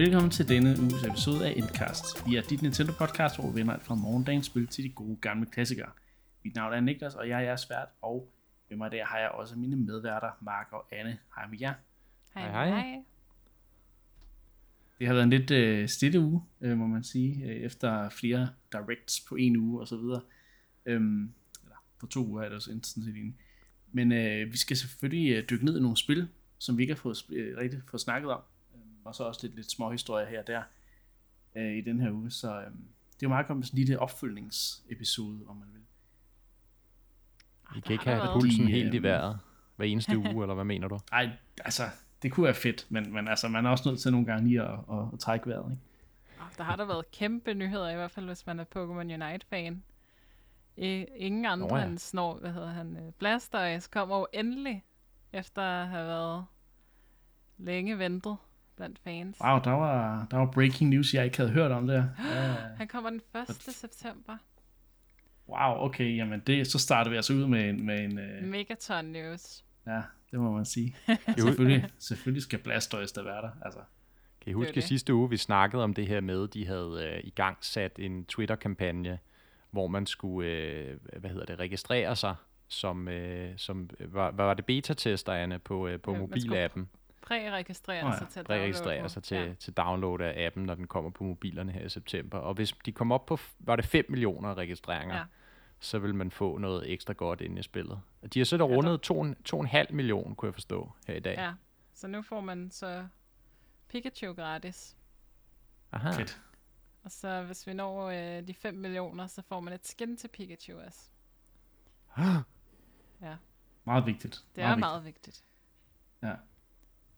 Velkommen 0.00 0.30
til 0.30 0.48
denne 0.48 0.70
uges 0.82 1.04
episode 1.04 1.48
af 1.48 1.54
Endcast. 1.56 2.26
Vi 2.26 2.36
er 2.36 2.42
dit 2.42 2.62
Nintendo 2.62 2.92
podcast, 2.92 3.36
hvor 3.36 3.50
vi 3.50 3.60
vender 3.60 3.74
alt 3.74 3.82
fra 3.82 3.94
morgendagens 3.94 4.46
spil 4.46 4.66
til 4.66 4.84
de 4.84 4.88
gode 4.88 5.16
gamle 5.16 5.46
klassikere. 5.46 5.90
Mit 6.44 6.54
navn 6.54 6.72
er 6.72 6.80
Niklas, 6.80 7.14
og 7.14 7.28
jeg 7.28 7.38
er 7.38 7.44
jeres 7.44 7.70
vært, 7.70 7.88
og 8.02 8.32
med 8.68 8.76
mig 8.76 8.90
der 8.90 9.04
har 9.04 9.18
jeg 9.18 9.28
også 9.28 9.56
mine 9.56 9.76
medværter, 9.76 10.30
Mark 10.40 10.68
og 10.72 10.86
Anne. 10.92 11.18
Hej 11.36 11.48
med 11.48 11.58
jer. 11.60 11.74
Hej, 12.34 12.50
Hej, 12.50 12.68
hej. 12.68 13.02
Det 14.98 15.06
har 15.06 15.14
været 15.14 15.24
en 15.24 15.30
lidt 15.30 15.50
øh, 15.50 15.88
stille 15.88 16.20
uge, 16.20 16.42
øh, 16.60 16.78
må 16.78 16.86
man 16.86 17.04
sige, 17.04 17.44
øh, 17.44 17.56
efter 17.56 18.08
flere 18.08 18.48
directs 18.72 19.20
på 19.28 19.36
en 19.36 19.56
uge 19.56 19.80
og 19.80 19.88
så 19.88 19.96
videre. 19.96 20.20
Øhm, 20.86 21.32
eller 21.62 21.76
på 21.98 22.06
to 22.06 22.26
uger 22.26 22.42
er 22.42 22.46
det 22.46 22.56
også 22.56 22.66
sådan 22.66 22.82
set 22.82 23.14
egentlig. 23.14 23.36
Men 23.92 24.12
øh, 24.12 24.52
vi 24.52 24.56
skal 24.56 24.76
selvfølgelig 24.76 25.32
øh, 25.32 25.44
dykke 25.50 25.64
ned 25.64 25.78
i 25.78 25.80
nogle 25.80 25.96
spil, 25.96 26.28
som 26.58 26.78
vi 26.78 26.82
ikke 26.82 26.94
har 26.94 27.00
fået 27.00 27.16
sp- 27.16 27.34
øh, 27.34 27.58
rigtig 27.58 27.80
fået 27.90 28.00
snakket 28.00 28.30
om. 28.30 28.40
Og 29.04 29.14
så 29.14 29.24
også 29.24 29.40
lidt, 29.46 29.54
lidt 29.56 29.70
små 29.70 29.90
historier 29.90 30.26
her 30.26 30.40
og 30.40 30.46
der 30.46 30.62
øh, 31.56 31.76
i 31.76 31.80
den 31.80 32.00
her 32.00 32.10
uge. 32.10 32.30
Så 32.30 32.60
øh, 32.60 32.64
det 32.64 32.70
er 32.70 32.72
jo 33.22 33.28
meget 33.28 33.46
godt 33.46 33.58
med 33.58 33.66
sådan 33.66 33.78
en 33.78 33.84
lille 33.84 33.98
opfølgningsepisode, 33.98 35.40
om 35.46 35.56
man 35.56 35.68
vil. 35.72 35.82
I 37.76 37.80
kan 37.80 37.92
ikke 37.92 38.04
have 38.04 38.16
været- 38.18 38.32
pulsen 38.40 38.66
De, 38.66 38.70
helt 38.72 38.94
i 38.94 39.02
vejret 39.02 39.38
hver 39.76 39.86
eneste 39.86 40.18
uge, 40.18 40.42
eller 40.42 40.54
hvad 40.54 40.64
mener 40.64 40.88
du? 40.88 40.98
Ej, 41.12 41.30
altså, 41.64 41.82
det 42.22 42.32
kunne 42.32 42.44
være 42.44 42.54
fedt, 42.54 42.86
men, 42.88 43.12
men 43.12 43.28
altså, 43.28 43.48
man 43.48 43.66
er 43.66 43.70
også 43.70 43.88
nødt 43.88 44.00
til 44.00 44.12
nogle 44.12 44.26
gange 44.26 44.48
lige 44.48 44.62
at, 44.62 44.78
at, 44.92 44.98
at 45.12 45.18
trække 45.18 45.46
vejret, 45.46 45.70
ikke? 45.72 45.82
Der 46.58 46.64
har 46.64 46.76
der 46.76 46.84
været 46.84 47.10
kæmpe 47.10 47.54
nyheder, 47.54 47.90
i 47.90 47.94
hvert 47.94 48.10
fald 48.10 48.26
hvis 48.26 48.46
man 48.46 48.60
er 48.60 48.64
Pokémon 48.64 49.24
Unite-fan. 49.24 49.82
I, 50.76 51.04
ingen 51.16 51.46
andre 51.46 51.68
Nå 51.68 51.76
ja. 51.76 51.84
end 51.84 51.98
Snor, 51.98 52.34
hvad 52.34 52.52
hedder 52.52 52.68
han, 52.70 52.96
øh, 52.96 53.12
Blastoise 53.12 53.88
kommer 53.92 54.18
jo 54.18 54.26
endelig, 54.32 54.84
efter 55.32 55.62
at 55.62 55.88
have 55.88 56.06
været 56.06 56.44
længe 57.58 57.98
ventet 57.98 58.36
blandt 58.80 58.98
fans. 59.04 59.36
Wow, 59.44 59.58
der 59.64 59.70
var, 59.70 60.26
der 60.30 60.36
var 60.36 60.46
breaking 60.46 60.90
news, 60.90 61.14
jeg 61.14 61.24
ikke 61.24 61.36
havde 61.36 61.50
hørt 61.50 61.70
om 61.72 61.86
der. 61.86 62.04
Ja. 62.18 62.52
Han 62.78 62.88
kommer 62.88 63.10
den 63.10 63.20
1. 63.34 63.56
september. 63.74 64.36
Wow, 65.48 65.84
okay, 65.84 66.16
jamen 66.16 66.40
det, 66.46 66.66
så 66.66 66.78
starter 66.78 67.10
vi 67.10 67.16
altså 67.16 67.32
ud 67.32 67.46
med 67.46 67.68
en, 67.68 67.86
med 67.86 68.00
en 68.00 68.18
øh, 68.18 68.44
Megaton 68.44 69.04
News. 69.04 69.64
ja, 69.86 70.02
det 70.30 70.40
må 70.40 70.52
man 70.52 70.64
sige. 70.64 70.96
Selvfølgelig, 71.38 71.88
selvfølgelig 71.98 72.42
skal 72.42 72.58
Blastoise 72.58 73.14
der 73.14 73.22
være 73.22 73.42
der, 73.42 73.50
altså. 73.64 73.80
kan 74.40 74.50
I 74.50 74.52
huske 74.52 74.68
Det 74.68 74.74
det. 74.74 74.84
sidste 74.84 75.14
uge, 75.14 75.30
vi 75.30 75.36
snakkede 75.36 75.84
om 75.84 75.94
det 75.94 76.06
her 76.06 76.20
med, 76.20 76.48
de 76.48 76.66
havde 76.66 77.10
øh, 77.14 77.20
i 77.24 77.30
gang 77.30 77.56
sat 77.60 77.92
en 77.98 78.24
Twitter-kampagne, 78.24 79.18
hvor 79.70 79.86
man 79.86 80.06
skulle, 80.06 80.50
øh, 80.50 80.96
hvad 81.18 81.30
hedder 81.30 81.46
det, 81.46 81.58
registrere 81.58 82.16
sig 82.16 82.34
som, 82.68 83.08
øh, 83.08 83.52
som 83.56 83.90
øh, 84.00 84.14
var, 84.14 84.30
var 84.30 84.54
det, 84.54 84.64
beta-testerne 84.64 85.58
på, 85.58 85.86
øh, 85.88 86.00
på 86.00 86.12
Ja, 86.12 86.18
mobilappen. 86.18 86.88
Præregistrere 87.30 88.02
Nå 88.02 88.08
ja, 88.10 88.18
sig 88.18 88.28
til 88.28 88.40
at 88.40 88.46
Præregistrere 88.46 88.88
downloade 88.94 89.08
sig 89.12 89.22
til, 89.22 89.36
Ja. 89.36 89.54
til 89.54 89.72
download 89.72 90.20
af 90.20 90.46
appen, 90.46 90.62
når 90.64 90.74
den 90.74 90.86
kommer 90.86 91.10
på 91.10 91.24
mobilerne 91.24 91.72
her 91.72 91.84
i 91.84 91.88
september. 91.88 92.38
Og 92.38 92.54
hvis 92.54 92.72
de 92.86 92.92
kom 92.92 93.12
op 93.12 93.26
på, 93.26 93.38
var 93.58 93.76
det 93.76 93.84
5 93.84 94.04
millioner 94.08 94.54
registreringer, 94.54 95.16
Ja. 95.16 95.24
så 95.80 95.98
vil 95.98 96.14
man 96.14 96.30
få 96.30 96.58
noget 96.58 96.90
ekstra 96.92 97.12
godt 97.12 97.40
ind 97.40 97.58
i 97.58 97.62
spillet. 97.62 98.00
Og 98.22 98.34
de 98.34 98.38
har 98.40 98.44
så 98.44 98.56
der 98.56 98.68
Ja, 98.68 98.74
rundet 98.76 99.00
to, 99.00 99.34
to 99.44 99.56
og 99.56 99.60
en 99.60 99.66
halv 99.68 99.94
million, 99.94 100.34
kunne 100.34 100.46
jeg 100.46 100.54
forstå, 100.54 100.92
her 101.06 101.14
i 101.14 101.20
dag. 101.20 101.34
ja. 101.38 101.52
Så 101.94 102.06
nu 102.08 102.22
får 102.22 102.40
man 102.40 102.70
så 102.70 103.06
Pikachu 103.88 104.32
gratis. 104.32 104.96
Aha. 105.92 106.10
Fedt. 106.10 106.40
Og 107.04 107.10
så 107.10 107.42
hvis 107.42 107.66
vi 107.66 107.72
når 107.72 108.02
øh, 108.08 108.46
de 108.48 108.54
5 108.54 108.74
millioner, 108.74 109.26
så 109.26 109.42
får 109.42 109.60
man 109.60 109.72
et 109.74 109.86
skin 109.86 110.16
til 110.16 110.28
Pikachu 110.28 110.78
også. 110.86 111.10
Ja, 113.22 113.36
Meget 113.84 114.06
vigtigt. 114.06 114.44
det 114.56 114.64
er 114.64 114.76
meget 114.76 115.04
vigtigt. 115.04 115.44
Ja. 116.22 116.34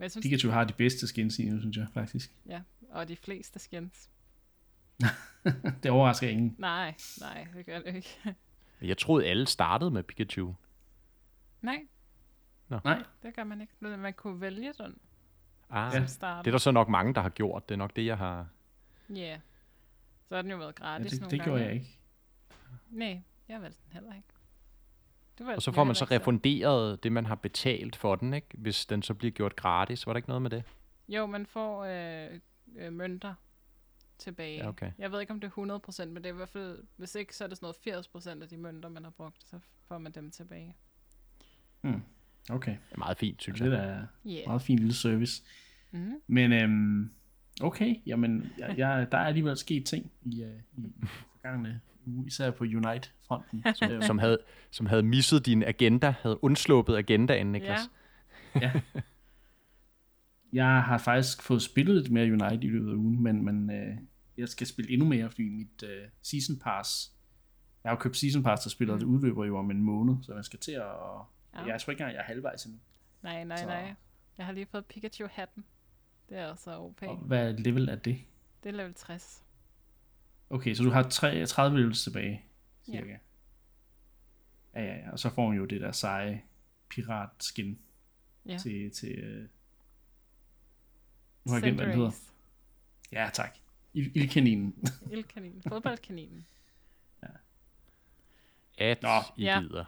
Men 0.02 0.04
jeg 0.04 0.10
synes, 0.10 0.24
Pikachu 0.24 0.50
har 0.50 0.64
de 0.64 0.72
bedste 0.72 1.06
skins 1.06 1.38
i 1.38 1.48
nu, 1.50 1.60
synes 1.60 1.76
jeg 1.76 1.86
faktisk. 1.94 2.32
Ja, 2.46 2.60
og 2.90 3.08
de 3.08 3.16
fleste 3.16 3.58
skins. 3.58 4.10
det 5.82 5.90
overrasker 5.90 6.28
ingen. 6.28 6.54
Nej, 6.58 6.94
nej, 7.20 7.46
det 7.56 7.66
gør 7.66 7.78
det 7.78 7.94
ikke. 7.94 8.34
Jeg 8.82 8.98
troede, 8.98 9.26
alle 9.26 9.46
startede 9.46 9.90
med 9.90 10.02
Pikachu. 10.02 10.54
nej, 11.62 11.86
Nej, 12.84 13.02
det 13.22 13.34
gør 13.36 13.44
man 13.44 13.60
ikke. 13.60 13.72
Men 13.80 14.00
Man 14.00 14.12
kunne 14.14 14.40
vælge 14.40 14.72
den 14.78 14.98
Ah, 15.70 15.94
Ja. 15.94 16.06
starter. 16.06 16.42
Det 16.42 16.46
er 16.46 16.52
der 16.52 16.58
så 16.58 16.70
nok 16.70 16.88
mange, 16.88 17.14
der 17.14 17.20
har 17.20 17.28
gjort. 17.28 17.68
Det 17.68 17.74
er 17.74 17.78
nok 17.78 17.96
det, 17.96 18.06
jeg 18.06 18.18
har... 18.18 18.46
Ja. 19.08 19.14
Yeah. 19.14 19.40
Så 20.28 20.34
har 20.34 20.42
den 20.42 20.50
jo 20.50 20.56
været 20.56 20.74
ja, 20.80 20.84
gratis 20.84 21.10
det, 21.12 21.20
nogle 21.20 21.30
det 21.30 21.38
gange. 21.38 21.50
gjorde 21.50 21.64
jeg 21.64 21.74
ikke. 21.74 21.98
Nej, 22.90 23.22
jeg 23.48 23.62
valgte 23.62 23.80
den 23.84 23.92
heller 23.92 24.14
ikke. 24.14 24.28
Du 25.38 25.44
valgte 25.44 25.58
Og 25.58 25.62
så 25.62 25.72
får 25.72 25.84
man 25.84 25.94
så 25.94 26.04
refunderet 26.04 27.02
det, 27.02 27.12
man 27.12 27.26
har 27.26 27.34
betalt 27.34 27.96
for 27.96 28.16
den, 28.16 28.34
ikke? 28.34 28.48
Hvis 28.54 28.86
den 28.86 29.02
så 29.02 29.14
bliver 29.14 29.30
gjort 29.30 29.56
gratis. 29.56 30.06
Var 30.06 30.12
der 30.12 30.16
ikke 30.18 30.28
noget 30.28 30.42
med 30.42 30.50
det? 30.50 30.64
Jo, 31.08 31.26
man 31.26 31.46
får 31.46 31.84
øh, 31.84 32.38
øh, 32.76 32.92
mønter 32.92 33.34
tilbage. 34.18 34.56
Ja, 34.56 34.68
okay. 34.68 34.92
Jeg 34.98 35.12
ved 35.12 35.20
ikke, 35.20 35.32
om 35.32 35.40
det 35.40 35.52
er 35.56 35.80
100%, 36.02 36.04
men 36.06 36.16
det 36.16 36.26
er 36.26 36.32
i 36.32 36.36
hvert 36.36 36.48
fald, 36.48 36.78
hvis 36.96 37.14
ikke, 37.14 37.36
så 37.36 37.44
er 37.44 37.48
det 37.48 37.58
sådan 37.58 37.74
noget 37.84 38.36
80% 38.38 38.42
af 38.42 38.48
de 38.48 38.56
mønter, 38.56 38.88
man 38.88 39.04
har 39.04 39.10
brugt, 39.10 39.44
så 39.44 39.58
får 39.88 39.98
man 39.98 40.12
dem 40.12 40.30
tilbage. 40.30 40.76
Okay, 42.50 42.72
Det 42.72 42.78
er 42.94 42.98
meget 42.98 43.18
fint, 43.18 43.42
synes 43.42 43.60
det 43.60 43.70
jeg. 43.70 43.74
er 43.78 43.84
da 43.98 44.06
Ja. 44.24 44.30
Yeah. 44.30 44.46
meget 44.46 44.62
fin 44.62 44.78
lille 44.78 44.94
service. 44.94 45.42
Mm-hmm. 45.90 46.14
Men 46.26 46.52
øhm, 46.52 47.12
okay, 47.62 47.94
jamen, 48.06 48.52
jeg, 48.58 48.74
jeg, 48.78 49.06
der 49.12 49.18
er 49.18 49.24
alligevel 49.26 49.56
sket 49.56 49.86
ting 49.86 50.10
i, 50.22 50.42
øh, 50.42 50.60
i 50.76 50.92
forgangne 51.32 51.80
især 52.26 52.50
på 52.50 52.64
Unite-fronten. 52.64 53.64
Øhm, 53.90 54.02
Som 54.02 54.18
havde, 54.18 54.38
som 54.70 54.86
havde 54.86 55.02
misset 55.02 55.46
din 55.46 55.62
agenda, 55.62 56.14
havde 56.22 56.44
undsluppet 56.44 56.96
agendaen, 56.96 57.52
Niklas. 57.52 57.80
Ja. 58.60 58.72
Jeg 60.52 60.82
har 60.82 60.98
faktisk 60.98 61.42
fået 61.42 61.62
spillet 61.62 61.96
lidt 61.96 62.10
mere 62.12 62.24
Unite 62.32 62.66
i 62.66 62.70
løbet 62.70 62.90
af 62.90 62.94
ugen, 62.94 63.22
men, 63.22 63.44
men 63.44 63.70
øh, 63.70 63.96
jeg 64.38 64.48
skal 64.48 64.66
spille 64.66 64.90
endnu 64.90 65.06
mere, 65.08 65.30
fordi 65.30 65.48
mit 65.48 65.82
øh, 65.84 66.04
Season 66.22 66.56
Pass, 66.58 67.12
jeg 67.84 67.90
har 67.90 67.96
jo 67.96 68.00
købt 68.00 68.16
Season 68.16 68.42
Pass 68.42 68.62
til 68.62 68.70
spillet, 68.70 68.94
og 68.94 69.00
det 69.00 69.06
udløber 69.06 69.44
jo 69.44 69.58
om 69.58 69.70
en 69.70 69.82
måned, 69.82 70.14
så 70.22 70.34
jeg 70.34 70.44
skal 70.44 70.58
til 70.58 70.72
at, 70.72 70.82
Ja. 70.82 71.60
ja. 71.60 71.66
jeg 71.66 71.80
tror 71.80 71.90
ikke 71.90 72.00
engang, 72.02 72.14
jeg 72.14 72.20
er 72.20 72.24
halvvejs 72.24 72.64
endnu. 72.64 72.80
Nej, 73.22 73.44
nej, 73.44 73.56
Så- 73.56 73.66
nej. 73.66 73.94
Jeg 74.38 74.46
har 74.46 74.52
lige 74.52 74.66
fået 74.66 74.86
Pikachu-hatten. 74.86 75.64
Det 76.28 76.38
er 76.38 76.46
også 76.46 76.76
OP. 76.78 77.02
Og 77.02 77.16
hvad 77.16 77.52
level 77.54 77.88
er 77.88 77.94
det? 77.96 78.18
Det 78.62 78.68
er 78.68 78.72
level 78.76 78.94
60. 78.94 79.44
Okay, 80.52 80.74
så 80.74 80.82
du 80.82 80.90
har 80.90 81.02
tre- 81.02 81.46
30 81.46 81.78
levels 81.78 82.02
tilbage, 82.02 82.42
Ja. 82.88 82.92
cirka. 82.92 83.16
Ja, 84.74 84.80
ja, 84.84 84.94
ja, 84.96 85.10
og 85.10 85.18
så 85.18 85.30
får 85.30 85.48
man 85.48 85.56
jo 85.58 85.64
det 85.64 85.80
der 85.80 85.92
seje 85.92 86.42
pirat-skin 86.88 87.78
Ja. 88.46 88.58
til, 88.58 88.90
til 88.90 89.10
øh... 89.18 89.42
nu 91.44 91.50
har 91.52 91.54
jeg 91.54 91.62
glemt, 91.62 91.76
hvad 91.76 91.86
den 91.86 91.94
hedder. 91.94 92.10
Ja, 93.12 93.30
tak. 93.32 93.56
Il- 93.96 94.10
Ildkaninen. 94.14 94.74
Ildkaninen. 95.12 95.62
Fodboldkaninen. 95.68 96.46
At 98.78 99.02
Nå. 99.02 99.08
I 99.36 99.42
Ja. 99.44 99.60
gider 99.60 99.84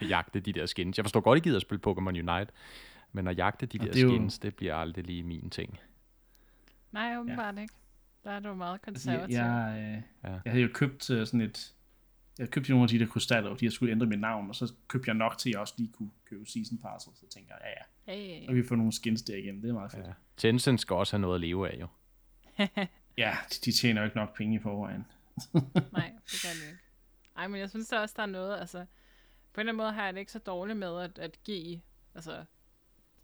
jagte 0.14 0.40
de 0.40 0.52
der 0.52 0.66
skins. 0.66 0.98
Jeg 0.98 1.04
forstår 1.04 1.20
godt, 1.20 1.38
I 1.38 1.40
gider 1.42 1.56
at 1.56 1.62
spille 1.62 1.80
Pokémon 1.86 2.08
Unite, 2.08 2.46
men 3.12 3.26
at 3.28 3.36
jagte 3.38 3.66
de 3.66 3.78
Og 3.80 3.86
der 3.86 3.92
det 3.92 4.00
er 4.00 4.04
jo- 4.04 4.10
skins, 4.10 4.38
det 4.38 4.56
bliver 4.56 4.74
aldrig 4.76 5.04
lige 5.04 5.22
min 5.22 5.50
ting. 5.50 5.78
Nej, 6.92 7.16
åbenbart 7.18 7.58
ikke. 7.58 7.74
Der 8.24 8.30
er 8.30 8.40
du 8.40 8.54
meget 8.54 8.80
Altså, 8.86 9.10
jeg, 9.10 9.20
konservativ. 9.20 9.36
jeg, 9.36 9.94
øh, 9.96 10.30
Ja. 10.32 10.38
jeg 10.44 10.52
havde 10.52 10.62
jo 10.62 10.70
købt 10.74 11.10
øh, 11.10 11.26
sådan 11.26 11.40
et... 11.40 11.74
Jeg 12.38 12.50
købte 12.50 12.70
nogle 12.70 12.82
af 12.82 12.88
de 12.88 12.98
der 12.98 13.06
krystaller, 13.06 13.50
og 13.50 13.60
de 13.60 13.64
jeg 13.64 13.72
skulle 13.72 13.92
ændre 13.92 14.06
mit 14.06 14.20
navn, 14.20 14.48
og 14.48 14.54
så 14.56 14.72
købte 14.88 15.08
jeg 15.08 15.14
nok 15.14 15.38
til, 15.38 15.48
at 15.48 15.52
jeg 15.52 15.60
også 15.60 15.74
lige 15.78 15.92
kunne 15.92 16.10
købe 16.24 16.46
season 16.46 16.78
pass, 16.78 17.04
så 17.04 17.26
tænker 17.30 17.54
jeg, 17.60 17.74
ja 18.06 18.12
ja, 18.14 18.38
ja. 18.40 18.46
kan 18.46 18.54
vi 18.56 18.62
få 18.68 18.74
nogle 18.74 18.92
skins 18.92 19.22
der 19.22 19.36
igen, 19.36 19.62
det 19.62 19.68
er 19.70 19.74
meget 19.74 19.92
fedt. 19.92 20.06
Ja. 20.06 20.12
Tencent 20.36 20.80
skal 20.80 20.94
også 20.96 21.12
have 21.16 21.20
noget 21.20 21.34
at 21.34 21.40
leve 21.40 21.70
af, 21.70 21.80
jo. 21.80 21.86
ja 23.18 23.36
de, 23.50 23.54
de 23.64 23.72
tjener 23.72 24.00
jo 24.00 24.04
ikke 24.04 24.16
nok 24.16 24.36
penge 24.36 24.56
i 24.56 24.58
forvejen. 24.58 25.06
Nej, 25.92 26.12
det 26.32 26.42
gør 26.42 26.48
det 26.60 26.68
ikke. 26.70 26.82
Ej, 27.36 27.46
men 27.48 27.60
jeg 27.60 27.70
synes 27.70 27.88
da 27.88 27.98
også, 27.98 28.14
der 28.16 28.22
er 28.22 28.26
noget, 28.26 28.60
altså... 28.60 28.78
På 29.52 29.60
en 29.60 29.62
eller 29.62 29.72
anden 29.72 29.76
måde 29.76 29.92
har 29.92 30.04
jeg 30.04 30.14
det 30.14 30.20
ikke 30.20 30.32
så 30.32 30.38
dårligt 30.38 30.78
med 30.78 31.00
at, 31.00 31.18
at 31.18 31.38
give, 31.44 31.80
altså... 32.14 32.44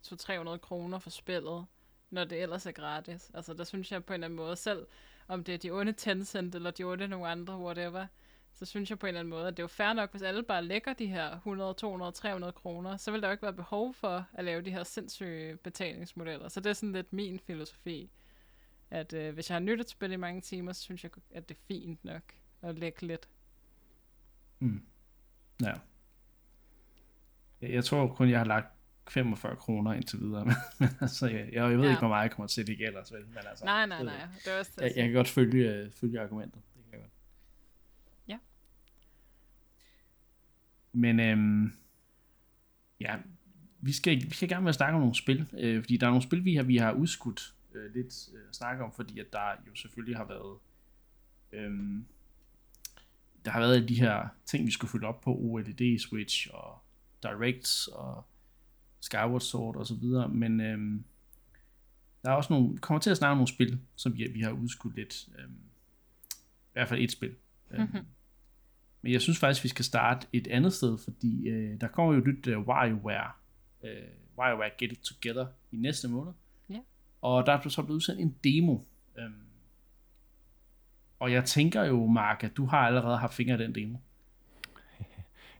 200-300 0.06 0.56
kroner 0.56 0.98
for 0.98 1.10
spillet, 1.10 1.66
når 2.10 2.24
det 2.24 2.42
ellers 2.42 2.66
er 2.66 2.72
gratis. 2.72 3.30
Altså, 3.34 3.54
der 3.54 3.64
synes 3.64 3.92
jeg 3.92 4.04
på 4.04 4.12
en 4.12 4.14
eller 4.14 4.26
anden 4.26 4.36
måde, 4.36 4.56
selv 4.56 4.86
om 5.28 5.44
det 5.44 5.54
er 5.54 5.58
de 5.58 5.70
onde 5.70 5.92
Tencent, 5.92 6.54
eller 6.54 6.70
de 6.70 6.84
onde 6.84 7.08
nogle 7.08 7.28
andre, 7.28 7.58
whatever, 7.58 8.06
så 8.54 8.64
synes 8.64 8.90
jeg 8.90 8.98
på 8.98 9.06
en 9.06 9.08
eller 9.08 9.20
anden 9.20 9.30
måde, 9.30 9.48
at 9.48 9.56
det 9.56 9.62
er 9.62 9.64
jo 9.64 9.68
fair 9.68 9.92
nok, 9.92 10.10
hvis 10.10 10.22
alle 10.22 10.42
bare 10.42 10.64
lægger 10.64 10.92
de 10.92 11.06
her 11.06 11.34
100, 11.34 11.74
200, 11.74 12.12
300 12.12 12.52
kroner, 12.52 12.96
så 12.96 13.10
vil 13.10 13.22
der 13.22 13.28
jo 13.28 13.32
ikke 13.32 13.42
være 13.42 13.52
behov 13.52 13.94
for 13.94 14.26
at 14.32 14.44
lave 14.44 14.62
de 14.62 14.70
her 14.70 14.84
sindssyge 14.84 15.56
betalingsmodeller. 15.56 16.48
Så 16.48 16.60
det 16.60 16.70
er 16.70 16.74
sådan 16.74 16.92
lidt 16.92 17.12
min 17.12 17.38
filosofi, 17.38 18.10
at 18.90 19.12
øh, 19.12 19.34
hvis 19.34 19.50
jeg 19.50 19.54
har 19.54 19.60
nyttet 19.60 19.88
spil 19.88 20.12
i 20.12 20.16
mange 20.16 20.40
timer, 20.40 20.72
så 20.72 20.82
synes 20.82 21.04
jeg, 21.04 21.10
at 21.30 21.48
det 21.48 21.54
er 21.54 21.60
fint 21.68 22.04
nok 22.04 22.22
at 22.62 22.78
lægge 22.78 23.06
lidt. 23.06 23.28
Mm. 24.58 24.82
Ja. 25.62 25.74
Jeg, 27.60 27.70
jeg 27.70 27.84
tror 27.84 28.14
kun, 28.14 28.30
jeg 28.30 28.38
har 28.38 28.46
lagt 28.46 28.77
45 29.10 29.56
kroner 29.56 29.92
indtil 29.92 30.20
videre, 30.20 30.44
men, 30.78 30.88
altså, 31.00 31.26
jeg, 31.26 31.48
jeg, 31.52 31.70
jeg 31.70 31.78
ved 31.78 31.84
Ja. 31.84 31.90
ikke, 31.90 31.98
hvor 32.00 32.08
meget 32.08 32.22
jeg 32.22 32.30
kommer 32.30 32.46
til 32.48 32.60
at 32.60 32.68
ligge 32.68 32.86
ellers, 32.86 33.12
vel? 33.12 33.26
Men 33.26 33.38
altså, 33.50 33.64
Nej, 33.64 33.86
nej, 33.86 34.02
nej. 34.02 34.26
Det 34.44 34.52
er 34.52 34.58
også 34.58 34.70
Jeg, 34.80 34.92
jeg 34.96 35.04
kan 35.04 35.12
godt 35.14 35.28
følge, 35.28 35.74
øh, 35.74 35.90
følge 35.92 36.20
argumentet. 36.20 36.62
Det 36.76 36.84
kan 36.84 36.92
jeg 36.92 37.00
godt. 37.00 37.12
Ja. 38.28 38.38
Men 40.92 41.20
øhm, 41.20 41.72
ja, 43.00 43.16
vi 43.80 43.92
skal, 43.92 44.16
vi 44.16 44.30
skal 44.34 44.48
gerne 44.48 44.62
med 44.62 44.68
at 44.68 44.74
snakke 44.74 44.94
om 44.94 45.00
nogle 45.00 45.14
spil, 45.14 45.46
øh, 45.58 45.82
fordi 45.82 45.96
der 45.96 46.06
er 46.06 46.10
nogle 46.10 46.22
spil, 46.22 46.44
vi 46.44 46.54
har, 46.54 46.62
vi 46.62 46.76
har 46.76 46.92
udskudt 46.92 47.54
øh, 47.74 47.94
lidt 47.94 48.28
øh, 48.34 48.40
at 48.48 48.56
snakke 48.56 48.84
om, 48.84 48.92
fordi 48.92 49.20
at 49.20 49.32
der 49.32 49.50
jo 49.66 49.74
selvfølgelig 49.74 50.16
har 50.16 50.24
været 50.24 50.58
øhm, 51.52 52.04
der 53.44 53.50
har 53.50 53.60
været 53.60 53.88
de 53.88 53.94
her 54.00 54.28
ting, 54.46 54.66
vi 54.66 54.70
skulle 54.70 54.90
følge 54.90 55.06
op 55.06 55.20
på, 55.20 55.34
OLED 55.34 55.98
Switch 55.98 56.48
og 56.52 56.78
Directs 57.22 57.86
og 57.86 58.24
Skyward 59.00 59.40
Sword 59.40 59.76
og 59.76 59.86
så 59.86 59.94
videre, 59.94 60.28
men 60.28 60.60
øhm, 60.60 61.04
der 62.24 62.30
er 62.30 62.34
også 62.34 62.52
nogle, 62.52 62.78
kommer 62.78 63.00
til 63.00 63.10
at 63.10 63.16
snakke 63.16 63.30
om 63.30 63.36
nogle 63.36 63.48
spil, 63.48 63.80
som 63.96 64.14
vi, 64.16 64.26
vi 64.34 64.40
har 64.40 64.50
udskudt 64.50 64.96
lidt. 64.96 65.28
Øhm, 65.38 65.54
I 66.32 66.72
hvert 66.72 66.88
fald 66.88 67.00
et 67.00 67.12
spil. 67.12 67.34
Øhm, 67.70 67.80
Mhm. 67.82 68.06
men 69.02 69.12
jeg 69.12 69.20
synes 69.22 69.38
faktisk, 69.38 69.64
vi 69.64 69.68
skal 69.68 69.84
starte 69.84 70.26
et 70.32 70.46
andet 70.46 70.72
sted, 70.72 70.98
fordi 70.98 71.48
øh, 71.48 71.80
der 71.80 71.88
kommer 71.88 72.12
jo 72.12 72.18
et 72.20 72.26
nyt 72.26 72.46
øh, 72.46 72.58
WarioWare, 72.60 73.32
øh, 73.84 73.90
WarioWare 74.38 74.70
Get 74.78 74.92
It 74.92 74.98
Together 74.98 75.46
i 75.72 75.76
næste 75.76 76.08
måned. 76.08 76.32
Ja. 76.70 76.78
Og 77.20 77.46
der 77.46 77.52
er 77.52 77.68
så 77.68 77.82
blevet 77.82 77.96
udsendt 77.96 78.20
en 78.20 78.34
demo. 78.44 78.78
Øhm, 79.18 79.34
og 81.18 81.32
jeg 81.32 81.44
tænker 81.44 81.82
jo, 81.84 82.06
Mark, 82.06 82.44
at 82.44 82.56
du 82.56 82.66
har 82.66 82.78
allerede 82.78 83.16
haft 83.18 83.34
fingre 83.34 83.54
i 83.54 83.58
den 83.58 83.74
demo. 83.74 83.98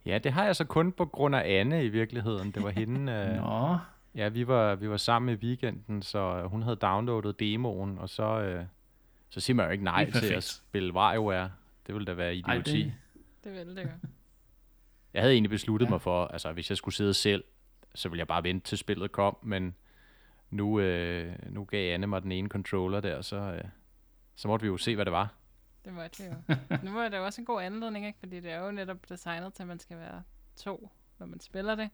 Ja, 0.08 0.19
det 0.19 0.32
har 0.32 0.44
jeg 0.44 0.56
så 0.56 0.64
kun 0.64 0.93
på 0.93 1.06
grund 1.06 1.34
af 1.34 1.60
Anne 1.60 1.84
i 1.84 1.88
virkeligheden. 1.88 2.50
Det 2.50 2.62
var 2.62 2.70
hende... 2.70 3.12
øh, 3.12 3.37
Nå, 3.37 3.78
Ja, 4.14 4.28
vi 4.28 4.46
var, 4.46 4.75
vi 4.75 4.90
var 4.90 4.96
sammen 4.96 5.34
i 5.34 5.38
weekenden, 5.46 6.02
så 6.02 6.46
hun 6.46 6.62
havde 6.62 6.76
downloadet 6.76 7.40
demoen, 7.40 7.99
og 7.99 8.08
så, 8.08 8.40
øh, 8.40 8.64
så 9.31 9.40
siger 9.40 9.55
man 9.55 9.66
jo 9.66 9.72
ikke 9.72 9.84
nej 9.84 10.10
til 10.10 10.34
at 10.34 10.44
spille 10.44 10.94
WarioWare. 10.94 11.50
Det 11.87 11.94
ville 11.94 12.06
da 12.06 12.12
være 12.12 12.40
ej, 12.40 12.55
idioti. 12.55 12.82
det, 12.82 12.93
Det 13.44 13.52
vil 13.52 13.76
det 13.76 13.82
jo. 13.82 13.88
Jeg 15.14 15.22
havde 15.22 15.32
egentlig 15.32 15.50
besluttet 15.50 15.87
ja. 15.87 15.90
mig 15.90 16.00
for, 16.00 16.26
altså 16.26 16.52
hvis 16.52 16.70
jeg 16.70 16.76
skulle 16.76 16.94
sidde 16.94 17.14
selv, 17.14 17.44
så 17.94 18.08
ville 18.08 18.19
jeg 18.19 18.28
bare 18.28 18.44
vente 18.44 18.66
til 18.66 18.78
spillet 18.78 19.12
kom, 19.12 19.37
men 19.43 19.75
nu, 20.50 20.81
øh, 20.81 21.32
nu 21.50 21.64
gav 21.64 21.94
Anne 21.94 22.06
mig 22.06 22.22
den 22.22 22.32
ene 22.32 22.49
controller 22.49 23.00
der, 23.00 23.22
så, 23.22 23.37
øh, 23.37 23.64
så 24.37 24.49
måtte 24.49 24.62
vi 24.62 24.69
jo 24.69 24.76
se, 24.76 24.94
hvad 24.94 25.05
det 25.05 25.12
var. 25.12 25.34
Det 25.88 25.96
måtte 25.96 26.25
jo. 26.25 26.55
Nu 26.85 26.93
var 26.93 27.08
det 27.08 27.17
jo 27.17 27.25
også 27.25 27.40
en 27.40 27.44
god 27.44 27.62
anledning, 27.62 28.06
ikke? 28.06 28.19
Fordi 28.19 28.40
det 28.40 28.50
er 28.50 28.64
jo 28.64 28.70
netop 28.70 29.08
designet 29.08 29.55
til, 29.55 29.62
at 29.62 29.69
man 29.69 29.79
skal 29.79 29.96
være 29.96 30.23
to, 30.56 30.90
når 31.19 31.26
man 31.26 31.40
spiller 31.40 31.75
det. 31.75 31.90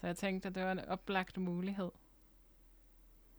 Så 0.00 0.06
jeg 0.06 0.16
tænkte, 0.16 0.48
at 0.48 0.54
det 0.54 0.62
var 0.62 0.72
en 0.72 0.78
oplagt 0.78 1.38
mulighed. 1.38 1.88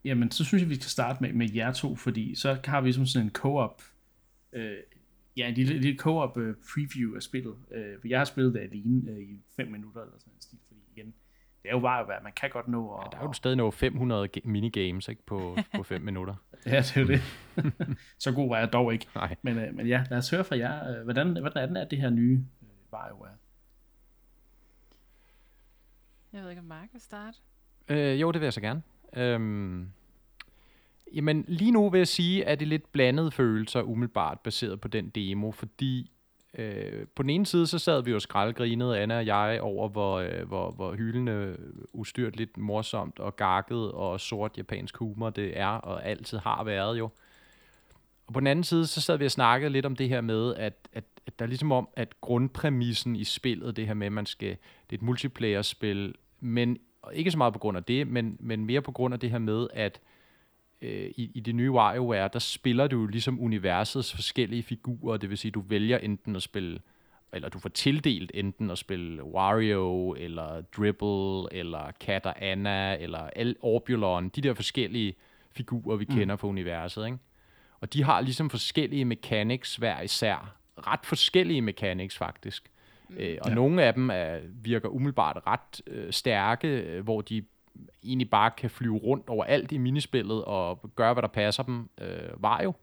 Jamen, 0.04 0.30
så 0.30 0.44
synes 0.44 0.60
jeg, 0.60 0.70
vi 0.70 0.74
skal 0.74 0.90
starte 0.90 1.22
med, 1.22 1.32
med 1.32 1.50
jer 1.50 1.72
to, 1.72 1.96
fordi 1.96 2.34
så 2.34 2.60
har 2.64 2.80
vi 2.80 2.92
som 2.92 3.06
sådan 3.06 3.26
en 3.26 3.32
co-op, 3.32 3.82
øh, 4.52 4.76
ja, 5.36 5.48
en 5.48 5.54
lille, 5.54 5.78
lille 5.78 5.98
co-op 5.98 6.36
øh, 6.36 6.56
preview 6.74 7.14
af 7.16 7.22
spillet. 7.22 7.56
Øh, 7.70 8.00
for 8.00 8.08
jeg 8.08 8.20
har 8.20 8.24
spillet 8.24 8.54
det 8.54 8.60
alene 8.60 9.10
øh, 9.10 9.20
i 9.20 9.40
5 9.56 9.68
minutter 9.68 10.00
eller 10.00 10.18
sådan 10.18 10.32
en 10.32 10.40
stil, 10.40 10.58
fordi 10.66 10.80
igen, 10.96 11.14
det 11.62 11.68
er 11.68 11.72
jo 11.72 11.80
bare, 11.80 12.04
hvad 12.04 12.14
man 12.22 12.32
kan 12.32 12.50
godt 12.50 12.68
nå. 12.68 12.86
Og, 12.86 13.02
Ja, 13.04 13.16
der 13.16 13.22
er 13.22 13.26
jo 13.28 13.32
stadig 13.32 13.56
noget 13.56 13.74
500 13.74 14.28
ge- 14.36 14.40
minigames 14.48 15.08
ikke, 15.08 15.22
på, 15.26 15.56
på 15.76 15.82
5 15.82 16.00
minutter. 16.08 16.34
Ja, 16.66 16.76
det 16.78 16.96
er 16.96 17.00
jo 17.00 17.06
det. 17.06 17.22
så 18.24 18.32
god 18.32 18.48
var 18.48 18.58
jeg 18.58 18.72
dog 18.72 18.92
ikke. 18.92 19.06
Nej. 19.14 19.36
Men, 19.42 19.58
øh, 19.58 19.74
men 19.74 19.86
ja, 19.86 20.04
lad 20.10 20.18
os 20.18 20.30
høre 20.30 20.44
fra 20.44 20.56
jer. 20.58 20.98
Øh, 20.98 21.04
hvordan, 21.04 21.40
hvordan 21.40 21.62
er 21.62 21.66
den 21.66 21.76
er 21.76 21.84
det 21.84 21.98
her 22.00 22.10
nye 22.10 22.44
øh, 22.62 22.68
WarioWare? 22.92 23.32
Jeg 26.32 26.42
ved 26.42 26.50
ikke, 26.50 26.60
om 26.60 26.66
Mark 26.66 26.88
vil 26.92 27.00
starte. 27.00 27.38
Øh, 27.88 28.20
jo, 28.20 28.32
det 28.32 28.40
vil 28.40 28.46
jeg 28.46 28.52
så 28.52 28.60
gerne. 28.60 28.82
Øhm, 29.16 29.88
jamen, 31.14 31.44
lige 31.48 31.70
nu 31.70 31.90
vil 31.90 31.98
jeg 31.98 32.08
sige, 32.08 32.46
at 32.46 32.58
det 32.60 32.66
er 32.66 32.68
lidt 32.68 32.92
blandede 32.92 33.30
følelser 33.30 33.82
umiddelbart 33.82 34.40
baseret 34.40 34.80
på 34.80 34.88
den 34.88 35.08
demo, 35.10 35.50
fordi 35.50 36.10
øh, 36.58 37.06
på 37.14 37.22
den 37.22 37.30
ene 37.30 37.46
side, 37.46 37.66
så 37.66 37.78
sad 37.78 38.02
vi 38.02 38.10
jo 38.10 38.20
skraldgrinede, 38.20 39.00
Anna 39.00 39.16
og 39.16 39.26
jeg, 39.26 39.58
over 39.62 39.88
hvor, 39.88 40.18
øh, 40.18 40.48
hvor, 40.48 40.70
hvor 40.70 40.94
hyldende 40.94 41.56
ustyrt 41.92 42.36
lidt 42.36 42.56
morsomt 42.56 43.18
og 43.18 43.36
gakket 43.36 43.92
og 43.92 44.20
sort 44.20 44.58
japansk 44.58 44.96
humor 44.96 45.30
det 45.30 45.58
er, 45.58 45.66
og 45.66 46.06
altid 46.06 46.38
har 46.38 46.64
været 46.64 46.98
jo. 46.98 47.10
Og 48.26 48.34
på 48.34 48.40
den 48.40 48.46
anden 48.46 48.64
side, 48.64 48.86
så 48.86 49.00
sad 49.00 49.18
vi 49.18 49.24
og 49.24 49.30
snakkede 49.30 49.72
lidt 49.72 49.86
om 49.86 49.96
det 49.96 50.08
her 50.08 50.20
med, 50.20 50.54
at, 50.54 50.88
at, 50.92 51.04
at 51.26 51.38
der 51.38 51.44
er 51.44 51.48
ligesom 51.48 51.72
om, 51.72 51.88
at 51.96 52.20
grundpræmissen 52.20 53.16
i 53.16 53.24
spillet, 53.24 53.76
det 53.76 53.86
her 53.86 53.94
med, 53.94 54.06
at 54.06 54.12
man 54.12 54.26
skal, 54.26 54.48
det 54.90 54.96
er 54.96 55.00
et 55.00 55.02
multiplayer-spil, 55.02 56.14
men 56.40 56.78
ikke 57.12 57.30
så 57.30 57.38
meget 57.38 57.52
på 57.52 57.58
grund 57.58 57.76
af 57.76 57.84
det, 57.84 58.08
men, 58.08 58.36
men 58.40 58.64
mere 58.66 58.82
på 58.82 58.92
grund 58.92 59.14
af 59.14 59.20
det 59.20 59.30
her 59.30 59.38
med, 59.38 59.68
at 59.72 60.00
øh, 60.82 61.10
i, 61.16 61.30
i 61.34 61.40
det 61.40 61.54
nye 61.54 61.70
WarioWare, 61.70 62.30
der 62.32 62.38
spiller 62.38 62.86
du 62.86 63.06
ligesom 63.06 63.40
universets 63.40 64.14
forskellige 64.14 64.62
figurer, 64.62 65.16
det 65.16 65.30
vil 65.30 65.38
sige, 65.38 65.50
du 65.50 65.60
vælger 65.60 65.98
enten 65.98 66.36
at 66.36 66.42
spille, 66.42 66.78
eller 67.32 67.48
du 67.48 67.58
får 67.58 67.68
tildelt 67.68 68.30
enten 68.34 68.70
at 68.70 68.78
spille 68.78 69.24
Wario, 69.24 70.14
eller 70.18 70.60
Dribble, 70.60 71.58
eller 71.58 71.90
Kat 72.00 72.26
og 72.26 72.34
Anna, 72.44 72.96
eller 73.00 73.18
Al 73.18 73.56
Orbulon, 73.60 74.28
de 74.28 74.40
der 74.40 74.54
forskellige 74.54 75.14
figurer, 75.50 75.96
vi 75.96 76.06
mm. 76.08 76.16
kender 76.16 76.36
fra 76.36 76.48
universet, 76.48 77.06
ikke? 77.06 77.18
Og 77.80 77.92
de 77.92 78.04
har 78.04 78.20
ligesom 78.20 78.50
forskellige 78.50 79.04
mechanics 79.04 79.76
hver 79.76 80.00
især. 80.00 80.56
Ret 80.78 81.06
forskellige 81.06 81.62
mechanics, 81.62 82.18
faktisk. 82.18 82.70
Mm. 83.08 83.16
Øh, 83.16 83.38
og 83.40 83.46
Ja. 83.46 83.50
ja. 83.50 83.54
nogle 83.54 83.82
af 83.82 83.94
dem 83.94 84.10
er, 84.10 84.38
virker 84.62 84.88
umiddelbart 84.88 85.38
ret 85.46 85.82
øh, 85.86 86.12
stærke, 86.12 86.68
øh, 86.68 87.04
hvor 87.04 87.20
de 87.20 87.42
egentlig 88.04 88.30
bare 88.30 88.50
kan 88.50 88.70
flyve 88.70 88.96
rundt 88.96 89.28
over 89.28 89.44
alt 89.44 89.72
i 89.72 89.78
minispillet 89.78 90.44
og 90.44 90.90
gøre, 90.96 91.12
hvad 91.12 91.22
der 91.22 91.28
passer 91.28 91.62
dem. 91.62 91.88
Øh, 92.00 92.42
var 92.42 92.62
jo. 92.62 92.74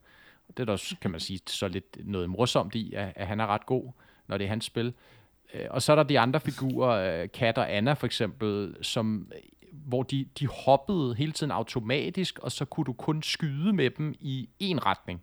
Det 0.47 0.59
er 0.59 0.65
der, 0.65 0.73
også, 0.73 0.95
kan 1.01 1.11
man 1.11 1.19
sige, 1.19 1.39
så 1.47 1.67
lidt 1.67 1.97
noget 2.05 2.29
morsomt 2.29 2.75
i, 2.75 2.93
at, 2.93 3.13
at 3.15 3.27
han 3.27 3.39
er 3.39 3.47
ret 3.47 3.65
god, 3.65 3.91
når 4.27 4.37
det 4.37 4.45
er 4.45 4.49
hans 4.49 4.65
spil. 4.65 4.93
Øh, 5.53 5.65
og 5.69 5.81
så 5.81 5.91
er 5.91 5.95
der 5.95 6.03
de 6.03 6.19
andre 6.19 6.39
figurer, 6.39 7.21
øh, 7.21 7.29
Kat 7.33 7.57
og 7.57 7.75
Anna 7.75 7.93
for 7.93 8.05
eksempel, 8.05 8.75
som, 8.81 9.31
hvor 9.71 10.03
de, 10.03 10.25
de 10.39 10.47
hoppede 10.47 11.15
hele 11.15 11.31
tiden 11.31 11.51
automatisk, 11.51 12.39
og 12.39 12.51
så 12.51 12.65
kunne 12.65 12.85
du 12.85 12.93
kun 12.93 13.23
skyde 13.23 13.73
med 13.73 13.89
dem 13.89 14.15
i 14.19 14.49
én 14.63 14.79
retning. 14.85 15.21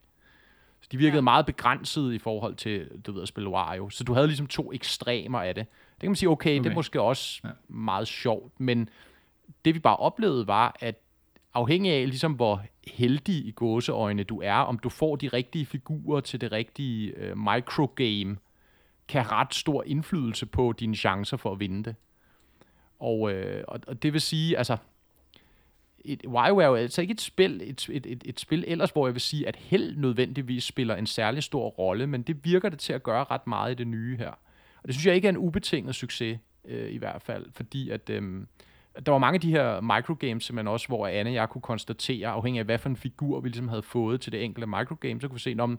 Så 0.81 0.89
de 0.93 0.97
virkede 0.97 1.17
Ja. 1.17 1.21
meget 1.21 1.47
begrænset 1.47 2.13
i 2.13 2.19
forhold 2.19 2.55
til, 2.55 2.89
du 3.07 3.13
ved, 3.13 3.23
at 3.23 3.29
spille 3.29 3.51
Wario. 3.51 3.91
Så 3.91 4.05
du 4.05 4.15
havde 4.15 4.27
ligesom 4.27 4.47
to 4.47 4.73
ekstremer 4.73 5.41
af 5.41 5.55
det. 5.55 5.67
Det 5.95 6.01
kan 6.01 6.11
man 6.11 6.17
sige, 6.17 6.29
okay, 6.29 6.51
okay. 6.51 6.65
det 6.65 6.71
er 6.71 6.75
måske 6.75 7.01
også 7.01 7.41
ja. 7.45 7.49
meget 7.69 8.09
sjovt, 8.09 8.61
men 8.61 8.89
det 9.65 9.75
vi 9.75 9.79
bare 9.79 9.97
oplevede 9.97 10.47
var, 10.47 10.77
at 10.81 10.95
afhængig 11.55 11.93
af 11.93 12.09
ligesom 12.09 12.33
hvor 12.33 12.63
heldig 12.87 13.47
i 13.47 13.51
gåseøjne 13.51 14.23
du 14.23 14.41
er, 14.41 14.55
om 14.55 14.79
du 14.79 14.89
får 14.89 15.17
de 15.17 15.29
rigtige 15.29 15.67
figurer 15.67 16.21
til 16.21 16.41
det 16.41 16.53
rigtige 16.53 17.13
øh, 17.17 17.39
microgame, 17.39 18.37
kan 19.09 19.23
have 19.23 19.33
ret 19.33 19.55
stor 19.55 19.83
indflydelse 19.87 20.47
på 20.47 20.73
dine 20.73 20.95
chancer 20.97 21.37
for 21.37 21.53
at 21.53 21.61
vinde 21.61 21.85
det. 21.85 21.95
Og, 22.99 23.33
øh, 23.33 23.65
og, 23.69 23.81
og 23.87 24.03
det 24.03 24.13
vil 24.13 24.21
sige, 24.21 24.59
altså, 24.59 24.77
et, 26.05 26.27
WiiWare 26.27 26.79
er 26.79 26.83
altså 26.83 27.01
ikke 27.03 27.13
et 27.13 27.21
spil, 27.21 27.61
et, 27.65 27.89
et, 27.93 28.07
et, 28.07 28.23
et 28.27 28.41
spil 28.41 28.65
ellers, 28.67 28.91
hvor 28.91 29.07
jeg 29.07 29.15
vil 29.15 29.21
sige, 29.21 29.49
at 29.49 29.57
held 29.57 29.97
nødvendigvis 29.97 30.65
spiller 30.65 30.97
en 30.97 31.07
særlig 31.07 31.43
stor 31.43 31.69
rolle, 31.69 32.07
men 32.07 32.23
det 32.23 32.45
virker 32.45 32.69
det 32.69 32.79
til 32.79 32.93
at 32.93 33.03
gøre 33.03 33.25
ret 33.31 33.47
meget 33.47 33.73
i 33.73 33.75
det 33.75 33.87
nye 33.87 34.17
her. 34.17 34.31
Og 34.83 34.87
det 34.87 34.95
synes 34.95 35.07
jeg 35.07 35.15
ikke 35.15 35.29
er 35.29 35.33
en 35.33 35.37
ubetinget 35.37 35.95
succes, 35.95 36.39
øh, 36.65 36.93
i 36.93 36.97
hvert 36.97 37.23
fald, 37.23 37.47
fordi 37.53 37.91
at, 37.91 38.11
øh, 38.11 38.47
der 39.07 39.13
var 39.13 39.19
mange 39.19 39.35
af 39.35 39.41
de 39.41 39.51
her 39.51 39.81
microgames, 39.81 40.45
simpelthen 40.45 40.69
også, 40.69 40.89
hvor 40.89 41.07
Anne 41.07 41.31
og 41.31 41.35
jeg 41.35 41.49
kunne 41.49 41.63
konstatere, 41.63 42.29
afhængig 42.29 42.61
af 42.61 42.65
hvad 42.65 42.79
for 42.79 42.89
en 42.89 42.97
figur 42.97 43.41
vi 43.41 43.49
ligesom 43.49 43.69
havde 43.69 43.83
fået 43.83 44.21
til 44.21 44.33
det 44.33 44.45
enkelte 44.45 44.67
microgame, 44.67 45.21
så 45.21 45.29
kunne 45.29 45.35
vi 45.35 45.41
se, 45.41 45.57
om 45.59 45.79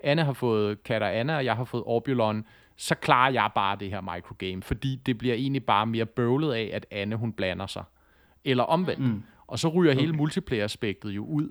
Anne 0.00 0.24
har 0.24 0.32
fået 0.32 0.82
Kat 0.82 1.02
og 1.02 1.16
Anna, 1.16 1.36
og 1.36 1.44
jeg 1.44 1.56
har 1.56 1.64
fået 1.64 1.82
Orbulon, 1.86 2.44
så 2.76 2.94
klarer 2.94 3.32
jeg 3.32 3.50
bare 3.54 3.76
det 3.80 3.90
her 3.90 4.00
microgame, 4.00 4.62
fordi 4.62 4.96
det 4.96 5.18
bliver 5.18 5.34
egentlig 5.34 5.64
bare 5.64 5.86
mere 5.86 6.06
bøvlet 6.06 6.52
af, 6.52 6.70
at 6.72 6.86
Anne 6.90 7.16
hun 7.16 7.32
blander 7.32 7.66
sig. 7.66 7.84
Eller 8.44 8.64
omvendt. 8.64 9.02
Mm. 9.02 9.22
Og 9.46 9.58
så 9.58 9.68
ryger 9.68 9.92
okay. 9.92 10.00
hele 10.00 10.12
multiplayer-aspektet 10.12 11.10
jo 11.10 11.24
ud, 11.24 11.50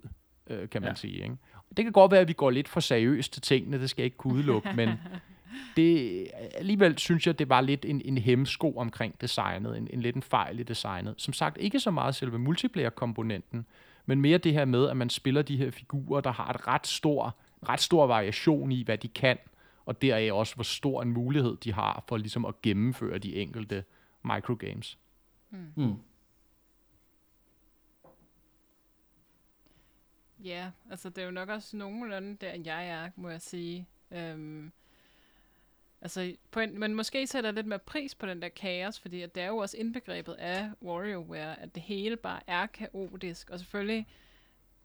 øh, 0.49 0.69
kan 0.69 0.81
man 0.81 0.91
ja. 0.91 0.95
sige. 0.95 1.23
Ikke? 1.23 1.35
Det 1.77 1.85
kan 1.85 1.91
godt 1.91 2.11
være, 2.11 2.21
at 2.21 2.27
vi 2.27 2.33
går 2.33 2.49
lidt 2.49 2.67
for 2.67 2.79
seriøst 2.79 3.33
til 3.33 3.41
tingene, 3.41 3.79
det 3.79 3.89
skal 3.89 4.01
jeg 4.01 4.05
ikke 4.05 4.17
kunne 4.17 4.33
udelukke, 4.33 4.69
men 4.75 4.89
det, 5.75 6.27
alligevel 6.55 6.97
synes 6.97 7.27
jeg, 7.27 7.39
det 7.39 7.49
var 7.49 7.61
lidt 7.61 7.85
en, 7.85 8.01
en 8.05 8.17
hemsko 8.17 8.77
omkring 8.77 9.21
designet, 9.21 9.77
en, 9.77 9.87
en 9.93 10.01
lidt 10.01 10.15
en 10.15 10.21
fejl 10.21 10.59
i 10.59 10.63
designet. 10.63 11.15
Som 11.17 11.33
sagt, 11.33 11.57
ikke 11.57 11.79
så 11.79 11.91
meget 11.91 12.15
selve 12.15 12.39
multiplayer-komponenten, 12.39 13.65
men 14.05 14.21
mere 14.21 14.37
det 14.37 14.53
her 14.53 14.65
med, 14.65 14.89
at 14.89 14.97
man 14.97 15.09
spiller 15.09 15.41
de 15.41 15.57
her 15.57 15.71
figurer, 15.71 16.21
der 16.21 16.31
har 16.31 16.49
et 16.49 16.67
ret 16.67 16.87
stor, 16.87 17.35
ret 17.69 17.79
stor 17.79 18.07
variation 18.07 18.71
i, 18.71 18.83
hvad 18.83 18.97
de 18.97 19.07
kan, 19.07 19.37
og 19.85 20.01
deraf 20.01 20.33
også, 20.33 20.55
hvor 20.55 20.63
stor 20.63 21.01
en 21.01 21.11
mulighed 21.11 21.57
de 21.57 21.73
har 21.73 22.03
for 22.07 22.17
ligesom 22.17 22.45
at 22.45 22.61
gennemføre 22.61 23.17
de 23.17 23.35
enkelte 23.35 23.83
microgames. 24.23 24.97
Mm. 25.49 25.95
Ja, 30.43 30.71
altså 30.91 31.09
det 31.09 31.17
er 31.17 31.25
jo 31.25 31.31
nok 31.31 31.49
også 31.49 31.77
nogenlunde 31.77 32.37
der, 32.41 32.53
jeg 32.65 32.87
er, 32.87 33.09
må 33.15 33.29
jeg 33.29 33.41
sige. 33.41 33.87
Øhm, 34.11 34.71
altså, 36.01 36.35
på 36.51 36.59
en, 36.59 36.79
men 36.79 36.93
måske 36.93 37.27
sætter 37.27 37.47
jeg 37.49 37.55
lidt 37.55 37.67
mere 37.67 37.79
pris 37.79 38.15
på 38.15 38.25
den 38.25 38.41
der 38.41 38.49
kaos, 38.49 38.99
fordi 38.99 39.21
at 39.21 39.35
det 39.35 39.43
er 39.43 39.47
jo 39.47 39.57
også 39.57 39.77
indbegrebet 39.77 40.33
af 40.33 40.71
WarioWare, 40.81 41.59
at 41.59 41.75
det 41.75 41.83
hele 41.83 42.15
bare 42.15 42.39
er 42.47 42.65
kaotisk. 42.65 43.49
Og 43.49 43.59
selvfølgelig, 43.59 44.07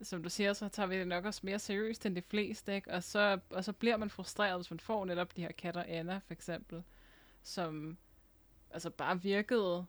som 0.02 0.22
du 0.22 0.28
siger, 0.28 0.52
så 0.52 0.68
tager 0.68 0.86
vi 0.86 0.98
det 0.98 1.08
nok 1.08 1.24
også 1.24 1.40
mere 1.44 1.58
seriøst 1.58 2.06
end 2.06 2.16
de 2.16 2.22
fleste, 2.22 2.74
ikke? 2.74 2.90
Og 2.90 3.02
så, 3.02 3.38
og 3.50 3.64
så 3.64 3.72
bliver 3.72 3.96
man 3.96 4.10
frustreret, 4.10 4.58
hvis 4.58 4.70
man 4.70 4.80
får 4.80 5.04
netop 5.04 5.36
de 5.36 5.42
her 5.42 5.52
katter 5.52 5.84
Anna, 5.88 6.20
for 6.26 6.32
eksempel, 6.32 6.82
som 7.42 7.98
altså 8.70 8.90
bare 8.90 9.22
virkede 9.22 9.86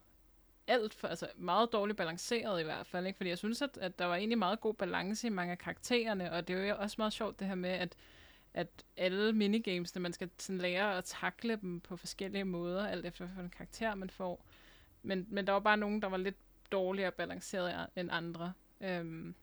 alt 0.68 0.94
for, 0.94 1.08
altså 1.08 1.28
meget 1.36 1.74
dårligt 1.74 1.98
balanceret 1.98 2.62
i 2.62 2.64
hvert 2.64 2.88
fald, 2.88 3.08
ikke? 3.08 3.18
fordi 3.18 3.30
jeg 3.30 3.38
synes, 3.38 3.62
at, 3.62 3.78
at 3.78 4.00
der 4.00 4.06
var 4.06 4.16
egentlig 4.16 4.38
meget 4.38 4.62
god 4.62 4.74
balance 4.74 5.28
i 5.28 5.30
mange 5.30 5.52
af 5.52 5.58
karaktererne, 5.58 6.32
og 6.32 6.48
det 6.48 6.56
er 6.56 6.68
jo 6.68 6.76
også 6.78 6.96
meget 6.98 7.14
sjovt 7.14 7.40
det 7.40 7.48
her 7.48 7.56
med, 7.56 7.70
at, 7.70 7.96
at 8.54 8.68
alle 8.98 9.34
minigames, 9.34 9.96
man 9.96 10.14
skal 10.14 10.30
sådan 10.38 10.58
lære 10.58 10.98
at 10.98 11.04
takle 11.06 11.56
dem 11.56 11.80
på 11.80 11.98
forskellige 11.98 12.46
måder, 12.46 12.88
alt 12.88 13.06
efter 13.06 13.26
hvilken 13.26 13.50
karakter 13.50 13.96
man 13.96 14.10
får. 14.10 14.46
Men, 15.04 15.28
men 15.30 15.48
der 15.48 15.54
var 15.54 15.60
bare 15.60 15.78
nogen, 15.78 16.02
der 16.02 16.08
var 16.08 16.18
lidt 16.18 16.38
dårligere 16.72 17.12
balanceret 17.12 17.88
end 17.96 18.10
andre. 18.12 18.54
Øhm, 18.82 19.36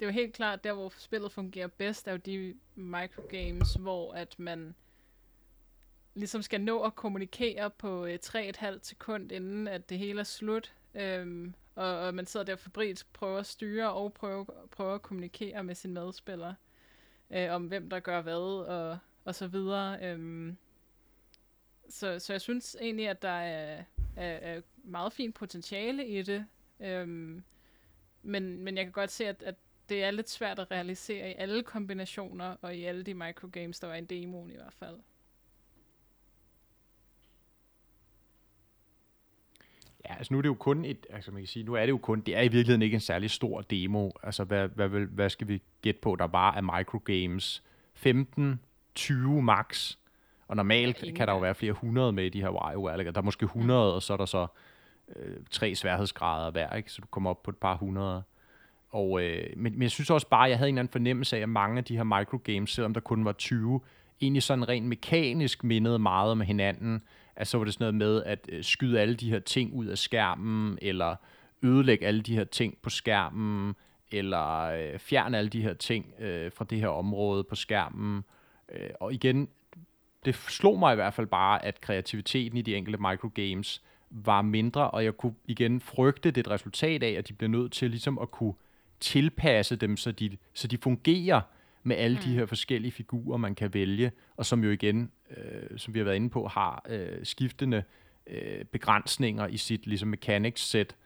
det 0.00 0.06
er 0.06 0.10
jo 0.10 0.12
helt 0.12 0.34
klart, 0.34 0.64
der 0.64 0.72
hvor 0.72 0.92
spillet 0.98 1.32
fungerer 1.32 1.66
bedst, 1.66 2.08
er 2.08 2.12
jo 2.12 2.18
de 2.18 2.54
microgames, 2.74 3.74
hvor 3.74 4.12
at 4.12 4.38
man 4.38 4.74
ligesom 6.14 6.42
skal 6.42 6.60
nå 6.60 6.82
at 6.82 6.94
kommunikere 6.94 7.70
på 7.70 8.06
øh, 8.06 8.18
3,5 8.24 8.78
sekund, 8.82 9.32
inden 9.32 9.68
at 9.68 9.88
det 9.88 9.98
hele 9.98 10.20
er 10.20 10.24
slut. 10.24 10.74
Øhm, 10.94 11.54
og, 11.74 11.98
og 11.98 12.14
man 12.14 12.26
sidder 12.26 12.46
der 12.46 12.56
fabriks, 12.56 13.04
prøver 13.04 13.38
at 13.38 13.46
styre 13.46 13.92
og 13.92 14.12
prøver, 14.12 14.44
prøver 14.70 14.94
at 14.94 15.02
kommunikere 15.02 15.64
med 15.64 15.74
sin 15.74 15.94
medspiller 15.94 16.54
øh, 17.32 17.52
om 17.52 17.66
hvem 17.66 17.90
der 17.90 18.00
gør 18.00 18.20
hvad 18.20 18.66
og, 18.66 18.98
og 19.24 19.34
så 19.34 19.46
videre. 19.46 19.98
Øhm, 20.02 20.56
så, 21.88 22.18
så 22.18 22.32
jeg 22.32 22.40
synes 22.40 22.76
egentlig, 22.80 23.08
at 23.08 23.22
der 23.22 23.28
er, 23.28 23.84
er, 24.16 24.54
er 24.56 24.60
meget 24.84 25.12
fint 25.12 25.34
potentiale 25.34 26.06
i 26.06 26.22
det. 26.22 26.46
Øhm, 26.80 27.42
men, 28.22 28.58
men 28.58 28.76
jeg 28.76 28.84
kan 28.84 28.92
godt 28.92 29.10
se, 29.10 29.26
at, 29.26 29.42
at 29.42 29.54
det 29.88 30.04
er 30.04 30.10
lidt 30.10 30.30
svært 30.30 30.58
at 30.58 30.70
realisere 30.70 31.30
i 31.30 31.34
alle 31.34 31.62
kombinationer 31.62 32.56
og 32.62 32.76
i 32.76 32.84
alle 32.84 33.02
de 33.02 33.14
microgames, 33.14 33.80
der 33.80 33.86
var 33.86 33.94
i 33.94 34.00
demoen 34.00 34.50
i 34.50 34.56
hvert 34.56 34.72
fald. 34.72 34.98
Ja, 40.12 40.16
altså 40.18 40.34
nu 40.34 40.38
er 40.38 40.42
det 40.42 40.48
jo 40.48 40.54
kun 40.54 40.84
et, 40.84 41.06
altså 41.10 41.30
man 41.30 41.40
kan 41.40 41.46
sige, 41.46 41.64
nu 41.64 41.74
er 41.74 41.80
det 41.80 41.88
jo 41.88 41.98
kun, 41.98 42.20
det 42.20 42.36
er 42.36 42.40
i 42.40 42.48
virkeligheden 42.48 42.82
ikke 42.82 42.94
en 42.94 43.00
særlig 43.00 43.30
stor 43.30 43.60
demo. 43.60 44.10
Altså 44.22 44.44
hvad, 44.44 44.68
hvad, 44.68 44.88
hvad, 44.88 45.00
hvad 45.00 45.30
skal 45.30 45.48
vi 45.48 45.62
gætte 45.82 46.00
på, 46.00 46.16
der 46.16 46.26
bare 46.26 46.56
er 46.56 46.60
microgames? 46.60 47.62
15, 47.94 48.60
20 48.94 49.42
max. 49.42 49.96
Og 50.48 50.56
normalt 50.56 51.02
ja, 51.02 51.12
kan 51.12 51.28
der 51.28 51.34
jo 51.34 51.40
være 51.40 51.54
flere 51.54 51.72
hundrede 51.72 52.12
med 52.12 52.24
i 52.24 52.28
de 52.28 52.40
her 52.40 52.50
WarioWare. 52.50 53.04
Der 53.04 53.12
er 53.14 53.22
måske 53.22 53.44
100, 53.44 53.90
mm. 53.90 53.94
og 53.94 54.02
så 54.02 54.12
er 54.12 54.16
der 54.16 54.24
så 54.24 54.46
øh, 55.16 55.36
tre 55.50 55.74
sværhedsgrader 55.74 56.50
hver, 56.50 56.76
ikke? 56.76 56.92
så 56.92 57.00
du 57.00 57.06
kommer 57.06 57.30
op 57.30 57.42
på 57.42 57.50
et 57.50 57.56
par 57.56 57.76
hundrede. 57.76 58.22
Og, 58.90 59.22
øh, 59.22 59.46
men, 59.56 59.72
men 59.72 59.82
jeg 59.82 59.90
synes 59.90 60.10
også 60.10 60.28
bare, 60.28 60.44
at 60.44 60.50
jeg 60.50 60.58
havde 60.58 60.68
en 60.68 60.74
eller 60.74 60.80
anden 60.80 60.92
fornemmelse 60.92 61.36
af, 61.36 61.40
at 61.40 61.48
mange 61.48 61.78
af 61.78 61.84
de 61.84 61.96
her 61.96 62.04
microgames, 62.04 62.70
selvom 62.70 62.94
der 62.94 63.00
kun 63.00 63.24
var 63.24 63.32
20, 63.32 63.80
egentlig 64.20 64.42
sådan 64.42 64.68
rent 64.68 64.86
mekanisk 64.86 65.64
mindede 65.64 65.98
meget 65.98 66.30
om 66.30 66.40
hinanden 66.40 67.02
at 67.36 67.46
så 67.46 67.58
var 67.58 67.64
det 67.64 67.74
sådan 67.74 67.84
noget 67.84 67.94
med 67.94 68.22
at 68.24 68.48
øh, 68.48 68.64
skyde 68.64 69.00
alle 69.00 69.14
de 69.14 69.30
her 69.30 69.38
ting 69.38 69.72
ud 69.72 69.86
af 69.86 69.98
skærmen, 69.98 70.78
eller 70.82 71.16
ødelægge 71.62 72.06
alle 72.06 72.22
de 72.22 72.34
her 72.34 72.44
ting 72.44 72.78
på 72.82 72.90
skærmen, 72.90 73.74
eller 74.12 74.58
øh, 74.58 74.98
fjerne 74.98 75.38
alle 75.38 75.50
de 75.50 75.62
her 75.62 75.74
ting 75.74 76.14
øh, 76.18 76.52
fra 76.52 76.64
det 76.70 76.80
her 76.80 76.88
område 76.88 77.44
på 77.44 77.54
skærmen. 77.54 78.24
Øh, 78.72 78.90
og 79.00 79.12
igen, 79.12 79.48
det 80.24 80.34
slog 80.34 80.78
mig 80.78 80.92
i 80.92 80.96
hvert 80.96 81.14
fald 81.14 81.26
bare, 81.26 81.64
at 81.64 81.80
kreativiteten 81.80 82.58
i 82.58 82.62
de 82.62 82.76
enkelte 82.76 82.98
microgames 82.98 83.82
var 84.10 84.42
mindre, 84.42 84.90
og 84.90 85.04
jeg 85.04 85.16
kunne 85.16 85.34
igen 85.44 85.80
frygte 85.80 86.30
det 86.30 86.50
resultat 86.50 87.02
af, 87.02 87.10
at 87.10 87.28
de 87.28 87.32
bliver 87.32 87.50
nødt 87.50 87.72
til 87.72 87.90
ligesom 87.90 88.18
at 88.18 88.30
kunne 88.30 88.54
tilpasse 89.00 89.76
dem, 89.76 89.96
så 89.96 90.12
de, 90.12 90.36
så 90.54 90.68
de 90.68 90.78
fungerer 90.78 91.40
med 91.82 91.96
alle 91.96 92.16
mm. 92.16 92.22
de 92.22 92.34
her 92.34 92.46
forskellige 92.46 92.92
figurer, 92.92 93.36
man 93.36 93.54
kan 93.54 93.74
vælge, 93.74 94.12
og 94.36 94.46
som 94.46 94.64
jo 94.64 94.70
igen, 94.70 95.10
øh, 95.36 95.78
som 95.78 95.94
vi 95.94 95.98
har 95.98 96.04
været 96.04 96.16
inde 96.16 96.30
på, 96.30 96.46
har 96.46 96.84
øh, 96.88 97.18
skiftende 97.22 97.82
øh, 98.26 98.64
begrænsninger 98.64 99.46
i 99.46 99.56
sit 99.56 99.86
ligesom 99.86 100.08
mechanics 100.08 100.62
set. 100.62 100.96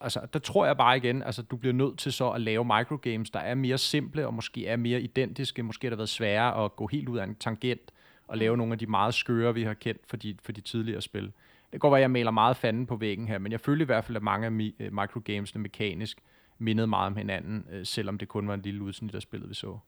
Altså, 0.00 0.26
der 0.32 0.38
tror 0.38 0.66
jeg 0.66 0.76
bare 0.76 0.96
igen, 0.96 1.22
altså 1.22 1.42
du 1.42 1.56
bliver 1.56 1.72
nødt 1.72 1.98
til 1.98 2.12
så 2.12 2.30
at 2.30 2.40
lave 2.40 2.64
microgames, 2.64 3.30
der 3.30 3.40
er 3.40 3.54
mere 3.54 3.78
simple 3.78 4.26
og 4.26 4.34
måske 4.34 4.66
er 4.66 4.76
mere 4.76 5.00
identiske. 5.00 5.62
Måske 5.62 5.86
har 5.86 5.90
det 5.90 5.98
været 5.98 6.08
sværere 6.08 6.64
at 6.64 6.76
gå 6.76 6.86
helt 6.86 7.08
ud 7.08 7.18
af 7.18 7.24
en 7.24 7.34
tangent 7.34 7.92
og 8.28 8.38
lave 8.38 8.54
mm. 8.54 8.58
nogle 8.58 8.72
af 8.72 8.78
de 8.78 8.86
meget 8.86 9.14
skøre, 9.14 9.54
vi 9.54 9.62
har 9.62 9.74
kendt 9.74 10.00
for 10.06 10.16
de, 10.16 10.36
for 10.42 10.52
de 10.52 10.60
tidligere 10.60 11.02
spil. 11.02 11.32
Det 11.72 11.80
går 11.80 11.96
at 11.96 12.00
jeg 12.00 12.10
maler 12.10 12.30
meget 12.30 12.56
fanden 12.56 12.86
på 12.86 12.96
væggen 12.96 13.28
her, 13.28 13.38
men 13.38 13.52
jeg 13.52 13.60
føler 13.60 13.82
i 13.82 13.84
hvert 13.84 14.04
fald, 14.04 14.16
at 14.16 14.22
mange 14.22 14.46
af 14.46 14.50
mi- 14.50 14.84
øh, 14.84 14.92
microgamesene 14.92 15.62
mekanisk 15.62 16.18
mindede 16.60 16.86
meget 16.86 17.06
om 17.06 17.16
hinanden, 17.16 17.66
øh, 17.70 17.86
selvom 17.86 18.18
det 18.18 18.28
kun 18.28 18.48
var 18.48 18.54
en 18.54 18.62
lille 18.62 18.82
udsnit 18.82 19.14
af 19.14 19.22
spillet, 19.22 19.48
vi 19.48 19.54
så. 19.54 19.78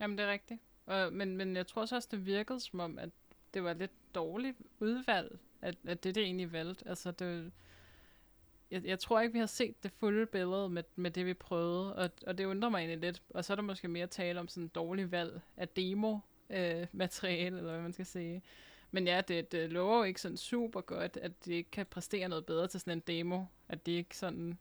Jamen, 0.00 0.18
det 0.18 0.26
er 0.26 0.30
rigtigt. 0.30 0.60
Og, 0.86 1.12
men, 1.12 1.36
men 1.36 1.56
jeg 1.56 1.66
tror 1.66 1.82
også, 1.82 2.08
det 2.10 2.26
virkede 2.26 2.60
som 2.60 2.80
om, 2.80 2.98
at 2.98 3.10
det 3.54 3.64
var 3.64 3.72
lidt 3.72 4.14
dårligt 4.14 4.56
udvalg, 4.80 5.38
at, 5.62 5.76
at 5.84 6.04
det 6.04 6.14
det 6.14 6.22
egentlig 6.22 6.52
valgte. 6.52 6.88
Altså, 6.88 7.10
det, 7.10 7.52
jeg, 8.70 8.84
jeg 8.84 8.98
tror 8.98 9.20
ikke, 9.20 9.32
vi 9.32 9.38
har 9.38 9.46
set 9.46 9.82
det 9.82 9.90
fulde 9.90 10.26
billede 10.26 10.68
med, 10.68 10.82
med 10.96 11.10
det, 11.10 11.26
vi 11.26 11.34
prøvede, 11.34 11.96
og, 11.96 12.10
og 12.26 12.38
det 12.38 12.44
undrer 12.44 12.68
mig 12.68 12.78
egentlig 12.78 12.98
lidt. 12.98 13.22
Og 13.30 13.44
så 13.44 13.52
er 13.52 13.54
der 13.54 13.62
måske 13.62 13.88
mere 13.88 14.06
tale 14.06 14.40
om 14.40 14.48
sådan 14.48 14.62
en 14.62 14.68
dårlig 14.68 15.10
valg 15.10 15.40
af 15.56 15.68
demo-materiale, 15.68 17.56
øh, 17.56 17.58
eller 17.58 17.72
hvad 17.72 17.82
man 17.82 17.92
skal 17.92 18.06
sige. 18.06 18.42
Men 18.90 19.06
ja, 19.06 19.20
det, 19.20 19.52
det 19.52 19.72
lover 19.72 19.96
jo 19.96 20.02
ikke 20.02 20.20
sådan 20.20 20.36
super 20.36 20.80
godt, 20.80 21.16
at 21.16 21.44
de 21.44 21.54
ikke 21.54 21.70
kan 21.70 21.86
præstere 21.86 22.28
noget 22.28 22.46
bedre 22.46 22.66
til 22.66 22.80
sådan 22.80 22.98
en 22.98 23.02
demo. 23.06 23.44
At 23.68 23.86
de 23.86 23.92
ikke 23.92 24.16
sådan 24.16 24.58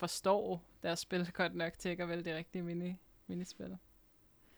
forstår 0.00 0.62
deres 0.82 0.98
spil 0.98 1.30
godt 1.32 1.54
nok 1.54 1.72
til 1.78 1.88
at 1.88 2.08
vælge 2.08 2.24
det 2.24 2.36
rigtige 2.36 2.62
mini, 2.62 2.96
minispil. 3.26 3.76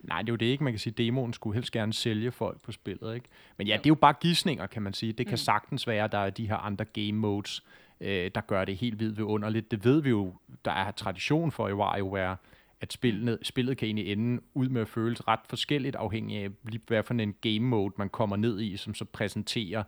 Nej, 0.00 0.22
det 0.22 0.28
er 0.28 0.32
jo 0.32 0.36
det 0.36 0.46
ikke. 0.46 0.64
Man 0.64 0.72
kan 0.72 0.80
sige, 0.80 0.90
at 0.90 0.98
demoen 0.98 1.32
skulle 1.32 1.54
helst 1.54 1.72
gerne 1.72 1.92
sælge 1.92 2.32
folk 2.32 2.62
på 2.62 2.72
spillet. 2.72 3.14
Ikke? 3.14 3.28
Men 3.56 3.66
ja, 3.66 3.76
det 3.76 3.86
er 3.86 3.90
jo 3.90 3.94
bare 3.94 4.14
gissninger, 4.20 4.66
kan 4.66 4.82
man 4.82 4.92
sige. 4.92 5.12
Det 5.12 5.26
kan 5.26 5.32
mm. 5.32 5.36
sagtens 5.36 5.86
være, 5.86 6.04
at 6.04 6.12
der 6.12 6.18
er 6.18 6.30
de 6.30 6.48
her 6.48 6.56
andre 6.56 6.84
game 6.84 7.12
modes, 7.12 7.64
øh, 8.00 8.30
der 8.34 8.40
gør 8.40 8.64
det 8.64 8.76
helt 8.76 8.98
vildt 8.98 9.20
underligt. 9.20 9.70
Det 9.70 9.84
ved 9.84 10.02
vi 10.02 10.10
jo, 10.10 10.34
der 10.64 10.72
er 10.72 10.90
tradition 10.90 11.52
for 11.52 11.68
i 11.68 11.72
WarioWare, 11.72 12.36
at 12.80 12.92
spillet, 12.92 13.38
spillet 13.42 13.76
kan 13.76 13.86
egentlig 13.86 14.12
ende 14.12 14.42
ud 14.54 14.68
med 14.68 14.80
at 14.80 14.88
føles 14.88 15.28
ret 15.28 15.40
forskelligt, 15.48 15.96
afhængig 15.96 16.38
af, 16.38 16.48
hvad 16.86 17.02
for 17.02 17.14
en 17.14 17.34
game 17.40 17.60
mode 17.60 17.94
man 17.96 18.08
kommer 18.08 18.36
ned 18.36 18.60
i, 18.60 18.76
som 18.76 18.94
så 18.94 19.04
præsenterer 19.04 19.82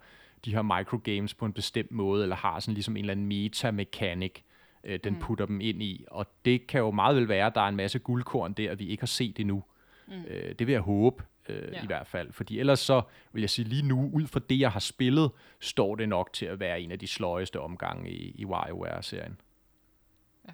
de 0.45 0.55
her 0.55 0.63
microgames 0.63 1.35
på 1.35 1.47
en 1.47 1.53
bestemt 1.53 1.91
måde, 1.91 2.23
eller 2.23 2.37
har 2.37 2.61
sådan 2.61 2.75
ligesom 2.75 2.97
en 2.97 3.05
eller 3.05 3.13
anden 3.13 3.27
meta-mekanik, 3.27 4.45
øh, 4.85 5.01
den 5.05 5.13
mm. 5.13 5.21
putter 5.21 5.47
dem 5.47 5.61
ind 5.61 5.83
i. 5.83 6.05
Og 6.11 6.27
det 6.45 6.67
kan 6.67 6.81
jo 6.81 6.91
meget 6.91 7.17
vel 7.17 7.29
være, 7.29 7.47
at 7.47 7.55
der 7.55 7.61
er 7.61 7.69
en 7.69 7.77
masse 7.77 7.99
guldkorn 7.99 8.53
der, 8.53 8.75
vi 8.75 8.89
ikke 8.89 9.01
har 9.01 9.07
set 9.07 9.39
endnu. 9.39 9.65
Mm. 10.09 10.25
Øh, 10.29 10.55
det 10.59 10.67
vil 10.67 10.73
jeg 10.73 10.81
håbe 10.81 11.25
øh, 11.49 11.73
ja. 11.73 11.83
i 11.83 11.87
hvert 11.87 12.07
fald. 12.07 12.33
Fordi 12.33 12.59
ellers 12.59 12.81
så 12.81 13.03
vil 13.33 13.41
jeg 13.41 13.51
sige 13.51 13.69
lige 13.69 13.83
nu, 13.83 14.11
ud 14.13 14.27
fra 14.27 14.41
det, 14.49 14.61
jeg 14.61 14.73
har 14.73 14.81
spillet, 14.81 15.31
står 15.61 15.95
det 15.95 16.09
nok 16.09 16.33
til 16.33 16.47
at 16.47 16.61
være 16.61 16.81
en 16.81 16.93
af 16.93 16.99
de 16.99 17.07
sløjeste 17.07 17.61
omgange 17.61 18.11
i, 18.11 18.35
i 18.39 18.45
WarioWare-serien. 18.45 19.41
Ja. 20.49 20.53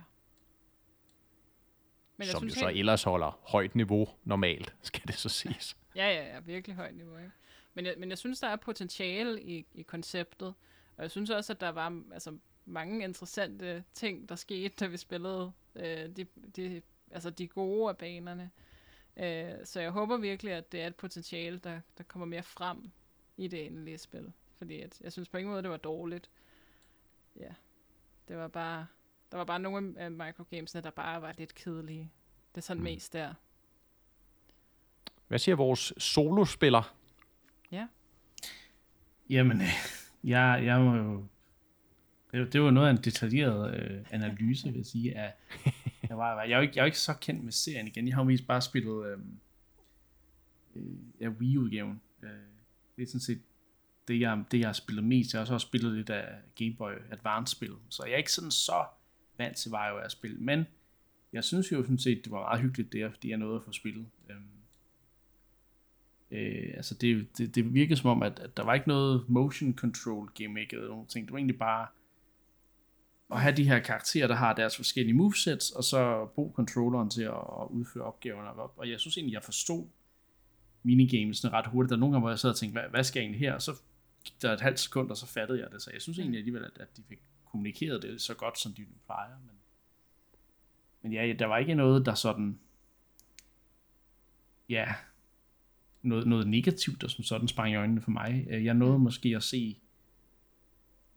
Men 2.16 2.24
jeg 2.26 2.32
Som 2.32 2.40
synes 2.40 2.56
jo 2.56 2.60
så 2.60 2.66
helt... 2.66 2.78
ellers 2.78 3.02
holder 3.02 3.40
højt 3.42 3.74
niveau 3.74 4.08
normalt, 4.24 4.74
skal 4.82 5.02
det 5.06 5.14
så 5.14 5.28
siges. 5.28 5.76
Ja, 5.96 6.08
ja, 6.08 6.34
ja, 6.34 6.40
virkelig 6.40 6.76
højt 6.76 6.96
niveau. 6.96 7.18
Ikke? 7.18 7.30
Men, 7.74 7.86
jeg, 7.86 7.94
men 7.98 8.08
jeg 8.08 8.18
synes, 8.18 8.40
der 8.40 8.48
er 8.48 8.56
potentiale 8.56 9.42
i, 9.42 9.66
i 9.74 9.82
konceptet. 9.82 10.54
Og 10.96 11.02
jeg 11.02 11.10
synes 11.10 11.30
også, 11.30 11.52
at 11.52 11.60
der 11.60 11.68
var 11.68 12.02
altså, 12.12 12.38
mange 12.64 13.04
interessante 13.04 13.84
ting, 13.94 14.28
der 14.28 14.34
skete, 14.34 14.74
da 14.80 14.86
vi 14.86 14.96
spillede 14.96 15.52
øh, 15.74 16.08
de, 16.16 16.26
de, 16.56 16.82
altså 17.10 17.30
de 17.30 17.48
gode 17.48 17.88
af 17.88 17.96
banerne. 17.96 18.50
Øh, 19.16 19.52
så 19.64 19.80
jeg 19.80 19.90
håber 19.90 20.16
virkelig, 20.16 20.52
at 20.52 20.72
det 20.72 20.82
er 20.82 20.86
et 20.86 20.96
potentiale, 20.96 21.58
der, 21.58 21.80
der 21.98 22.04
kommer 22.04 22.26
mere 22.26 22.42
frem 22.42 22.90
i 23.36 23.48
det 23.48 23.66
endelige 23.66 23.98
spil. 23.98 24.32
Fordi 24.54 24.80
at, 24.80 25.00
jeg 25.00 25.12
synes 25.12 25.28
på 25.28 25.36
ingen 25.36 25.50
måde, 25.50 25.62
det 25.62 25.70
var 25.70 25.76
dårligt. 25.76 26.30
Ja, 27.36 27.50
det 28.28 28.36
var 28.36 28.48
bare... 28.48 28.86
Der 29.32 29.36
var 29.36 29.44
bare 29.44 29.58
nogle 29.58 29.94
af 29.96 30.10
microgamesene, 30.10 30.82
der 30.82 30.90
bare 30.90 31.22
var 31.22 31.34
lidt 31.38 31.54
kedelige. 31.54 32.10
Det 32.54 32.60
er 32.60 32.62
sådan 32.62 32.80
mm. 32.80 32.84
mest 32.84 33.12
der. 33.12 33.34
Hvad 35.28 35.38
siger 35.38 35.56
vores 35.56 35.92
solospiller? 35.98 36.94
Ja. 37.70 37.86
Jamen, 39.30 39.62
jeg, 40.24 40.60
jeg 40.64 40.80
må 40.80 40.96
jo... 40.96 41.26
Det, 42.32 42.52
det 42.52 42.62
var 42.62 42.70
noget 42.70 42.86
af 42.88 42.90
en 42.90 42.96
detaljeret 42.96 43.74
øh, 43.74 44.00
analyse, 44.10 44.68
vil 44.68 44.76
jeg 44.76 44.86
sige, 44.86 45.18
af, 45.18 45.34
jeg, 46.08 46.18
var, 46.18 46.42
jeg, 46.42 46.52
er 46.52 46.56
jo 46.56 46.62
ikke, 46.62 46.72
jeg 46.76 46.80
er 46.80 46.84
jo 46.84 46.86
ikke 46.86 46.98
så 46.98 47.14
kendt 47.14 47.44
med 47.44 47.52
serien 47.52 47.86
igen. 47.86 48.08
Jeg 48.08 48.14
har 48.14 48.22
jo 48.22 48.26
mest 48.26 48.46
bare 48.46 48.62
spillet 48.62 49.06
øh, 49.06 49.18
øh, 50.76 50.92
ja, 51.20 51.28
Wii-udgaven. 51.28 52.00
Øh, 52.22 52.30
det 52.96 53.02
er 53.02 53.06
sådan 53.06 53.20
set 53.20 53.40
det, 54.08 54.20
jeg, 54.20 54.44
det, 54.50 54.60
jeg 54.60 54.68
har 54.68 54.72
spillet 54.72 55.04
mest. 55.04 55.34
Jeg 55.34 55.46
har 55.46 55.54
også 55.54 55.66
spillet 55.66 55.92
lidt 55.92 56.10
af 56.10 56.28
Game 56.56 56.74
Boy 56.74 56.92
Advance-spil. 57.10 57.72
Så 57.88 58.04
jeg 58.04 58.12
er 58.12 58.16
ikke 58.16 58.32
sådan 58.32 58.50
så 58.50 58.84
vant 59.38 59.56
til 59.56 59.72
WarioWare-spil. 59.72 60.40
Men 60.40 60.64
jeg 61.32 61.44
synes 61.44 61.72
jo 61.72 61.82
sådan 61.82 61.98
set, 61.98 62.24
det 62.24 62.32
var 62.32 62.40
meget 62.40 62.60
hyggeligt 62.60 62.92
der, 62.92 63.10
fordi 63.10 63.30
jeg 63.30 63.38
nåede 63.38 63.56
at 63.56 63.64
få 63.64 63.72
spillet. 63.72 64.06
Øh, 64.30 64.36
øh, 66.30 66.74
altså 66.74 66.94
det, 66.94 67.38
det, 67.38 67.54
det 67.54 67.74
virkede 67.74 67.96
som 67.96 68.10
om, 68.10 68.22
at, 68.22 68.38
at 68.38 68.56
der 68.56 68.62
var 68.62 68.74
ikke 68.74 68.88
noget 68.88 69.24
motion 69.28 69.74
control 69.74 70.30
gimmick 70.34 70.72
eller 70.72 70.88
nogen 70.88 71.06
ting. 71.06 71.26
Det 71.26 71.32
var 71.32 71.38
egentlig 71.38 71.58
bare 71.58 71.86
at 73.32 73.40
have 73.40 73.56
de 73.56 73.64
her 73.64 73.78
karakterer, 73.78 74.26
der 74.26 74.34
har 74.34 74.54
deres 74.54 74.76
forskellige 74.76 75.14
movesets, 75.14 75.70
og 75.70 75.84
så 75.84 76.26
bruge 76.34 76.52
controlleren 76.52 77.10
til 77.10 77.22
at, 77.22 77.66
udføre 77.70 78.04
opgaverne. 78.04 78.50
Og 78.50 78.90
jeg 78.90 79.00
synes 79.00 79.16
egentlig, 79.16 79.34
jeg 79.34 79.42
forstod 79.42 79.86
minigamesene 80.82 81.52
ret 81.52 81.66
hurtigt. 81.66 81.90
Der 81.90 81.96
er 81.96 82.00
nogle 82.00 82.12
gange, 82.12 82.20
hvor 82.22 82.30
jeg 82.30 82.38
sad 82.38 82.50
og 82.50 82.56
tænkte, 82.56 82.80
hvad, 82.80 82.90
hvad 82.90 83.04
skal 83.04 83.20
jeg 83.20 83.24
egentlig 83.24 83.40
her? 83.40 83.54
Og 83.54 83.62
så 83.62 83.72
gik 84.24 84.42
der 84.42 84.52
et 84.52 84.60
halvt 84.60 84.80
sekund, 84.80 85.10
og 85.10 85.16
så 85.16 85.26
fattede 85.26 85.60
jeg 85.60 85.68
det. 85.72 85.82
Så 85.82 85.90
jeg 85.92 86.02
synes 86.02 86.18
egentlig 86.18 86.38
alligevel, 86.38 86.64
at, 86.64 86.78
at 86.80 86.96
de 86.96 87.02
fik 87.08 87.18
kommunikeret 87.44 88.02
det 88.02 88.20
så 88.20 88.34
godt, 88.34 88.58
som 88.58 88.72
de 88.72 88.82
nu 88.82 88.88
plejer. 89.04 89.36
Men, 89.46 89.54
men 91.02 91.12
ja, 91.12 91.32
der 91.38 91.46
var 91.46 91.58
ikke 91.58 91.74
noget, 91.74 92.06
der 92.06 92.14
sådan... 92.14 92.58
Ja, 94.68 94.94
noget, 96.02 96.26
noget 96.26 96.46
negativt, 96.48 97.00
der 97.00 97.08
som 97.08 97.24
sådan 97.24 97.48
sprang 97.48 97.72
i 97.72 97.76
øjnene 97.76 98.00
for 98.00 98.10
mig. 98.10 98.46
Jeg 98.50 98.74
nåede 98.74 98.98
måske 98.98 99.36
at 99.36 99.42
se... 99.42 99.76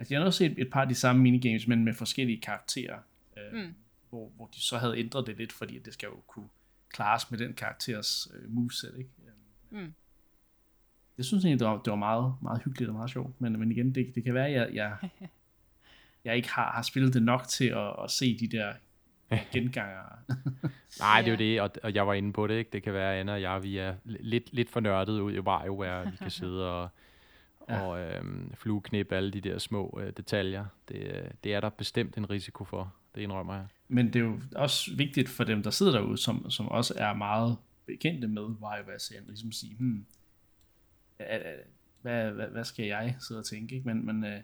Altså, 0.04 0.14
jeg 0.14 0.20
nåede 0.20 0.28
at 0.28 0.34
se 0.34 0.56
et, 0.58 0.70
par 0.72 0.82
af 0.82 0.88
de 0.88 0.96
samme 0.96 1.22
minigames, 1.22 1.68
men 1.68 1.86
med 1.86 1.94
forskellige 1.94 2.42
karakterer. 2.42 3.00
Øh, 3.38 3.54
Mm. 3.64 3.74
hvor, 4.10 4.32
hvor 4.36 4.46
de 4.56 4.62
så 4.62 4.78
havde 4.78 4.98
ændret 4.98 5.28
det 5.28 5.38
lidt, 5.38 5.52
fordi 5.52 5.80
det 5.80 5.94
skal 5.94 6.08
jo 6.08 6.16
kunne 6.28 6.48
klares 6.94 7.32
med 7.32 7.40
den 7.40 7.54
karakteres 7.54 8.28
øh, 8.34 8.54
moveset, 8.56 8.94
ikke? 8.98 9.10
Øh, 9.72 9.80
Mm. 9.82 9.94
Jeg 11.18 11.26
synes 11.26 11.46
egentlig, 11.46 11.60
det 11.60 11.68
var, 11.68 11.82
det 11.82 11.92
var 11.92 11.98
meget, 11.98 12.34
meget 12.42 12.62
hyggeligt 12.66 12.90
og 12.90 12.96
meget 12.96 13.10
sjovt, 13.12 13.42
men, 13.42 13.60
men 13.60 13.72
igen, 13.72 13.96
det, 13.96 14.16
det 14.16 14.24
kan 14.24 14.34
være, 14.34 14.48
at 14.48 14.54
jeg, 14.54 14.70
jeg, 14.74 15.10
jeg 16.26 16.36
ikke 16.36 16.50
har, 16.50 16.72
har 16.72 16.82
spillet 16.82 17.14
det 17.14 17.24
nok 17.24 17.48
til 17.48 17.66
at, 17.66 17.94
at 18.04 18.12
se 18.12 18.38
de 18.40 18.48
der 18.48 18.74
genganger. 19.54 20.04
Nej, 21.00 21.22
det 21.22 21.28
er 21.28 21.32
jo 21.32 21.38
det, 21.38 21.62
og, 21.62 21.72
og 21.84 21.94
jeg 21.94 22.08
var 22.08 22.14
inde 22.14 22.34
på 22.34 22.48
det, 22.48 22.58
ikke? 22.58 22.70
Det 22.74 22.84
kan 22.84 22.94
være, 22.94 23.14
at 23.14 23.20
Anna 23.20 23.34
og 23.34 23.42
jeg, 23.42 23.64
vi 23.64 23.78
er 23.78 23.96
lidt, 24.06 24.54
lidt 24.54 24.70
for 24.70 24.80
nørdet 24.80 25.20
ud 25.20 25.34
i 25.34 25.40
WarioWare, 25.40 26.12
vi 26.12 26.18
kan 26.18 26.32
sidde 26.32 26.72
og, 26.72 26.90
Ja. 27.70 27.82
og 27.82 28.00
øhm, 28.02 28.54
flueknippe 28.56 29.16
alle 29.16 29.32
de 29.32 29.42
der 29.42 29.58
små 29.58 30.00
øh, 30.04 30.14
detaljer. 30.18 30.66
Det, 30.88 30.96
øh, 30.96 31.32
det 31.44 31.54
er 31.54 31.60
der 31.60 31.70
bestemt 31.70 32.18
en 32.18 32.30
risiko 32.30 32.64
for, 32.64 32.94
det 33.16 33.22
indrømmer 33.22 33.54
jeg. 33.56 33.68
Men 33.88 34.08
det 34.08 34.16
er 34.16 34.20
jo 34.20 34.40
også 34.56 34.96
vigtigt 34.98 35.30
for 35.30 35.44
dem, 35.44 35.64
der 35.64 35.70
sidder 35.70 35.92
derude, 35.92 36.18
som, 36.18 36.50
som 36.50 36.68
også 36.70 36.94
er 36.98 37.14
meget 37.14 37.58
bekendte 37.86 38.28
med 38.28 38.42
WarioWare-serien, 38.42 39.26
ligesom 39.28 39.50
at 39.50 39.56
sige, 39.56 39.76
hmm, 39.76 40.06
hvad, 42.02 42.32
hvad, 42.32 42.48
hvad 42.48 42.64
skal 42.64 42.86
jeg 42.86 43.16
sidde 43.28 43.40
og 43.40 43.46
tænke? 43.46 43.76
Ikke? 43.76 43.88
Men, 43.88 44.06
men 44.06 44.24
øh, 44.26 44.42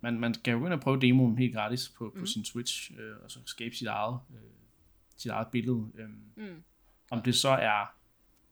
man, 0.00 0.20
man 0.20 0.34
skal 0.34 0.52
jo 0.52 0.58
gå 0.58 0.64
ind 0.66 0.74
og 0.74 0.80
prøve 0.80 1.00
demoen 1.00 1.38
helt 1.38 1.54
gratis 1.54 1.88
på, 1.98 2.12
på 2.14 2.20
Mm. 2.20 2.26
sin 2.26 2.44
Switch, 2.44 2.92
øh, 2.98 3.16
og 3.24 3.30
så 3.30 3.38
skabe 3.44 3.74
sit 3.74 3.86
eget, 3.86 4.18
øh, 4.34 4.40
sit 5.16 5.30
eget 5.30 5.48
billede. 5.52 5.86
Øh, 5.94 6.08
Mm. 6.36 6.62
om 7.10 7.22
det 7.22 7.34
så 7.34 7.48
er 7.48 7.94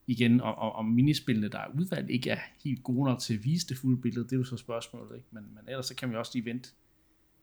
igen, 0.06 0.40
om, 0.40 0.54
om, 0.54 0.72
om 0.72 0.84
minispillene, 0.84 1.48
der 1.48 1.58
er 1.58 1.68
udvalgt, 1.74 2.10
ikke 2.10 2.30
er 2.30 2.38
helt 2.64 2.82
gode 2.82 3.04
nok 3.04 3.18
til 3.20 3.34
at 3.34 3.44
vise 3.44 3.66
det 3.68 3.76
fulde 3.76 4.00
billede, 4.00 4.24
det 4.24 4.32
er 4.32 4.36
jo 4.36 4.44
så 4.44 4.56
spørgsmålet, 4.56 5.16
ikke? 5.16 5.28
Men, 5.30 5.42
men 5.54 5.68
ellers 5.68 5.86
så 5.86 5.94
kan 5.94 6.10
vi 6.10 6.16
også 6.16 6.30
lige 6.34 6.44
vente 6.44 6.70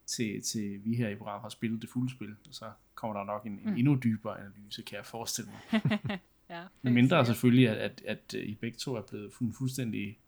til, 0.06 0.42
til 0.42 0.80
vi 0.84 0.94
her 0.96 1.08
i 1.08 1.14
programmet 1.14 1.42
har 1.42 1.48
spillet 1.48 1.82
det 1.82 1.90
fulde 1.90 2.10
spil, 2.10 2.30
og 2.48 2.54
så 2.54 2.64
kommer 2.94 3.16
der 3.16 3.24
nok 3.24 3.46
en, 3.46 3.52
en 3.52 3.60
Mm. 3.70 3.76
endnu 3.76 3.98
dybere 4.04 4.38
analyse, 4.40 4.82
kan 4.82 4.96
jeg 4.96 5.06
forestille 5.06 5.50
mig. 5.72 5.80
Ja, 6.50 6.62
Men 6.82 6.94
mindre 6.94 7.08
sikkert. 7.16 7.26
selvfølgelig, 7.26 7.68
at, 7.68 7.76
at, 7.78 8.00
at 8.06 8.34
I 8.34 8.54
begge 8.54 8.78
to 8.78 8.94
er 8.94 9.02
blevet 9.02 9.30
fu- 9.32 9.52
fuldstændig, 9.58 10.18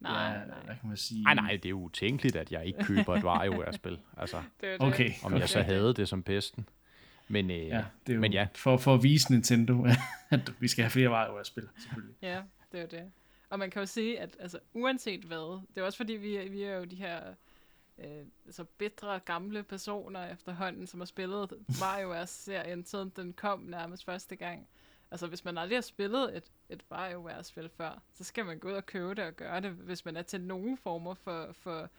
Nej, 0.00 0.12
ja, 0.12 0.46
nej. 0.46 0.64
hvad 0.64 0.74
kan 0.80 0.88
man 0.88 0.96
sige? 0.96 1.22
Nej, 1.22 1.34
nej, 1.34 1.50
det 1.52 1.64
er 1.66 1.70
jo 1.70 1.80
utænkeligt, 1.80 2.36
at 2.36 2.52
jeg 2.52 2.66
ikke 2.66 2.84
køber 2.84 3.16
et 3.16 3.24
WarioWare-spil. 3.24 3.98
Altså, 4.16 4.36
Det 4.60 4.68
er 4.68 4.72
jo 4.72 4.78
Okay. 4.80 5.06
Det. 5.08 5.14
om 5.24 5.32
jeg 5.34 5.48
så 5.48 5.62
havde 5.62 5.94
det 5.94 6.08
som 6.08 6.22
pesten. 6.22 6.68
Men, 7.28 7.50
øh, 7.50 7.56
Ja, 7.56 7.84
det 8.06 8.12
er 8.12 8.14
jo 8.14 8.20
men 8.20 8.32
ja, 8.32 8.48
For, 8.54 8.76
for 8.76 8.94
at 8.94 9.02
vise 9.02 9.32
Nintendo, 9.32 9.86
at 10.30 10.52
vi 10.60 10.68
skal 10.68 10.82
have 10.82 10.90
flere 10.90 11.10
WarioWare-spil, 11.10 11.68
selvfølgelig. 11.82 12.14
Ja, 12.22 12.42
det 12.72 12.78
er 12.78 12.82
jo 12.82 12.88
det. 12.90 13.12
Og 13.50 13.58
man 13.58 13.70
kan 13.70 13.82
jo 13.82 13.86
sige, 13.86 14.20
at 14.20 14.36
altså, 14.40 14.58
uanset 14.74 15.20
hvad, 15.24 15.60
det 15.74 15.80
er 15.80 15.86
også 15.86 15.96
fordi, 15.96 16.12
vi, 16.12 16.36
er- 16.36 16.50
vi 16.50 16.62
er 16.62 16.76
jo 16.76 16.84
de 16.84 16.96
her 16.96 17.20
øh, 17.98 18.06
altså 18.46 18.64
bedre 18.78 19.18
gamle 19.18 19.62
personer 19.62 20.32
efterhånden, 20.32 20.86
som 20.86 21.00
har 21.00 21.04
spillet 21.04 21.52
WarioWare-serien, 21.82 22.84
siden 22.84 23.12
den 23.16 23.32
kom 23.32 23.60
nærmest 23.60 24.04
første 24.04 24.36
gang. 24.36 24.68
Altså, 25.10 25.26
hvis 25.26 25.44
man 25.44 25.58
aldrig 25.58 25.76
har 25.76 25.82
spillet 25.82 26.36
et, 26.36 26.44
et 26.68 26.82
WarioWare-spil 26.92 27.68
før, 27.76 28.02
så 28.14 28.24
skal 28.24 28.44
man 28.44 28.58
gå 28.58 28.68
ud 28.68 28.72
og 28.72 28.86
købe 28.86 29.14
det 29.14 29.24
og 29.24 29.32
gøre 29.36 29.60
det, 29.60 29.70
hvis 29.70 30.04
man 30.04 30.16
er 30.16 30.22
til 30.22 30.40
nogen 30.40 30.76
former 30.78 31.14
for, 31.14 31.48
for 31.52 31.90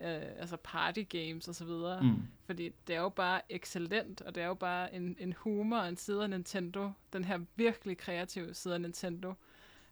øh, 0.00 0.22
altså 0.40 0.56
party 0.56 1.02
games 1.08 1.48
og 1.48 1.54
så 1.54 1.64
videre. 1.64 2.02
Mm. 2.02 2.22
Fordi 2.44 2.70
det 2.86 2.96
er 2.96 3.00
jo 3.00 3.08
bare 3.08 3.52
excellent, 3.52 4.20
og 4.20 4.34
det 4.34 4.42
er 4.42 4.46
jo 4.46 4.54
bare 4.54 4.94
en, 4.94 5.16
en 5.20 5.32
humor 5.32 5.78
og 5.78 5.88
en 5.88 5.96
side 5.96 6.22
af 6.22 6.30
Nintendo, 6.30 6.90
den 7.12 7.24
her 7.24 7.38
virkelig 7.56 7.98
kreative 7.98 8.54
side 8.54 8.74
af 8.74 8.80
Nintendo, 8.80 9.34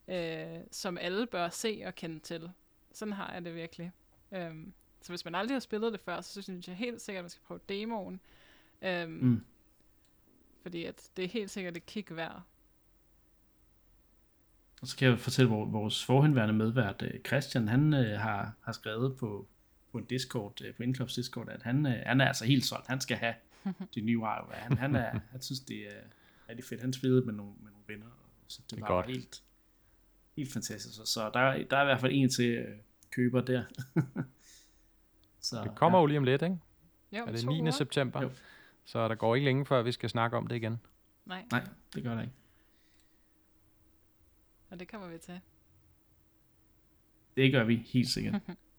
øh, 0.08 0.58
som 0.70 0.98
alle 0.98 1.26
bør 1.26 1.48
se 1.48 1.82
og 1.86 1.94
kende 1.94 2.18
til. 2.18 2.50
Sådan 2.92 3.14
har 3.14 3.32
jeg 3.32 3.44
det 3.44 3.54
virkelig. 3.54 3.92
Øhm, 4.32 4.72
så 5.02 5.12
hvis 5.12 5.24
man 5.24 5.34
aldrig 5.34 5.54
har 5.54 5.60
spillet 5.60 5.92
det 5.92 6.00
før, 6.00 6.20
så 6.20 6.42
synes 6.42 6.68
jeg 6.68 6.76
helt 6.76 7.00
sikkert, 7.00 7.20
at 7.20 7.24
man 7.24 7.30
skal 7.30 7.42
prøve 7.46 7.60
demoen. 7.68 8.20
Øhm, 8.82 9.10
Mm. 9.12 9.44
Fordi 10.62 10.84
at 10.84 11.10
det 11.16 11.24
er 11.24 11.28
helt 11.28 11.50
sikkert 11.50 11.76
et 11.76 11.86
kick 11.86 12.16
værd. 12.16 12.42
Og 14.82 14.88
så 14.88 14.96
kan 14.96 15.08
jeg 15.08 15.18
fortælle, 15.18 15.48
hvor 15.48 15.64
vores 15.64 16.04
forhenværende 16.04 16.54
medvært, 16.54 17.02
øh, 17.02 17.20
Christian, 17.26 17.68
han 17.68 17.94
øh, 17.94 18.20
har, 18.20 18.52
har 18.60 18.72
skrevet 18.72 19.16
på, 19.16 19.46
på 19.92 19.98
en 19.98 20.04
Discord, 20.04 20.60
øh, 20.64 20.74
på 20.74 20.82
Indklops 20.82 21.14
Discord, 21.14 21.48
at 21.48 21.62
han, 21.62 21.86
øh, 21.86 22.02
han 22.06 22.20
er 22.20 22.26
altså 22.26 22.44
helt 22.44 22.64
solgt. 22.64 22.86
Han 22.86 23.00
skal 23.00 23.16
have 23.16 23.34
det 23.94 24.04
nye 24.04 24.18
WarioWare. 24.18 24.56
Han, 24.56 24.78
han, 24.78 24.94
er, 24.96 25.20
han 25.30 25.42
synes, 25.42 25.60
det 25.60 25.76
er 25.96 26.00
rigtig 26.48 26.64
fedt. 26.64 26.80
Han 26.80 26.92
spillede 26.92 27.24
med 27.26 27.32
nogle, 27.34 27.52
med 27.60 27.70
nogle 27.70 27.84
venner, 27.88 28.06
så 28.46 28.60
det, 28.62 28.70
Det 28.70 28.80
var 28.80 28.86
godt. 28.86 29.06
helt, 29.06 29.42
helt 30.36 30.52
fantastisk. 30.52 30.96
Så, 30.96 31.04
så 31.04 31.20
der, 31.34 31.64
der 31.70 31.76
er 31.76 31.82
i 31.82 31.84
hvert 31.84 32.00
fald 32.00 32.12
en 32.14 32.28
til 32.30 32.50
øh, 32.50 32.76
køber 33.10 33.40
der. 33.40 33.64
så, 35.40 35.62
det 35.64 35.74
kommer 35.74 35.98
ja. 35.98 36.02
jo 36.02 36.06
lige 36.06 36.18
om 36.18 36.24
lidt, 36.24 36.42
ikke? 36.42 36.58
Jo, 37.12 37.24
Er 37.26 37.32
det 37.32 37.40
to 37.40 37.50
9. 37.50 37.60
uger? 37.60 37.70
september? 37.70 38.22
Jo. 38.22 38.30
Så 38.84 39.08
der 39.08 39.14
går 39.14 39.34
ikke 39.34 39.44
længe 39.44 39.66
før, 39.66 39.82
vi 39.82 39.92
skal 39.92 40.10
snakke 40.10 40.36
om 40.36 40.46
det 40.46 40.56
igen. 40.56 40.80
Nej, 41.26 41.44
Nej, 41.50 41.64
det 41.94 42.02
gør 42.02 42.14
der 42.14 42.20
ikke. 42.20 42.32
og 44.70 44.80
det 44.80 44.88
kommer 44.88 45.08
vi 45.08 45.18
til. 45.18 45.40
Det 47.36 47.52
gør 47.52 47.64
vi 47.64 47.76
helt 47.76 48.08
sikkert. 48.08 48.40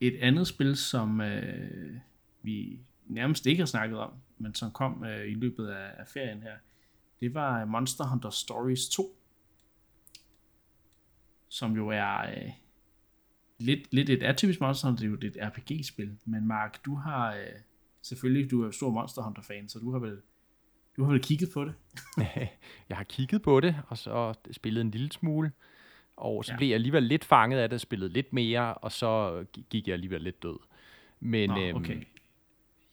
Et 0.00 0.18
andet 0.20 0.46
spil, 0.46 0.76
som 0.76 1.20
øh, 1.20 1.96
vi 2.42 2.80
nærmest 3.06 3.46
ikke 3.46 3.60
har 3.60 3.66
snakket 3.66 3.98
om, 3.98 4.12
men 4.38 4.54
som 4.54 4.70
kom 4.70 5.04
øh, 5.04 5.30
i 5.30 5.34
løbet 5.34 5.66
af, 5.68 5.90
af 5.98 6.08
ferien 6.08 6.42
her, 6.42 6.56
det 7.20 7.34
var 7.34 7.64
Monster 7.64 8.04
Hunter 8.04 8.30
Stories 8.30 8.88
2, 8.88 9.18
som 11.48 11.76
jo 11.76 11.88
er 11.88 12.18
øh, 12.18 12.52
lidt, 13.58 13.94
lidt 13.94 14.10
et 14.10 14.22
atypisk 14.22 14.60
Monster 14.60 14.88
Hunter, 14.88 15.00
det 15.00 15.24
er 15.24 15.40
jo 15.40 15.46
et 15.46 15.52
RPG-spil, 15.52 16.18
men 16.24 16.46
Mark, 16.46 16.84
du 16.84 16.94
har 16.94 17.34
øh, 17.34 17.60
selvfølgelig, 18.02 18.50
du 18.50 18.62
er 18.62 18.70
stor 18.70 18.90
Monster 18.90 19.22
Hunter-fan, 19.22 19.68
så 19.68 19.78
du 19.78 19.92
har 19.92 19.98
vel, 19.98 20.20
du 20.96 21.04
har 21.04 21.12
vel 21.12 21.22
kigget 21.22 21.50
på 21.54 21.64
det? 21.64 21.74
jeg 22.88 22.96
har 22.96 23.04
kigget 23.04 23.42
på 23.42 23.60
det, 23.60 23.76
og 23.88 23.98
så 23.98 24.34
spillet 24.52 24.80
en 24.80 24.90
lille 24.90 25.12
smule, 25.12 25.52
og 26.16 26.44
så 26.44 26.52
Ja. 26.52 26.56
blev 26.56 26.68
jeg 26.68 26.74
alligevel 26.74 27.02
lidt 27.02 27.24
fanget 27.24 27.58
af 27.58 27.70
det, 27.70 27.80
spillet 27.80 28.10
lidt 28.12 28.32
mere, 28.32 28.74
og 28.74 28.92
så 28.92 29.44
gik 29.70 29.86
jeg 29.86 29.92
alligevel 29.92 30.22
lidt 30.22 30.42
død. 30.42 30.58
Men 31.20 31.50
Nå, 31.50 31.60
øhm, 31.60 31.76
okay. 31.76 31.96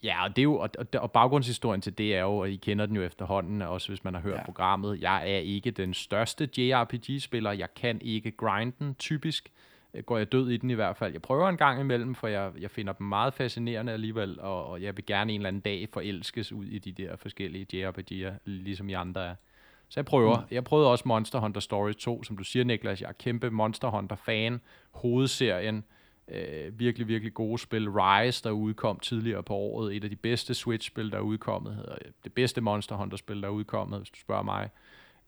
Ja, 0.04 0.24
og, 0.24 0.30
det 0.36 0.42
er 0.42 0.44
jo, 0.44 0.56
og, 0.56 0.70
og, 1.00 1.12
baggrundshistorien 1.12 1.82
til 1.82 1.98
det 1.98 2.16
er 2.16 2.22
jo, 2.22 2.38
og 2.38 2.50
I 2.52 2.56
kender 2.56 2.86
den 2.86 2.96
jo 2.96 3.04
efterhånden, 3.04 3.62
også 3.62 3.88
hvis 3.90 4.04
man 4.04 4.14
har 4.14 4.22
hørt 4.22 4.34
Ja. 4.34 4.38
ja. 4.40 4.46
programmet. 4.46 5.02
Jeg 5.02 5.32
er 5.32 5.38
ikke 5.38 5.72
den 5.72 5.94
største 5.94 6.50
JRPG-spiller. 6.58 7.52
Jeg 7.52 7.74
kan 7.74 8.02
ikke 8.02 8.32
grinden, 8.32 8.96
typisk. 8.96 9.50
Øh, 9.94 10.04
Går 10.04 10.18
jeg 10.18 10.32
død 10.32 10.50
i 10.50 10.58
den 10.58 10.70
i 10.70 10.74
hvert 10.74 10.98
fald. 10.98 11.14
Jeg 11.14 11.22
prøver 11.22 11.50
en 11.50 11.58
gang 11.58 11.80
imellem, 11.82 12.16
for 12.16 12.28
jeg, 12.28 12.52
jeg 12.60 12.72
finder 12.72 12.94
dem 12.94 13.08
meget 13.08 13.34
fascinerende 13.34 13.92
alligevel, 13.94 14.40
og, 14.40 14.66
og 14.66 14.82
jeg 14.82 14.98
vil 14.98 15.06
gerne 15.06 15.34
en 15.34 15.40
eller 15.42 15.48
anden 15.48 15.62
dag 15.62 15.88
forelskes 15.94 16.52
ud 16.52 16.66
i 16.66 16.80
de 16.80 16.92
der 16.92 17.16
forskellige 17.16 17.88
JRPG'er, 17.90 18.34
ligesom 18.46 18.90
I 18.90 18.94
andre 18.94 19.26
er. 19.26 19.36
Så 19.94 20.00
jeg 20.00 20.06
prøver. 20.06 20.40
Mm. 20.40 20.46
Jeg 20.52 20.64
prøvede 20.64 20.92
også 20.92 21.04
Monster 21.08 21.40
Hunter 21.40 21.62
Stories 21.62 21.96
2, 21.96 22.24
som 22.24 22.38
du 22.38 22.44
siger, 22.44 22.66
Niklas. 22.66 23.02
Jeg 23.02 23.08
er 23.08 23.14
kæmpe 23.14 23.50
Monster 23.50 23.90
Hunter-fan. 23.90 24.62
Hovedserien. 24.92 25.84
Øh, 26.28 26.80
virkelig, 26.80 27.08
virkelig 27.08 27.34
gode 27.34 27.60
spil. 27.60 27.90
Rise, 27.90 28.44
der 28.44 28.52
udkom 28.52 29.00
tidligere 29.00 29.44
på 29.44 29.54
året. 29.54 29.96
Et 29.96 30.04
af 30.04 30.10
de 30.10 30.16
bedste 30.16 30.54
Switch-spil, 30.54 31.12
der 31.12 31.18
er 31.18 31.22
udkommet. 31.22 31.76
Hedder 31.76 31.96
det 32.24 32.34
bedste 32.34 32.62
Monster 32.62 32.96
Hunter-spil, 32.96 33.42
der 33.42 33.48
er 33.48 33.52
udkommet, 33.52 34.00
hvis 34.00 34.10
du 34.10 34.20
spørger 34.20 34.44
mig. 34.44 34.70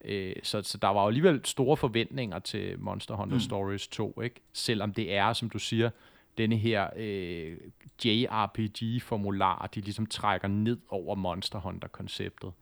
Øh, 0.04 0.36
så, 0.42 0.62
så 0.62 0.78
der 0.78 0.88
var 0.88 1.02
jo 1.02 1.08
alligevel 1.08 1.40
store 1.44 1.76
forventninger 1.76 2.38
til 2.38 2.80
Monster 2.80 3.14
Hunter 3.14 3.36
mm. 3.36 3.40
Stories 3.40 3.88
2, 3.88 4.20
ikke? 4.20 4.40
Selvom 4.52 4.92
det 4.92 5.14
er, 5.14 5.32
som 5.32 5.50
du 5.50 5.58
siger, 5.58 5.90
denne 6.38 6.56
her 6.56 6.90
øh, 6.96 7.56
JRPG-formular, 8.04 9.70
de 9.74 9.80
ligesom 9.80 10.06
trækker 10.06 10.48
ned 10.48 10.78
over 10.88 11.14
Monster 11.14 11.58
Hunter-konceptet. 11.58 12.52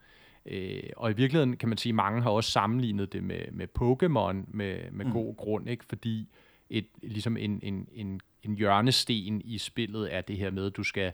Øh, 0.47 0.83
og 0.97 1.11
i 1.11 1.15
virkeligheden 1.15 1.57
kan 1.57 1.69
man 1.69 1.79
sige, 1.79 1.91
at 1.91 1.95
mange 1.95 2.23
har 2.23 2.31
også 2.31 2.51
sammenlignet 2.51 3.13
det 3.13 3.25
med, 3.25 3.41
med 3.53 3.69
Pokémon 3.79 4.57
med, 4.57 4.91
med 4.93 5.05
mm. 5.05 5.13
god 5.13 5.37
grund, 5.37 5.69
ikke? 5.69 5.85
fordi 5.85 6.29
et, 6.71 6.87
ligesom 7.03 7.37
en, 7.37 7.61
en, 7.63 7.89
en, 7.93 8.21
en 8.43 8.55
hjørnesten 8.55 9.41
i 9.45 9.59
spillet 9.59 10.15
er 10.15 10.21
det 10.21 10.37
her 10.37 10.51
med, 10.51 10.67
at 10.67 10.77
du 10.77 10.83
skal 10.83 11.13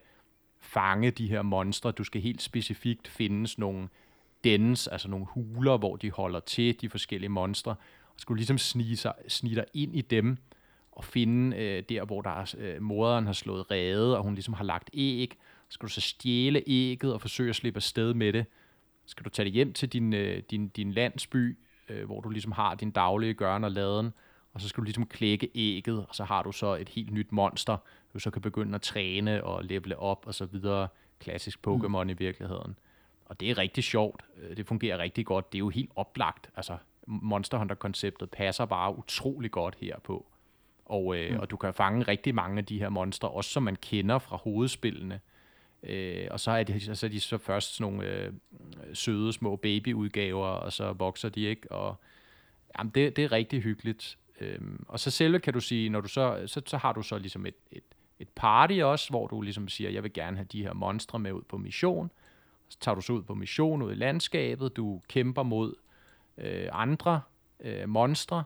fange 0.61 1.11
de 1.11 1.29
her 1.29 1.43
monstre, 1.43 1.93
du 1.93 2.05
skal 2.05 2.21
helt 2.21 2.43
specifikt 2.43 3.09
findes 3.09 3.59
nogle 3.59 3.89
dens, 4.45 4.89
altså 4.89 5.09
nogle 5.09 5.27
huler, 5.27 5.79
hvor 5.79 5.97
de 5.97 6.11
holder 6.11 6.41
til, 6.41 6.81
de 6.81 6.89
forskellige 6.89 7.29
monstre, 7.29 7.75
og 8.15 8.21
skulle 8.21 8.39
ligesom 8.39 8.59
snige, 8.59 8.97
sig, 8.97 9.15
snige 9.29 9.55
dig 9.55 9.65
ind 9.75 9.97
i 9.97 10.01
dem, 10.01 10.37
og 10.93 11.05
finde 11.05 11.57
øh, 11.57 11.83
der, 11.89 12.05
hvor 12.05 12.23
der 12.23 12.31
er, 12.31 12.55
øh, 12.59 12.83
moderen 12.83 13.27
har 13.27 13.33
slået 13.33 13.71
rede, 13.71 14.17
og 14.17 14.25
hun 14.25 14.35
ligesom 14.35 14.55
har 14.55 14.65
lagt 14.65 14.91
æg, 14.95 15.37
så 15.69 15.75
skal 15.75 15.87
du 15.87 15.93
så 15.93 16.01
stjæle 16.01 16.63
ægget 16.67 17.15
og 17.15 17.21
forsøge 17.21 17.51
at 17.51 17.57
slippe 17.57 17.79
afsted 17.79 18.15
med 18.15 18.33
det. 18.33 18.47
Skal 19.11 19.25
du 19.25 19.31
tage 19.31 19.45
det 19.45 19.53
hjem 19.53 19.73
til 19.73 19.89
din, 19.89 20.13
øh, 20.13 20.43
din, 20.51 20.69
din 20.69 20.93
landsby, 20.93 21.59
øh, 21.89 22.05
hvor 22.05 22.21
du 22.21 22.29
ligesom 22.29 22.53
har 22.53 22.75
din 22.75 22.91
daglige 22.91 23.35
gørn 23.35 23.65
og 23.65 23.71
laden, 23.71 24.13
og 24.53 24.61
så 24.61 24.69
skal 24.69 24.81
du 24.81 24.85
ligesom 24.85 25.07
klække 25.07 25.51
ægget, 25.55 26.07
og 26.09 26.15
så 26.15 26.25
har 26.25 26.43
du 26.43 26.53
så 26.53 26.75
et 26.75 26.89
helt 26.89 27.13
nyt 27.13 27.33
monster, 27.33 27.77
du 28.15 28.19
så 28.19 28.31
kan 28.31 28.43
begynde 28.43 28.75
at 28.75 28.83
træne 28.83 29.45
og 29.45 29.65
levele 29.65 29.99
op 29.99 30.25
og 30.27 30.35
så 30.35 30.45
videre. 30.45 30.89
Klassisk 31.19 31.59
Pokémon 31.69 32.05
mm. 32.05 32.11
i 32.11 32.13
virkeligheden. 32.13 32.79
Og 33.25 33.41
det 33.41 33.51
er 33.51 33.59
rigtig 33.59 33.85
sjovt. 33.85 34.25
Øh, 34.43 34.57
det 34.57 34.67
fungerer 34.67 34.99
rigtig 34.99 35.27
godt. 35.27 35.53
Det 35.53 35.57
er 35.57 35.61
jo 35.61 35.69
helt 35.69 35.91
oplagt. 35.97 36.51
Altså, 36.57 36.77
Monster 37.07 37.59
Hunter-konceptet 37.59 38.31
passer 38.31 38.65
bare 38.65 38.99
utrolig 38.99 39.51
godt 39.51 39.77
herpå. 39.81 40.27
Og, 40.85 41.17
øh, 41.17 41.35
mm. 41.35 41.41
og 41.41 41.51
du 41.51 41.57
kan 41.57 41.75
fange 41.75 42.03
rigtig 42.03 42.35
mange 42.35 42.59
af 42.59 42.65
de 42.65 42.79
her 42.79 42.89
monstre, 42.89 43.29
også 43.29 43.51
som 43.51 43.63
man 43.63 43.77
kender 43.77 44.19
fra 44.19 44.37
hovedspillene. 44.37 45.21
Øh, 45.83 46.27
og 46.31 46.41
så 46.41 46.51
er, 46.51 46.63
de, 46.63 46.97
så 46.97 47.07
er 47.07 47.11
de 47.11 47.21
så 47.21 47.39
først 47.39 47.77
sådan 47.77 47.93
nogle 47.93 48.09
øh, 48.09 48.33
søde 48.93 49.33
små 49.33 49.57
babyudgaver, 49.57 50.47
og 50.47 50.73
så 50.73 50.93
vokser 50.93 51.29
de 51.29 51.41
ikke. 51.41 51.73
Og 51.73 51.97
jamen, 52.79 52.93
det, 52.95 53.17
det 53.17 53.25
er 53.25 53.33
rigtig 53.33 53.63
hyggeligt. 53.63 54.19
Øhm, 54.41 54.85
og 54.89 55.01
så 55.01 55.11
selve 55.11 55.41
kan 55.41 55.53
du 55.53 55.61
sige, 55.61 55.89
når 55.89 56.01
du 56.01 56.09
så, 56.09 56.43
så, 56.47 56.63
så 56.67 56.77
har 56.77 56.93
du 56.93 57.03
så 57.03 57.19
ligesom 57.19 57.47
et, 57.47 57.55
et, 57.73 57.83
et 58.19 58.29
party 58.29 58.79
også, 58.83 59.11
hvor 59.11 59.27
du 59.27 59.41
ligesom 59.41 59.69
siger, 59.69 59.91
jeg 59.91 60.03
vil 60.03 60.13
gerne 60.13 60.37
have 60.37 60.47
de 60.53 60.63
her 60.63 60.73
monstre 60.73 61.19
med 61.19 61.33
ud 61.33 61.43
på 61.43 61.59
mission. 61.59 62.11
Så 62.69 62.79
tager 62.81 62.95
du 62.95 63.01
så 63.01 63.13
ud 63.13 63.23
på 63.23 63.35
mission 63.35 63.83
ud 63.83 63.93
i 63.93 63.95
landskabet, 63.95 64.77
du 64.77 65.01
kæmper 65.09 65.43
mod 65.43 65.75
øh, 66.39 66.69
andre 66.73 67.21
øh, 67.61 67.89
monstre, 67.89 68.45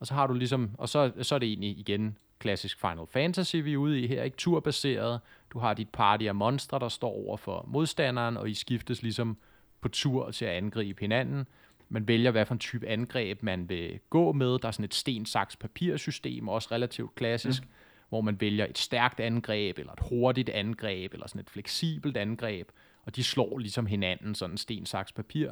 og 0.00 0.06
så 0.06 0.14
har 0.14 0.26
du 0.26 0.34
ligesom, 0.34 0.70
og 0.78 0.88
så, 0.88 1.12
så 1.22 1.34
er 1.34 1.38
det 1.38 1.48
egentlig 1.48 1.78
igen 1.78 2.18
klassisk 2.44 2.80
Final 2.80 3.06
Fantasy, 3.06 3.56
vi 3.56 3.72
er 3.72 3.76
ude 3.76 4.00
i 4.00 4.06
her, 4.06 4.22
ikke 4.22 4.36
turbaseret. 4.36 5.20
Du 5.50 5.58
har 5.58 5.74
dit 5.74 5.88
party 5.88 6.24
af 6.24 6.34
monstre, 6.34 6.78
der 6.78 6.88
står 6.88 7.08
over 7.08 7.36
for 7.36 7.64
modstanderen, 7.68 8.36
og 8.36 8.50
I 8.50 8.54
skiftes 8.54 9.02
ligesom 9.02 9.36
på 9.80 9.88
tur 9.88 10.30
til 10.30 10.44
at 10.44 10.50
angribe 10.50 11.00
hinanden. 11.00 11.46
Man 11.88 12.08
vælger, 12.08 12.30
hvad 12.30 12.46
for 12.46 12.54
en 12.54 12.58
type 12.58 12.86
angreb 12.86 13.42
man 13.42 13.68
vil 13.68 14.00
gå 14.10 14.32
med. 14.32 14.58
Der 14.58 14.68
er 14.68 14.72
sådan 14.72 14.84
et 14.84 14.94
sten, 14.94 15.26
saks, 15.26 15.56
papir-system, 15.56 16.48
også 16.48 16.68
relativt 16.72 17.14
klassisk, 17.14 17.62
mm. 17.62 17.68
hvor 18.08 18.20
man 18.20 18.40
vælger 18.40 18.66
et 18.66 18.78
stærkt 18.78 19.20
angreb, 19.20 19.78
eller 19.78 19.92
et 19.92 20.08
hurtigt 20.08 20.48
angreb, 20.48 21.12
eller 21.12 21.28
sådan 21.28 21.40
et 21.40 21.50
fleksibelt 21.50 22.16
angreb, 22.16 22.68
og 23.04 23.16
de 23.16 23.24
slår 23.24 23.58
ligesom 23.58 23.86
hinanden, 23.86 24.34
sådan 24.34 24.56
sten, 24.56 24.86
saks, 24.86 25.12
papir. 25.12 25.50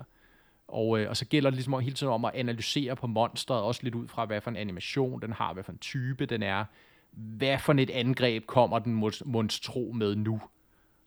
Og, 0.72 1.00
øh, 1.00 1.08
og 1.08 1.16
så 1.16 1.24
gælder 1.24 1.50
det 1.50 1.56
ligesom 1.56 1.80
hele 1.80 1.94
tiden 1.94 2.12
om 2.12 2.24
at 2.24 2.35
analysere 2.35 2.96
på 2.96 3.06
monsteret, 3.06 3.62
også 3.62 3.80
lidt 3.82 3.94
ud 3.94 4.08
fra, 4.08 4.24
hvad 4.24 4.40
for 4.40 4.50
en 4.50 4.56
animation 4.56 5.22
den 5.22 5.32
har, 5.32 5.52
hvad 5.52 5.64
for 5.64 5.72
en 5.72 5.78
type 5.78 6.26
den 6.26 6.42
er, 6.42 6.64
hvad 7.11 7.58
for 7.58 7.72
et 7.72 7.90
angreb 7.90 8.46
kommer 8.46 8.78
den 8.78 9.02
monstro 9.24 9.92
med 9.94 10.16
nu. 10.16 10.40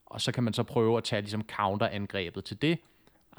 Og 0.06 0.22
så 0.22 0.32
kan 0.32 0.44
man 0.44 0.54
så 0.54 0.64
prøve 0.64 0.98
at 0.98 1.04
tage 1.04 1.22
ligesom 1.22 1.44
counterangrebet 1.48 2.46
til 2.46 2.62
det, 2.62 2.80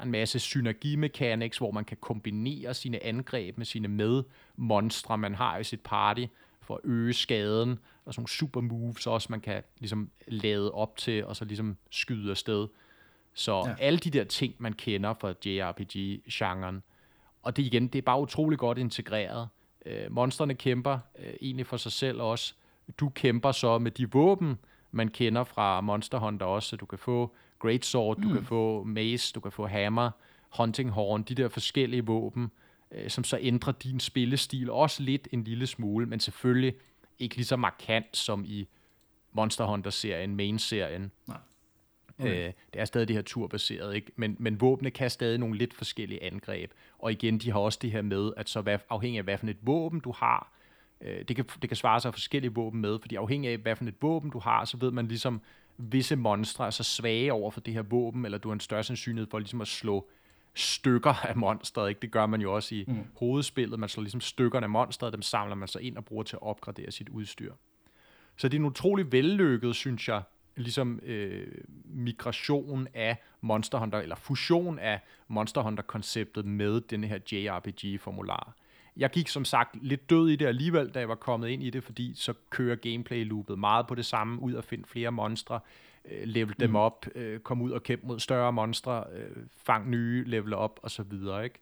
en 0.03 0.11
masse 0.11 0.39
synergimechanics, 0.39 1.57
hvor 1.57 1.71
man 1.71 1.85
kan 1.85 1.97
kombinere 2.01 2.73
sine 2.73 3.03
angreb 3.03 3.57
med 3.57 3.65
sine 3.65 3.87
medmonstre, 3.87 5.17
man 5.17 5.35
har 5.35 5.57
i 5.57 5.63
sit 5.63 5.81
party, 5.81 6.25
for 6.61 6.75
at 6.75 6.81
øge 6.83 7.13
skaden, 7.13 7.79
og 8.05 8.13
sådan 8.13 8.21
nogle 8.21 8.29
super 8.29 8.61
moves 8.61 9.07
også, 9.07 9.27
man 9.29 9.41
kan 9.41 9.63
ligesom 9.79 10.09
lade 10.27 10.71
op 10.71 10.97
til, 10.97 11.25
og 11.25 11.35
så 11.35 11.45
ligesom 11.45 11.77
skyde 11.91 12.31
afsted. 12.31 12.67
Så 13.37 13.63
ja. 13.67 13.75
alle 13.79 13.99
de 13.99 14.09
der 14.09 14.23
ting, 14.23 14.55
man 14.57 14.73
kender 14.73 15.13
fra 15.13 15.33
JRPG-genren, 15.45 16.83
og 17.43 17.57
det 17.57 17.63
igen, 17.63 17.87
det 17.87 17.97
er 17.97 18.01
bare 18.01 18.21
utrolig 18.21 18.59
godt 18.59 18.77
integreret. 18.77 19.47
Øh, 19.85 20.11
monsterne 20.11 20.55
kæmper 20.55 20.99
øh, 21.19 21.33
egentlig 21.41 21.65
for 21.65 21.77
sig 21.77 21.91
selv 21.91 22.21
også. 22.21 22.53
Du 22.99 23.09
kæmper 23.09 23.51
så 23.51 23.77
med 23.77 23.91
de 23.91 24.11
våben, 24.11 24.57
man 24.91 25.07
kender 25.07 25.43
fra 25.43 25.81
Monster 25.81 26.17
Hunter 26.17 26.45
også, 26.45 26.69
så 26.69 26.75
du 26.75 26.85
kan 26.85 26.99
få 26.99 27.35
Great 27.59 27.85
Sword, 27.85 28.17
du 28.17 28.27
mm. 28.27 28.33
kan 28.33 28.43
få 28.43 28.83
Mace, 28.83 29.33
du 29.33 29.39
kan 29.39 29.51
få 29.51 29.67
Hammer, 29.67 30.11
Hunting 30.57 30.89
Horn, 30.89 31.23
de 31.23 31.35
der 31.35 31.49
forskellige 31.49 32.05
våben, 32.05 32.51
øh, 32.91 33.09
som 33.09 33.23
så 33.23 33.37
ændrer 33.41 33.73
din 33.73 33.99
spillestil 33.99 34.69
også 34.69 35.03
lidt 35.03 35.27
en 35.31 35.43
lille 35.43 35.67
smule, 35.67 36.05
men 36.05 36.19
selvfølgelig 36.19 36.73
ikke 37.19 37.35
lige 37.35 37.45
så 37.45 37.55
markant 37.55 38.17
som 38.17 38.45
i 38.47 38.67
Monster 39.31 39.65
Hunter-serien, 39.65 40.35
main-serien. 40.35 41.11
Nej. 41.27 41.37
Okay. 42.19 42.47
Øh, 42.47 42.53
det 42.73 42.81
er 42.81 42.85
stadig 42.85 43.07
det 43.07 43.15
her 43.15 43.23
turbaseret, 43.23 43.95
ikke? 43.95 44.11
Men, 44.15 44.35
men 44.39 44.61
våbne 44.61 44.91
kan 44.91 45.09
stadig 45.09 45.37
nogle 45.37 45.57
lidt 45.57 45.73
forskellige 45.73 46.23
angreb. 46.23 46.71
Og 46.99 47.11
igen, 47.11 47.37
de 47.37 47.51
har 47.51 47.59
også 47.59 47.79
det 47.81 47.91
her 47.91 48.01
med, 48.01 48.31
at 48.37 48.49
så 48.49 48.61
hvad, 48.61 48.79
afhængig 48.89 49.17
af, 49.17 49.23
hvad 49.23 49.37
for 49.37 49.47
et 49.47 49.57
våben 49.61 49.99
du 49.99 50.11
har, 50.11 50.51
øh, 51.01 51.25
det, 51.27 51.35
kan, 51.35 51.45
det 51.61 51.69
kan 51.69 51.77
svare 51.77 51.99
sig 51.99 52.13
forskellige 52.13 52.53
våben 52.53 52.81
med, 52.81 52.99
fordi 52.99 53.15
afhængig 53.15 53.51
af, 53.51 53.57
hvad 53.57 53.75
for 53.75 53.85
et 53.85 53.95
våben 54.01 54.29
du 54.29 54.39
har, 54.39 54.65
så 54.65 54.77
ved 54.77 54.91
man 54.91 55.07
ligesom, 55.07 55.41
visse 55.77 56.15
monstre 56.15 56.65
er 56.65 56.69
så 56.69 56.83
svage 56.83 57.33
over 57.33 57.51
for 57.51 57.59
det 57.59 57.73
her 57.73 57.81
våben, 57.81 58.25
eller 58.25 58.37
du 58.37 58.49
har 58.49 58.53
en 58.53 58.59
større 58.59 58.83
sandsynlighed 58.83 59.29
for 59.29 59.39
ligesom 59.39 59.61
at 59.61 59.67
slå 59.67 60.07
stykker 60.53 61.13
af 61.27 61.35
monstret. 61.35 61.89
Ikke? 61.89 62.01
Det 62.01 62.11
gør 62.11 62.25
man 62.25 62.41
jo 62.41 62.55
også 62.55 62.75
i 62.75 62.85
mm. 62.87 63.03
hovedspillet. 63.13 63.79
Man 63.79 63.89
slår 63.89 64.03
ligesom 64.03 64.21
stykkerne 64.21 64.63
af 64.65 64.69
monstret, 64.69 65.13
dem 65.13 65.21
samler 65.21 65.55
man 65.55 65.67
så 65.67 65.79
ind 65.79 65.97
og 65.97 66.05
bruger 66.05 66.23
til 66.23 66.35
at 66.35 66.41
opgradere 66.41 66.91
sit 66.91 67.09
udstyr. 67.09 67.53
Så 68.37 68.49
det 68.49 68.57
er 68.57 68.59
en 68.59 68.65
utrolig 68.65 69.11
vellykket, 69.11 69.75
synes 69.75 70.07
jeg, 70.07 70.21
ligesom 70.57 70.99
øh, 71.03 71.47
migration 71.85 72.87
af 72.93 73.17
Monster 73.41 73.77
Hunter, 73.77 73.99
eller 73.99 74.15
fusion 74.15 74.79
af 74.79 74.99
Monster 75.27 75.61
Hunter-konceptet 75.61 76.45
med 76.45 76.81
den 76.81 77.03
her 77.03 77.19
JRPG-formular. 77.31 78.53
Jeg 78.97 79.09
gik 79.09 79.27
som 79.27 79.45
sagt 79.45 79.83
lidt 79.83 80.09
død 80.09 80.29
i 80.29 80.35
det 80.35 80.45
alligevel, 80.45 80.89
da 80.89 80.99
jeg 80.99 81.09
var 81.09 81.15
kommet 81.15 81.49
ind 81.49 81.63
i 81.63 81.69
det, 81.69 81.83
fordi 81.83 82.13
så 82.15 82.33
kører 82.49 82.75
gameplay-loopet 82.75 83.59
meget 83.59 83.87
på 83.87 83.95
det 83.95 84.05
samme, 84.05 84.41
ud 84.41 84.53
og 84.53 84.63
finde 84.63 84.85
flere 84.87 85.11
monstre, 85.11 85.59
øh, 86.05 86.23
level 86.23 86.55
dem 86.59 86.69
mm. 86.69 86.75
op, 86.75 87.05
øh, 87.15 87.39
komme 87.39 87.63
ud 87.63 87.71
og 87.71 87.83
kæmpe 87.83 88.07
mod 88.07 88.19
større 88.19 88.53
monstre, 88.53 89.03
øh, 89.13 89.35
fang 89.57 89.89
nye, 89.89 90.23
level 90.27 90.53
op 90.53 90.79
og 90.83 90.91
så 90.91 91.03
videre, 91.03 91.43
ikke? 91.43 91.59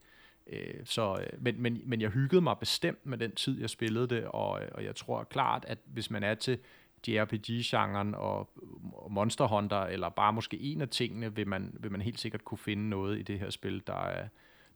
Øh, 0.47 0.85
så, 0.85 1.17
øh, 1.21 1.43
men, 1.43 1.61
men, 1.61 1.81
men 1.85 2.01
jeg 2.01 2.09
hyggede 2.09 2.41
mig 2.41 2.57
bestemt 2.59 3.05
med 3.05 3.17
den 3.17 3.31
tid, 3.31 3.59
jeg 3.61 3.69
spillede 3.69 4.07
det, 4.07 4.25
og, 4.25 4.59
og 4.71 4.83
jeg 4.83 4.95
tror 4.95 5.23
klart, 5.23 5.65
at 5.67 5.77
hvis 5.85 6.11
man 6.11 6.23
er 6.23 6.35
til 6.35 6.59
JRPG-genren 7.07 8.15
og, 8.15 8.49
Monster 9.09 9.47
Hunter, 9.47 9.77
eller 9.81 10.09
bare 10.09 10.33
måske 10.33 10.59
en 10.59 10.81
af 10.81 10.89
tingene, 10.89 11.35
vil 11.35 11.47
man, 11.47 11.75
vil 11.79 11.91
man 11.91 12.01
helt 12.01 12.19
sikkert 12.19 12.45
kunne 12.45 12.57
finde 12.57 12.89
noget 12.89 13.19
i 13.19 13.21
det 13.21 13.39
her 13.39 13.49
spil, 13.49 13.83
der 13.87 13.93
er, 14.05 14.27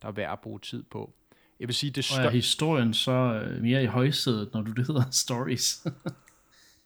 der 0.02 0.08
er 0.08 0.12
værd 0.12 0.32
at 0.32 0.40
bruge 0.40 0.58
tid 0.60 0.82
på. 0.82 1.12
Jeg 1.60 1.68
vil 1.68 1.74
sige, 1.74 1.90
det 1.90 2.04
stør- 2.04 2.18
Og 2.20 2.26
er 2.26 2.30
historien 2.30 2.94
så 2.94 3.12
øh, 3.12 3.62
mere 3.62 3.82
i 3.82 3.86
højsædet, 3.86 4.50
når 4.54 4.62
du 4.62 4.72
det 4.72 4.86
hedder 4.86 5.10
stories? 5.24 5.86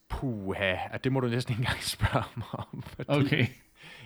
Puha, 0.09 0.75
det 1.03 1.11
må 1.11 1.19
du 1.19 1.27
næsten 1.27 1.51
ikke 1.53 1.61
engang 1.61 1.83
spørge 1.97 2.23
mig 2.37 2.47
om. 2.51 2.81
Fordi, 2.81 3.09
okay. 3.25 3.47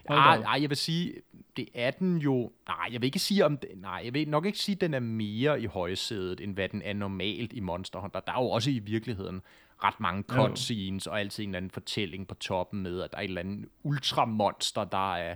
Ej, 0.10 0.36
ej, 0.42 0.62
jeg 0.62 0.70
vil 0.70 0.78
sige, 0.78 1.14
det 1.58 1.70
er 1.74 1.92
den 1.92 2.18
jo... 2.18 2.52
Nej, 2.68 2.90
jeg 2.92 3.02
vil 3.02 3.06
ikke 3.08 3.20
sige 3.20 3.46
om... 3.46 3.58
Det, 3.58 3.70
nej, 3.76 4.02
jeg 4.06 4.14
vil 4.14 4.30
nok 4.30 4.46
ikke 4.46 4.58
sige, 4.60 4.76
at 4.76 4.82
den 4.82 4.94
er 4.94 5.00
mere 5.00 5.62
i 5.62 5.66
højsædet, 5.66 6.42
end 6.42 6.54
hvad 6.54 6.70
den 6.70 6.82
er 6.82 6.94
normalt 6.94 7.54
i 7.54 7.60
Monster 7.60 8.00
Hunter. 8.00 8.20
Der 8.20 8.32
er 8.34 8.42
jo 8.44 8.50
også 8.50 8.70
i 8.72 8.80
virkeligheden 8.80 9.42
ret 9.84 10.00
mange 10.00 10.24
cutscenes, 10.24 11.08
og 11.08 11.20
altid 11.20 11.44
en 11.44 11.50
eller 11.50 11.58
anden 11.58 11.72
fortælling 11.72 12.28
på 12.28 12.36
toppen 12.36 12.84
med, 12.84 13.02
at 13.02 13.12
der 13.12 13.18
er 13.18 13.22
et 13.22 13.28
eller 13.28 13.42
andet 13.42 13.70
ultramonster, 13.84 14.84
der 14.84 15.16
er 15.16 15.36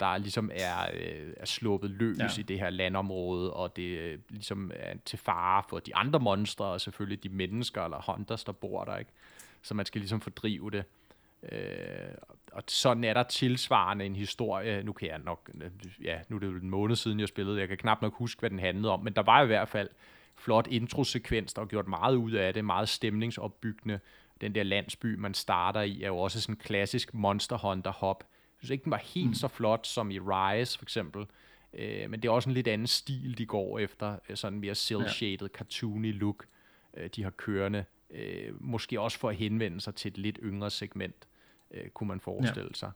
der 0.00 0.18
ligesom 0.18 0.50
er, 0.54 0.90
øh, 0.94 1.32
er 1.36 1.46
sluppet 1.46 1.90
løs 1.90 2.18
ja. 2.18 2.40
i 2.40 2.42
det 2.42 2.58
her 2.58 2.70
landområde, 2.70 3.52
og 3.52 3.76
det 3.76 3.98
øh, 3.98 4.18
ligesom 4.28 4.70
er 4.74 4.94
til 5.04 5.18
fare 5.18 5.62
for 5.68 5.78
de 5.78 5.96
andre 5.96 6.20
monstre, 6.20 6.64
og 6.64 6.80
selvfølgelig 6.80 7.22
de 7.22 7.28
mennesker 7.28 7.84
eller 7.84 8.12
hunters, 8.12 8.44
der 8.44 8.52
bor 8.52 8.84
der, 8.84 8.96
ikke? 8.96 9.10
Så 9.62 9.74
man 9.74 9.86
skal 9.86 10.00
ligesom 10.00 10.20
fordrive 10.20 10.70
det. 10.70 10.84
Øh, 11.52 12.14
og 12.52 12.62
sådan 12.66 13.04
er 13.04 13.14
der 13.14 13.22
tilsvarende 13.22 14.04
en 14.04 14.16
historie, 14.16 14.82
nu 14.82 14.92
kan 14.92 15.08
jeg 15.08 15.18
nok, 15.18 15.50
ja, 16.04 16.18
nu 16.28 16.36
er 16.36 16.40
det 16.40 16.46
jo 16.46 16.52
en 16.52 16.70
måned 16.70 16.96
siden, 16.96 17.20
jeg 17.20 17.28
spillede, 17.28 17.60
jeg 17.60 17.68
kan 17.68 17.76
knap 17.76 18.02
nok 18.02 18.14
huske, 18.14 18.40
hvad 18.40 18.50
den 18.50 18.58
handlede 18.58 18.92
om, 18.92 19.00
men 19.00 19.12
der 19.12 19.22
var 19.22 19.42
i 19.42 19.46
hvert 19.46 19.68
fald 19.68 19.88
flot 20.40 20.66
introsekvens, 20.66 21.54
der 21.54 21.62
har 21.62 21.66
gjort 21.66 21.88
meget 21.88 22.16
ud 22.16 22.32
af 22.32 22.54
det, 22.54 22.64
meget 22.64 22.88
stemningsopbyggende. 22.88 24.00
Den 24.40 24.54
der 24.54 24.62
landsby, 24.62 25.14
man 25.14 25.34
starter 25.34 25.80
i, 25.80 26.02
er 26.02 26.06
jo 26.06 26.18
også 26.18 26.40
sådan 26.40 26.54
en 26.54 26.58
klassisk 26.58 27.14
Monster 27.14 27.58
Hunter 27.58 27.92
hop, 27.92 28.24
synes 28.60 28.70
ikke, 28.70 28.84
den 28.84 28.90
var 28.90 29.02
helt 29.14 29.26
mm. 29.26 29.34
så 29.34 29.48
flot 29.48 29.86
som 29.86 30.10
i 30.10 30.18
Rise 30.18 30.78
for 30.78 30.84
eksempel. 30.84 31.26
Øh, 31.74 32.10
men 32.10 32.22
det 32.22 32.28
er 32.28 32.32
også 32.32 32.48
en 32.48 32.54
lidt 32.54 32.68
anden 32.68 32.86
stil, 32.86 33.38
de 33.38 33.46
går 33.46 33.78
efter. 33.78 34.16
Øh, 34.28 34.36
sådan 34.36 34.58
mere 34.58 34.74
cel-shaded, 34.74 35.42
ja. 35.42 35.48
cartoony 35.48 36.18
look, 36.18 36.46
øh, 36.96 37.10
de 37.16 37.22
har 37.22 37.30
kørende. 37.30 37.84
Øh, 38.10 38.62
måske 38.62 39.00
også 39.00 39.18
for 39.18 39.28
at 39.28 39.36
henvende 39.36 39.80
sig 39.80 39.94
til 39.94 40.08
et 40.08 40.18
lidt 40.18 40.38
yngre 40.42 40.70
segment, 40.70 41.28
øh, 41.70 41.88
kunne 41.88 42.08
man 42.08 42.20
forestille 42.20 42.68
ja. 42.70 42.74
sig. 42.74 42.90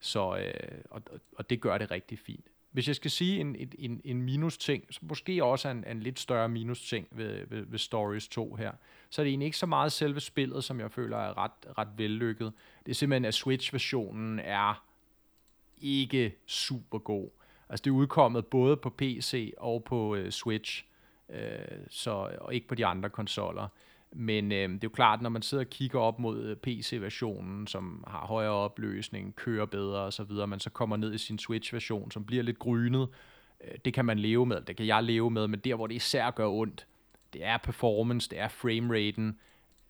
Så, 0.00 0.36
øh, 0.36 0.78
og, 0.90 1.02
og 1.36 1.50
det 1.50 1.60
gør 1.60 1.78
det 1.78 1.90
rigtig 1.90 2.18
fint. 2.18 2.46
Hvis 2.72 2.88
jeg 2.88 2.96
skal 2.96 3.10
sige 3.10 3.40
en, 3.40 3.56
en, 3.78 4.00
en 4.04 4.22
minus 4.22 4.58
ting, 4.58 4.84
så 4.90 5.00
måske 5.02 5.44
også 5.44 5.68
en, 5.68 5.84
en 5.86 6.00
lidt 6.00 6.20
større 6.20 6.48
minus 6.48 6.88
ting 6.88 7.08
ved, 7.10 7.46
ved, 7.46 7.66
ved 7.66 7.78
Stories 7.78 8.28
2 8.28 8.54
her, 8.54 8.72
så 9.10 9.22
er 9.22 9.24
det 9.24 9.30
egentlig 9.30 9.46
ikke 9.46 9.58
så 9.58 9.66
meget 9.66 9.92
selve 9.92 10.20
spillet, 10.20 10.64
som 10.64 10.80
jeg 10.80 10.90
føler 10.90 11.16
er 11.16 11.38
ret, 11.38 11.78
ret 11.78 11.88
vellykket. 11.96 12.52
Det 12.86 12.90
er 12.90 12.94
simpelthen, 12.94 13.24
at 13.24 13.34
Switch-versionen 13.34 14.38
er 14.38 14.84
ikke 15.80 16.34
super 16.46 16.98
god. 16.98 17.30
Altså 17.68 17.82
det 17.82 17.90
er 17.90 17.94
udkommet 17.94 18.46
både 18.46 18.76
på 18.76 18.90
PC 18.90 19.54
og 19.56 19.84
på 19.84 20.14
øh, 20.14 20.30
Switch, 20.30 20.84
øh, 21.28 21.58
så, 21.88 22.36
og 22.40 22.54
ikke 22.54 22.68
på 22.68 22.74
de 22.74 22.86
andre 22.86 23.10
konsoller. 23.10 23.68
Men 24.12 24.52
øh, 24.52 24.68
det 24.68 24.74
er 24.74 24.78
jo 24.84 24.88
klart, 24.88 25.22
når 25.22 25.30
man 25.30 25.42
sidder 25.42 25.64
og 25.64 25.70
kigger 25.70 26.00
op 26.00 26.18
mod 26.18 26.42
øh, 26.42 26.56
PC-versionen, 26.56 27.66
som 27.66 28.04
har 28.06 28.26
højere 28.26 28.52
opløsning, 28.52 29.36
kører 29.36 29.66
bedre 29.66 30.00
osv., 30.00 30.32
man 30.48 30.60
så 30.60 30.70
kommer 30.70 30.96
ned 30.96 31.14
i 31.14 31.18
sin 31.18 31.38
Switch-version, 31.38 32.10
som 32.10 32.24
bliver 32.24 32.42
lidt 32.42 32.58
grynet, 32.58 33.08
øh, 33.64 33.78
det 33.84 33.94
kan 33.94 34.04
man 34.04 34.18
leve 34.18 34.46
med, 34.46 34.60
det 34.60 34.76
kan 34.76 34.86
jeg 34.86 35.04
leve 35.04 35.30
med, 35.30 35.48
men 35.48 35.60
der, 35.60 35.74
hvor 35.74 35.86
det 35.86 35.94
især 35.94 36.30
gør 36.30 36.48
ondt, 36.48 36.86
det 37.32 37.44
er 37.44 37.56
performance, 37.56 38.30
det 38.30 38.38
er 38.38 38.48
frameraten. 38.48 39.38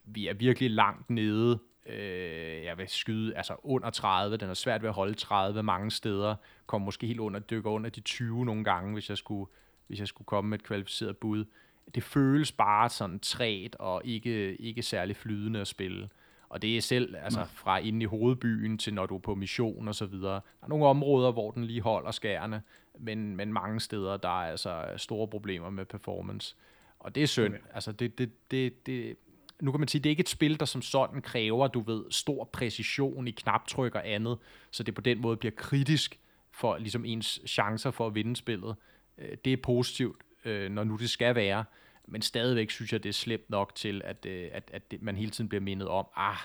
Vi 0.05 0.27
er 0.27 0.33
virkelig 0.33 0.71
langt 0.71 1.09
nede. 1.09 1.59
Øh, 1.85 2.63
jeg 2.63 2.77
vil 2.77 2.87
skyde 2.87 3.35
altså 3.35 3.55
under 3.63 3.89
30. 3.89 4.37
Den 4.37 4.49
er 4.49 4.53
svært 4.53 4.81
ved 4.81 4.89
at 4.89 4.95
holde 4.95 5.13
30 5.13 5.63
mange 5.63 5.91
steder. 5.91 6.35
Kommer 6.65 6.85
måske 6.85 7.07
helt 7.07 7.19
under, 7.19 7.39
dykker 7.39 7.71
under 7.71 7.89
de 7.89 8.01
20 8.01 8.45
nogle 8.45 8.63
gange, 8.63 8.93
hvis 8.93 9.09
jeg 9.09 9.17
skulle, 9.17 9.51
hvis 9.87 9.99
jeg 9.99 10.07
skulle 10.07 10.25
komme 10.25 10.49
med 10.49 10.59
et 10.59 10.65
kvalificeret 10.65 11.17
bud. 11.17 11.45
Det 11.95 12.03
føles 12.03 12.51
bare 12.51 12.89
sådan 12.89 13.19
træt 13.19 13.75
og 13.75 14.01
ikke, 14.05 14.55
ikke 14.55 14.81
særlig 14.81 15.15
flydende 15.15 15.61
at 15.61 15.67
spille. 15.67 16.09
Og 16.49 16.61
det 16.61 16.77
er 16.77 16.81
selv 16.81 17.15
altså, 17.15 17.45
fra 17.45 17.77
inde 17.77 18.03
i 18.03 18.05
hovedbyen 18.05 18.77
til 18.77 18.93
når 18.93 19.05
du 19.05 19.15
er 19.15 19.19
på 19.19 19.35
mission 19.35 19.87
og 19.87 19.95
så 19.95 20.05
videre. 20.05 20.33
Der 20.33 20.63
er 20.63 20.67
nogle 20.67 20.85
områder, 20.85 21.31
hvor 21.31 21.51
den 21.51 21.65
lige 21.65 21.81
holder 21.81 22.11
skærene, 22.11 22.61
men, 22.99 23.35
men 23.35 23.53
mange 23.53 23.79
steder, 23.79 24.17
der 24.17 24.29
er 24.29 24.51
altså 24.51 24.85
store 24.97 25.27
problemer 25.27 25.69
med 25.69 25.85
performance. 25.85 26.55
Og 26.99 27.15
det 27.15 27.23
er 27.23 27.27
synd. 27.27 27.53
Okay. 27.53 27.63
Altså, 27.73 27.91
det, 27.91 28.17
det, 28.17 28.51
det, 28.51 28.85
det, 28.85 29.17
nu 29.61 29.71
kan 29.71 29.79
man 29.79 29.87
sige, 29.87 30.01
det 30.01 30.09
er 30.09 30.11
ikke 30.11 30.21
et 30.21 30.29
spil, 30.29 30.59
der 30.59 30.65
som 30.65 30.81
sådan 30.81 31.21
kræver, 31.21 31.67
du 31.67 31.79
ved, 31.79 32.03
stor 32.09 32.43
præcision 32.43 33.27
i 33.27 33.31
knaptryk 33.31 33.95
og 33.95 34.09
andet, 34.09 34.37
så 34.71 34.83
det 34.83 34.95
på 34.95 35.01
den 35.01 35.21
måde 35.21 35.37
bliver 35.37 35.53
kritisk 35.55 36.19
for 36.51 36.77
ligesom 36.77 37.05
ens 37.05 37.41
chancer 37.47 37.91
for 37.91 38.07
at 38.07 38.15
vinde 38.15 38.35
spillet. 38.35 38.75
Øh, 39.17 39.37
det 39.45 39.53
er 39.53 39.57
positivt, 39.57 40.21
øh, 40.45 40.71
når 40.71 40.83
nu 40.83 40.95
det 40.95 41.09
skal 41.09 41.35
være, 41.35 41.63
men 42.07 42.21
stadigvæk 42.21 42.69
synes 42.69 42.93
jeg, 42.93 43.03
det 43.03 43.09
er 43.09 43.13
slemt 43.13 43.49
nok 43.49 43.75
til, 43.75 44.01
at, 44.05 44.25
øh, 44.25 44.49
at, 44.53 44.71
at 44.73 44.93
man 45.01 45.15
hele 45.15 45.31
tiden 45.31 45.49
bliver 45.49 45.61
mindet 45.61 45.87
om, 45.87 46.05
ah, 46.15 46.37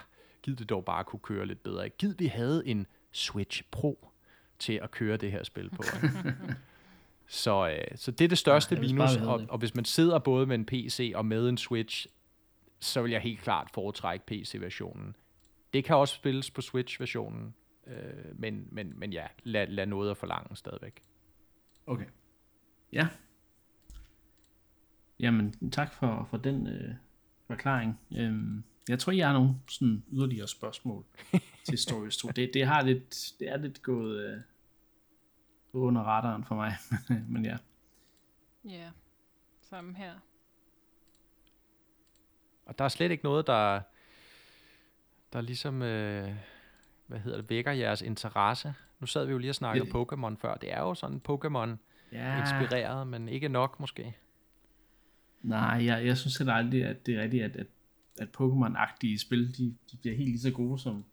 giv 0.43 0.57
det 0.57 0.69
dog 0.71 0.85
bare 0.85 1.05
kunne 1.05 1.21
køre 1.21 1.47
lidt 1.47 1.63
bedre. 1.63 1.89
Giv 1.89 2.15
vi 2.19 2.27
havde 2.27 2.67
en 2.67 2.87
Switch 3.13 3.63
Pro 3.71 4.09
til 4.59 4.81
at 4.83 4.91
køre 4.91 5.17
det 5.17 5.33
her 5.33 5.43
spil 5.43 5.71
på. 5.71 5.83
så, 7.27 7.69
øh, 7.69 7.97
så 7.97 8.11
det 8.11 8.25
er 8.25 8.29
det 8.29 8.39
største 8.39 8.75
ja, 8.75 8.81
minus, 8.81 9.17
og, 9.17 9.45
og 9.49 9.59
hvis 9.59 9.75
man 9.75 9.85
sidder 9.85 10.19
både 10.19 10.47
med 10.47 10.55
en 10.55 10.67
PC 10.67 11.13
og 11.15 11.27
med 11.27 11.49
en 11.49 11.59
Switch, 11.59 12.07
så 12.81 13.03
vil 13.03 13.11
jeg 13.11 13.21
helt 13.21 13.41
klart 13.41 13.71
foretrække 13.75 14.27
PC-versionen. 14.27 15.17
Det 15.73 15.85
kan 15.85 15.97
også 15.97 16.15
spilles 16.15 16.51
på 16.51 16.61
Switch-versionen, 16.61 17.55
øh, 17.87 17.95
men, 18.35 18.69
men, 18.71 18.93
men 18.99 19.13
ja, 19.13 19.27
lad, 19.43 19.67
lad 19.67 19.87
noget 19.87 20.11
at 20.11 20.17
forlange 20.17 20.57
stadigvæk. 20.57 21.03
Okay. 21.87 22.07
Ja, 22.93 23.09
Jamen, 25.21 25.71
tak 25.71 25.93
for, 25.93 26.27
for 26.31 26.37
den 26.37 26.67
øh, 26.67 26.95
forklaring. 27.47 28.01
Øhm, 28.17 28.65
jeg 28.89 28.99
tror, 28.99 29.13
jeg 29.13 29.27
har 29.27 29.35
nogle 29.35 29.55
sådan 29.69 30.05
yderligere 30.13 30.49
spørgsmål 30.49 31.05
til 31.69 31.79
Stories 31.79 32.17
2. 32.17 32.29
Det, 32.29 32.51
det, 32.55 32.67
har 32.67 32.83
lidt, 32.83 33.33
det 33.41 33.49
er 33.49 33.57
lidt 33.57 33.83
gået 33.83 34.21
øh, 34.25 34.41
under 35.73 36.03
radaren 36.03 36.45
for 36.45 36.55
mig, 36.55 36.75
men 37.33 37.45
ja. 37.45 37.57
Ja, 38.65 38.91
samme 39.61 39.97
her. 39.97 40.13
Og 42.67 42.79
der 42.79 42.85
er 42.85 42.89
slet 42.89 43.11
ikke 43.11 43.25
noget, 43.25 43.47
der, 43.47 43.81
der 45.33 45.41
ligesom, 45.41 45.83
øh, 45.83 46.35
hvad 47.07 47.19
hedder 47.19 47.41
det, 47.41 47.51
vækker 47.51 47.73
jeres 47.73 48.03
interesse. 48.03 48.75
Nu 49.01 49.07
sad 49.07 49.25
vi 49.25 49.33
jo 49.33 49.39
lige 49.39 49.51
og 49.51 49.55
snakkede 49.55 49.89
Pokémon 49.89 50.37
før. 50.37 50.55
Det 50.55 50.73
er 50.73 50.81
jo 50.81 50.95
sådan 50.95 51.21
Pokémon 51.29 51.77
ja. 52.13 52.41
inspireret, 52.41 53.07
men 53.07 53.29
ikke 53.29 53.49
nok 53.49 53.81
måske. 53.81 54.17
Nej, 55.43 55.85
jeg, 55.85 56.07
jeg 56.07 56.19
synes 56.19 56.37
heller 56.37 56.55
aldrig, 56.55 56.85
at 56.85 57.07
det 57.07 57.15
er 57.15 57.23
rigtigt, 57.23 57.45
at, 57.45 57.57
at, 57.57 57.67
at 58.19 58.29
Pokémon-agtige 58.41 59.19
spil, 59.19 59.59
de, 59.59 59.77
de 59.91 59.97
bliver 59.97 60.17
helt 60.17 60.29
lige 60.29 60.41
så 60.41 60.51
gode 60.51 60.79
som, 60.79 61.05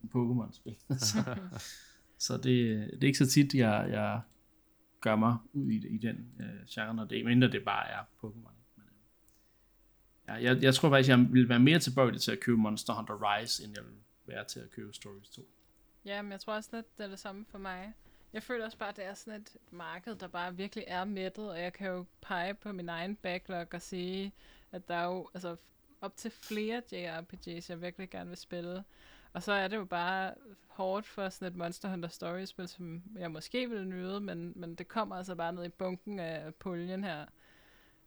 som 0.00 0.08
Pokémon-spil. 0.08 0.76
så, 0.98 1.36
så 2.26 2.36
det, 2.36 2.44
det 2.92 3.02
er 3.02 3.06
ikke 3.06 3.18
så 3.18 3.26
tit, 3.26 3.54
jeg, 3.54 3.88
jeg 3.90 4.20
gør 5.00 5.16
mig 5.16 5.36
ud 5.52 5.70
i, 5.70 5.88
i 5.88 5.98
den 5.98 6.32
øh, 6.40 6.66
genre, 6.70 6.94
når 6.94 7.04
det, 7.04 7.24
mindre 7.24 7.50
det 7.50 7.64
bare 7.64 7.88
er 7.88 8.02
Pokémon. 8.24 8.54
Men, 8.76 8.84
øh, 10.28 10.28
ja, 10.28 10.34
jeg, 10.34 10.62
jeg 10.62 10.74
tror 10.74 10.90
faktisk, 10.90 11.08
jeg 11.08 11.26
vil 11.30 11.48
være 11.48 11.60
mere 11.60 11.78
tilbøjelig 11.78 12.20
til 12.20 12.32
at 12.32 12.40
købe 12.40 12.56
Monster 12.56 12.92
Hunter 12.94 13.38
Rise, 13.38 13.64
end 13.64 13.72
jeg 13.76 13.84
vil 13.84 13.94
være 14.26 14.44
til 14.44 14.60
at 14.60 14.70
købe 14.70 14.92
Stories 14.92 15.28
2. 15.28 15.42
Ja, 16.04 16.22
men 16.22 16.32
jeg 16.32 16.40
tror 16.40 16.54
også 16.54 16.70
lidt, 16.72 16.98
det 16.98 17.04
er 17.04 17.08
det 17.08 17.18
samme 17.18 17.44
for 17.50 17.58
mig. 17.58 17.92
Jeg 18.32 18.42
føler 18.42 18.64
også 18.64 18.78
bare, 18.78 18.88
at 18.88 18.96
det 18.96 19.04
er 19.04 19.14
sådan 19.14 19.40
et 19.40 19.56
marked, 19.70 20.16
der 20.16 20.28
bare 20.28 20.56
virkelig 20.56 20.84
er 20.86 21.04
mættet, 21.04 21.50
og 21.50 21.60
jeg 21.60 21.72
kan 21.72 21.86
jo 21.90 22.04
pege 22.20 22.54
på 22.54 22.72
min 22.72 22.88
egen 22.88 23.16
backlog 23.16 23.66
og 23.72 23.82
sige, 23.82 24.32
at 24.72 24.88
der 24.88 24.94
er 24.94 25.04
jo 25.04 25.28
altså, 25.34 25.56
op 26.00 26.16
til 26.16 26.30
flere 26.30 26.82
JRPGs, 26.92 27.70
jeg 27.70 27.82
virkelig 27.82 28.10
gerne 28.10 28.28
vil 28.28 28.38
spille. 28.38 28.84
Og 29.32 29.42
så 29.42 29.52
er 29.52 29.68
det 29.68 29.76
jo 29.76 29.84
bare 29.84 30.34
hårdt 30.66 31.06
for 31.06 31.28
sådan 31.28 31.48
et 31.48 31.56
Monster 31.56 31.88
Hunter 31.88 32.08
Story-spil, 32.08 32.68
som 32.68 33.02
jeg 33.18 33.30
måske 33.30 33.70
vil 33.70 33.88
nyde, 33.88 34.20
men, 34.20 34.52
men 34.56 34.74
det 34.74 34.88
kommer 34.88 35.16
altså 35.16 35.34
bare 35.34 35.52
ned 35.52 35.64
i 35.64 35.68
bunken 35.68 36.18
af 36.18 36.54
puljen 36.54 37.04
her. 37.04 37.26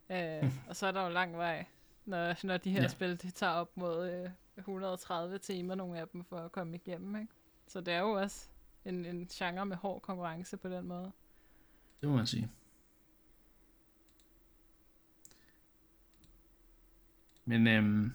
Uh, 0.09 0.49
og 0.69 0.75
så 0.75 0.88
er 0.88 0.91
der 0.91 1.03
jo 1.03 1.09
lang 1.09 1.38
vej, 1.38 1.65
når, 2.05 2.45
når 2.45 2.57
de 2.57 2.71
her 2.71 2.81
ja. 2.81 2.88
spil 2.88 3.21
de 3.21 3.31
tager 3.31 3.53
op 3.53 3.77
mod 3.77 4.23
uh, 4.23 4.31
130 4.57 5.38
timer, 5.38 5.75
nogle 5.75 5.99
af 5.99 6.07
dem, 6.07 6.23
for 6.23 6.38
at 6.38 6.51
komme 6.51 6.75
igennem. 6.75 7.15
Ikke? 7.15 7.33
Så 7.67 7.81
det 7.81 7.93
er 7.93 7.99
jo 7.99 8.12
også 8.12 8.49
en, 8.86 9.06
en 9.06 9.28
genre 9.28 9.65
med 9.65 9.78
hård 9.78 10.02
konkurrence 10.02 10.58
på 10.58 10.69
den 10.69 10.88
måde. 10.88 11.12
Det 12.02 12.10
må 12.10 12.15
man 12.15 12.28
sige. 12.28 12.52
Men 17.46 17.67
øhm, 17.67 18.12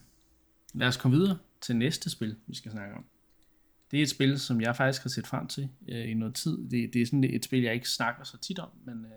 lad 0.75 0.89
os 0.89 0.97
komme 0.97 1.17
videre 1.17 1.39
til 1.61 1.77
næste 1.77 2.11
spil, 2.11 2.37
vi 2.47 2.55
skal 2.55 2.73
snakke 2.73 2.95
om. 2.95 3.05
Det 3.91 3.99
er 3.99 4.03
et 4.03 4.11
spil, 4.11 4.41
som 4.41 4.61
jeg 4.61 4.77
faktisk 4.77 5.03
har 5.03 5.09
set 5.09 5.27
frem 5.27 5.47
til 5.47 5.69
øh, 5.89 6.11
i 6.11 6.15
noget 6.15 6.35
tid. 6.35 6.71
Det, 6.71 6.95
det 6.95 7.03
er 7.03 7.07
sådan 7.07 7.25
et 7.25 7.45
spil, 7.45 7.63
jeg 7.63 7.75
ikke 7.75 7.91
snakker 7.91 8.25
så 8.25 8.39
tit 8.39 8.59
om, 8.59 8.71
men, 8.85 9.05
øh, 9.05 9.11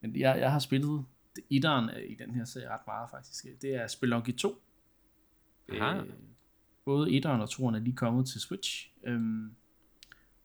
men 0.00 0.16
jeg, 0.16 0.38
jeg 0.38 0.52
har 0.52 0.58
spillet 0.58 1.04
etteren 1.50 1.90
i 2.08 2.14
den 2.14 2.34
her 2.34 2.44
serie 2.44 2.68
ret 2.68 2.86
meget 2.86 3.10
faktisk. 3.10 3.46
Det 3.62 3.74
er 3.74 3.86
Spelunky 3.86 4.36
2. 4.36 4.62
Øh, 5.68 5.80
både 6.84 7.12
etteren 7.12 7.40
og 7.40 7.50
toeren 7.50 7.74
er 7.74 7.80
lige 7.80 7.96
kommet 7.96 8.26
til 8.28 8.40
Switch. 8.40 8.92
Øhm, 9.04 9.56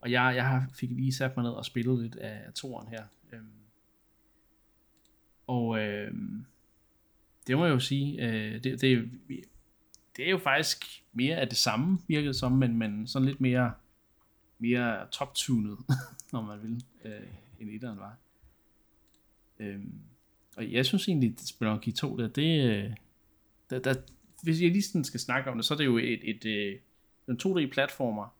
og 0.03 0.11
jeg, 0.11 0.33
jeg 0.35 0.47
har 0.47 0.69
fik 0.73 0.91
lige 0.91 1.13
sat 1.13 1.37
mig 1.37 1.43
ned 1.43 1.51
og 1.51 1.65
spillet 1.65 1.99
lidt 1.99 2.15
af 2.15 2.53
toren 2.53 2.87
her. 2.87 3.03
Øhm, 3.33 3.51
og 5.47 5.79
øhm, 5.79 6.45
det 7.47 7.57
må 7.57 7.65
jeg 7.65 7.73
jo 7.73 7.79
sige, 7.79 8.27
øh, 8.27 8.63
det, 8.63 8.81
det, 8.81 9.11
det 10.17 10.25
er 10.25 10.29
jo 10.29 10.37
faktisk 10.37 11.03
mere 11.13 11.35
af 11.35 11.49
det 11.49 11.57
samme, 11.57 11.99
virkede 12.07 12.33
som, 12.33 12.51
men, 12.51 12.77
men 12.77 13.07
sådan 13.07 13.27
lidt 13.27 13.41
mere, 13.41 13.73
mere 14.59 15.07
top-tunet, 15.11 15.77
når 16.33 16.41
man 16.41 16.63
vil, 16.63 16.83
øh, 17.05 17.27
end 17.59 17.69
etteren 17.69 17.99
var. 17.99 18.17
Øhm, 19.59 20.01
og 20.57 20.71
jeg 20.71 20.85
synes 20.85 21.07
egentlig, 21.07 21.31
at 21.31 21.47
Spelunky 21.47 21.93
2, 21.93 22.17
der, 22.17 22.27
det, 22.27 22.69
øh, 22.69 22.91
der, 23.69 23.79
der, 23.79 23.95
hvis 24.43 24.61
jeg 24.61 24.71
lige 24.71 24.81
sådan 24.81 25.03
skal 25.03 25.19
snakke 25.19 25.51
om 25.51 25.57
det, 25.57 25.65
så 25.65 25.73
er 25.73 25.77
det 25.77 25.85
jo 25.85 25.97
et, 25.97 26.29
et, 26.29 26.45
øh, 26.45 26.73
et 26.73 26.81
en 27.27 27.39
2D-platformer, 27.43 28.35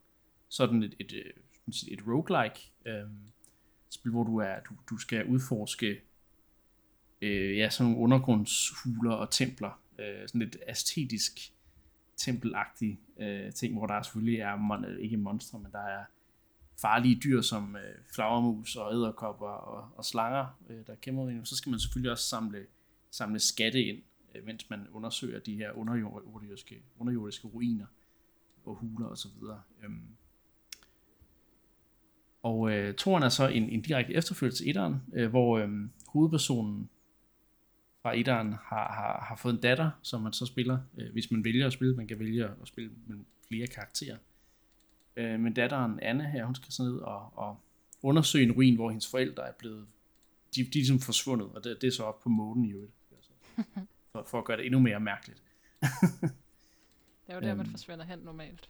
sådan 0.49 0.83
et, 0.83 0.95
et, 0.99 1.13
et 1.13 1.42
et 1.67 2.07
roguelike 2.07 2.71
øh, 2.85 3.09
spil, 3.89 4.11
hvor 4.11 4.23
du 4.23 4.37
er 4.37 4.59
du, 4.69 4.73
du 4.89 4.97
skal 4.97 5.25
udforske 5.25 6.01
øh, 7.21 7.57
ja, 7.57 7.69
sådan 7.69 7.91
nogle 7.91 8.03
undergrundshuler 8.03 9.11
og 9.11 9.31
templer, 9.31 9.81
øh, 9.99 10.27
sådan 10.27 10.41
lidt 10.41 10.57
æstetisk 10.67 11.53
tempelagtig 12.17 12.99
øh, 13.19 13.53
ting, 13.53 13.77
hvor 13.77 13.87
der 13.87 14.01
selvfølgelig 14.01 14.39
er, 14.39 14.55
mon- 14.55 14.85
øh, 14.85 14.99
ikke 14.99 15.17
monstre, 15.17 15.59
men 15.59 15.71
der 15.71 15.81
er 15.81 16.03
farlige 16.81 17.19
dyr 17.23 17.41
som 17.41 17.75
øh, 17.75 17.95
flagermus 18.13 18.75
og 18.75 18.93
æderkopper 18.93 19.47
og, 19.47 19.89
og 19.97 20.05
slanger, 20.05 20.59
øh, 20.69 20.87
der 20.87 20.95
kæmper 20.95 21.29
ind. 21.29 21.45
Så 21.45 21.55
skal 21.55 21.69
man 21.69 21.79
selvfølgelig 21.79 22.11
også 22.11 22.29
samle, 22.29 22.65
samle 23.11 23.39
skatte 23.39 23.83
ind, 23.83 24.01
øh, 24.35 24.45
mens 24.45 24.69
man 24.69 24.87
undersøger 24.91 25.39
de 25.39 25.55
her 25.55 25.71
underjordiske, 25.71 26.83
underjordiske 26.99 27.47
ruiner 27.47 27.85
og 28.65 28.75
huler 28.75 29.07
osv. 29.07 29.31
Øhm, 29.83 30.07
og 32.43 32.71
øh, 32.71 32.93
toren 32.93 33.23
er 33.23 33.29
så 33.29 33.47
en, 33.47 33.69
en 33.69 33.81
direkte 33.81 34.13
efterfølgelse 34.13 34.63
til 34.63 34.69
etteren, 34.69 34.95
øh, 35.13 35.29
hvor 35.29 35.57
øh, 35.57 35.69
hovedpersonen 36.07 36.89
fra 38.01 38.17
etteren 38.17 38.53
har, 38.53 38.93
har, 38.93 39.25
har 39.27 39.35
fået 39.35 39.53
en 39.53 39.61
datter, 39.61 39.91
som 40.01 40.21
man 40.21 40.33
så 40.33 40.45
spiller, 40.45 40.77
øh, 40.97 41.11
hvis 41.11 41.31
man 41.31 41.43
vælger 41.43 41.67
at 41.67 41.73
spille. 41.73 41.95
Man 41.95 42.07
kan 42.07 42.19
vælge 42.19 42.43
at 42.45 42.67
spille 42.67 42.91
med 43.07 43.17
flere 43.47 43.67
karakterer. 43.67 44.17
Øh, 45.17 45.39
men 45.39 45.53
datteren 45.53 45.99
Anne 45.99 46.23
her, 46.23 46.45
hun 46.45 46.55
skal 46.55 46.71
så 46.71 46.83
ned 46.83 46.97
og, 46.97 47.37
og 47.37 47.57
undersøge 48.01 48.45
en 48.45 48.51
ruin, 48.51 48.75
hvor 48.75 48.89
hendes 48.89 49.11
forældre 49.11 49.47
er 49.47 49.51
blevet, 49.51 49.85
de, 50.55 50.63
de 50.63 50.69
er 50.69 50.73
ligesom 50.73 50.99
forsvundet, 50.99 51.47
og 51.47 51.63
det, 51.63 51.81
det 51.81 51.87
er 51.87 51.91
så 51.91 52.03
op 52.03 52.19
på 52.19 52.29
månen 52.29 52.65
i 52.65 52.71
øvrigt. 52.71 52.93
For, 54.11 54.23
for 54.23 54.39
at 54.39 54.45
gøre 54.45 54.57
det 54.57 54.65
endnu 54.65 54.79
mere 54.79 54.99
mærkeligt. 54.99 55.41
det 55.81 57.27
er 57.27 57.35
jo 57.35 57.41
der, 57.41 57.55
man 57.55 57.59
øhm. 57.59 57.71
forsvinder 57.71 58.05
hen 58.05 58.19
normalt. 58.19 58.69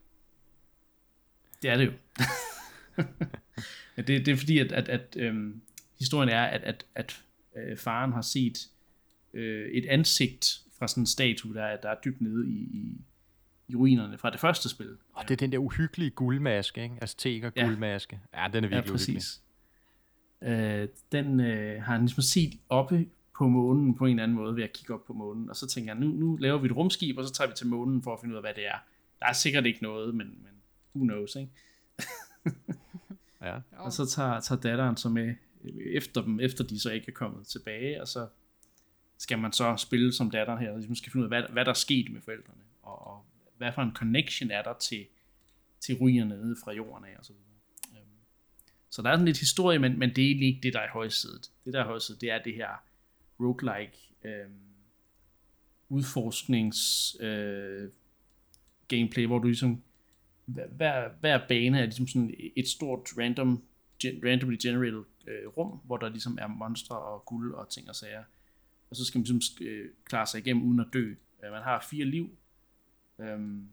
Det 1.61 1.69
er 1.69 1.77
det 1.77 1.85
jo. 1.85 1.91
det, 3.97 4.07
det 4.07 4.27
er 4.27 4.35
fordi, 4.35 4.59
at, 4.59 4.71
at, 4.71 4.89
at 4.89 5.15
øhm, 5.19 5.61
historien 5.99 6.29
er, 6.29 6.43
at, 6.43 6.63
at, 6.63 6.85
at 6.95 7.23
øh, 7.55 7.77
faren 7.77 8.13
har 8.13 8.21
set 8.21 8.57
øh, 9.33 9.71
et 9.71 9.85
ansigt 9.85 10.59
fra 10.79 10.87
sådan 10.87 11.03
en 11.03 11.07
statue, 11.07 11.53
der, 11.53 11.75
der 11.75 11.89
er 11.89 11.95
dybt 12.05 12.21
nede 12.21 12.47
i, 12.47 12.53
i, 12.53 13.01
i 13.67 13.75
ruinerne 13.75 14.17
fra 14.17 14.29
det 14.29 14.39
første 14.39 14.69
spil. 14.69 14.97
Og 15.13 15.23
det 15.23 15.31
er 15.31 15.37
den 15.37 15.51
der 15.51 15.57
uhyggelige 15.57 16.09
guldmaske, 16.09 16.83
ikke? 16.83 16.95
Azteker 17.01 17.51
ja. 17.55 17.65
guldmaske. 17.65 18.19
Ja, 18.33 18.47
den 18.53 18.63
er 18.63 18.67
virkelig 18.67 18.87
ja, 18.87 18.91
præcis. 18.91 19.41
Øh, 20.41 20.87
den 21.11 21.39
øh, 21.39 21.83
har 21.83 21.93
han 21.93 22.01
ligesom 22.01 22.21
set 22.21 22.59
oppe 22.69 23.05
på 23.37 23.47
månen 23.47 23.95
på 23.95 24.05
en 24.05 24.09
eller 24.09 24.23
anden 24.23 24.37
måde 24.37 24.55
ved 24.55 24.63
at 24.63 24.73
kigge 24.73 24.93
op 24.93 25.05
på 25.05 25.13
månen. 25.13 25.49
Og 25.49 25.55
så 25.55 25.67
tænker 25.67 25.93
jeg, 25.93 25.99
nu, 26.01 26.07
nu 26.07 26.35
laver 26.35 26.57
vi 26.57 26.65
et 26.65 26.75
rumskib, 26.75 27.17
og 27.17 27.27
så 27.27 27.33
tager 27.33 27.47
vi 27.47 27.53
til 27.55 27.67
månen 27.67 28.03
for 28.03 28.13
at 28.13 28.19
finde 28.21 28.33
ud 28.33 28.37
af, 28.37 28.43
hvad 28.43 28.53
det 28.53 28.67
er. 28.67 28.77
Der 29.19 29.25
er 29.25 29.33
sikkert 29.33 29.65
ikke 29.65 29.83
noget, 29.83 30.15
men, 30.15 30.27
men 30.27 30.51
who 30.95 31.03
knows, 31.05 31.35
ikke? 31.35 31.51
Ja. 33.43 33.59
Og 33.71 33.93
så 33.93 34.05
tager, 34.05 34.39
tager 34.39 34.61
datteren 34.61 34.97
så 34.97 35.09
med 35.09 35.35
øh, 35.63 35.93
efter 35.93 36.21
dem, 36.21 36.39
efter 36.39 36.63
de 36.63 36.79
så 36.79 36.91
ikke 36.91 37.07
er 37.07 37.15
kommet 37.15 37.47
tilbage, 37.47 38.01
og 38.01 38.07
så 38.07 38.27
skal 39.17 39.39
man 39.39 39.51
så 39.51 39.75
spille 39.77 40.13
som 40.13 40.31
datteren 40.31 40.59
her, 40.59 40.71
og 40.71 40.77
ligesom 40.77 40.95
skal 40.95 41.11
finde 41.11 41.27
ud 41.27 41.31
af, 41.31 41.41
hvad, 41.41 41.49
hvad 41.53 41.65
der 41.65 41.71
er 41.71 41.75
sket 41.75 42.11
med 42.11 42.21
forældrene, 42.21 42.63
og, 42.81 43.07
og 43.07 43.25
hvad 43.57 43.71
for 43.75 43.81
en 43.81 43.95
connection 43.95 44.51
er 44.51 44.61
der 44.61 44.73
til, 44.73 45.05
til 45.79 45.97
rygerne 46.01 46.35
nede 46.35 46.55
fra 46.63 46.71
jorden 46.71 47.05
af, 47.05 47.17
og 47.19 47.25
så 47.25 47.33
videre. 47.33 48.01
Øhm, 48.01 48.09
så 48.89 49.01
der 49.01 49.09
er 49.09 49.13
sådan 49.13 49.25
lidt 49.25 49.39
historie, 49.39 49.79
men, 49.79 49.99
men 49.99 50.09
det 50.09 50.23
er 50.23 50.27
egentlig 50.27 50.47
ikke 50.47 50.61
det, 50.63 50.73
der 50.73 50.79
er 50.79 50.85
i 50.85 50.93
højsædet. 50.93 51.51
Det, 51.65 51.73
der 51.73 51.79
er 51.79 51.83
i 51.83 51.87
højsædet, 51.87 52.21
det 52.21 52.31
er 52.31 52.43
det 52.43 52.55
her 52.55 52.83
roguelike 53.39 53.97
øh, 54.23 54.49
udforsknings 55.89 57.15
øh, 57.19 57.89
gameplay, 58.87 59.25
hvor 59.25 59.39
du 59.39 59.47
ligesom 59.47 59.83
hver- 60.45 60.67
hver, 60.67 61.09
hver 61.19 61.47
bane 61.47 61.79
er 61.79 61.83
ligesom 61.85 62.07
sådan 62.07 62.33
et 62.55 62.67
stort 62.67 63.09
random, 63.17 63.63
gen, 64.01 64.21
randomly 64.25 64.57
generated 64.61 65.03
øh, 65.27 65.47
rum, 65.47 65.79
hvor 65.83 65.97
der 65.97 66.09
ligesom 66.09 66.37
er 66.41 66.47
monstre 66.47 66.97
og 66.99 67.25
guld 67.25 67.53
og 67.53 67.69
ting 67.69 67.89
og 67.89 67.95
sager. 67.95 68.23
Og 68.89 68.95
så 68.95 69.05
skal 69.05 69.19
man 69.19 69.25
ligesom 69.25 69.67
øh, 69.67 69.89
klare 70.05 70.27
sig 70.27 70.39
igennem 70.39 70.63
uden 70.63 70.79
at 70.79 70.87
dø. 70.93 71.13
Øh, 71.43 71.51
man 71.51 71.63
har 71.63 71.87
fire 71.89 72.05
liv. 72.05 72.37
Øhm, 73.19 73.67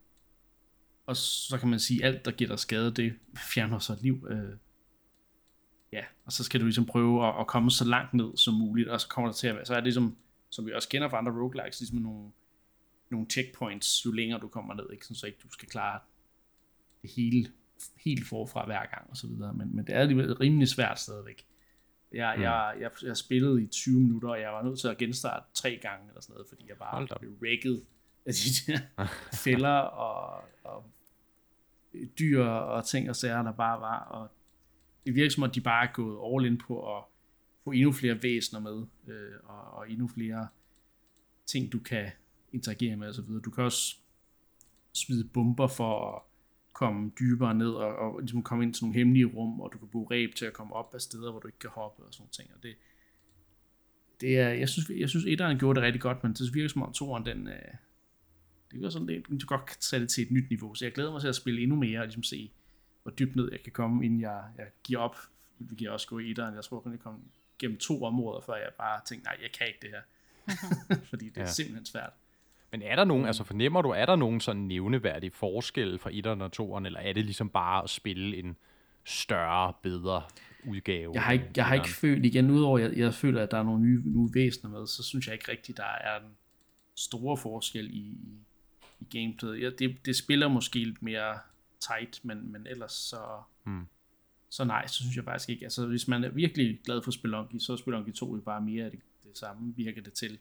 og 1.07 1.17
så 1.17 1.59
kan 1.59 1.69
man 1.69 1.81
sige, 1.81 2.05
at 2.05 2.15
alt 2.15 2.25
der 2.25 2.31
giver 2.31 2.49
dig 2.49 2.59
skade, 2.59 2.95
det 2.95 3.15
fjerner 3.55 3.79
så 3.79 3.93
et 3.93 4.03
liv. 4.03 4.27
Øh, 4.31 4.57
ja, 5.93 6.05
og 6.25 6.33
så 6.33 6.45
skal 6.45 6.61
du 6.61 6.65
ligesom 6.65 6.87
prøve 6.87 7.29
at, 7.29 7.41
at 7.41 7.47
komme 7.47 7.71
så 7.71 7.85
langt 7.85 8.15
ned 8.15 8.37
som 8.37 8.55
muligt, 8.55 8.89
og 8.89 9.01
så 9.01 9.09
kommer 9.09 9.29
der 9.31 9.35
til 9.35 9.47
at 9.47 9.55
være, 9.55 9.65
så 9.65 9.73
er 9.73 9.77
det 9.77 9.85
ligesom, 9.85 10.17
som 10.51 10.67
vi 10.67 10.73
også 10.73 10.89
kender 10.89 11.09
fra 11.09 11.19
andre 11.19 11.33
roguelikes, 11.33 11.81
ligesom 11.81 11.99
nogle, 11.99 12.31
nogle 13.11 13.27
checkpoints, 13.31 14.07
jo 14.07 14.13
længere 14.13 14.41
du 14.41 14.49
kommer 14.49 14.75
ned, 14.75 14.93
ikke? 14.93 15.05
Sådan, 15.07 15.15
så 15.15 15.27
ikke 15.27 15.39
du 15.43 15.51
skal 15.51 15.69
klare 15.69 16.01
hele 17.05 17.47
helt 18.05 18.27
forfra 18.27 18.67
hver 18.67 18.87
gang 18.87 19.11
og 19.11 19.17
så 19.17 19.27
videre, 19.27 19.55
men, 19.55 19.77
men 19.77 19.87
det 19.87 19.95
er 19.95 20.01
alligevel 20.01 20.35
rimelig 20.35 20.69
svært 20.69 21.01
stadigvæk. 21.01 21.47
Jeg, 22.13 22.35
mm. 22.37 22.43
jeg, 22.43 22.77
jeg, 22.81 22.91
jeg 23.03 23.17
spillede 23.17 23.63
i 23.63 23.67
20 23.67 24.01
minutter, 24.01 24.29
og 24.29 24.41
jeg 24.41 24.53
var 24.53 24.63
nødt 24.63 24.81
til 24.81 24.89
at 24.89 24.99
genstarte 24.99 25.47
tre 25.55 25.79
gange 25.83 26.09
eller 26.09 26.21
sådan 26.21 26.33
noget, 26.33 26.49
fordi 26.49 26.65
jeg 26.69 26.77
bare 26.77 27.19
blev 27.21 27.33
rækket 27.43 27.85
af 28.27 28.33
de 28.35 28.73
der 28.73 29.07
fælder 29.45 29.79
og, 29.79 30.45
og 30.65 30.91
dyr 32.19 32.45
og 32.45 32.87
ting 32.87 33.11
og 33.11 33.17
sager, 33.17 33.43
der 33.43 33.53
bare 33.53 33.81
var, 33.81 33.99
og 33.99 34.29
det 35.07 35.15
virker 35.15 35.31
som 35.31 35.43
om, 35.43 35.51
de 35.51 35.61
bare 35.61 35.89
er 35.89 35.93
gået 35.93 36.35
all 36.35 36.53
in 36.53 36.59
på 36.59 36.97
at 36.97 37.05
få 37.65 37.71
endnu 37.71 37.93
flere 37.93 38.23
væsener 38.23 38.61
med, 38.61 38.87
øh, 39.09 39.33
og, 39.45 39.61
og 39.61 39.91
endnu 39.91 40.09
flere 40.09 40.49
ting, 41.47 41.73
du 41.73 41.79
kan 41.79 42.11
interagere 42.53 42.97
med 42.97 43.09
og 43.09 43.15
så 43.15 43.23
videre. 43.23 43.43
Du 43.43 43.51
kan 43.51 43.65
også 43.65 43.97
smide 44.93 45.29
bomber 45.29 45.67
for 45.67 46.17
at 46.17 46.23
komme 46.81 47.11
dybere 47.21 47.55
ned 47.55 47.71
og, 47.71 47.97
og 47.97 48.21
ligesom 48.21 48.43
komme 48.43 48.65
ind 48.65 48.75
til 48.75 48.85
nogle 48.85 48.99
hemmelige 48.99 49.25
rum, 49.25 49.61
og 49.61 49.73
du 49.73 49.79
kan 49.79 49.89
bruge 49.89 50.07
ræb 50.11 50.35
til 50.35 50.47
at 50.47 50.53
komme 50.53 50.75
op 50.75 50.95
af 50.95 51.01
steder, 51.01 51.31
hvor 51.31 51.41
du 51.41 51.49
ikke 51.49 51.59
kan 51.59 51.71
hoppe 51.71 52.03
og 52.03 52.15
sådan 52.15 52.23
nogle 52.23 52.31
ting. 52.33 52.51
Og 52.57 52.63
det, 52.63 52.75
det 54.21 54.39
er, 54.39 54.49
jeg 54.49 54.69
synes, 54.69 54.91
jeg 54.97 55.09
synes 55.09 55.27
etteren 55.27 55.59
gjorde 55.59 55.81
det 55.81 55.87
rigtig 55.87 56.01
godt, 56.01 56.23
men 56.25 56.33
det 56.33 56.55
virker 56.55 56.69
som 56.69 56.83
om 56.83 56.93
toeren, 56.93 57.27
den, 57.27 57.49
øh, 57.49 57.73
det 58.71 58.79
virker 58.79 58.91
sådan 58.91 59.07
lidt, 59.07 59.43
du 59.43 59.47
godt 59.47 59.67
kan 59.67 59.77
tage 59.81 60.01
det 60.01 60.09
til 60.09 60.23
et 60.25 60.31
nyt 60.31 60.49
niveau, 60.51 60.75
så 60.75 60.85
jeg 60.85 60.93
glæder 60.93 61.13
mig 61.13 61.21
til 61.21 61.29
at 61.29 61.37
spille 61.37 61.63
endnu 61.63 61.77
mere, 61.77 62.01
og 62.01 62.07
ligesom 62.07 62.23
se, 62.23 62.51
hvor 63.03 63.13
dybt 63.13 63.37
ned 63.37 63.49
jeg 63.53 63.63
kan 63.63 63.73
komme, 63.73 64.05
inden 64.05 64.21
jeg, 64.21 64.45
jeg 64.59 64.67
giver 64.85 65.01
op. 65.01 65.17
Vi 65.59 65.75
giver 65.75 65.91
også 65.91 66.07
gå 66.07 66.19
i 66.19 66.31
etteren, 66.31 66.55
jeg 66.55 66.65
tror 66.65 66.81
kun, 66.81 66.93
jeg 66.93 67.01
kom 67.01 67.23
gennem 67.59 67.79
to 67.79 68.03
områder, 68.03 68.41
før 68.41 68.55
jeg 68.55 68.71
bare 68.79 69.01
tænkte, 69.07 69.25
nej, 69.25 69.39
jeg 69.43 69.53
kan 69.53 69.67
ikke 69.67 69.79
det 69.83 69.91
her. 69.91 70.03
Fordi 71.11 71.29
det 71.29 71.37
er 71.37 71.41
ja. 71.41 71.51
simpelthen 71.51 71.87
svært. 71.87 72.13
Men 72.73 72.83
er 72.83 72.97
der 72.97 73.05
nogen, 73.05 73.27
altså 73.27 73.45
fornemmer 73.45 73.83
du, 73.83 73.89
er 73.89 74.07
der 74.07 74.17
nogen 74.17 74.41
sådan 74.41 74.63
nævneværdige 74.63 75.31
forskelle 75.31 75.99
fra 75.99 76.11
1'eren 76.11 76.43
og 76.43 76.79
2'eren, 76.79 76.87
eller 76.87 77.01
er 77.01 77.13
det 77.13 77.25
ligesom 77.25 77.49
bare 77.49 77.83
at 77.85 77.91
spille 77.91 78.37
en 78.37 78.57
større, 79.05 79.73
bedre 79.83 80.23
udgave? 80.67 81.13
Jeg 81.15 81.23
har 81.23 81.33
ikke, 81.33 81.47
jeg 81.57 81.67
har 81.67 81.75
ikke 81.75 81.83
etteren? 81.85 81.95
følt, 82.01 82.25
igen 82.25 82.51
udover 82.51 82.79
jeg, 82.79 82.97
jeg 82.97 83.15
føler, 83.15 83.43
at 83.43 83.51
der 83.51 83.59
er 83.59 83.63
nogle 83.63 83.81
nye, 83.83 84.03
nye 84.05 84.31
væsener 84.35 84.71
med, 84.71 84.87
så 84.87 85.03
synes 85.03 85.27
jeg 85.27 85.35
ikke 85.35 85.51
rigtigt, 85.51 85.79
der 85.79 85.85
er 85.85 86.21
en 86.21 86.31
store 86.97 87.37
forskel 87.37 87.91
i, 87.91 88.19
i, 89.01 89.07
gameplayet. 89.11 89.63
Ja, 89.63 89.71
det, 89.71 89.97
det 90.07 90.17
spiller 90.17 90.49
måske 90.49 90.79
lidt 90.79 91.03
mere 91.03 91.39
tight, 91.81 92.25
men, 92.25 92.53
men 92.53 92.67
ellers 92.67 92.93
så, 92.93 93.21
Hmm. 93.65 93.87
så 94.51 94.65
nej, 94.65 94.87
så 94.87 94.95
synes 94.95 95.17
jeg 95.17 95.25
faktisk 95.25 95.49
ikke. 95.51 95.65
Altså 95.65 95.87
hvis 95.87 96.09
man 96.09 96.25
er 96.25 96.29
virkelig 96.29 96.81
glad 96.85 97.03
for 97.03 97.11
Spelunky, 97.11 97.59
så 97.59 97.73
er 97.73 97.77
Spelunky 97.77 98.13
2 98.13 98.35
jo 98.37 98.41
bare 98.41 98.61
mere 98.61 98.85
af 98.85 98.91
det, 98.91 99.01
det 99.25 99.39
samme, 99.39 99.75
virker 99.77 100.03
det 100.03 100.13
til. 100.13 100.39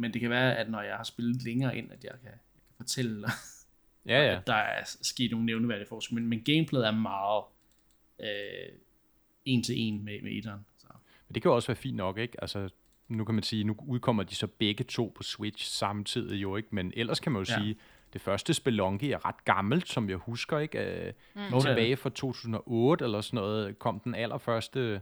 Men 0.00 0.12
det 0.12 0.20
kan 0.20 0.30
være, 0.30 0.56
at 0.56 0.70
når 0.70 0.80
jeg 0.82 0.96
har 0.96 1.04
spillet 1.04 1.42
længere 1.42 1.76
ind, 1.76 1.92
at 1.92 2.04
jeg 2.04 2.12
kan, 2.12 2.24
jeg 2.24 2.32
kan 2.66 2.76
fortælle, 2.76 3.26
Ja, 4.06 4.26
ja. 4.26 4.36
at 4.38 4.46
der 4.46 4.54
er 4.54 4.82
sket 5.02 5.30
nogle 5.30 5.46
nævneværdige 5.46 5.86
forskel. 5.88 6.14
Men, 6.14 6.26
men 6.26 6.42
gameplayet 6.44 6.86
er 6.86 6.90
meget 6.90 7.44
øh, 8.20 8.78
en 9.44 9.62
til 9.62 9.74
en 9.78 10.04
med, 10.04 10.22
med 10.22 10.32
etteren. 10.32 10.60
Så. 10.78 10.86
Men 11.28 11.34
det 11.34 11.42
kan 11.42 11.48
jo 11.50 11.54
også 11.54 11.68
være 11.68 11.76
fint 11.76 11.96
nok, 11.96 12.18
ikke? 12.18 12.40
Altså, 12.40 12.68
nu 13.08 13.24
kan 13.24 13.34
man 13.34 13.42
sige, 13.44 13.64
nu 13.64 13.76
udkommer 13.86 14.22
de 14.22 14.34
så 14.34 14.46
begge 14.46 14.84
to 14.84 15.12
på 15.16 15.22
Switch 15.22 15.66
samtidig 15.70 16.42
jo, 16.42 16.56
ikke? 16.56 16.68
Men 16.72 16.92
ellers 16.96 17.20
kan 17.20 17.32
man 17.32 17.42
jo 17.44 17.52
Ja. 17.52 17.58
sige, 17.62 17.76
det 18.12 18.20
første 18.20 18.54
Spelunky 18.54 19.04
er 19.04 19.26
ret 19.28 19.44
gammelt, 19.44 19.88
som 19.88 20.08
jeg 20.10 20.16
husker, 20.16 20.58
ikke? 20.58 20.78
Øh, 21.06 21.12
er 21.36 21.60
tilbage 21.60 21.96
fra 21.96 22.10
2008 22.10 23.04
eller 23.04 23.20
sådan 23.20 23.36
noget, 23.36 23.78
kom 23.78 24.00
den 24.00 24.14
allerførste 24.14 25.00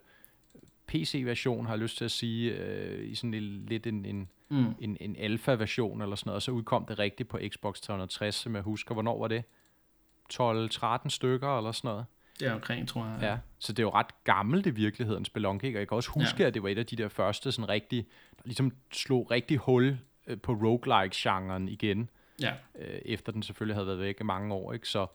PC-version, 0.87 1.67
har 1.67 1.73
jeg 1.73 1.79
lyst 1.83 1.97
til 1.97 2.05
at 2.05 2.11
sige, 2.11 2.53
øh, 2.53 3.09
i 3.11 3.15
sådan 3.15 3.35
en, 3.35 3.67
lidt 3.67 3.87
en, 3.87 4.05
en, 4.05 4.31
Mm. 4.51 4.75
en, 4.81 4.97
en 5.01 5.17
alfa-version 5.17 6.03
eller 6.03 6.17
sådan 6.17 6.29
noget, 6.29 6.37
og 6.37 6.43
så 6.43 6.51
udkom 6.51 6.87
det 6.87 6.99
rigtigt 6.99 7.29
på 7.29 7.39
Xbox 7.49 7.81
360, 7.81 8.35
som 8.35 8.55
jeg 8.55 8.63
husker. 8.63 8.95
Hvornår 8.95 9.19
var 9.19 9.29
det? 9.29 9.45
12-13 10.33 11.09
stykker 11.09 11.59
eller 11.59 11.73
sådan 11.73 11.89
noget. 11.89 12.07
Det 12.41 12.49
er 12.49 12.53
omkring, 12.53 12.89
tror 12.89 13.05
jeg. 13.07 13.19
Ja, 13.23 13.39
så 13.59 13.73
det 13.73 13.79
er 13.79 13.83
jo 13.83 13.91
ret 13.91 14.25
gammelt 14.25 14.67
i 14.67 14.71
virkeligheden, 14.71 15.25
Spelunky, 15.25 15.75
og 15.75 15.79
jeg 15.79 15.89
kan 15.89 15.97
også 15.97 16.11
huske, 16.11 16.43
ja. 16.43 16.47
at 16.47 16.55
det 16.55 16.63
var 16.63 16.69
et 16.69 16.79
af 16.79 16.87
de 16.87 16.97
der 16.97 17.09
første, 17.09 17.53
sådan 17.53 17.69
rigtig, 17.69 18.07
der 18.37 18.43
ligesom 18.45 18.73
slog 18.93 19.31
rigtig 19.31 19.57
hul 19.57 19.99
øh, 20.27 20.41
på 20.41 20.53
roguelike-genren 20.53 21.69
igen, 21.69 22.11
ja. 22.41 22.53
øh, 22.79 23.01
efter 23.05 23.33
den 23.33 23.43
selvfølgelig 23.43 23.77
havde 23.77 23.87
været 23.87 23.99
væk 23.99 24.21
i 24.21 24.25
mange 24.25 24.55
år, 24.55 24.73
ikke? 24.73 24.89
Så 24.89 25.07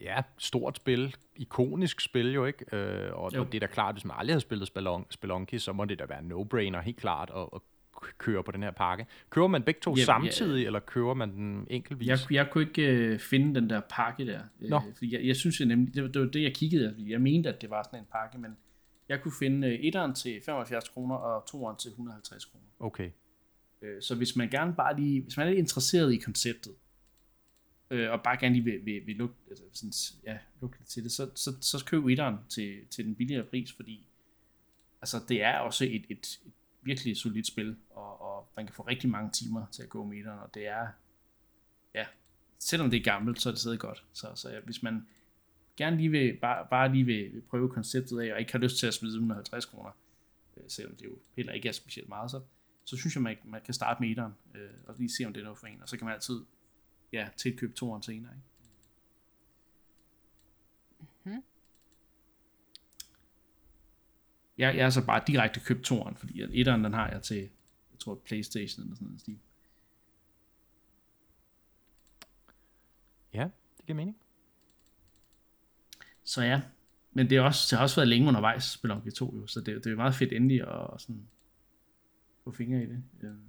ja, 0.00 0.22
stort 0.38 0.76
spil, 0.76 1.16
ikonisk 1.36 2.00
spil 2.00 2.32
jo, 2.32 2.44
ikke? 2.44 2.76
Øh, 2.76 3.12
og, 3.14 3.34
Jo. 3.34 3.40
og 3.40 3.52
det 3.52 3.54
er 3.62 3.66
da 3.66 3.72
klart, 3.72 3.94
hvis 3.94 4.04
man 4.04 4.16
aldrig 4.18 4.34
har 4.34 4.40
spillet 4.40 4.68
Spelun- 4.78 5.06
Spelunky, 5.10 5.54
så 5.58 5.72
må 5.72 5.84
det 5.84 5.98
da 5.98 6.04
være 6.08 6.18
en 6.18 6.32
no-brainer, 6.32 6.80
helt 6.80 6.96
klart, 6.96 7.30
at, 7.36 7.42
at 7.54 7.60
k- 7.96 8.14
køre 8.18 8.44
på 8.44 8.52
den 8.52 8.62
her 8.62 8.70
pakke. 8.70 9.06
Kører 9.30 9.46
man 9.46 9.62
begge 9.62 9.80
to 9.80 9.90
Ja, 9.94 10.00
ja. 10.00 10.04
samtidig, 10.04 10.66
eller 10.66 10.80
kører 10.80 11.14
man 11.14 11.30
den 11.30 11.66
enkeltvis? 11.70 12.08
Jeg, 12.08 12.18
jeg 12.30 12.50
kunne 12.50 12.64
ikke 12.64 12.82
øh, 12.82 13.18
finde 13.18 13.60
den 13.60 13.70
der 13.70 13.80
pakke 13.90 14.26
der. 14.26 14.40
Øh, 14.60 14.70
Nå. 14.70 14.80
fordi 14.96 15.14
jeg, 15.14 15.24
jeg 15.26 15.36
synes 15.36 15.60
jeg 15.60 15.68
nemlig, 15.68 15.94
det, 15.94 16.02
var- 16.02 16.08
det 16.08 16.20
var 16.22 16.28
det, 16.28 16.42
jeg 16.42 16.54
kiggede 16.54 16.86
efter. 16.90 17.02
Jeg 17.08 17.20
mente, 17.20 17.48
at 17.48 17.62
det 17.62 17.70
var 17.70 17.82
sådan 17.82 17.98
en 18.00 18.06
pakke, 18.12 18.38
men 18.38 18.56
jeg 19.08 19.22
kunne 19.22 19.32
finde 19.38 19.68
øh, 19.68 19.74
etteren 19.74 20.14
til 20.14 20.40
75 20.46 20.88
kroner, 20.88 21.14
og 21.16 21.46
toeren 21.50 21.76
til 21.76 21.88
150 21.88 22.44
kroner. 22.44 22.64
Okay. 22.78 23.10
Øh, 23.82 24.02
så 24.02 24.14
hvis 24.14 24.36
man 24.36 24.48
gerne 24.50 24.74
bare 24.74 24.96
lige, 25.00 25.22
hvis 25.22 25.36
man 25.36 25.48
er 25.48 25.52
interesseret 25.52 26.12
i 26.12 26.16
konceptet, 26.16 26.72
øh, 27.90 28.10
og 28.10 28.22
bare 28.22 28.36
gerne 28.36 28.54
lige 28.54 28.64
vil, 28.64 28.84
vil, 28.84 29.06
vil 29.06 29.16
lukke, 29.16 29.34
altså 29.50 29.64
sådan, 29.72 29.92
ja, 30.26 30.38
lukke 30.60 30.78
lidt 30.78 30.88
til 30.88 31.04
det, 31.04 31.12
så, 31.12 31.30
så, 31.34 31.50
så 31.60 31.84
køb 31.86 32.06
etteren 32.06 32.36
til, 32.48 32.86
til 32.90 33.04
den 33.04 33.14
billigere 33.14 33.44
pris, 33.44 33.72
fordi 33.72 34.08
altså, 35.00 35.20
det 35.28 35.42
er 35.42 35.58
også 35.58 35.84
et, 35.84 36.04
et, 36.08 36.40
et 36.46 36.52
virkelig 36.82 37.16
solidt 37.16 37.46
spil, 37.46 37.76
og, 37.90 38.20
og 38.20 38.48
man 38.56 38.66
kan 38.66 38.74
få 38.74 38.82
rigtig 38.82 39.10
mange 39.10 39.30
timer 39.30 39.66
til 39.72 39.82
at 39.82 39.88
gå 39.88 40.04
med 40.04 40.18
etteren, 40.18 40.38
og 40.38 40.54
det 40.54 40.66
er, 40.66 40.88
ja, 41.94 42.06
selvom 42.58 42.90
det 42.90 42.98
er 42.98 43.04
gammelt, 43.04 43.40
så 43.40 43.48
er 43.48 43.52
det 43.52 43.60
stadig 43.60 43.78
godt. 43.78 44.04
Så, 44.12 44.32
så 44.34 44.50
ja, 44.50 44.60
hvis 44.60 44.82
man 44.82 45.06
gerne 45.76 45.96
lige 45.96 46.10
vil, 46.10 46.38
bare, 46.40 46.66
bare 46.70 46.92
lige 46.92 47.04
vil, 47.04 47.32
vil 47.32 47.42
prøve 47.42 47.68
konceptet 47.68 48.20
af, 48.20 48.32
og 48.32 48.40
ikke 48.40 48.52
har 48.52 48.58
lyst 48.58 48.78
til 48.78 48.86
at 48.86 48.94
smide 48.94 49.12
150 49.14 49.64
kroner, 49.64 49.90
øh, 50.56 50.64
selvom 50.68 50.96
det 50.96 51.04
jo 51.04 51.18
heller 51.36 51.52
ikke 51.52 51.68
er 51.68 51.72
specielt 51.72 52.08
meget, 52.08 52.30
så, 52.30 52.40
så 52.84 52.96
synes 52.96 53.14
jeg, 53.14 53.22
man, 53.22 53.36
man 53.44 53.60
kan 53.64 53.74
starte 53.74 54.02
med 54.02 54.10
etteren, 54.10 54.32
øh, 54.54 54.70
og 54.86 54.94
lige 54.98 55.10
se, 55.10 55.24
om 55.24 55.32
det 55.32 55.40
er 55.40 55.44
noget 55.44 55.58
for 55.58 55.66
en, 55.66 55.82
og 55.82 55.88
så 55.88 55.96
kan 55.96 56.04
man 56.04 56.14
altid 56.14 56.40
ja, 57.14 57.28
tilkøbe 57.36 57.72
toeren 57.72 58.02
senere. 58.02 58.32
Ikke? 58.34 58.54
Jeg, 64.58 64.76
jeg 64.76 64.84
har 64.84 64.90
så 64.90 65.06
bare 65.06 65.22
direkte 65.26 65.60
købt 65.60 65.84
toeren, 65.84 66.16
fordi 66.16 66.40
at 66.40 66.50
etteren, 66.52 66.84
den 66.84 66.92
har 66.92 67.10
jeg 67.10 67.22
til, 67.22 67.38
jeg 67.92 67.98
tror, 67.98 68.14
Playstation 68.14 68.82
eller 68.82 68.94
sådan 68.94 69.06
noget. 69.06 69.20
stil. 69.20 69.38
Ja, 73.34 73.50
det 73.76 73.86
giver 73.86 73.96
mening. 73.96 74.16
Så 76.24 76.42
ja, 76.42 76.62
men 77.12 77.30
det, 77.30 77.36
er 77.38 77.42
også, 77.42 77.66
det 77.70 77.78
har 77.78 77.82
også 77.82 77.96
været 77.96 78.08
længe 78.08 78.28
undervejs, 78.28 78.64
Spelunky 78.64 79.10
2 79.10 79.36
jo, 79.36 79.46
så 79.46 79.60
det, 79.60 79.84
det 79.84 79.92
er 79.92 79.96
meget 79.96 80.14
fedt 80.14 80.32
endelig 80.32 80.60
at 80.60 81.00
sådan 81.00 81.28
få 82.44 82.50
fingre 82.50 82.82
i 82.82 82.86
det. 82.86 83.02
Øhm. 83.22 83.44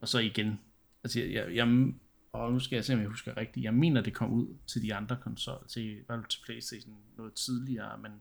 Og 0.00 0.08
så 0.08 0.18
igen, 0.18 0.60
altså 1.04 1.20
jeg, 1.20 1.32
jeg, 1.32 1.54
jeg 1.54 1.92
og 2.32 2.52
nu 2.52 2.58
skal 2.58 2.76
jeg 2.76 2.84
se, 2.84 2.94
om 2.94 3.00
jeg 3.00 3.08
husker 3.08 3.36
rigtigt, 3.36 3.64
jeg 3.64 3.74
mener, 3.74 4.00
det 4.00 4.14
kom 4.14 4.32
ud 4.32 4.56
til 4.66 4.82
de 4.82 4.94
andre 4.94 5.18
konsoller, 5.22 5.66
til, 5.66 6.04
var 6.08 6.26
til 6.28 6.40
Playstation 6.44 6.96
noget 7.16 7.34
tidligere, 7.34 7.98
men 7.98 8.12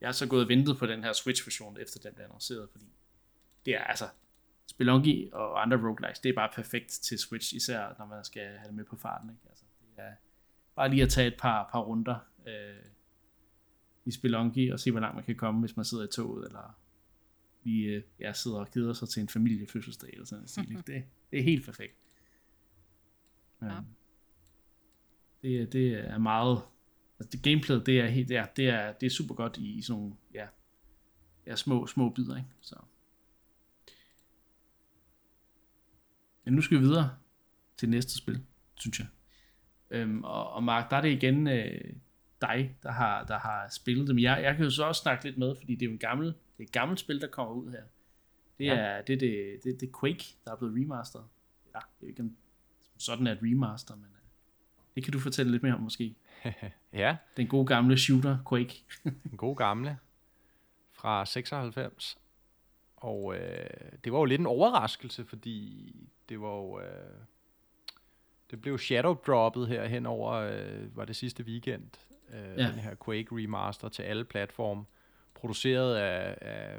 jeg 0.00 0.06
har 0.08 0.12
så 0.12 0.28
gået 0.28 0.42
og 0.42 0.48
ventet 0.48 0.78
på 0.78 0.86
den 0.86 1.04
her 1.04 1.12
Switch-version, 1.12 1.76
efter 1.80 2.00
den 2.00 2.14
blev 2.14 2.24
annonceret, 2.24 2.68
fordi 2.72 2.86
det 3.66 3.74
er 3.74 3.84
altså, 3.84 4.04
Spelunky 4.66 5.32
og 5.32 5.62
andre 5.62 5.76
roguelikes, 5.76 6.18
det 6.18 6.28
er 6.28 6.34
bare 6.34 6.50
perfekt 6.54 6.90
til 6.90 7.18
Switch, 7.18 7.54
især 7.54 7.94
når 7.98 8.06
man 8.06 8.24
skal 8.24 8.42
have 8.42 8.66
det 8.66 8.74
med 8.74 8.84
på 8.84 8.96
farten. 8.96 9.30
Ikke? 9.30 9.42
Altså, 9.48 9.64
det 9.80 10.04
er 10.04 10.12
bare 10.76 10.88
lige 10.88 11.02
at 11.02 11.08
tage 11.08 11.26
et 11.26 11.36
par, 11.38 11.68
par 11.72 11.80
runder 11.80 12.16
øh, 12.46 12.84
i 14.04 14.10
Spelunky 14.10 14.72
og 14.72 14.80
se, 14.80 14.90
hvor 14.90 15.00
langt 15.00 15.14
man 15.14 15.24
kan 15.24 15.36
komme, 15.36 15.60
hvis 15.60 15.76
man 15.76 15.84
sidder 15.84 16.04
i 16.04 16.08
toget, 16.08 16.46
eller 16.46 16.78
lige 17.62 17.88
øh, 17.88 18.02
ja, 18.20 18.32
sidder 18.32 18.58
og 18.58 18.70
keder 18.70 18.92
sig 18.92 19.08
til 19.08 19.20
en 19.20 19.28
familiefødselsdag, 19.28 20.10
eller 20.12 20.26
sådan 20.26 20.46
noget. 20.56 20.86
Det, 20.86 21.04
det 21.30 21.38
er 21.38 21.42
helt 21.42 21.64
perfekt. 21.64 21.94
Ja. 23.72 23.80
Det, 25.42 25.72
det 25.72 25.92
er 25.92 26.18
meget, 26.18 26.62
altså 27.18 27.30
det 27.32 27.42
gameplayet, 27.42 27.86
det 27.86 28.00
er, 28.00 28.06
helt, 28.06 28.28
det 28.28 28.36
er, 28.36 28.46
det 28.56 28.68
er, 28.68 28.92
det 28.92 29.06
er 29.06 29.10
super 29.10 29.34
godt 29.34 29.56
i, 29.56 29.78
i 29.78 29.82
sådan 29.82 30.00
nogle, 30.00 30.14
ja, 30.34 30.46
ja, 31.46 31.56
små, 31.56 31.86
små 31.86 32.10
bidder, 32.10 32.36
ikke? 32.36 32.48
Så. 32.60 32.76
Men 36.44 36.54
nu 36.54 36.60
skal 36.60 36.78
vi 36.78 36.82
videre 36.82 37.10
til 37.76 37.88
næste 37.88 38.18
spil, 38.18 38.42
synes 38.74 38.98
jeg. 38.98 39.06
Øhm, 39.90 40.24
og, 40.24 40.50
og 40.50 40.64
Mark, 40.64 40.90
der 40.90 40.96
er 40.96 41.00
det 41.00 41.12
igen 41.12 41.46
øh, 41.46 41.94
dig, 42.40 42.76
der 42.82 42.90
har, 42.90 43.24
der 43.24 43.38
har 43.38 43.68
spillet 43.68 44.06
det. 44.06 44.14
Men 44.14 44.24
jeg, 44.24 44.42
jeg 44.42 44.56
kan 44.56 44.64
jo 44.64 44.70
så 44.70 44.84
også 44.84 45.02
snakke 45.02 45.24
lidt 45.24 45.38
med, 45.38 45.54
fordi 45.56 45.74
det 45.74 45.82
er 45.82 45.86
jo 45.86 45.92
en 45.92 45.98
gammel, 45.98 46.26
det 46.26 46.34
er 46.58 46.64
et 46.64 46.72
gammelt 46.72 47.00
spil, 47.00 47.20
der 47.20 47.26
kommer 47.26 47.54
ud 47.54 47.70
her. 47.70 47.82
Det 48.58 48.68
er 48.68 48.94
ja. 48.94 49.02
det, 49.02 49.20
det, 49.20 49.60
det, 49.64 49.80
det 49.80 49.90
Quake, 50.00 50.24
der 50.44 50.52
er 50.52 50.56
blevet 50.56 50.74
remasteret. 50.74 51.24
Ja, 51.74 51.78
det 52.00 52.06
er 52.06 52.08
ikke 52.08 52.22
en, 52.22 52.36
sådan 52.98 53.26
er 53.26 53.32
et 53.32 53.38
remaster, 53.42 53.94
men 53.94 54.04
øh, 54.04 54.20
det 54.94 55.04
kan 55.04 55.12
du 55.12 55.18
fortælle 55.18 55.52
lidt 55.52 55.62
mere 55.62 55.74
om 55.74 55.80
måske. 55.80 56.14
ja. 56.92 57.16
Den 57.36 57.46
gode 57.46 57.66
gamle 57.66 57.98
shooter 57.98 58.38
Quake. 58.48 58.84
Den 59.30 59.36
gode 59.36 59.56
gamle 59.56 59.98
fra 60.92 61.26
96. 61.26 62.18
Og 62.96 63.36
øh, 63.36 63.66
det 64.04 64.12
var 64.12 64.18
jo 64.18 64.24
lidt 64.24 64.40
en 64.40 64.46
overraskelse, 64.46 65.24
fordi 65.24 65.94
det 66.28 66.40
var 66.40 66.56
jo... 66.56 66.80
Øh, 66.80 66.86
det 68.50 68.62
blev 68.62 68.78
shadow 68.78 69.14
droppet 69.14 69.68
her 69.68 69.86
hen 69.86 70.06
over, 70.06 70.32
øh, 70.32 70.96
var 70.96 71.04
det 71.04 71.16
sidste 71.16 71.44
weekend, 71.44 71.90
øh, 72.30 72.58
ja. 72.58 72.66
den 72.66 72.78
her 72.78 72.94
Quake 73.04 73.28
remaster 73.32 73.88
til 73.88 74.02
alle 74.02 74.24
platforme, 74.24 74.84
produceret 75.34 75.96
af, 75.96 76.38
af 76.40 76.78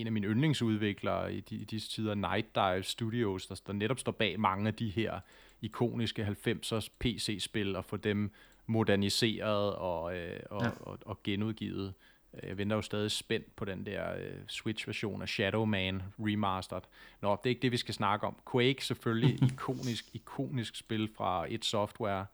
en 0.00 0.06
af 0.06 0.12
mine 0.12 0.26
yndlingsudviklere 0.26 1.34
i, 1.34 1.40
de, 1.40 1.54
i 1.54 1.64
disse 1.64 1.90
tider, 1.90 2.14
Night 2.14 2.54
Dive 2.54 2.82
Studios, 2.82 3.46
der, 3.46 3.60
der 3.66 3.72
netop 3.72 3.98
står 3.98 4.12
bag 4.12 4.40
mange 4.40 4.68
af 4.68 4.74
de 4.74 4.88
her 4.88 5.20
ikoniske 5.62 6.36
90'ers 6.46 6.88
PC-spil, 7.00 7.76
og 7.76 7.84
få 7.84 7.96
dem 7.96 8.32
moderniseret 8.66 9.74
og, 9.74 10.16
øh, 10.16 10.40
og, 10.50 10.62
ja. 10.62 10.70
og, 10.80 10.98
og 11.04 11.22
genudgivet. 11.24 11.94
Jeg 12.42 12.58
venter 12.58 12.76
jo 12.76 12.82
stadig 12.82 13.10
spændt 13.10 13.56
på 13.56 13.64
den 13.64 13.86
der 13.86 14.14
uh, 14.14 14.46
Switch-version 14.48 15.22
af 15.22 15.28
Shadow 15.28 15.64
Man 15.64 16.02
Remastered. 16.18 16.82
Nå, 17.20 17.30
det 17.30 17.46
er 17.46 17.50
ikke 17.50 17.62
det, 17.62 17.72
vi 17.72 17.76
skal 17.76 17.94
snakke 17.94 18.26
om. 18.26 18.36
Quake 18.52 18.84
selvfølgelig, 18.84 19.42
ikonisk, 19.52 20.04
ikonisk 20.12 20.76
spil 20.76 21.10
fra 21.16 21.46
et 21.48 21.64
software 21.64 22.26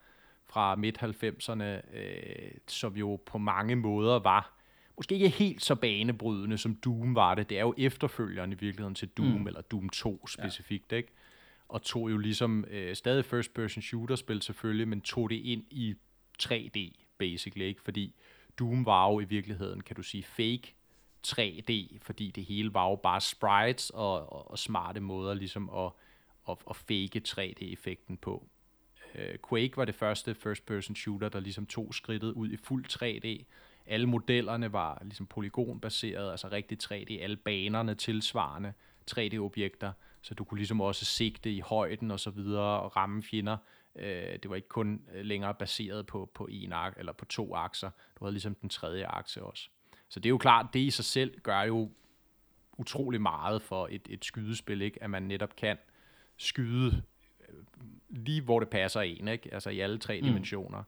fra 0.46 0.74
midt-90'erne, 0.76 1.96
øh, 1.96 2.50
som 2.66 2.96
jo 2.96 3.20
på 3.26 3.38
mange 3.38 3.76
måder 3.76 4.18
var 4.18 4.53
måske 4.96 5.14
ikke 5.14 5.28
helt 5.28 5.64
så 5.64 5.74
banebrydende, 5.74 6.58
som 6.58 6.74
Doom 6.74 7.14
var 7.14 7.34
det. 7.34 7.48
Det 7.48 7.58
er 7.58 7.62
jo 7.62 7.74
efterfølgeren 7.78 8.52
i 8.52 8.54
virkeligheden 8.54 8.94
til 8.94 9.08
Doom, 9.08 9.28
mm. 9.28 9.46
eller 9.46 9.60
Doom 9.60 9.88
2 9.88 10.26
specifikt, 10.26 10.92
ja. 10.92 10.96
ikke? 10.96 11.12
Og 11.68 11.82
tog 11.82 12.10
jo 12.10 12.18
ligesom 12.18 12.64
øh, 12.70 12.96
stadig 12.96 13.24
first-person 13.24 13.82
shooter-spil 13.82 14.42
selvfølgelig, 14.42 14.88
men 14.88 15.00
tog 15.00 15.30
det 15.30 15.36
ind 15.36 15.64
i 15.70 15.94
3D, 16.42 17.04
basically, 17.18 17.64
ikke? 17.64 17.82
Fordi 17.82 18.14
Doom 18.58 18.86
var 18.86 19.10
jo 19.10 19.20
i 19.20 19.24
virkeligheden, 19.24 19.80
kan 19.80 19.96
du 19.96 20.02
sige, 20.02 20.22
fake 20.22 20.74
3D, 21.26 21.98
fordi 22.02 22.30
det 22.30 22.44
hele 22.44 22.74
var 22.74 22.88
jo 22.88 22.96
bare 22.96 23.20
sprites 23.20 23.90
og, 23.90 24.32
og, 24.32 24.50
og 24.50 24.58
smarte 24.58 25.00
måder 25.00 25.34
ligesom 25.34 25.70
at, 25.70 25.90
at, 26.48 26.58
at 26.70 26.76
fake 26.76 27.22
3D-effekten 27.28 28.16
på. 28.16 28.46
Uh, 29.14 29.48
Quake 29.48 29.76
var 29.76 29.84
det 29.84 29.94
første 29.94 30.34
first-person 30.34 30.96
shooter, 30.96 31.28
der 31.28 31.40
ligesom 31.40 31.66
tog 31.66 31.94
skridtet 31.94 32.32
ud 32.32 32.50
i 32.50 32.56
fuld 32.56 32.84
3D. 32.90 33.44
Alle 33.86 34.06
modellerne 34.06 34.72
var 34.72 34.98
ligesom 35.02 35.26
polygonbaseret, 35.26 36.30
altså 36.30 36.48
rigtig 36.48 36.78
3D. 36.84 37.22
Alle 37.22 37.36
banerne 37.36 37.94
tilsvarende 37.94 38.72
3D-objekter, 39.10 39.92
så 40.20 40.34
du 40.34 40.44
kunne 40.44 40.58
ligesom 40.58 40.80
også 40.80 41.04
sigte 41.04 41.52
i 41.52 41.60
højden 41.60 42.10
og 42.10 42.20
så 42.20 42.30
videre 42.30 42.80
og 42.80 42.96
ramme 42.96 43.22
fjender 43.22 43.56
Øh, 43.96 44.38
det 44.42 44.50
var 44.50 44.56
ikke 44.56 44.68
kun 44.68 45.02
øh, 45.14 45.24
længere 45.24 45.54
baseret 45.54 46.06
på, 46.06 46.30
på 46.34 46.48
en 46.50 46.72
ak 46.72 46.94
eller 46.96 47.12
på 47.12 47.24
to 47.24 47.54
akser. 47.54 47.90
Du 48.18 48.24
havde 48.24 48.32
ligesom 48.32 48.54
den 48.54 48.68
tredje 48.68 49.06
akse 49.06 49.42
også. 49.42 49.68
Så 50.08 50.20
det 50.20 50.26
er 50.26 50.30
jo 50.30 50.38
klart, 50.38 50.66
det 50.72 50.80
i 50.80 50.90
sig 50.90 51.04
selv 51.04 51.40
gør 51.40 51.62
jo 51.62 51.90
utrolig 52.78 53.20
meget 53.20 53.62
for 53.62 53.88
et, 53.90 54.06
et 54.10 54.24
skydespil, 54.24 54.82
ikke? 54.82 55.02
at 55.02 55.10
man 55.10 55.22
netop 55.22 55.56
kan 55.56 55.76
skyde 56.36 57.02
øh, 57.48 57.54
lige 58.08 58.42
hvor 58.42 58.60
det 58.60 58.68
passer 58.68 59.00
en, 59.00 59.28
ikke? 59.28 59.54
altså 59.54 59.70
i 59.70 59.80
alle 59.80 59.98
tre 59.98 60.20
mm. 60.20 60.26
dimensioner. 60.26 60.82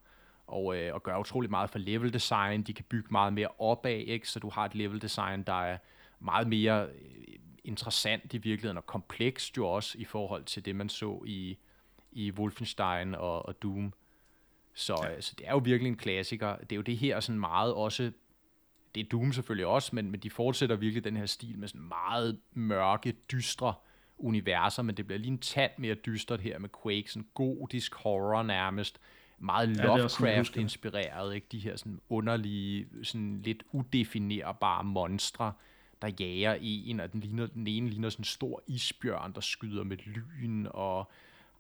Og, 0.47 0.77
øh, 0.77 0.95
og 0.95 1.03
gør 1.03 1.19
utrolig 1.19 1.51
meget 1.51 1.71
for 1.71 1.79
level 1.79 2.13
design. 2.13 2.63
De 2.63 2.73
kan 2.73 2.85
bygge 2.89 3.09
meget 3.11 3.33
mere 3.33 3.49
opad, 3.59 3.99
ikke? 4.07 4.29
så 4.29 4.41
du 4.41 4.51
har 4.51 4.65
et 4.65 4.75
level 4.75 5.03
design, 5.03 5.43
der 5.43 5.65
er 5.65 5.79
meget 6.21 6.49
mere 6.49 6.87
øh, 6.87 7.35
interessant 7.65 8.35
i 8.35 8.39
virkeligheden, 8.39 8.77
og 8.77 8.87
komplekst 8.87 9.57
jo 9.57 9.69
også 9.69 9.99
i 9.99 10.05
forhold 10.05 10.45
til 10.45 10.65
det, 10.65 10.77
man 10.77 10.89
så 10.89 11.23
i, 11.27 11.59
i 12.13 12.31
Wolfenstein 12.31 13.15
og, 13.15 13.47
og 13.47 13.63
Doom. 13.63 13.93
Så, 14.75 15.01
ja. 15.03 15.21
så 15.21 15.35
det 15.39 15.47
er 15.47 15.53
jo 15.53 15.59
virkelig 15.59 15.91
en 15.91 15.97
klassiker. 15.97 16.57
Det 16.57 16.73
er 16.73 16.77
jo 16.77 16.83
det 16.83 16.97
her 16.97 17.21
sådan 17.21 17.41
meget 17.41 17.75
også, 17.75 18.13
det 18.95 19.01
er 19.05 19.09
Doom 19.09 19.33
selvfølgelig 19.33 19.67
også, 19.67 19.95
men, 19.95 20.11
men 20.11 20.21
de 20.21 20.31
fortsætter 20.31 20.77
virkelig 20.77 21.05
den 21.05 21.17
her 21.17 21.27
stil 21.27 21.59
med 21.59 21.69
sådan 21.69 21.89
meget 21.89 22.41
mørke, 22.53 23.13
dystre 23.33 23.75
universer, 24.19 24.83
men 24.83 24.97
det 24.97 25.07
bliver 25.07 25.19
lige 25.19 25.33
en 25.33 25.39
tand 25.39 25.73
mere 25.79 25.95
dystert 25.95 26.41
her 26.41 26.59
med 26.59 26.69
Quake, 26.83 27.11
sådan 27.13 27.29
gotisk 27.35 27.95
horror 27.95 28.43
nærmest, 28.43 29.01
meget 29.39 29.69
Lovecraft-inspireret, 29.69 31.35
ikke? 31.35 31.47
de 31.53 31.59
her 31.59 31.77
sådan 31.77 32.01
underlige, 32.09 32.87
sådan 33.03 33.43
lidt 33.45 33.63
udefinerbare 33.73 34.85
monstre, 34.85 35.53
der 36.03 36.11
jager 36.21 36.57
en, 36.61 37.01
og 37.01 37.13
den, 37.13 37.21
ligner, 37.21 37.47
den 37.47 37.67
ene 37.67 37.89
ligner 37.89 38.09
sådan 38.09 38.21
en 38.21 38.25
stor 38.25 38.63
isbjørn, 38.67 39.33
der 39.33 39.41
skyder 39.41 39.85
med 39.85 39.97
lyn, 39.97 40.67
og 40.71 41.11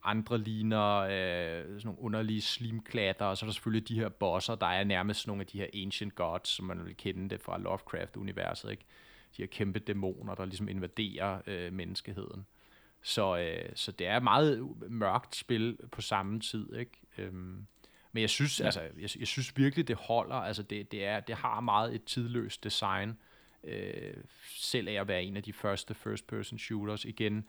andre 0.04 0.38
ligner 0.38 0.96
øh, 0.96 1.64
sådan 1.64 1.80
nogle 1.84 2.00
underlige 2.00 2.42
slimklatter, 2.42 3.26
og 3.26 3.36
så 3.36 3.44
er 3.44 3.48
der 3.48 3.52
selvfølgelig 3.52 3.88
de 3.88 3.94
her 3.94 4.08
bosser, 4.08 4.54
der 4.54 4.66
er 4.66 4.84
nærmest 4.84 5.26
nogle 5.26 5.40
af 5.40 5.46
de 5.46 5.58
her 5.58 5.66
ancient 5.74 6.14
gods, 6.14 6.48
som 6.48 6.66
man 6.66 6.84
vil 6.84 6.96
kende 6.96 7.30
det 7.30 7.40
fra 7.40 7.58
Lovecraft-universet, 7.58 8.70
ikke? 8.70 8.84
De 9.36 9.42
her 9.42 9.46
kæmpe 9.46 9.78
dæmoner, 9.78 10.34
der 10.34 10.44
ligesom 10.44 10.68
invaderer 10.68 11.40
øh, 11.46 11.72
menneskeheden. 11.72 12.46
Så, 13.06 13.36
øh, 13.36 13.70
så 13.74 13.92
det 13.92 14.06
er 14.06 14.20
meget 14.20 14.68
mørkt 14.88 15.36
spil 15.36 15.78
på 15.92 16.00
samme 16.00 16.40
tid, 16.40 16.74
ikke? 16.74 16.92
Øhm, 17.18 17.66
men 18.12 18.20
jeg 18.20 18.30
synes, 18.30 18.60
ja. 18.60 18.64
altså, 18.64 18.80
jeg, 18.80 19.10
jeg 19.18 19.26
synes 19.26 19.56
virkelig, 19.56 19.88
det 19.88 19.96
holder. 19.96 20.34
Altså, 20.34 20.62
det, 20.62 20.92
det, 20.92 21.04
er, 21.04 21.20
det 21.20 21.34
har 21.34 21.60
meget 21.60 21.94
et 21.94 22.04
tidløst 22.04 22.64
design. 22.64 23.18
Øh, 23.64 24.14
selv 24.46 24.88
af 24.88 24.92
at 24.92 25.08
være 25.08 25.22
en 25.22 25.36
af 25.36 25.42
de 25.42 25.52
første 25.52 25.94
first-person 25.94 26.58
shooters. 26.58 27.04
Igen, 27.04 27.48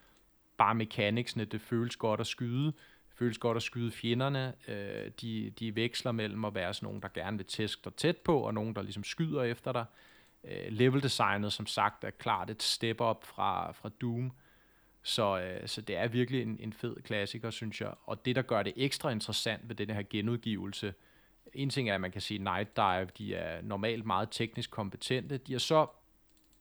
bare 0.57 0.75
mechanicsene, 0.75 1.45
det 1.45 1.61
føles 1.61 1.95
godt 1.95 2.19
at 2.19 2.27
skyde, 2.27 2.65
det 2.65 3.15
føles 3.15 3.37
godt 3.37 3.55
at 3.55 3.63
skyde 3.63 3.91
fjenderne, 3.91 4.53
øh, 4.67 5.11
de, 5.21 5.49
de 5.59 5.75
veksler 5.75 6.11
mellem 6.11 6.45
at 6.45 6.55
være 6.55 6.73
sådan 6.73 6.87
nogen, 6.87 7.01
der 7.01 7.07
gerne 7.07 7.37
vil 7.37 7.45
tæske 7.45 7.81
dig 7.85 7.93
tæt 7.93 8.17
på, 8.17 8.39
og 8.39 8.53
nogen, 8.53 8.75
der 8.75 8.81
ligesom 8.81 9.03
skyder 9.03 9.43
efter 9.43 9.71
dig. 9.71 9.85
Øh, 10.43 10.67
level 10.69 11.03
designet, 11.03 11.53
som 11.53 11.65
sagt, 11.65 12.03
er 12.03 12.09
klart 12.09 12.49
et 12.49 12.63
step 12.63 13.01
up 13.01 13.25
fra, 13.25 13.71
fra 13.71 13.89
Doom, 14.01 14.31
så, 15.07 15.39
øh, 15.39 15.67
så 15.67 15.81
det 15.81 15.97
er 15.97 16.07
virkelig 16.07 16.41
en, 16.41 16.57
en 16.59 16.73
fed 16.73 16.95
klassiker, 16.95 17.49
synes 17.49 17.81
jeg. 17.81 17.93
Og 18.03 18.25
det, 18.25 18.35
der 18.35 18.41
gør 18.41 18.63
det 18.63 18.73
ekstra 18.75 19.09
interessant 19.09 19.69
ved 19.69 19.75
den 19.75 19.89
her 19.89 20.03
genudgivelse, 20.09 20.93
en 21.53 21.69
ting 21.69 21.89
er, 21.89 21.95
at 21.95 22.01
man 22.01 22.11
kan 22.11 22.21
sige, 22.21 22.37
Night 22.37 22.75
Dive, 22.75 23.07
de 23.17 23.35
er 23.35 23.61
normalt 23.61 24.05
meget 24.05 24.27
teknisk 24.31 24.71
kompetente. 24.71 25.37
De 25.37 25.51
har 25.51 25.59
så 25.59 25.87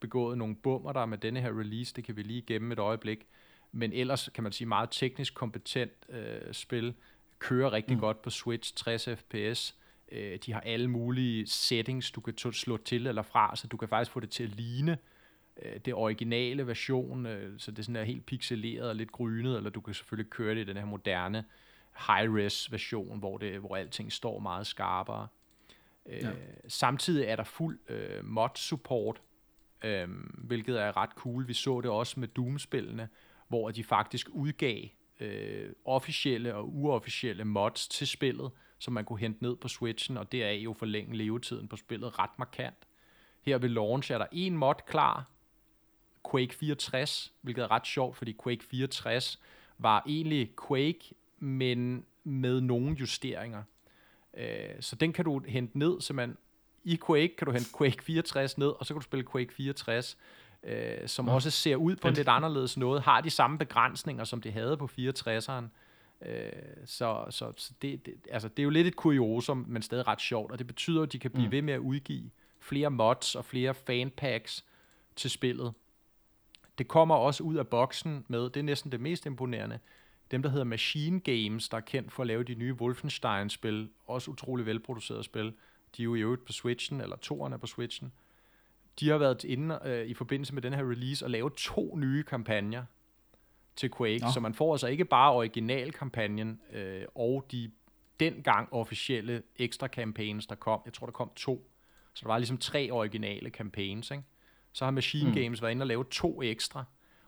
begået 0.00 0.38
nogle 0.38 0.56
bummer 0.56 0.92
der 0.92 1.06
med 1.06 1.18
denne 1.18 1.40
her 1.40 1.60
release, 1.60 1.94
det 1.94 2.04
kan 2.04 2.16
vi 2.16 2.22
lige 2.22 2.42
gemme 2.42 2.72
et 2.72 2.78
øjeblik 2.78 3.26
men 3.72 3.92
ellers 3.92 4.28
kan 4.34 4.42
man 4.42 4.52
sige 4.52 4.68
meget 4.68 4.88
teknisk 4.90 5.34
kompetent 5.34 5.92
øh, 6.08 6.52
spil, 6.52 6.94
kører 7.38 7.72
rigtig 7.72 7.94
mm. 7.94 8.00
godt 8.00 8.22
på 8.22 8.30
Switch, 8.30 8.74
60 8.76 9.08
fps, 9.16 9.74
øh, 10.12 10.38
de 10.46 10.52
har 10.52 10.60
alle 10.60 10.88
mulige 10.88 11.46
settings, 11.46 12.10
du 12.10 12.20
kan 12.20 12.34
slå 12.38 12.76
til 12.76 13.06
eller 13.06 13.22
fra, 13.22 13.56
så 13.56 13.66
du 13.66 13.76
kan 13.76 13.88
faktisk 13.88 14.10
få 14.10 14.20
det 14.20 14.30
til 14.30 14.44
at 14.44 14.50
ligne 14.50 14.92
øh, 14.92 14.98
det 15.84 15.94
originale 15.94 16.66
version, 16.66 17.26
øh, 17.26 17.58
så 17.58 17.70
det 17.70 17.78
er 17.78 17.82
sådan 17.82 17.94
der 17.94 18.04
helt 18.04 18.26
pixeleret 18.26 18.88
og 18.88 18.96
lidt 18.96 19.12
grynet, 19.12 19.56
eller 19.56 19.70
du 19.70 19.80
kan 19.80 19.94
selvfølgelig 19.94 20.30
køre 20.30 20.54
det 20.54 20.60
i 20.60 20.64
den 20.64 20.76
her 20.76 20.84
moderne 20.84 21.44
high-res 21.96 22.72
version, 22.72 23.18
hvor, 23.18 23.38
det, 23.38 23.60
hvor 23.60 23.76
alting 23.76 24.12
står 24.12 24.38
meget 24.38 24.66
skarpere. 24.66 25.28
Øh, 26.06 26.22
ja. 26.22 26.30
Samtidig 26.68 27.24
er 27.24 27.36
der 27.36 27.44
fuld 27.44 27.78
øh, 27.88 28.24
mod-support, 28.24 29.22
øh, 29.84 30.08
hvilket 30.38 30.80
er 30.80 30.96
ret 30.96 31.10
cool. 31.10 31.48
Vi 31.48 31.54
så 31.54 31.80
det 31.80 31.90
også 31.90 32.20
med 32.20 32.28
Doom-spillene, 32.28 33.08
hvor 33.48 33.70
de 33.70 33.84
faktisk 33.84 34.28
udgav 34.32 34.84
øh, 35.20 35.72
officielle 35.84 36.54
og 36.54 36.74
uofficielle 36.74 37.44
mods 37.44 37.88
til 37.88 38.06
spillet, 38.06 38.50
som 38.78 38.94
man 38.94 39.04
kunne 39.04 39.18
hente 39.18 39.42
ned 39.42 39.56
på 39.56 39.68
Switchen, 39.68 40.16
og 40.16 40.32
deraf 40.32 40.60
jo 40.64 40.72
forlænge 40.72 41.16
levetiden 41.16 41.68
på 41.68 41.76
spillet 41.76 42.18
ret 42.18 42.38
markant. 42.38 42.86
Her 43.42 43.58
ved 43.58 43.68
launch 43.68 44.12
er 44.12 44.18
der 44.18 44.26
en 44.32 44.56
mod 44.56 44.74
klar, 44.86 45.30
Quake 46.30 46.54
64, 46.54 47.32
hvilket 47.42 47.62
er 47.62 47.70
ret 47.70 47.86
sjovt, 47.86 48.16
fordi 48.16 48.36
Quake 48.44 48.64
64 48.64 49.40
var 49.78 50.02
egentlig 50.06 50.50
Quake, 50.68 51.00
men 51.38 52.04
med 52.24 52.60
nogle 52.60 52.96
justeringer. 53.00 53.62
Øh, 54.36 54.46
så 54.80 54.96
den 54.96 55.12
kan 55.12 55.24
du 55.24 55.42
hente 55.46 55.78
ned, 55.78 56.00
så 56.00 56.12
man 56.12 56.36
i 56.84 56.98
Quake 57.06 57.36
kan 57.36 57.46
du 57.46 57.52
hente 57.52 57.68
Quake 57.78 58.02
64 58.02 58.58
ned, 58.58 58.68
og 58.68 58.86
så 58.86 58.94
kan 58.94 59.00
du 59.00 59.04
spille 59.04 59.26
Quake 59.32 59.54
64, 59.54 60.16
øh, 60.62 61.08
som 61.08 61.26
ja. 61.28 61.34
også 61.34 61.50
ser 61.50 61.76
ud 61.76 61.96
på 61.96 62.08
en 62.08 62.14
lidt 62.14 62.28
anderledes 62.28 62.76
noget, 62.76 63.02
har 63.02 63.20
de 63.20 63.30
samme 63.30 63.58
begrænsninger, 63.58 64.24
som 64.24 64.40
de 64.40 64.50
havde 64.50 64.76
på 64.76 64.88
64'eren. 64.98 65.64
Øh, 66.28 66.52
så 66.84 67.24
så, 67.30 67.52
så 67.56 67.72
det, 67.82 68.06
det, 68.06 68.14
altså, 68.30 68.48
det 68.48 68.58
er 68.58 68.64
jo 68.64 68.70
lidt 68.70 68.86
et 68.86 68.96
kuriosum, 68.96 69.64
men 69.68 69.82
stadig 69.82 70.06
ret 70.08 70.20
sjovt, 70.20 70.52
og 70.52 70.58
det 70.58 70.66
betyder, 70.66 71.02
at 71.02 71.12
de 71.12 71.18
kan 71.18 71.30
blive 71.30 71.46
mm. 71.46 71.52
ved 71.52 71.62
med 71.62 71.74
at 71.74 71.80
udgive 71.80 72.30
flere 72.60 72.90
mods 72.90 73.34
og 73.34 73.44
flere 73.44 73.74
fanpacks 73.74 74.64
til 75.16 75.30
spillet. 75.30 75.72
Det 76.78 76.88
kommer 76.88 77.14
også 77.14 77.42
ud 77.42 77.54
af 77.56 77.68
boksen 77.68 78.24
med, 78.28 78.42
det 78.42 78.56
er 78.56 78.64
næsten 78.64 78.92
det 78.92 79.00
mest 79.00 79.26
imponerende, 79.26 79.78
dem 80.30 80.42
der 80.42 80.50
hedder 80.50 80.64
Machine 80.64 81.20
Games, 81.20 81.68
der 81.68 81.76
er 81.76 81.80
kendt 81.80 82.12
for 82.12 82.22
at 82.22 82.26
lave 82.26 82.44
de 82.44 82.54
nye 82.54 82.74
Wolfenstein-spil, 82.74 83.90
også 84.06 84.30
utrolig 84.30 84.66
velproducerede 84.66 85.22
spil, 85.22 85.54
de 85.96 86.02
er 86.02 86.04
jo 86.04 86.14
i 86.14 86.20
øvrigt 86.20 86.44
på 86.44 86.52
Switchen, 86.52 87.00
eller 87.00 87.16
toerne 87.16 87.58
på 87.58 87.66
Switchen, 87.66 88.12
de 89.00 89.08
har 89.08 89.18
været 89.18 89.44
inde 89.44 89.78
øh, 89.84 90.06
i 90.06 90.14
forbindelse 90.14 90.54
med 90.54 90.62
den 90.62 90.72
her 90.72 90.90
release 90.90 91.24
og 91.26 91.30
lavet 91.30 91.52
to 91.52 91.96
nye 91.96 92.22
kampagner 92.22 92.84
til 93.76 93.90
Quake, 93.98 94.24
Nå. 94.24 94.30
så 94.34 94.40
man 94.40 94.54
får 94.54 94.72
altså 94.72 94.86
ikke 94.86 95.04
bare 95.04 95.32
originalkampagnen 95.32 96.60
øh, 96.72 97.04
og 97.14 97.46
de 97.52 97.70
dengang 98.20 98.72
officielle 98.72 99.42
ekstra 99.56 99.88
campaigns, 99.88 100.46
der 100.46 100.54
kom. 100.54 100.80
Jeg 100.84 100.92
tror, 100.92 101.06
der 101.06 101.12
kom 101.12 101.30
to. 101.36 101.70
Så 102.14 102.20
der 102.22 102.28
var 102.28 102.38
ligesom 102.38 102.58
tre 102.58 102.90
originale 102.90 103.50
campaigns, 103.50 104.10
ikke? 104.10 104.24
Så 104.76 104.84
har 104.84 104.90
Machine 104.90 105.28
mm. 105.28 105.34
Games 105.34 105.62
været 105.62 105.72
inde 105.72 105.82
og 105.82 105.86
lave 105.86 106.04
to 106.04 106.42
ekstra. 106.42 106.84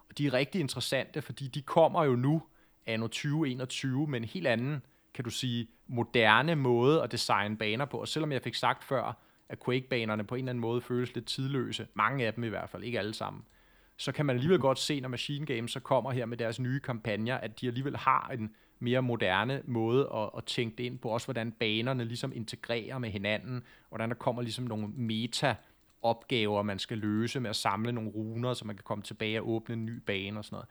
Og 0.08 0.18
de 0.18 0.26
er 0.26 0.32
rigtig 0.32 0.60
interessante, 0.60 1.22
fordi 1.22 1.48
de 1.48 1.62
kommer 1.62 2.04
jo 2.04 2.16
nu, 2.16 2.42
anno 2.86 3.06
2021, 3.06 4.06
med 4.06 4.20
en 4.20 4.24
helt 4.24 4.46
anden, 4.46 4.82
kan 5.14 5.24
du 5.24 5.30
sige, 5.30 5.68
moderne 5.86 6.54
måde 6.54 7.02
at 7.02 7.12
designe 7.12 7.56
baner 7.56 7.84
på. 7.84 7.98
Og 7.98 8.08
selvom 8.08 8.32
jeg 8.32 8.42
fik 8.42 8.54
sagt 8.54 8.84
før, 8.84 9.18
at 9.48 9.64
Quake-banerne 9.64 10.24
på 10.24 10.34
en 10.34 10.38
eller 10.38 10.50
anden 10.50 10.60
måde 10.60 10.80
føles 10.80 11.14
lidt 11.14 11.26
tidløse, 11.26 11.86
mange 11.94 12.26
af 12.26 12.34
dem 12.34 12.44
i 12.44 12.48
hvert 12.48 12.70
fald, 12.70 12.84
ikke 12.84 12.98
alle 12.98 13.14
sammen, 13.14 13.42
så 13.96 14.12
kan 14.12 14.26
man 14.26 14.36
alligevel 14.36 14.58
godt 14.58 14.78
se, 14.78 15.00
når 15.00 15.08
Machine 15.08 15.46
Games 15.46 15.72
så 15.72 15.80
kommer 15.80 16.10
her 16.10 16.26
med 16.26 16.36
deres 16.36 16.60
nye 16.60 16.80
kampagner, 16.80 17.36
at 17.36 17.60
de 17.60 17.66
alligevel 17.66 17.96
har 17.96 18.30
en 18.32 18.54
mere 18.78 19.02
moderne 19.02 19.62
måde 19.64 20.10
at, 20.14 20.30
at 20.36 20.44
tænke 20.44 20.76
det 20.76 20.84
ind 20.84 20.98
på, 20.98 21.08
også 21.08 21.26
hvordan 21.26 21.52
banerne 21.52 22.04
ligesom 22.04 22.32
integrerer 22.34 22.98
med 22.98 23.10
hinanden, 23.10 23.62
hvordan 23.88 24.08
der 24.08 24.14
kommer 24.16 24.42
ligesom 24.42 24.64
nogle 24.64 24.88
meta 24.88 25.56
opgaver, 26.02 26.62
man 26.62 26.78
skal 26.78 26.98
løse 26.98 27.40
med 27.40 27.50
at 27.50 27.56
samle 27.56 27.92
nogle 27.92 28.10
runer, 28.10 28.54
så 28.54 28.64
man 28.64 28.76
kan 28.76 28.82
komme 28.84 29.02
tilbage 29.02 29.40
og 29.40 29.48
åbne 29.48 29.72
en 29.72 29.86
ny 29.86 29.96
bane 30.06 30.38
og 30.38 30.44
sådan 30.44 30.56
noget. 30.56 30.68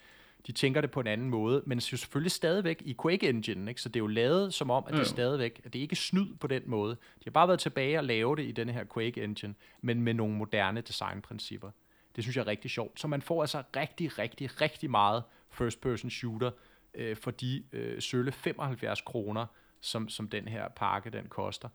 De 0.48 0.52
tænker 0.52 0.82
det 0.82 0.92
på 0.92 1.00
en 1.00 1.08
anden 1.08 1.30
måde, 1.30 1.64
men 1.66 1.78
det 1.78 1.86
er 1.86 1.90
jo 1.92 1.98
selvfølgelig 1.98 2.32
stadigvæk 2.32 2.82
i 2.86 2.96
Quake 3.02 3.30
Engine, 3.30 3.72
ikke? 3.72 3.82
så 3.82 3.90
det 3.90 3.96
er 3.96 4.04
jo 4.04 4.08
lavet 4.08 4.54
som 4.54 4.72
om, 4.72 4.84
at 4.88 4.94
det 4.94 5.00
er 5.00 5.06
stadigvæk, 5.06 5.62
at 5.64 5.74
det 5.74 5.80
ikke 5.80 5.94
er 5.94 5.96
snyd 5.96 6.36
på 6.36 6.48
den 6.48 6.62
måde. 6.66 6.92
De 6.92 7.24
har 7.24 7.32
bare 7.32 7.48
været 7.48 7.60
tilbage 7.60 7.98
og 7.98 8.04
lave 8.04 8.36
det 8.36 8.44
i 8.44 8.52
den 8.52 8.70
her 8.70 8.84
Quake 8.94 9.24
Engine, 9.24 9.56
men 9.82 10.02
med 10.02 10.14
nogle 10.14 10.36
moderne 10.36 10.82
designprincipper. 10.82 11.72
Det 12.16 12.24
synes 12.24 12.38
jeg 12.38 12.42
er 12.42 12.48
rigtig 12.48 12.72
sjovt. 12.72 13.00
Så 13.00 13.08
man 13.08 13.22
får 13.22 13.42
altså 13.42 13.64
rigtig, 13.76 14.20
rigtig, 14.20 14.62
rigtig 14.62 14.90
meget 14.90 15.24
first 15.50 15.82
person 15.82 16.10
shooter 16.10 16.52
øh, 16.94 17.18
for 17.18 17.32
de 17.32 17.64
øh, 17.72 18.02
sølle 18.02 18.32
75 18.32 19.02
kroner, 19.02 19.46
som, 19.82 20.10
som 20.10 20.30
den 20.30 20.48
her 20.48 20.68
pakke 20.68 21.10
den 21.10 21.26
koster. 21.26 21.70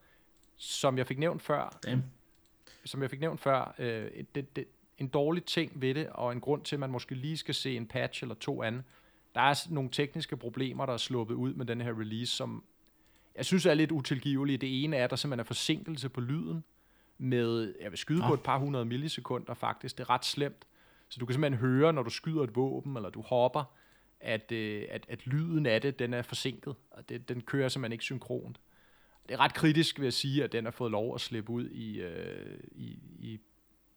Som 0.57 0.99
jeg 0.99 1.07
fik 1.07 1.19
nævnt 1.19 1.43
før, 1.43 1.79
Damn. 1.85 2.05
Som 2.85 3.03
jeg 3.03 3.11
fik 3.11 3.21
nævnt 3.21 3.41
før, 3.41 3.75
øh, 3.79 4.11
det, 4.35 4.57
det, 4.57 4.65
en 4.99 5.09
dårlig 5.09 5.45
ting 5.45 5.81
ved 5.81 5.95
det, 5.95 6.09
og 6.09 6.33
en 6.33 6.41
grund 6.41 6.65
til, 6.65 6.77
at 6.77 6.81
man 6.81 6.91
måske 6.91 7.15
lige 7.15 7.37
skal 7.37 7.55
se 7.55 7.77
en 7.77 7.87
patch 7.87 8.25
eller 8.25 8.35
to 8.35 8.63
andre. 8.63 8.83
Der 9.35 9.41
er 9.41 9.67
nogle 9.71 9.91
tekniske 9.91 10.37
problemer, 10.37 10.87
der 10.87 10.93
er 10.93 10.97
sluppet 10.97 11.35
ud 11.35 11.55
med 11.55 11.67
den 11.67 11.81
her 11.81 12.01
release, 12.01 12.37
som 12.37 12.65
jeg 13.37 13.45
synes 13.45 13.67
er 13.67 13.75
lidt 13.75 13.93
utilgivelige. 13.93 14.59
Det 14.59 14.85
ene 14.85 14.97
er, 14.97 15.05
at 15.05 15.11
der 15.11 15.17
simpelthen 15.17 15.41
er 15.41 15.45
forsinkelse 15.45 16.09
på 16.09 16.21
lyden, 16.21 16.65
med, 17.19 17.75
jeg 17.81 17.91
vil 17.91 17.99
skyde 17.99 18.23
ah. 18.23 18.29
på 18.29 18.35
et 18.35 18.41
par 18.41 18.59
hundrede 18.59 18.85
millisekunder 18.85 19.55
faktisk. 19.55 19.99
Det 19.99 20.05
er 20.05 20.11
ret 20.11 20.25
slemt. 20.25 20.65
Så 21.09 21.21
du 21.21 21.27
kan 21.27 21.35
simpelthen 21.35 21.61
høre, 21.61 21.93
når 21.93 22.03
du 22.03 22.11
skyder 22.11 22.43
et 22.43 22.57
våben, 22.57 22.97
eller 22.97 23.11
du 23.11 23.21
hopper, 23.21 23.65
at, 24.21 24.53
øh, 24.53 24.85
at, 24.91 25.07
at 25.09 25.27
lyden 25.27 25.67
af 25.67 25.81
det, 25.81 25.99
den 25.99 26.15
er 26.15 26.23
forsinket, 26.23 26.75
og 26.91 27.09
det, 27.09 27.29
den 27.29 27.41
kører 27.41 27.69
simpelthen 27.69 27.93
ikke 27.93 28.05
synkront. 28.05 28.61
Det 29.29 29.35
er 29.35 29.41
ret 29.41 29.55
kritisk, 29.55 29.99
vil 29.99 30.05
jeg 30.05 30.13
sige, 30.13 30.45
at 30.45 30.53
den 30.53 30.65
har 30.65 30.71
fået 30.71 30.91
lov 30.91 31.15
at 31.15 31.21
slippe 31.21 31.53
ud 31.53 31.69
i, 31.69 32.01
øh, 32.01 32.59
i, 32.73 32.99
i, 33.19 33.41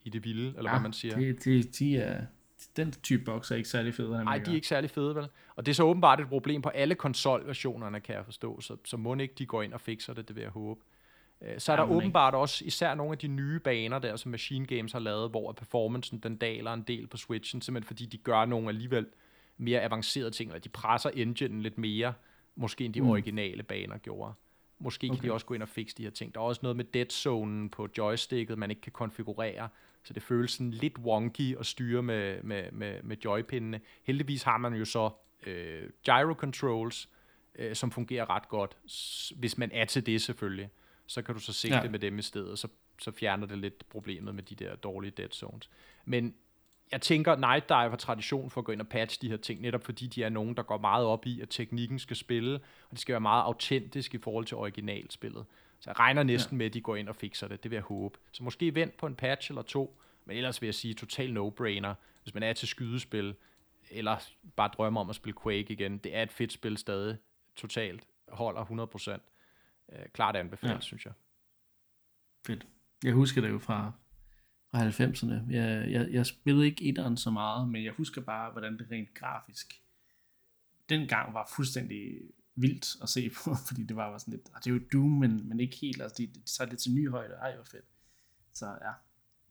i 0.04 0.10
det 0.10 0.24
vilde, 0.24 0.48
eller 0.58 0.72
ja, 0.72 0.76
hvad 0.76 0.82
man 0.82 0.94
siger. 0.94 1.16
Det, 1.16 1.46
det, 1.46 1.80
de 1.80 1.98
er, 1.98 2.26
den 2.78 2.92
type 2.92 3.24
boks 3.24 3.52
er 3.52 3.56
ikke 3.56 3.70
særlig 3.70 3.94
fede. 3.94 4.24
Nej, 4.24 4.38
de 4.38 4.52
er 4.52 4.56
ikke 4.56 4.68
særlig 4.68 4.90
fede, 4.90 5.16
vel? 5.16 5.28
Og 5.56 5.66
det 5.66 5.72
er 5.72 5.76
så 5.76 5.84
åbenbart 5.84 6.20
et 6.20 6.28
problem 6.28 6.62
på 6.62 6.70
alle 6.70 6.96
konsolversionerne, 6.96 8.00
kan 8.00 8.16
jeg 8.16 8.26
forstå, 8.26 8.62
så, 8.62 8.78
så 8.86 8.98
må 8.98 9.16
ikke 9.16 9.36
de 9.38 9.46
går 9.46 9.62
ind 9.62 9.74
og 9.74 9.82
fikser 9.82 10.14
det, 10.14 10.28
det 10.28 10.36
vil 10.36 10.42
jeg 10.42 10.52
håbe. 10.52 10.82
Øh, 11.42 11.60
så 11.60 11.72
er 11.72 11.76
der 11.76 11.84
Jamen, 11.84 11.98
åbenbart 11.98 12.32
ikke. 12.32 12.38
også 12.38 12.66
især 12.66 12.96
nogle 12.96 13.12
af 13.12 13.18
de 13.18 13.28
nye 13.28 13.60
baner 13.60 14.00
der, 14.00 14.16
som 14.16 14.32
Machine 14.32 14.66
Games 14.66 14.92
har 14.92 15.00
lavet, 15.00 15.30
hvor 15.30 15.52
performancen 15.52 16.20
den 16.20 16.36
daler 16.38 16.74
en 16.74 16.82
del 16.82 17.08
på 17.08 17.18
Switchen, 17.18 17.62
simpelthen 17.62 17.88
fordi 17.88 18.06
de 18.06 18.18
gør 18.18 18.46
nogle 18.46 18.70
alligevel 18.70 19.08
mere 19.58 19.82
avancerede 19.82 20.32
ting, 20.32 20.50
eller 20.50 20.60
de 20.60 20.70
presser 20.70 21.10
engine 21.10 21.62
lidt 21.62 21.78
mere, 21.78 22.14
måske 22.56 22.86
end 22.86 22.94
de 22.94 23.02
mm. 23.02 23.10
originale 23.10 23.64
baner 23.64 23.98
gjorde. 23.98 24.34
Måske 24.80 25.08
okay. 25.08 25.20
kan 25.20 25.30
de 25.30 25.34
også 25.34 25.46
gå 25.46 25.54
ind 25.54 25.64
og 25.64 25.70
fikse 25.70 25.98
de 25.98 26.04
her 26.04 26.10
ting. 26.10 26.34
Der 26.34 26.40
er 26.40 26.46
også 26.46 26.60
noget 26.64 26.78
med 26.78 26.86
dead 26.86 27.10
zone 27.10 27.70
på 27.70 27.90
joysticket, 27.98 28.58
man 28.58 28.70
ikke 28.70 28.82
kan 28.82 28.92
konfigurere, 28.92 29.70
så 30.04 30.14
det 30.14 30.24
føles 30.24 30.52
sådan 30.52 30.72
lidt 30.72 30.98
wonky 30.98 31.58
at 31.58 31.66
styre 31.66 32.04
med, 32.04 32.44
med, 32.44 32.72
med, 32.72 33.04
med 33.04 33.18
joypindene. 33.26 33.82
Heldigvis 34.04 34.44
har 34.44 34.58
man 34.58 34.74
jo 34.74 34.86
så 34.86 35.10
øh, 35.46 35.90
gyro 36.06 36.34
controls, 36.34 37.10
øh, 37.56 37.76
som 37.76 37.92
fungerer 37.92 38.30
ret 38.30 38.50
godt, 38.50 38.78
hvis 39.36 39.58
man 39.58 39.72
er 39.72 39.86
til 39.86 40.06
det 40.06 40.22
selvfølgelig 40.22 40.70
så 41.08 41.22
kan 41.22 41.36
du 41.36 41.42
så 41.42 41.54
sigte 41.54 41.78
ja. 41.78 41.90
med 41.90 42.00
dem 42.00 42.20
i 42.20 42.22
stedet, 42.22 42.60
så, 42.60 42.68
så 43.02 43.12
fjerner 43.12 43.48
det 43.48 43.58
lidt 43.58 43.90
problemet 43.90 44.36
med 44.36 44.44
de 44.44 44.56
der 44.56 44.76
dårlige 44.76 45.12
dead 45.12 45.30
zones. 45.30 45.70
Men 46.06 46.36
jeg 46.92 47.02
tænker, 47.02 47.36
Night 47.36 47.70
Dive 47.70 47.90
har 47.90 47.96
tradition 47.96 48.50
for 48.50 48.62
at 48.62 48.66
gå 48.66 48.72
ind 48.72 48.82
og 48.82 48.88
patche 48.88 49.22
de 49.22 49.30
her 49.30 49.38
ting, 49.38 49.62
netop 49.62 49.84
fordi 49.84 50.08
de 50.08 50.24
er 50.24 50.30
nogen, 50.30 50.58
der 50.58 50.64
går 50.64 50.78
meget 50.78 51.06
op 51.06 51.26
i, 51.26 51.42
at 51.42 51.50
teknikken 51.50 52.00
skal 52.00 52.16
spille, 52.16 52.56
og 52.56 52.92
det 52.92 53.00
skal 53.00 53.14
være 53.14 53.22
meget 53.22 53.44
autentisk 53.44 54.14
i 54.14 54.18
forhold 54.18 54.46
til 54.46 54.58
originalspillet. 54.58 55.46
Så 55.80 55.90
jeg 55.90 56.00
regner 56.00 56.24
næsten 56.24 56.56
ja. 56.56 56.58
med, 56.58 56.66
at 56.66 56.74
de 56.74 56.82
går 56.82 56.96
ind 56.96 57.10
og 57.10 57.16
fikser 57.16 57.48
det. 57.48 57.64
Det 57.64 57.72
vil 57.72 57.76
jeg 57.76 57.84
håbe. 57.84 58.18
Så 58.32 58.44
måske 58.44 58.76
vent 58.76 58.98
på 58.98 59.06
en 59.06 59.16
patch 59.16 59.52
eller 59.52 59.62
to, 59.62 60.00
men 60.26 60.38
ellers 60.38 60.62
vil 60.62 60.68
jeg 60.68 60.76
sige 60.76 60.94
total 60.94 61.38
no-brainer, 61.38 61.94
hvis 62.24 62.34
man 62.34 62.44
er 62.44 62.54
til 62.54 62.68
skydespil, 62.68 63.36
eller 63.92 64.18
bare 64.56 64.70
drømmer 64.78 65.02
om 65.02 65.10
at 65.10 65.16
spille 65.16 65.40
Quake 65.44 65.74
igen. 65.74 65.98
Det 65.98 66.16
er 66.16 66.24
et 66.24 66.32
fedt 66.32 66.52
spil 66.52 66.78
stadig, 66.78 67.18
totalt, 67.56 68.08
holder 68.28 68.66
100% 69.12 69.12
øh, 69.92 70.06
klart 70.14 70.36
anbefalt, 70.36 70.74
ja. 70.74 70.80
synes 70.80 71.06
jeg. 71.06 71.14
Fedt. 72.48 72.68
Jeg 73.04 73.14
husker 73.14 73.42
det 73.42 73.50
jo 73.50 73.60
fra, 73.60 73.92
og 74.76 74.88
90'erne. 74.88 75.54
Jeg, 75.54 75.92
jeg, 75.92 76.08
jeg 76.12 76.26
spillede 76.26 76.66
ikke 76.66 76.86
etteren 76.86 77.18
så 77.18 77.30
meget, 77.30 77.70
men 77.70 77.84
jeg 77.84 77.94
husker 77.94 78.22
bare, 78.22 78.52
hvordan 78.52 78.78
det 78.78 78.88
rent 78.92 79.14
grafisk 79.14 79.82
dengang 80.90 81.34
var 81.34 81.52
fuldstændig 81.56 82.22
vildt 82.56 83.04
at 83.04 83.10
se 83.10 83.30
på, 83.30 83.56
fordi 83.68 83.84
det 83.84 83.96
var, 83.96 84.10
var 84.10 84.18
sådan 84.18 84.32
lidt, 84.32 84.50
ah, 84.54 84.62
det 84.64 84.70
er 84.70 84.74
jo 84.74 84.82
Doom, 84.94 85.12
men, 85.12 85.50
men 85.50 85.60
ikke 85.60 85.76
helt, 85.76 86.02
altså 86.02 86.16
de, 86.18 86.28
de 86.28 86.40
tager 86.40 86.70
lidt 86.70 86.80
til 86.80 86.94
ny 86.94 87.10
højde, 87.10 87.34
ej 87.34 87.56
hvor 87.56 87.64
fedt. 87.64 87.86
Så 88.54 88.66
ja, 88.66 88.92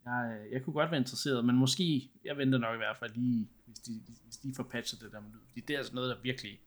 jeg, 0.07 0.39
øh, 0.39 0.53
jeg 0.53 0.63
kunne 0.63 0.75
godt 0.75 0.91
være 0.91 1.01
interesseret, 1.01 1.45
men 1.45 1.57
måske, 1.57 2.11
jeg 2.25 2.37
venter 2.37 2.59
nok 2.59 2.75
i 2.75 2.77
hvert 2.77 2.97
fald 2.97 3.15
lige, 3.15 3.49
hvis 3.67 3.79
de, 3.79 4.03
hvis 4.25 4.37
de 4.37 4.55
får 4.55 4.63
patchet 4.63 5.01
det 5.01 5.13
der 5.13 5.21
med 5.21 5.31
lyd, 5.31 5.47
fordi 5.49 5.61
det 5.61 5.75
er 5.75 5.79
altså 5.79 5.95
noget, 5.95 6.17
der 6.17 6.23
virkelig 6.23 6.61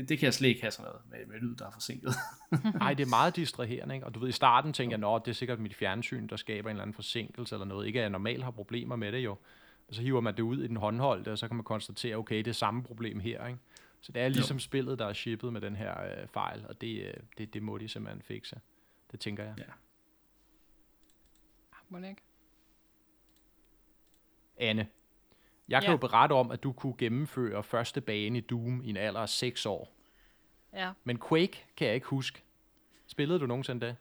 det, 0.00 0.08
det 0.08 0.18
kan 0.18 0.26
jeg 0.26 0.34
slet 0.34 0.48
ikke 0.48 0.60
have 0.60 0.70
sådan 0.70 0.90
noget 0.90 1.00
med, 1.10 1.26
med 1.26 1.48
lyd, 1.48 1.56
der 1.56 1.66
er 1.66 1.70
forsinket. 1.70 2.14
Nej, 2.80 2.94
det 2.94 3.04
er 3.04 3.08
meget 3.08 3.36
distraherende, 3.36 3.94
ikke? 3.94 4.06
Og 4.06 4.14
du 4.14 4.20
ved, 4.20 4.28
i 4.28 4.32
starten 4.32 4.72
tænker 4.72 4.98
jeg, 4.98 5.14
at 5.14 5.22
det 5.24 5.30
er 5.30 5.34
sikkert 5.34 5.60
mit 5.60 5.74
fjernsyn, 5.74 6.26
der 6.26 6.36
skaber 6.36 6.70
en 6.70 6.76
eller 6.76 6.82
anden 6.82 6.94
forsinkelse 6.94 7.54
eller 7.54 7.66
noget. 7.66 7.86
Ikke 7.86 7.98
at 7.98 8.02
jeg 8.02 8.10
normalt 8.10 8.44
har 8.44 8.50
problemer 8.50 8.96
med 8.96 9.12
det 9.12 9.18
jo. 9.18 9.36
Og 9.88 9.94
så 9.94 10.02
hiver 10.02 10.20
man 10.20 10.36
det 10.36 10.42
ud 10.42 10.62
i 10.62 10.68
den 10.68 10.76
håndholdte, 10.76 11.32
og 11.32 11.38
så 11.38 11.48
kan 11.48 11.56
man 11.56 11.64
konstatere, 11.64 12.16
okay, 12.16 12.38
det 12.38 12.46
er 12.46 12.52
samme 12.52 12.82
problem 12.82 13.20
her, 13.20 13.46
ikke? 13.46 13.58
Så 14.00 14.12
det 14.12 14.22
er 14.22 14.28
ligesom 14.28 14.56
jo. 14.56 14.60
spillet, 14.60 14.98
der 14.98 15.06
er 15.06 15.12
shippet 15.12 15.52
med 15.52 15.60
den 15.60 15.76
her 15.76 16.02
øh, 16.04 16.28
fejl, 16.28 16.66
og 16.68 16.80
det, 16.80 17.02
øh, 17.06 17.14
det, 17.38 17.54
det 17.54 17.62
må 17.62 17.78
de 17.78 17.88
simpelthen 17.88 18.22
fikse. 18.22 18.60
Det 19.12 19.20
tænker 19.20 19.44
jeg. 19.44 19.54
Ja. 19.58 19.64
Må 21.88 21.98
ikke? 21.98 22.22
Anne, 24.56 24.88
jeg 25.70 25.82
kan 25.82 25.88
ja. 25.88 25.92
jo 25.92 25.96
berette 25.96 26.32
om, 26.32 26.50
at 26.50 26.62
du 26.62 26.72
kunne 26.72 26.94
gennemføre 26.98 27.62
første 27.62 28.00
bane 28.00 28.38
i 28.38 28.40
Doom 28.40 28.82
i 28.84 28.90
en 28.90 28.96
alder 28.96 29.20
af 29.20 29.28
6 29.28 29.66
år. 29.66 29.92
Ja. 30.72 30.92
Men 31.04 31.20
Quake 31.28 31.64
kan 31.76 31.86
jeg 31.86 31.94
ikke 31.94 32.06
huske. 32.06 32.42
Spillede 33.06 33.40
du 33.40 33.46
nogensinde 33.46 33.86
det? 33.86 33.96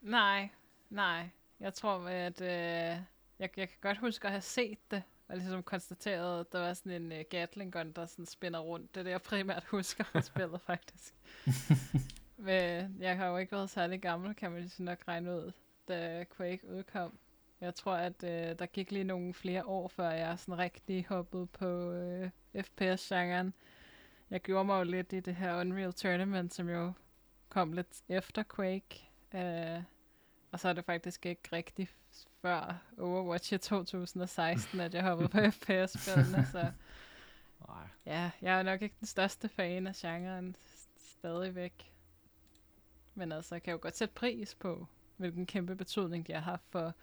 Nej, 0.00 0.48
nej. 0.90 1.28
Jeg 1.60 1.74
tror, 1.74 1.98
at 2.08 2.40
øh, 2.40 2.48
jeg, 2.48 3.00
jeg 3.38 3.50
kan 3.68 3.68
godt 3.80 3.98
huske 3.98 4.24
at 4.24 4.30
have 4.30 4.40
set 4.40 4.90
det, 4.90 5.02
og 5.28 5.36
ligesom 5.36 5.62
konstateret, 5.62 6.40
at 6.40 6.52
der 6.52 6.58
var 6.58 6.74
sådan 6.74 7.02
en 7.02 7.12
uh, 7.12 7.18
Gatling 7.30 7.72
gun, 7.72 7.92
der 7.92 8.06
sådan 8.06 8.26
spænder 8.26 8.60
rundt. 8.60 8.94
Det 8.94 9.00
er 9.00 9.04
det, 9.04 9.10
jeg 9.10 9.22
primært 9.22 9.64
husker 9.70 10.04
at 10.14 10.24
spillet, 10.24 10.60
faktisk. 10.60 11.14
Men 12.36 12.96
jeg 13.00 13.16
har 13.16 13.26
jo 13.26 13.36
ikke 13.36 13.52
været 13.52 13.70
særlig 13.70 14.00
gammel, 14.00 14.34
kan 14.34 14.52
man 14.52 14.60
lige 14.60 14.84
nok 14.84 14.98
regne 15.08 15.30
ud, 15.30 15.52
da 15.88 16.24
Quake 16.36 16.68
udkom. 16.70 17.18
Jeg 17.60 17.74
tror, 17.74 17.94
at 17.94 18.22
øh, 18.24 18.58
der 18.58 18.66
gik 18.66 18.92
lige 18.92 19.04
nogle 19.04 19.34
flere 19.34 19.66
år, 19.66 19.88
før 19.88 20.10
jeg 20.10 20.38
sådan 20.38 20.58
rigtig 20.58 21.06
hoppede 21.08 21.46
på 21.46 21.92
øh, 21.92 22.30
FPS-genren. 22.60 23.54
Jeg 24.30 24.40
gjorde 24.40 24.64
mig 24.64 24.78
jo 24.78 24.84
lidt 24.84 25.12
i 25.12 25.20
det 25.20 25.34
her 25.36 25.60
Unreal 25.60 25.92
Tournament, 25.92 26.54
som 26.54 26.68
jo 26.68 26.92
kom 27.48 27.72
lidt 27.72 28.02
efter 28.08 28.42
Quake. 28.56 29.10
Øh, 29.34 29.82
og 30.52 30.60
så 30.60 30.68
er 30.68 30.72
det 30.72 30.84
faktisk 30.84 31.26
ikke 31.26 31.48
rigtig 31.52 31.88
før 32.42 32.82
Overwatch 32.98 33.52
i 33.52 33.58
2016, 33.58 34.80
at 34.80 34.94
jeg 34.94 35.02
hoppede 35.02 35.28
på 35.28 35.38
FPS-spillene, 35.50 36.46
så 36.52 36.72
Nej. 37.68 37.88
ja, 38.06 38.30
jeg 38.42 38.58
er 38.58 38.62
nok 38.62 38.82
ikke 38.82 38.96
den 39.00 39.06
største 39.06 39.48
fan 39.48 39.86
af 39.86 39.94
genren 39.94 40.56
stadigvæk. 40.96 41.92
Men 43.14 43.32
altså, 43.32 43.54
jeg 43.54 43.62
kan 43.62 43.72
jo 43.72 43.78
godt 43.82 43.96
sætte 43.96 44.14
pris 44.14 44.54
på, 44.54 44.86
hvilken 45.16 45.46
kæmpe 45.46 45.76
betydning 45.76 46.26
de 46.26 46.32
har 46.32 46.40
haft 46.40 46.64
for 46.70 46.94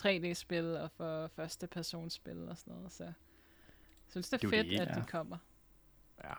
3D-spil 0.00 0.76
og 0.76 0.90
for 0.96 1.26
første 1.26 1.66
personsspil 1.66 2.48
og 2.48 2.56
sådan 2.56 2.74
noget. 2.74 2.92
Så 2.92 3.04
jeg 3.04 3.14
synes, 4.08 4.28
det 4.28 4.44
er, 4.44 4.48
Det 4.48 4.58
er 4.58 4.62
fedt, 4.62 4.70
det, 4.70 4.80
at 4.80 4.96
ja. 4.96 5.00
de 5.00 5.06
kommer. 5.06 5.36
Ja. 6.24 6.34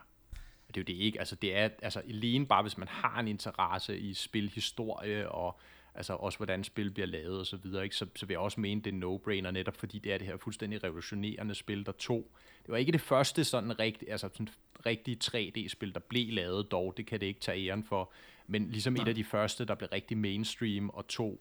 Det 0.68 0.78
er 0.78 0.82
jo 0.82 0.98
det 0.98 1.04
ikke. 1.04 1.20
Altså, 1.20 1.36
det 1.36 1.56
er 1.56 1.70
altså 1.82 2.00
alene 2.00 2.46
bare, 2.46 2.62
hvis 2.62 2.78
man 2.78 2.88
har 2.88 3.20
en 3.20 3.28
interesse 3.28 3.98
i 4.00 4.14
spilhistorie 4.14 5.30
og 5.30 5.60
altså 5.96 6.14
også 6.14 6.40
hvordan 6.40 6.64
spil 6.64 6.92
bliver 6.92 7.08
lavet 7.08 7.40
og 7.40 7.46
så 7.46 7.58
videre, 7.58 7.84
ikke? 7.84 7.96
Så, 7.96 8.08
så 8.16 8.26
vil 8.26 8.34
jeg 8.34 8.40
også 8.40 8.60
mene, 8.60 8.82
det 8.82 8.94
er 8.94 8.98
no-brainer 8.98 9.52
netop, 9.52 9.76
fordi 9.76 10.00
det 10.00 10.14
er 10.14 10.18
det 10.18 10.28
her 10.28 10.38
fuldstændig 10.38 10.84
revolutionerende 10.84 11.56
spil, 11.56 11.86
der 11.86 11.92
tog. 11.92 12.32
Det 12.62 12.72
var 12.72 12.78
ikke 12.78 12.92
det 12.92 13.02
første 13.02 13.44
sådan 13.44 13.80
rigtig, 13.80 14.12
altså 14.12 14.30
sådan 14.34 14.50
rigtige 14.86 15.18
3D-spil, 15.24 15.94
der 15.94 16.00
blev 16.00 16.34
lavet 16.34 16.72
dog, 16.72 16.94
det 16.98 17.06
kan 17.06 17.20
det 17.20 17.26
ikke 17.26 17.40
tage 17.40 17.68
æren 17.68 17.84
for, 17.84 18.12
men 18.48 18.70
ligesom 18.70 18.96
et 18.96 19.08
af 19.08 19.16
de 19.16 19.24
første, 19.24 19.66
der 19.66 19.76
blev 19.76 19.90
rigtig 19.90 20.18
mainstream 20.18 20.90
og 20.90 21.08
tog 21.08 21.40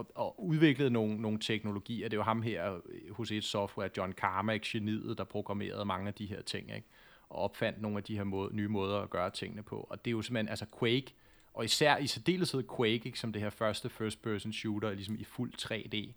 og, 0.00 0.10
og 0.14 0.44
udviklede 0.44 0.90
nogle, 0.90 1.16
nogle 1.16 1.38
teknologier. 1.38 2.08
Det 2.08 2.16
er 2.16 2.18
jo 2.18 2.22
ham 2.22 2.42
her 2.42 2.74
øh, 2.74 3.14
hos 3.14 3.30
et 3.30 3.44
software, 3.44 3.90
John 3.96 4.12
Carmack, 4.12 4.64
geniet, 4.64 5.18
der 5.18 5.24
programmerede 5.24 5.84
mange 5.84 6.08
af 6.08 6.14
de 6.14 6.26
her 6.26 6.42
ting, 6.42 6.74
ikke? 6.74 6.88
og 7.28 7.38
opfandt 7.38 7.80
nogle 7.80 7.96
af 7.96 8.04
de 8.04 8.16
her 8.16 8.24
måde, 8.24 8.56
nye 8.56 8.68
måder 8.68 8.98
at 8.98 9.10
gøre 9.10 9.30
tingene 9.30 9.62
på. 9.62 9.86
Og 9.90 10.04
det 10.04 10.10
er 10.10 10.12
jo 10.12 10.22
simpelthen, 10.22 10.48
altså 10.48 10.66
Quake, 10.78 11.14
og 11.54 11.64
især 11.64 11.96
i 11.96 12.06
særdeleshed 12.06 12.62
Quake, 12.76 13.06
ikke, 13.06 13.18
som 13.18 13.32
det 13.32 13.42
her 13.42 13.50
første 13.50 13.88
first-person 13.88 14.52
shooter, 14.52 14.92
ligesom 14.92 15.16
i 15.18 15.24
fuld 15.24 15.52
3D. 15.62 16.12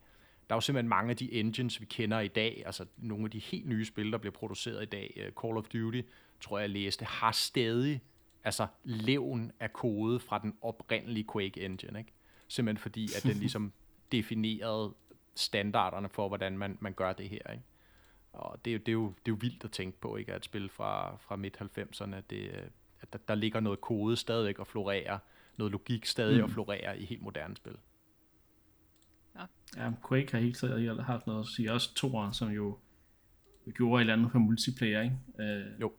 Der 0.49 0.55
er 0.55 0.55
jo 0.55 0.61
simpelthen 0.61 0.89
mange 0.89 1.09
af 1.09 1.17
de 1.17 1.33
engines, 1.33 1.81
vi 1.81 1.85
kender 1.85 2.19
i 2.19 2.27
dag, 2.27 2.63
altså 2.65 2.85
nogle 2.97 3.25
af 3.25 3.31
de 3.31 3.39
helt 3.39 3.67
nye 3.67 3.85
spil, 3.85 4.11
der 4.11 4.17
bliver 4.17 4.33
produceret 4.33 4.83
i 4.83 4.85
dag. 4.85 5.13
Øh, 5.15 5.31
Call 5.41 5.57
of 5.57 5.63
Duty, 5.63 6.01
tror 6.41 6.57
jeg, 6.57 6.63
jeg 6.63 6.69
læste, 6.69 7.05
har 7.05 7.31
stadig 7.31 8.01
altså 8.43 8.67
levn 8.83 9.51
af 9.59 9.73
kode 9.73 10.19
fra 10.19 10.39
den 10.39 10.53
oprindelige 10.61 11.25
Quake 11.33 11.65
engine, 11.65 11.99
ikke? 11.99 12.11
Simpelthen 12.53 12.81
fordi, 12.81 13.05
at 13.15 13.23
den 13.23 13.37
ligesom 13.37 13.73
definerede 14.11 14.93
standarderne 15.35 16.09
for, 16.09 16.27
hvordan 16.27 16.57
man, 16.57 16.77
man 16.81 16.93
gør 16.93 17.13
det 17.13 17.29
her, 17.29 17.51
ikke? 17.51 17.63
Og 18.33 18.65
det, 18.65 18.71
er 18.71 18.73
jo- 18.75 18.79
det, 18.79 18.87
er 18.87 18.93
jo, 18.93 19.07
det 19.07 19.31
er 19.31 19.35
jo 19.35 19.37
vildt 19.41 19.63
at 19.63 19.71
tænke 19.71 19.99
på, 20.01 20.15
ikke? 20.15 20.31
At 20.31 20.37
et 20.37 20.45
spil 20.45 20.69
fra, 20.69 21.17
fra 21.17 21.35
midt-90'erne, 21.35 22.15
det, 22.29 22.37
øh, 22.37 22.67
at 23.01 23.13
der, 23.13 23.19
der 23.27 23.35
ligger 23.35 23.59
noget 23.59 23.81
kode 23.81 24.17
stadigvæk 24.17 24.59
og 24.59 24.67
florerer, 24.67 25.19
noget 25.57 25.71
logik 25.71 26.05
stadig 26.05 26.37
mm. 26.37 26.43
og 26.43 26.49
florerer 26.49 26.93
i 26.93 27.05
helt 27.05 27.21
moderne 27.21 27.57
spil. 27.57 27.77
Ja, 29.77 29.91
Quake 30.07 30.31
har 30.31 30.39
helt 30.39 30.57
sikkert 30.57 31.03
haft 31.03 31.27
noget 31.27 31.39
at 31.39 31.47
sige. 31.47 31.71
Også 31.71 31.93
toeren, 31.93 32.33
som 32.33 32.49
jo 32.49 32.77
gjorde 33.73 33.99
et 33.99 34.01
eller 34.01 34.13
andet 34.13 34.31
for 34.31 34.39
multiplayer, 34.39 35.01
ikke? 35.01 35.17
Øh, 35.39 35.81
Jo. 35.81 35.93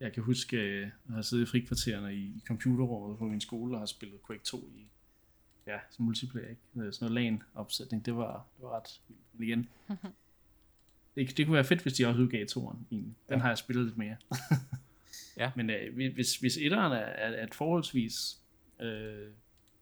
Jeg 0.00 0.12
kan 0.12 0.22
huske, 0.22 0.56
øh, 0.56 0.80
jeg 0.80 1.14
har 1.14 1.22
siddet 1.22 1.46
i 1.46 1.50
frikvartererne 1.50 2.14
i, 2.14 2.18
i 2.18 2.42
computerrummet 2.46 3.18
på 3.18 3.24
min 3.24 3.40
skole 3.40 3.74
og 3.74 3.78
har 3.80 3.86
spillet 3.86 4.20
Quake 4.26 4.42
2 4.44 4.56
i 4.56 4.88
ja, 5.72 5.78
som 5.90 6.04
multiplayer, 6.04 6.48
ikke? 6.48 6.60
Øh, 6.76 6.92
Sådan 6.92 7.12
noget 7.14 7.24
LAN-opsætning, 7.24 8.06
det 8.06 8.16
var, 8.16 8.46
det 8.56 8.64
var 8.64 8.76
ret 8.76 9.00
vildt. 9.08 9.22
Men 9.34 9.48
igen, 9.48 9.68
det, 11.14 11.36
det 11.36 11.46
kunne 11.46 11.54
være 11.54 11.64
fedt, 11.64 11.82
hvis 11.82 11.92
de 11.92 12.06
også 12.06 12.20
udgav 12.20 12.46
toeren. 12.46 12.86
egentlig. 12.90 13.14
Den 13.14 13.16
Ja. 13.28 13.34
ja. 13.34 13.40
har 13.40 13.48
jeg 13.48 13.58
spillet 13.58 13.84
lidt 13.84 13.96
mere. 13.98 14.16
Ja. 15.36 15.52
Men 15.56 15.70
øh, 15.70 15.94
hvis, 16.14 16.36
hvis 16.36 16.56
etteren 16.56 16.92
er, 16.92 16.96
er, 16.96 17.30
er 17.32 17.44
et 17.46 17.54
forholdsvis 17.54 18.38
øh, 18.80 19.28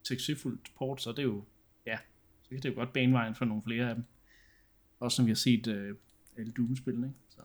succesfuldt 0.03 0.72
port, 0.76 1.03
så 1.03 1.11
er 1.11 1.14
det 1.14 1.22
jo, 1.22 1.45
ja, 1.86 1.99
så 2.43 2.49
kan 2.49 2.61
det 2.62 2.68
jo 2.68 2.74
godt 2.74 2.93
bane 2.93 3.12
vejen 3.12 3.34
for 3.34 3.45
nogle 3.45 3.62
flere 3.62 3.89
af 3.89 3.95
dem. 3.95 4.05
Også 5.01 5.16
som 5.16 5.26
vi 5.26 5.30
har 5.30 5.34
set 5.36 5.66
øh, 5.66 5.97
alle 6.36 6.53
Doom-spillene, 6.53 7.07
ikke? 7.07 7.18
Så. 7.28 7.41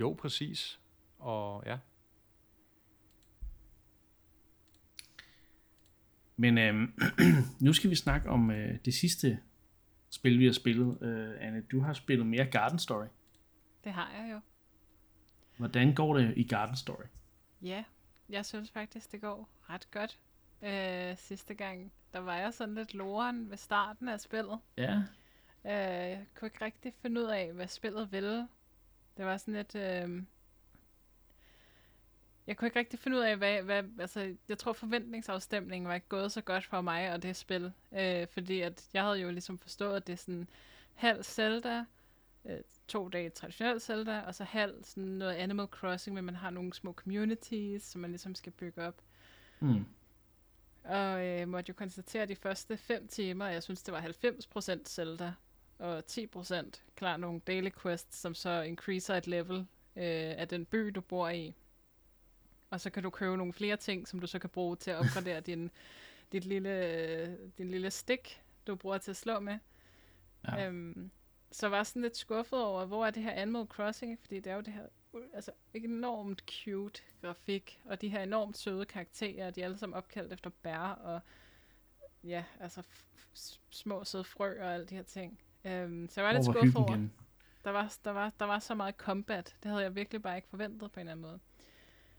Jo, 0.00 0.12
præcis. 0.12 0.80
Og 1.18 1.62
ja, 1.66 1.78
Men 6.36 6.58
øh, 6.58 6.88
nu 7.66 7.72
skal 7.72 7.90
vi 7.90 7.94
snakke 7.94 8.30
om 8.30 8.50
øh, 8.50 8.78
det 8.84 8.94
sidste 8.94 9.38
spil, 10.10 10.38
vi 10.38 10.44
har 10.44 10.52
spillet. 10.52 11.02
Øh, 11.02 11.34
Anne, 11.40 11.60
du 11.60 11.80
har 11.80 11.92
spillet 11.92 12.26
mere 12.26 12.44
Garden 12.44 12.78
Story. 12.78 13.06
Det 13.84 13.92
har 13.92 14.12
jeg 14.12 14.32
jo. 14.32 14.40
Hvordan 15.56 15.94
går 15.94 16.16
det 16.16 16.34
i 16.36 16.42
Garden 16.42 16.76
Story? 16.76 17.04
Ja, 17.62 17.84
jeg 18.28 18.46
synes 18.46 18.70
faktisk, 18.70 19.12
det 19.12 19.20
går 19.20 19.48
ret 19.70 19.90
godt. 19.90 20.18
Øh, 20.62 21.16
sidste 21.16 21.54
gang, 21.54 21.92
der 22.12 22.18
var 22.18 22.36
jeg 22.36 22.54
sådan 22.54 22.74
lidt 22.74 22.94
loren 22.94 23.50
ved 23.50 23.56
starten 23.56 24.08
af 24.08 24.20
spillet. 24.20 24.58
Ja, 24.76 25.02
Øh, 25.66 25.72
jeg 25.72 26.26
kunne 26.34 26.46
ikke 26.46 26.64
rigtig 26.64 26.94
finde 27.02 27.20
ud 27.20 27.26
af, 27.26 27.52
hvad 27.52 27.68
spillet 27.68 28.12
ville. 28.12 28.48
Det 29.16 29.24
var 29.24 29.36
sådan 29.36 29.54
lidt... 29.54 29.74
Øh... 29.74 30.22
Jeg 32.46 32.56
kunne 32.56 32.66
ikke 32.68 32.78
rigtig 32.78 32.98
finde 32.98 33.16
ud 33.16 33.22
af, 33.22 33.36
hvad, 33.36 33.62
hvad... 33.62 33.82
Altså, 33.98 34.34
jeg 34.48 34.58
tror, 34.58 34.72
forventningsafstemningen 34.72 35.88
var 35.88 35.94
ikke 35.94 36.08
gået 36.08 36.32
så 36.32 36.40
godt 36.40 36.64
for 36.64 36.80
mig 36.80 37.12
og 37.12 37.22
det 37.22 37.36
spil. 37.36 37.72
Øh, 37.92 38.26
fordi 38.26 38.60
at 38.60 38.88
jeg 38.94 39.02
havde 39.02 39.20
jo 39.20 39.30
ligesom 39.30 39.58
forstået, 39.58 39.96
at 39.96 40.06
det 40.06 40.12
er 40.12 40.16
sådan 40.16 40.48
halv 40.94 41.22
Zelda, 41.22 41.84
øh, 42.44 42.58
to 42.88 43.08
dage 43.08 43.30
traditionelt 43.30 43.82
Zelda, 43.82 44.20
og 44.20 44.34
så 44.34 44.44
halv 44.44 44.84
sådan 44.84 45.08
noget 45.08 45.34
Animal 45.34 45.66
Crossing, 45.66 46.14
men 46.14 46.24
man 46.24 46.36
har 46.36 46.50
nogle 46.50 46.72
små 46.72 46.92
communities, 46.92 47.82
som 47.82 48.00
man 48.00 48.10
ligesom 48.10 48.34
skal 48.34 48.52
bygge 48.52 48.82
op. 48.82 49.02
mm. 49.60 49.84
Og 50.84 51.26
øh, 51.26 51.48
måtte 51.48 51.70
jo 51.70 51.74
konstatere 51.74 52.26
de 52.26 52.36
første 52.36 52.76
5 52.76 53.08
timer, 53.08 53.46
jeg 53.46 53.62
synes, 53.62 53.82
det 53.82 53.94
var 53.94 54.00
90% 54.00 54.84
Zelda, 54.84 55.32
og 55.78 56.02
10% 56.10 56.80
klar 56.96 57.16
nogle 57.16 57.40
daily 57.40 57.70
quests, 57.82 58.16
som 58.16 58.34
så 58.34 58.62
increaser 58.62 59.14
et 59.14 59.26
level 59.26 59.56
øh, 59.96 60.34
af 60.36 60.48
den 60.48 60.64
by, 60.64 60.78
du 60.94 61.00
bor 61.00 61.28
i. 61.28 61.54
Og 62.70 62.80
så 62.80 62.90
kan 62.90 63.02
du 63.02 63.10
købe 63.10 63.36
nogle 63.36 63.52
flere 63.52 63.76
ting, 63.76 64.08
som 64.08 64.20
du 64.20 64.26
så 64.26 64.38
kan 64.38 64.50
bruge 64.50 64.76
til 64.76 64.90
at 64.90 64.96
opgradere 64.96 65.40
din, 65.40 65.70
dit 66.32 66.44
lille, 66.44 67.38
din 67.58 67.68
lille 67.68 67.90
stik, 67.90 68.42
du 68.66 68.76
bruger 68.76 68.98
til 68.98 69.10
at 69.10 69.16
slå 69.16 69.40
med. 69.40 69.58
Ja. 70.48 70.66
Øhm, 70.66 71.10
så 71.52 71.68
var 71.68 71.76
jeg 71.76 71.86
sådan 71.86 72.02
lidt 72.02 72.16
skuffet 72.16 72.64
over, 72.64 72.84
hvor 72.84 73.06
er 73.06 73.10
det 73.10 73.22
her 73.22 73.32
Animal 73.32 73.66
Crossing, 73.66 74.18
fordi 74.20 74.40
det 74.40 74.50
er 74.50 74.54
jo 74.54 74.60
det 74.60 74.72
her 74.72 74.86
altså, 75.34 75.50
enormt 75.74 76.42
cute 76.50 77.02
grafik, 77.22 77.80
og 77.84 78.00
de 78.00 78.08
her 78.08 78.22
enormt 78.22 78.58
søde 78.58 78.84
karakterer, 78.84 79.50
de 79.50 79.60
er 79.60 79.64
alle 79.64 79.78
sammen 79.78 79.96
opkaldt 79.96 80.32
efter 80.32 80.50
bær, 80.62 80.78
og 80.78 81.20
ja, 82.24 82.44
altså 82.60 82.82
små 83.70 84.04
søde 84.04 84.24
frø 84.24 84.60
og 84.60 84.74
alle 84.74 84.86
de 84.86 84.94
her 84.94 85.02
ting. 85.02 85.40
Øhm, 85.64 86.08
så 86.08 86.20
jeg 86.20 86.26
var 86.26 86.32
lidt 86.32 86.44
skuffet 86.44 86.76
over, 86.76 86.90
igen? 86.90 87.12
der 87.64 87.70
var, 87.70 87.96
der, 88.04 88.10
var, 88.10 88.32
der 88.38 88.44
var 88.44 88.58
så 88.58 88.74
meget 88.74 88.94
combat. 88.94 89.56
Det 89.62 89.70
havde 89.70 89.82
jeg 89.82 89.94
virkelig 89.94 90.22
bare 90.22 90.36
ikke 90.36 90.48
forventet 90.48 90.92
på 90.92 91.00
en 91.00 91.08
eller 91.08 91.12
anden 91.12 91.26
måde. 91.26 91.40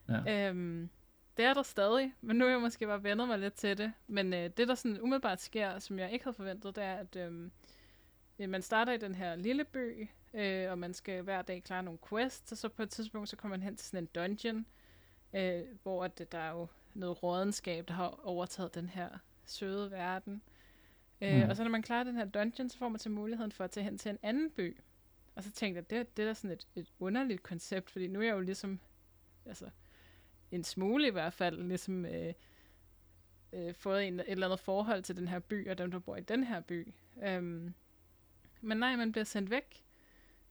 Ja. 0.09 0.49
Øhm, 0.49 0.89
det 1.37 1.45
er 1.45 1.53
der 1.53 1.63
stadig, 1.63 2.13
men 2.21 2.35
nu 2.35 2.45
er 2.45 2.49
jeg 2.49 2.61
måske 2.61 2.87
bare 2.87 3.03
vendet 3.03 3.27
mig 3.27 3.39
lidt 3.39 3.53
til 3.53 3.77
det. 3.77 3.93
Men 4.07 4.33
øh, 4.33 4.49
det, 4.57 4.67
der 4.67 4.75
sådan 4.75 5.01
umiddelbart 5.01 5.41
sker, 5.41 5.79
som 5.79 5.99
jeg 5.99 6.11
ikke 6.11 6.25
havde 6.25 6.35
forventet, 6.35 6.75
det 6.75 6.83
er, 6.83 6.95
at 6.95 7.15
øhm, 7.15 7.51
øh, 8.39 8.49
man 8.49 8.61
starter 8.61 8.93
i 8.93 8.97
den 8.97 9.15
her 9.15 9.35
lille 9.35 9.63
by, 9.63 10.09
øh, 10.33 10.71
og 10.71 10.79
man 10.79 10.93
skal 10.93 11.21
hver 11.21 11.41
dag 11.41 11.63
klare 11.63 11.83
nogle 11.83 11.99
quests, 12.09 12.51
og 12.51 12.57
så 12.57 12.69
på 12.69 12.83
et 12.83 12.89
tidspunkt, 12.89 13.29
så 13.29 13.35
kommer 13.35 13.57
man 13.57 13.63
hen 13.63 13.75
til 13.77 13.87
sådan 13.87 14.03
en 14.03 14.09
dungeon, 14.15 14.65
øh, 15.33 15.61
hvor 15.83 16.03
at, 16.03 16.31
der 16.31 16.37
er 16.37 16.51
jo 16.51 16.67
noget 16.93 17.23
rådenskab, 17.23 17.87
der 17.87 17.93
har 17.93 18.19
overtaget 18.23 18.75
den 18.75 18.89
her 18.89 19.09
søde 19.45 19.91
verden. 19.91 20.41
Øh, 21.21 21.43
Mm. 21.43 21.49
Og 21.49 21.55
så 21.55 21.63
når 21.63 21.69
man 21.71 21.81
klarer 21.81 22.03
den 22.03 22.15
her 22.15 22.25
dungeon, 22.25 22.69
så 22.69 22.77
får 22.77 22.89
man 22.89 22.99
til 22.99 23.11
muligheden 23.11 23.51
for 23.51 23.63
at 23.63 23.71
tage 23.71 23.83
hen 23.83 23.97
til 23.97 24.09
en 24.09 24.19
anden 24.23 24.49
by. 24.51 24.77
Og 25.35 25.43
så 25.43 25.51
tænkte 25.51 25.77
jeg, 25.77 25.89
det, 25.89 26.17
det 26.17 26.23
er 26.23 26.27
da 26.27 26.33
sådan 26.33 26.51
et, 26.51 26.67
et 26.75 26.91
underligt 26.99 27.43
koncept, 27.43 27.89
fordi 27.91 28.07
nu 28.07 28.19
er 28.19 28.23
jeg 28.23 28.33
jo 28.33 28.39
ligesom, 28.39 28.79
altså, 29.45 29.69
en 30.51 30.63
smule 30.63 31.07
i 31.07 31.11
hvert 31.11 31.33
fald, 31.33 31.67
ligesom 31.67 32.05
øh, 32.05 32.33
øh, 33.53 33.73
fået 33.73 34.07
en, 34.07 34.19
et 34.19 34.25
eller 34.27 34.47
andet 34.47 34.59
forhold 34.59 35.03
til 35.03 35.17
den 35.17 35.27
her 35.27 35.39
by, 35.39 35.69
og 35.69 35.77
dem, 35.77 35.91
der 35.91 35.99
bor 35.99 36.15
i 36.15 36.21
den 36.21 36.43
her 36.43 36.59
by. 36.59 36.93
Øhm, 37.23 37.73
men 38.61 38.77
nej, 38.77 38.95
man 38.95 39.11
bliver 39.11 39.25
sendt 39.25 39.49
væk, 39.49 39.83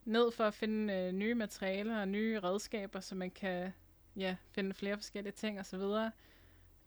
ned 0.04 0.30
for 0.30 0.44
at 0.44 0.54
finde 0.54 0.94
øh, 0.94 1.12
nye 1.12 1.34
materialer 1.34 2.00
og 2.00 2.08
nye 2.08 2.40
redskaber, 2.40 3.00
så 3.00 3.14
man 3.14 3.30
kan 3.30 3.72
ja, 4.16 4.36
finde 4.50 4.74
flere 4.74 4.96
forskellige 4.96 5.32
ting 5.32 5.58
og 5.58 5.66
så 5.66 5.76
videre. 5.76 6.10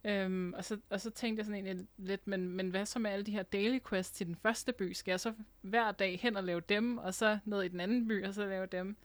Øhm, 0.03 0.53
og, 0.53 0.65
så, 0.65 0.79
og 0.89 1.01
så 1.01 1.09
tænkte 1.09 1.39
jeg 1.39 1.45
sådan 1.45 1.65
egentlig 1.65 1.87
lidt, 1.97 2.27
men, 2.27 2.49
men 2.49 2.69
hvad 2.69 2.85
så 2.85 2.99
med 2.99 3.11
alle 3.11 3.25
de 3.25 3.31
her 3.31 3.43
daily 3.43 3.79
quests 3.89 4.11
til 4.11 4.27
den 4.27 4.35
første 4.35 4.73
by? 4.73 4.93
Skal 4.93 5.11
jeg 5.11 5.19
så 5.19 5.33
hver 5.61 5.91
dag 5.91 6.19
hen 6.19 6.37
og 6.37 6.43
lave 6.43 6.61
dem, 6.61 6.97
og 6.97 7.13
så 7.13 7.39
ned 7.45 7.61
i 7.63 7.67
den 7.67 7.79
anden 7.79 8.07
by, 8.07 8.25
og 8.25 8.33
så 8.33 8.45
lave 8.45 8.65
dem? 8.65 8.97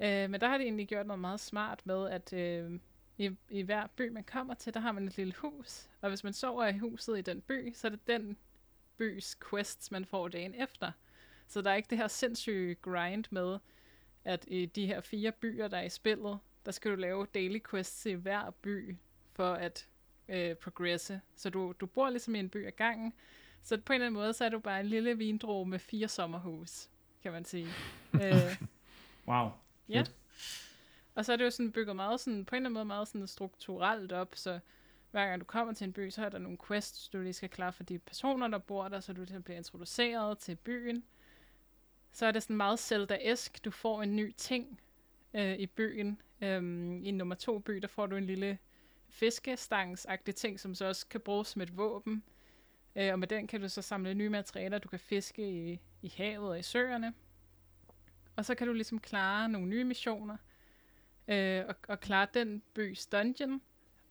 Øh, 0.00 0.30
men 0.30 0.40
der 0.40 0.48
har 0.48 0.58
de 0.58 0.64
egentlig 0.64 0.88
gjort 0.88 1.06
noget 1.06 1.20
meget 1.20 1.40
smart 1.40 1.80
med, 1.84 2.10
at 2.10 2.32
øh, 2.32 2.80
i, 3.18 3.30
i 3.50 3.62
hver 3.62 3.86
by, 3.96 4.08
man 4.08 4.24
kommer 4.24 4.54
til, 4.54 4.74
der 4.74 4.80
har 4.80 4.92
man 4.92 5.06
et 5.08 5.16
lille 5.16 5.34
hus. 5.38 5.88
Og 6.00 6.08
hvis 6.08 6.24
man 6.24 6.32
sover 6.32 6.66
i 6.66 6.78
huset 6.78 7.18
i 7.18 7.22
den 7.22 7.40
by, 7.40 7.72
så 7.74 7.86
er 7.86 7.90
det 7.90 8.06
den 8.06 8.36
bys 8.96 9.36
quests, 9.50 9.90
man 9.90 10.04
får 10.04 10.28
dagen 10.28 10.54
efter. 10.54 10.92
Så 11.46 11.62
der 11.62 11.70
er 11.70 11.74
ikke 11.74 11.90
det 11.90 11.98
her 11.98 12.08
sindssyge 12.08 12.74
grind 12.74 13.24
med, 13.30 13.58
at 14.24 14.44
i 14.48 14.66
de 14.66 14.86
her 14.86 15.00
fire 15.00 15.32
byer, 15.32 15.68
der 15.68 15.76
er 15.76 15.82
i 15.82 15.88
spillet, 15.88 16.38
der 16.66 16.72
skal 16.72 16.90
du 16.90 16.96
lave 16.96 17.26
daily 17.34 17.60
quests 17.70 18.06
i 18.06 18.12
hver 18.12 18.50
by, 18.50 18.96
for 19.32 19.52
at 19.52 19.88
øh, 20.28 20.54
progresse. 20.56 21.20
Så 21.36 21.50
du, 21.50 21.74
du 21.80 21.86
bor 21.86 22.10
ligesom 22.10 22.34
i 22.34 22.38
en 22.38 22.50
by 22.50 22.66
ad 22.66 22.72
gangen, 22.72 23.12
så 23.62 23.80
på 23.80 23.92
en 23.92 23.94
eller 23.94 24.06
anden 24.06 24.20
måde, 24.20 24.32
så 24.32 24.44
er 24.44 24.48
du 24.48 24.58
bare 24.58 24.80
en 24.80 24.86
lille 24.86 25.18
vindro 25.18 25.64
med 25.64 25.78
fire 25.78 26.08
sommerhus, 26.08 26.88
kan 27.22 27.32
man 27.32 27.44
sige. 27.44 27.68
øh, 28.22 28.62
Wow. 29.28 29.50
Ja. 29.88 29.98
Fedt. 29.98 30.14
Og 31.14 31.24
så 31.24 31.32
er 31.32 31.36
det 31.36 31.44
jo 31.44 31.50
sådan 31.50 31.72
bygget 31.72 31.96
meget 31.96 32.20
sådan, 32.20 32.44
på 32.44 32.54
en 32.54 32.56
eller 32.56 32.66
anden 32.66 32.74
måde 32.74 32.84
meget 32.84 33.08
sådan 33.08 33.26
strukturelt 33.26 34.12
op, 34.12 34.32
så 34.34 34.60
hver 35.10 35.26
gang 35.26 35.40
du 35.40 35.44
kommer 35.44 35.74
til 35.74 35.84
en 35.84 35.92
by, 35.92 36.10
så 36.10 36.24
er 36.24 36.28
der 36.28 36.38
nogle 36.38 36.58
quests, 36.66 37.08
du 37.08 37.20
lige 37.20 37.32
skal 37.32 37.48
klare 37.48 37.72
for 37.72 37.82
de 37.82 37.98
personer, 37.98 38.48
der 38.48 38.58
bor 38.58 38.88
der, 38.88 39.00
så 39.00 39.12
du 39.12 39.20
ligesom 39.20 39.42
bliver 39.42 39.56
introduceret 39.56 40.38
til 40.38 40.56
byen. 40.56 41.04
Så 42.12 42.26
er 42.26 42.30
det 42.30 42.42
sådan 42.42 42.56
meget 42.56 42.78
Zelda-esk. 42.78 43.64
Du 43.64 43.70
får 43.70 44.02
en 44.02 44.16
ny 44.16 44.32
ting 44.36 44.80
øh, 45.34 45.58
i 45.58 45.66
byen. 45.66 46.20
Øhm, 46.40 47.04
I 47.04 47.10
nummer 47.10 47.34
to 47.34 47.58
by, 47.58 47.72
der 47.72 47.88
får 47.88 48.06
du 48.06 48.16
en 48.16 48.24
lille 48.24 48.58
fiskestangsagtig 49.08 50.34
ting, 50.34 50.60
som 50.60 50.74
så 50.74 50.84
også 50.84 51.06
kan 51.06 51.20
bruges 51.20 51.48
som 51.48 51.62
et 51.62 51.76
våben. 51.76 52.24
Øh, 52.96 53.12
og 53.12 53.18
med 53.18 53.28
den 53.28 53.46
kan 53.46 53.60
du 53.60 53.68
så 53.68 53.82
samle 53.82 54.14
nye 54.14 54.28
materialer, 54.28 54.78
du 54.78 54.88
kan 54.88 54.98
fiske 54.98 55.50
i, 55.50 55.80
i 56.02 56.12
havet 56.16 56.50
og 56.50 56.58
i 56.58 56.62
søerne. 56.62 57.14
Og 58.36 58.44
så 58.44 58.54
kan 58.54 58.66
du 58.66 58.72
ligesom 58.72 58.98
klare 58.98 59.48
nogle 59.48 59.68
nye 59.68 59.84
missioner, 59.84 60.36
øh, 61.28 61.64
og, 61.68 61.74
og 61.88 62.00
klare 62.00 62.26
den 62.34 62.62
bys 62.74 63.06
dungeon. 63.06 63.62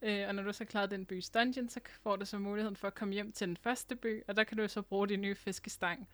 Øh, 0.01 0.27
og 0.27 0.35
når 0.35 0.43
du 0.43 0.53
så 0.53 0.65
klarer 0.65 0.85
den 0.87 1.05
bys 1.05 1.29
dungeon, 1.29 1.69
så 1.69 1.79
får 2.01 2.15
du 2.15 2.25
så 2.25 2.37
muligheden 2.37 2.75
for 2.75 2.87
at 2.87 2.95
komme 2.95 3.13
hjem 3.13 3.31
til 3.31 3.47
den 3.47 3.57
første 3.57 3.95
by, 3.95 4.23
og 4.27 4.35
der 4.35 4.43
kan 4.43 4.57
du 4.57 4.67
så 4.67 4.81
bruge 4.81 5.07
din 5.07 5.21
nye 5.21 5.35
fiskestang 5.35 6.07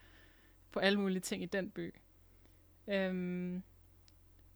på 0.71 0.79
alle 0.79 0.99
mulige 0.99 1.19
ting 1.19 1.43
i 1.43 1.45
den 1.45 1.71
by. 1.71 1.95
Øhm, 2.87 3.63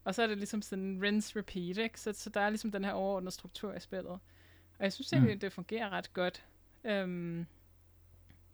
og 0.04 0.16
så 0.16 0.24
er 0.24 0.28
det 0.28 0.38
ligesom 0.38 0.62
sådan 0.62 1.00
rinse 1.04 1.39
repeat, 1.39 1.78
ikke? 1.78 2.00
Så, 2.00 2.14
så 2.14 2.30
der 2.30 2.41
er 2.41 2.50
ligesom 2.50 2.72
den 2.72 2.86
her 2.86 2.91
overordnede 2.91 3.32
struktur 3.32 3.74
i 3.74 3.80
spillet. 3.80 4.12
Og 4.78 4.84
jeg 4.84 4.94
synes 4.94 5.14
egentlig, 5.14 5.34
Mm. 5.34 5.39
det 5.39 5.54
fungerer 5.54 5.89
ret 5.89 6.14
godt. 6.14 6.46
Øhm, 6.84 7.46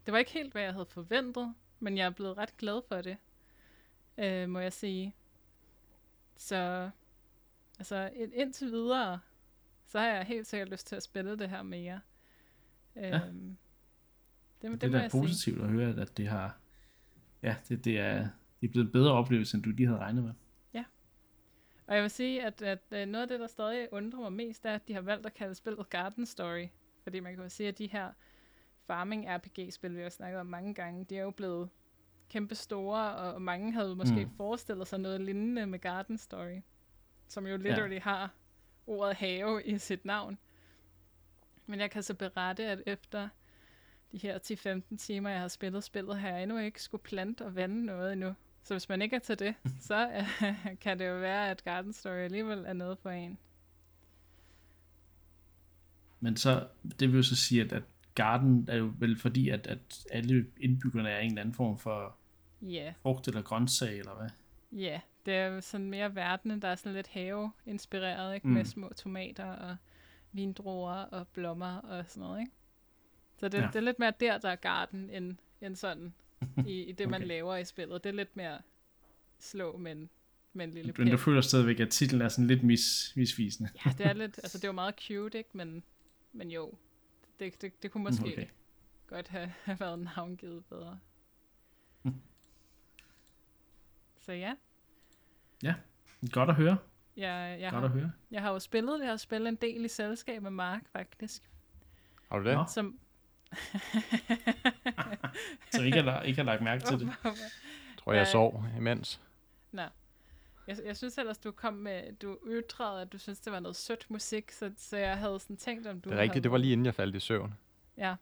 det 0.06 0.12
var 0.12 0.18
ikke 0.18 0.30
helt, 0.30 0.52
hvad 0.52 0.62
jeg 0.62 0.72
havde 0.72 0.86
forventet, 0.86 1.54
men 1.80 1.98
jeg 1.98 2.06
er 2.06 2.10
blevet 2.10 2.36
ret 2.38 2.56
glad 2.56 2.82
for 2.88 3.00
det, 3.00 3.16
øh, 4.18 4.48
må 4.48 4.58
jeg 4.58 4.72
sige. 4.72 5.14
Så 6.36 6.90
altså 7.80 8.10
ind, 8.14 8.32
indtil 8.34 8.72
videre, 8.72 9.20
så 9.86 9.98
har 9.98 10.06
jeg 10.06 10.24
helt 10.24 10.46
sikkert 10.46 10.68
lyst 10.68 10.86
til 10.86 10.96
at 10.96 11.02
spille 11.02 11.38
det 11.38 11.48
her 11.50 11.62
mere. 11.62 12.00
Øhm, 12.96 13.04
Ja. 13.04 13.18
det, 13.18 13.56
det, 14.62 14.72
Det, 14.72 14.80
det 14.80 14.94
er 14.94 15.00
jeg 15.00 15.10
sige. 15.10 15.20
positivt 15.22 15.62
at 15.62 15.68
høre, 15.68 16.00
at 16.00 16.16
det 16.16 16.28
har... 16.28 16.58
Ja, 17.42 17.56
det, 17.68 17.84
det, 17.84 17.98
er, 17.98 18.28
det 18.60 18.66
er 18.66 18.70
blevet 18.70 18.86
en 18.86 18.92
bedre 18.92 19.12
oplevelse, 19.12 19.56
end 19.56 19.64
du 19.64 19.70
lige 19.70 19.86
havde 19.86 20.00
regnet 20.00 20.24
med. 20.24 20.32
Og 21.90 21.96
jeg 21.96 22.02
vil 22.02 22.10
sige, 22.10 22.42
at, 22.46 22.62
at 22.62 22.78
øh, 22.90 23.06
noget 23.06 23.22
af 23.22 23.28
det, 23.28 23.40
der 23.40 23.46
stadig 23.46 23.88
undrer 23.92 24.20
mig 24.20 24.32
mest, 24.32 24.66
er, 24.66 24.74
at 24.74 24.88
de 24.88 24.94
har 24.94 25.00
valgt 25.00 25.26
at 25.26 25.34
kalde 25.34 25.54
spillet 25.54 25.90
Garden 25.90 26.26
Story. 26.26 26.66
Fordi 27.02 27.20
man 27.20 27.34
kan 27.34 27.42
jo 27.42 27.48
sige, 27.48 27.68
at 27.68 27.78
de 27.78 27.86
her 27.86 28.12
farming 28.86 29.26
RPG-spil, 29.28 29.96
vi 29.96 30.02
har 30.02 30.08
snakket 30.08 30.40
om 30.40 30.46
mange 30.46 30.74
gange, 30.74 31.04
de 31.04 31.18
er 31.18 31.22
jo 31.22 31.30
blevet 31.30 31.68
kæmpe 32.28 32.54
store, 32.54 33.14
og, 33.14 33.42
mange 33.42 33.72
havde 33.72 33.96
måske 33.96 34.24
mm. 34.24 34.30
forestillet 34.36 34.88
sig 34.88 34.98
noget 35.00 35.20
lignende 35.20 35.66
med 35.66 35.78
Garden 35.78 36.18
Story. 36.18 36.60
Som 37.30 37.46
jo 37.46 37.56
literally 37.56 37.94
ja. 37.94 38.00
har 38.00 38.30
ordet 38.86 39.16
have 39.16 39.62
i 39.64 39.78
sit 39.78 40.04
navn. 40.04 40.38
Men 41.66 41.80
jeg 41.80 41.90
kan 41.90 42.02
så 42.02 42.14
berette, 42.14 42.64
at 42.64 42.82
efter 42.86 43.28
de 44.12 44.18
her 44.18 44.38
10-15 44.92 44.96
timer, 44.96 45.30
jeg 45.30 45.40
har 45.40 45.48
spillet 45.48 45.84
spillet, 45.84 46.20
har 46.20 46.28
jeg 46.28 46.42
endnu 46.42 46.58
ikke 46.58 46.82
skulle 46.82 47.02
plante 47.02 47.44
og 47.44 47.56
vande 47.56 47.84
noget 47.84 48.12
endnu. 48.12 48.34
Så 48.62 48.74
hvis 48.74 48.88
man 48.88 49.02
ikke 49.02 49.16
er 49.16 49.20
til 49.20 49.38
det, 49.38 49.54
så 49.88 50.10
øh, 50.10 50.76
kan 50.80 50.98
det 50.98 51.08
jo 51.08 51.14
være, 51.14 51.50
at 51.50 51.64
Garden 51.64 51.92
Story 51.92 52.18
alligevel 52.18 52.64
er 52.66 52.72
noget 52.72 52.98
for 52.98 53.10
en. 53.10 53.38
Men 56.20 56.36
så, 56.36 56.66
det 57.00 57.08
vil 57.08 57.16
jo 57.16 57.22
så 57.22 57.36
sige, 57.36 57.62
at, 57.62 57.72
at 57.72 57.82
Garden 58.14 58.66
er 58.68 58.76
jo 58.76 58.92
vel 58.98 59.18
fordi, 59.18 59.48
at, 59.48 59.66
at 59.66 60.06
alle 60.10 60.46
indbyggerne 60.60 61.10
er 61.10 61.18
en 61.18 61.28
eller 61.30 61.40
anden 61.40 61.54
form 61.54 61.78
for 61.78 62.16
Ja, 62.62 62.92
frugt 63.02 63.28
eller 63.28 63.42
grøntsag, 63.42 63.98
eller 63.98 64.14
hvad? 64.14 64.30
ja. 64.80 65.00
Det 65.26 65.34
er 65.34 65.46
jo 65.46 65.60
sådan 65.60 65.90
mere 65.90 66.14
verdenen, 66.14 66.62
der 66.62 66.68
er 66.68 66.74
sådan 66.74 66.92
lidt 66.94 67.06
have-inspireret, 67.08 68.34
ikke? 68.34 68.48
Mm. 68.48 68.54
Med 68.54 68.64
små 68.64 68.92
tomater 68.96 69.44
og 69.44 69.76
vindruer 70.32 70.92
og 70.94 71.28
blommer 71.28 71.76
og 71.76 72.04
sådan 72.08 72.20
noget, 72.20 72.40
ikke? 72.40 72.52
Så 73.36 73.48
det, 73.48 73.58
Ja. 73.58 73.66
det 73.66 73.76
er 73.76 73.80
lidt 73.80 73.98
mere 73.98 74.12
der, 74.20 74.38
der 74.38 74.48
er 74.48 74.56
garden, 74.56 75.10
end, 75.10 75.36
end 75.60 75.76
sådan 75.76 76.14
i, 76.66 76.82
i 76.82 76.92
det, 76.92 77.08
man 77.10 77.20
Okay. 77.20 77.28
laver 77.28 77.56
i 77.56 77.64
spillet. 77.64 78.04
Det 78.04 78.10
er 78.10 78.14
lidt 78.14 78.36
mere 78.36 78.58
slå, 79.38 79.76
men 79.76 80.10
med 80.52 80.64
en 80.64 80.70
lille 80.70 80.94
Men 80.98 81.08
du 81.10 81.16
føler 81.16 81.40
stadigvæk, 81.40 81.80
at 81.80 81.88
titlen 81.90 82.20
er 82.22 82.28
sådan 82.28 82.46
lidt 82.46 82.62
mis, 82.62 83.12
misvisende. 83.16 83.70
Ja, 83.86 83.90
det 83.98 84.06
er 84.06 84.12
lidt, 84.12 84.38
altså 84.42 84.58
det 84.58 84.68
jo 84.68 84.72
meget 84.72 84.94
cute, 85.00 85.38
ikke? 85.38 85.50
Men, 85.52 85.82
men 86.32 86.50
jo, 86.50 86.74
det, 87.40 87.62
det, 87.62 87.82
det 87.82 87.90
kunne 87.90 88.04
måske 88.04 88.24
okay. 88.24 88.46
godt 89.06 89.28
have, 89.28 89.52
have 89.64 89.80
været 89.80 89.98
navngivet 89.98 90.64
bedre. 90.64 90.98
Mm. 92.02 92.14
Så 94.18 94.32
ja, 94.32 94.54
Godt 96.32 96.48
at 96.48 96.54
høre. 96.54 96.76
jeg, 97.16 97.56
jeg, 97.60 97.72
Godt 97.72 97.84
at 97.84 97.90
har, 97.90 97.98
høre. 97.98 98.12
jeg 98.30 98.42
har 98.42 98.50
jo 98.50 98.58
spillet 98.58 99.00
det 99.00 99.08
her 99.08 99.16
spil 99.16 99.46
en 99.46 99.56
del 99.56 99.84
i 99.84 99.88
selskab 99.88 100.42
med 100.42 100.50
Mark, 100.50 100.82
faktisk. 100.92 101.42
Har 102.28 102.38
du 102.38 102.44
det? 102.44 102.54
Nå. 102.54 102.64
Som... 102.68 102.98
Så 105.72 105.82
ikke 105.82 106.02
har, 106.02 106.22
ikke 106.22 106.36
har 106.36 106.44
lagt 106.44 106.62
mærke 106.62 106.84
til 106.84 107.00
det. 107.00 107.10
Tror 107.98 108.12
jeg, 108.12 108.26
sov 108.26 108.64
imens. 108.76 109.20
Nå. 109.72 109.82
Jeg, 110.66 110.76
jeg 110.84 110.96
synes 110.96 111.18
ellers, 111.18 111.38
du 111.38 111.50
kom 111.50 111.74
med, 111.74 112.12
du 112.12 112.38
ytrede, 112.46 113.02
at 113.02 113.12
du 113.12 113.18
synes, 113.18 113.40
det 113.40 113.52
var 113.52 113.60
noget 113.60 113.76
sødt 113.76 114.10
musik, 114.10 114.50
så, 114.50 114.72
så 114.76 114.96
jeg 114.96 115.18
havde 115.18 115.40
sådan 115.40 115.56
tænkt, 115.56 115.86
om 115.86 116.00
du 116.00 116.08
Det 116.08 116.16
er 116.16 116.20
rigtigt, 116.20 116.34
havde... 116.34 116.42
det 116.42 116.50
var 116.50 116.58
lige 116.58 116.72
inden 116.72 116.86
jeg 116.86 116.94
faldt 116.94 117.16
i 117.16 117.20
søvn. 117.20 117.54
Ja. 117.96 118.14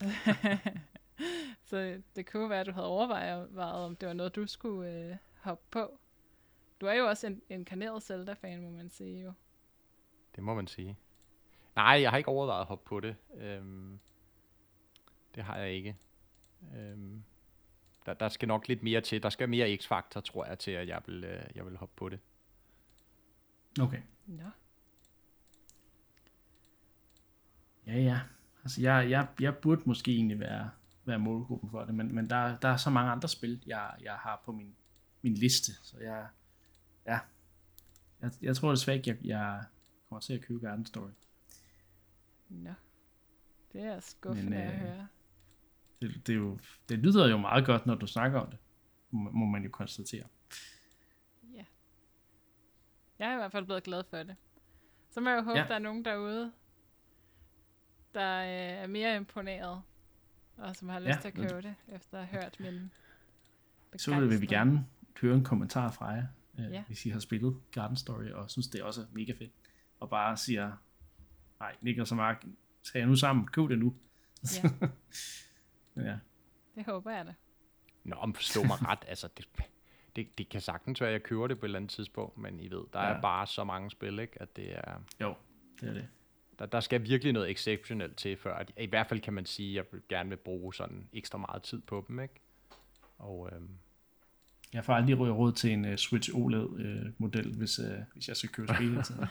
så 1.70 2.02
det 2.16 2.30
kunne 2.30 2.50
være, 2.50 2.60
at 2.60 2.66
du 2.66 2.72
havde 2.72 2.86
overvejet, 2.86 3.58
om 3.58 3.96
det 3.96 4.08
var 4.08 4.14
noget, 4.14 4.36
du 4.36 4.46
skulle 4.46 4.90
øh, 4.90 5.16
hoppe 5.40 5.64
på. 5.70 5.98
Du 6.80 6.86
er 6.86 6.92
jo 6.92 7.08
også 7.08 7.26
en 7.26 7.42
inkarneret 7.48 8.02
Zelda-fan, 8.02 8.62
må 8.62 8.70
man 8.70 8.90
sige 8.90 9.22
jo. 9.22 9.32
Det 10.34 10.44
må 10.44 10.54
man 10.54 10.66
sige. 10.66 10.96
Nej, 11.76 11.98
jeg 12.02 12.10
har 12.10 12.18
ikke 12.18 12.28
overvejet 12.28 12.60
at 12.60 12.66
hoppe 12.66 12.88
på 12.88 13.00
det. 13.00 13.16
Øhm, 13.34 13.98
det 15.34 15.42
har 15.42 15.56
jeg 15.58 15.72
ikke. 15.72 15.96
Øhm, 16.76 17.22
der, 18.06 18.14
der 18.14 18.28
skal 18.28 18.48
nok 18.48 18.68
lidt 18.68 18.82
mere 18.82 19.00
til. 19.00 19.22
Der 19.22 19.30
skal 19.30 19.48
mere 19.48 19.76
x-faktor, 19.76 20.20
tror 20.20 20.44
jeg, 20.44 20.58
til 20.58 20.70
at 20.70 20.88
jeg 20.88 21.02
vil, 21.06 21.24
øh, 21.24 21.42
jeg 21.54 21.66
vil 21.66 21.76
hoppe 21.76 21.94
på 21.96 22.08
det. 22.08 22.20
Okay. 23.80 24.02
Nå. 24.26 24.50
Ja, 27.86 27.98
ja. 27.98 28.20
Altså, 28.64 28.82
jeg, 28.82 29.10
jeg, 29.10 29.28
jeg 29.40 29.56
burde 29.56 29.82
måske 29.86 30.12
egentlig 30.14 30.40
være, 30.40 30.70
være 31.04 31.18
målgruppen 31.18 31.70
for 31.70 31.84
det, 31.84 31.94
men, 31.94 32.14
men 32.14 32.30
der, 32.30 32.58
der 32.58 32.68
er 32.68 32.76
så 32.76 32.90
mange 32.90 33.10
andre 33.10 33.28
spil, 33.28 33.62
jeg, 33.66 33.94
jeg 34.02 34.14
har 34.14 34.42
på 34.44 34.52
min, 34.52 34.76
min 35.22 35.34
liste, 35.34 35.72
så 35.72 35.98
jeg, 35.98 36.26
ja, 37.06 37.18
jeg, 38.22 38.32
jeg 38.42 38.56
tror 38.56 38.70
desværre 38.70 38.96
ikke, 38.96 39.10
jeg, 39.10 39.18
jeg 39.26 39.64
kommer 40.08 40.20
til 40.20 40.32
at 40.34 40.40
købe 40.40 40.66
Garden 40.66 40.86
Story. 40.86 41.10
Nå. 42.48 42.70
Det 43.72 43.82
er 43.82 44.00
skuffende 44.00 44.50
Men, 44.50 44.58
at 44.58 44.74
øh, 44.74 44.80
høre. 44.80 45.06
Det, 46.00 46.26
det, 46.26 46.32
er 46.32 46.36
jo, 46.36 46.58
det 46.88 46.98
lyder 46.98 47.28
jo 47.30 47.36
meget 47.38 47.66
godt, 47.66 47.86
når 47.86 47.94
du 47.94 48.06
snakker 48.06 48.40
om 48.40 48.50
det, 48.50 48.58
må, 49.10 49.46
man 49.46 49.62
jo 49.64 49.70
konstatere. 49.70 50.24
Ja. 51.54 51.64
Jeg 53.18 53.28
er 53.30 53.32
i 53.32 53.36
hvert 53.36 53.52
fald 53.52 53.64
blevet 53.64 53.82
glad 53.82 54.04
for 54.10 54.16
det. 54.16 54.36
Så 55.10 55.20
må 55.20 55.30
jeg 55.30 55.36
jo 55.36 55.42
håbe, 55.42 55.58
Ja. 55.58 55.66
der 55.68 55.74
er 55.74 55.78
nogen 55.78 56.04
derude, 56.04 56.52
der 58.14 58.38
øh, 58.42 58.82
er 58.82 58.86
mere 58.86 59.16
imponeret, 59.16 59.82
og 60.56 60.76
som 60.76 60.88
har 60.88 60.98
lyst 60.98 61.08
Ja, 61.08 61.20
til 61.20 61.28
at 61.28 61.34
købe 61.34 61.62
det, 61.62 61.74
efter 61.88 62.18
at 62.18 62.26
have 62.26 62.42
hørt 62.42 62.60
min 62.60 62.90
Så 63.96 64.20
vil 64.20 64.40
vi 64.40 64.46
gerne 64.46 64.86
høre 65.20 65.34
en 65.36 65.44
kommentar 65.44 65.90
fra 65.90 66.06
jer, 66.08 66.26
øh, 66.66 66.72
Ja. 66.72 66.82
hvis 66.86 67.06
I 67.06 67.10
har 67.10 67.20
spillet 67.20 67.56
Garden 67.72 67.96
Story, 67.96 68.24
og 68.30 68.50
synes, 68.50 68.68
det 68.68 68.80
er 68.80 68.84
også 68.84 69.06
mega 69.12 69.32
fedt. 69.32 69.52
Og 70.00 70.10
bare 70.10 70.36
siger, 70.36 70.72
nej, 71.60 71.76
Niklas 71.80 72.10
og 72.10 72.16
Mark, 72.16 72.44
tag 72.92 73.00
jer 73.00 73.06
nu 73.06 73.16
sammen, 73.16 73.46
køb 73.46 73.68
det 73.68 73.78
nu. 73.78 73.94
Ja. 74.62 74.70
Men 75.94 76.06
ja. 76.06 76.18
Det 76.74 76.84
håber 76.86 77.10
jeg 77.10 77.26
da. 77.26 77.34
Nå, 78.04 78.16
men 78.26 78.34
forstå 78.34 78.62
mig 78.62 78.76
ret. 78.88 79.04
Altså, 79.08 79.28
det, 79.36 79.48
det, 80.16 80.38
det 80.38 80.48
kan 80.48 80.60
sagtens 80.60 81.00
være, 81.00 81.08
at 81.10 81.12
jeg 81.12 81.22
køber 81.22 81.46
det 81.46 81.58
på 81.58 81.66
et 81.66 81.68
eller 81.68 81.78
andet 81.78 81.90
tidspunkt, 81.90 82.38
men 82.38 82.60
I 82.60 82.70
ved, 82.70 82.84
der 82.92 83.00
Ja. 83.00 83.06
er 83.14 83.20
bare 83.20 83.46
så 83.46 83.64
mange 83.64 83.90
spil, 83.90 84.18
ikke? 84.18 84.42
at 84.42 84.56
det 84.56 84.76
er, 84.78 85.00
Jo, 85.20 85.34
det 85.80 85.88
er 85.88 85.92
det. 85.92 86.08
der, 86.58 86.66
der 86.66 86.80
skal 86.80 87.02
virkelig 87.02 87.32
noget 87.32 87.50
exceptionelt 87.50 88.16
til, 88.16 88.36
før 88.36 88.54
at, 88.56 88.72
i 88.78 88.86
hvert 88.86 89.06
fald 89.06 89.20
kan 89.20 89.32
man 89.32 89.46
sige, 89.46 89.70
at 89.70 89.74
jeg 89.74 89.92
vil 89.92 90.02
gerne 90.08 90.28
vil 90.28 90.36
bruge 90.36 90.74
sådan 90.74 91.08
ekstra 91.12 91.38
meget 91.38 91.62
tid 91.62 91.80
på 91.80 92.04
dem, 92.08 92.20
ikke? 92.20 92.34
Og 93.18 93.50
øhm, 93.52 93.70
Jeg 94.72 94.84
får 94.84 94.94
aldrig 94.94 95.18
råd 95.18 95.52
til 95.52 95.72
en 95.72 95.84
uh, 95.84 95.94
Switch 95.96 96.30
OLED-model, 96.34 97.56
hvis, 97.56 97.78
uh, 97.78 97.84
hvis 98.12 98.28
jeg 98.28 98.36
skal 98.36 98.50
købe 98.50 98.68
spil 98.74 98.88
hele 98.90 99.02
tiden. 99.02 99.24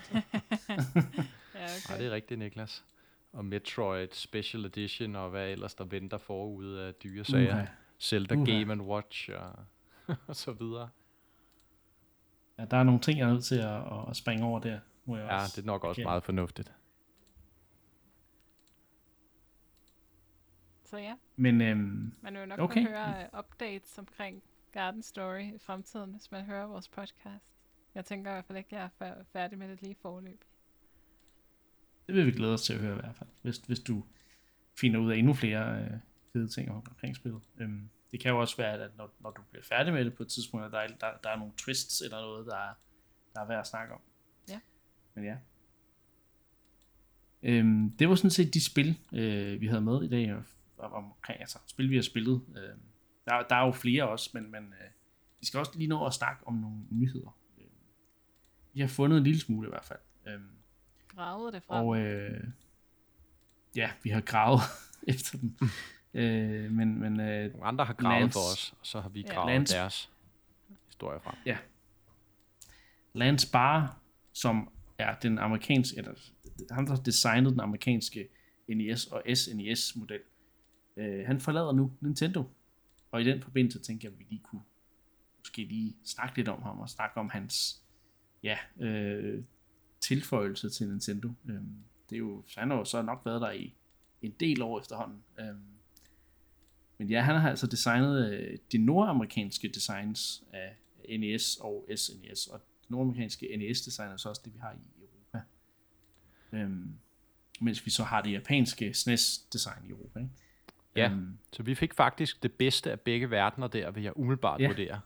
Ja, 1.54 1.64
okay. 1.64 1.88
nej, 1.88 1.98
det 1.98 2.06
er 2.06 2.10
rigtigt, 2.10 2.38
Niklas. 2.38 2.84
og 3.32 3.44
Metroid 3.44 4.08
Special 4.12 4.64
Edition, 4.64 5.16
og 5.16 5.30
hvad 5.30 5.48
ellers 5.50 5.74
der 5.74 5.84
venter 5.84 6.18
forude 6.18 6.82
af 6.86 6.94
dyre 6.94 7.24
sager. 7.24 7.54
Uha. 7.54 7.66
Zelda 8.00 8.34
Uha. 8.34 8.44
Game 8.44 8.72
and 8.72 8.82
Watch 8.82 9.30
og, 9.36 9.52
og 10.28 10.36
så 10.36 10.52
videre. 10.52 10.88
Ja, 12.58 12.64
der 12.64 12.76
er 12.76 12.82
nogle 12.82 13.00
ting, 13.00 13.18
jeg 13.18 13.28
er 13.28 13.32
nødt 13.32 13.44
til 13.44 13.58
at, 13.58 13.82
at 14.10 14.16
springe 14.16 14.44
over 14.46 14.60
der. 14.60 14.80
Må 15.04 15.16
jeg 15.16 15.26
Ja, 15.26 15.42
også 15.42 15.52
det 15.56 15.62
er 15.62 15.66
nok 15.66 15.84
også 15.84 16.00
erkende. 16.00 16.06
meget 16.10 16.22
fornuftigt. 16.24 16.72
Så 20.84 20.96
ja, 20.98 21.14
Men 21.36 21.60
øhm, 21.60 22.12
man 22.22 22.32
vil 22.34 22.40
jo 22.40 22.46
nok 22.46 22.58
Okay. 22.58 22.80
okay. 22.80 22.90
høre 22.90 23.26
uh, 23.32 23.38
updates 23.38 23.98
omkring 23.98 24.42
Garden 24.72 25.02
Story 25.02 25.54
i 25.54 25.58
fremtiden, 25.58 26.10
hvis 26.10 26.30
man 26.30 26.44
hører 26.44 26.66
vores 26.66 26.88
podcast. 26.88 27.44
Jeg 27.94 28.04
tænker 28.04 28.30
i 28.30 28.34
hvert 28.34 28.44
fald 28.44 28.58
ikke, 28.58 28.76
at 28.76 28.80
jeg 28.80 28.84
er 28.84 28.88
fær- 29.14 29.22
færdig 29.32 29.58
med 29.58 29.68
det 29.68 29.82
lige 29.82 29.96
forløb. 30.02 30.44
det 32.06 32.14
vil 32.14 32.26
vi 32.26 32.32
glæde 32.32 32.54
os 32.54 32.62
til 32.62 32.72
at 32.72 32.80
høre 32.80 32.96
i 32.96 33.00
hvert 33.00 33.16
fald. 33.16 33.28
Hvis, 33.42 33.56
hvis 33.56 33.80
du 33.80 34.04
finder 34.80 35.00
ud 35.00 35.12
af 35.12 35.16
endnu 35.16 35.34
flere 35.34 35.82
øh, 35.84 35.90
fede 36.32 36.48
ting 36.48 36.70
om- 36.70 36.76
omkring 36.76 37.16
spillet. 37.16 37.40
Øhm, 37.58 37.88
det 38.12 38.20
kan 38.20 38.30
jo 38.30 38.40
også 38.40 38.56
være, 38.56 38.72
at 38.72 38.96
når, 38.96 39.10
når 39.20 39.30
du 39.30 39.42
bliver 39.50 39.62
færdig 39.64 39.92
med 39.92 40.04
det 40.04 40.14
på 40.14 40.22
et 40.22 40.28
tidspunkt, 40.28 40.66
at 40.66 40.72
der 40.72 40.78
er, 40.78 40.86
der, 40.88 41.16
der 41.24 41.30
er 41.30 41.36
nogle 41.36 41.52
twists 41.56 42.00
eller 42.00 42.20
noget, 42.20 42.46
der 42.46 42.56
er, 42.56 42.74
der 43.34 43.40
er 43.40 43.46
værd 43.46 43.60
at 43.60 43.66
snakke 43.66 43.94
om. 43.94 44.00
Ja. 44.48 44.60
Men 45.14 45.24
ja. 45.24 45.36
Øhm, 47.42 47.90
det 47.98 48.08
var 48.08 48.14
sådan 48.14 48.30
set 48.30 48.54
de 48.54 48.64
spil, 48.64 48.98
øh, 49.12 49.60
vi 49.60 49.66
havde 49.66 49.80
med 49.82 50.02
i 50.02 50.08
dag, 50.08 50.34
og- 50.34 50.44
om- 50.78 50.92
omkring 50.92 51.40
altså, 51.40 51.58
spil, 51.66 51.90
vi 51.90 51.94
har 51.94 52.02
spillet. 52.02 52.42
Øh, 52.56 52.76
der, 53.30 53.42
der 53.48 53.56
er 53.56 53.66
jo 53.66 53.72
flere 53.72 54.08
også, 54.08 54.30
men, 54.34 54.50
men 54.50 54.64
øh, 54.64 54.90
vi 55.40 55.46
skal 55.46 55.60
også 55.60 55.72
lige 55.74 55.88
nå 55.88 56.06
at 56.06 56.14
snakke 56.14 56.46
om 56.46 56.54
nogle 56.54 56.76
nyheder. 56.90 57.38
Øh, 57.58 57.64
vi 58.72 58.80
har 58.80 58.88
fundet 58.88 59.18
en 59.18 59.24
lille 59.24 59.40
smule 59.40 59.68
i 59.68 59.70
hvert 59.70 59.84
fald. 59.84 59.98
Øh, 60.26 60.40
Gravede 61.08 61.52
det 61.52 61.62
frem. 61.62 61.86
og 61.86 61.98
øh, 61.98 62.44
ja, 63.76 63.90
vi 64.02 64.10
har 64.10 64.20
gravet 64.20 64.60
efter 65.08 65.38
dem. 65.38 65.56
øh, 66.14 66.70
men 66.70 66.98
men 67.00 67.20
øh, 67.20 67.50
Nogle 67.52 67.64
andre 67.66 67.84
har 67.84 67.94
gravet 67.94 68.20
Lance- 68.22 68.32
for 68.32 68.52
os, 68.52 68.74
og 68.80 68.86
så 68.86 69.00
har 69.00 69.08
vi 69.08 69.20
Ja. 69.20 69.34
gravet 69.34 69.52
Lance- 69.52 69.74
deres 69.76 70.10
historie 70.86 71.20
frem. 71.20 71.34
Lance 73.12 73.50
Barr, 73.52 73.98
som 74.32 74.70
er 74.98 75.14
den 75.18 75.38
amerikanske, 75.38 75.98
eller 75.98 76.12
ham 76.70 76.86
der 76.86 76.94
har 76.94 77.02
designet 77.02 77.52
den 77.52 77.60
amerikanske 77.60 78.28
NES 78.68 79.06
og 79.06 79.22
SNES 79.34 79.96
model, 79.96 80.20
øh, 80.96 81.26
han 81.26 81.40
forlader 81.40 81.72
nu 81.72 81.92
Nintendo. 82.00 82.44
Og 83.10 83.20
i 83.20 83.24
den 83.24 83.42
forbindelse 83.42 83.78
tænkte 83.78 84.04
jeg, 84.04 84.12
at 84.12 84.18
vi 84.18 84.24
lige 84.28 84.42
kunne 84.44 84.62
måske 85.38 85.64
lige 85.64 85.96
snakke 86.04 86.36
lidt 86.36 86.48
om 86.48 86.62
ham, 86.62 86.80
og 86.80 86.90
snakke 86.90 87.20
om 87.20 87.28
hans 87.28 87.82
ja, 88.42 88.58
øh, 88.80 89.44
tilføjelse 90.00 90.70
til 90.70 90.88
Nintendo. 90.88 91.28
Øh, 91.48 91.60
det 92.10 92.16
er 92.16 92.18
jo, 92.18 92.42
så 92.46 92.60
han 92.60 92.70
har 92.70 92.76
jo 92.76 92.84
så 92.84 93.02
nok 93.02 93.22
været 93.24 93.40
der 93.40 93.50
i 93.50 93.74
en 94.22 94.34
del 94.40 94.62
år 94.62 94.80
efterhånden. 94.80 95.22
Øh, 95.40 95.54
men 96.98 97.08
ja, 97.08 97.20
han 97.22 97.36
har 97.36 97.50
altså 97.50 97.66
designet 97.66 98.32
øh, 98.32 98.58
de 98.72 98.78
nordamerikanske 98.78 99.68
designs 99.68 100.44
af 100.52 100.76
NES 101.18 101.56
og 101.56 101.88
SNES, 101.96 102.46
og 102.46 102.60
det 102.82 102.90
nordamerikanske 102.90 103.56
NES-design 103.56 104.10
er 104.12 104.16
så 104.16 104.28
også 104.28 104.42
det, 104.44 104.54
vi 104.54 104.58
har 104.58 104.72
i 104.72 105.02
Europa. 105.02 105.42
Øhm, 106.52 106.94
mens 107.60 107.86
vi 107.86 107.90
så 107.90 108.04
har 108.04 108.22
det 108.22 108.32
japanske 108.32 108.94
SNES-design 108.94 109.86
i 109.86 109.90
Europa. 109.90 110.18
Ikke? 110.18 110.30
Ja. 110.96 111.10
Øhm, 111.10 111.38
Så 111.52 111.62
vi 111.62 111.74
fik 111.74 111.94
faktisk 111.94 112.42
det 112.42 112.52
bedste 112.52 112.90
af 112.92 113.00
begge 113.00 113.30
verdener 113.30 113.66
der, 113.66 113.90
vil 113.90 114.02
jeg 114.02 114.12
umiddelbart 114.16 114.60
Ja. 114.60 114.66
vurdere. 114.66 115.00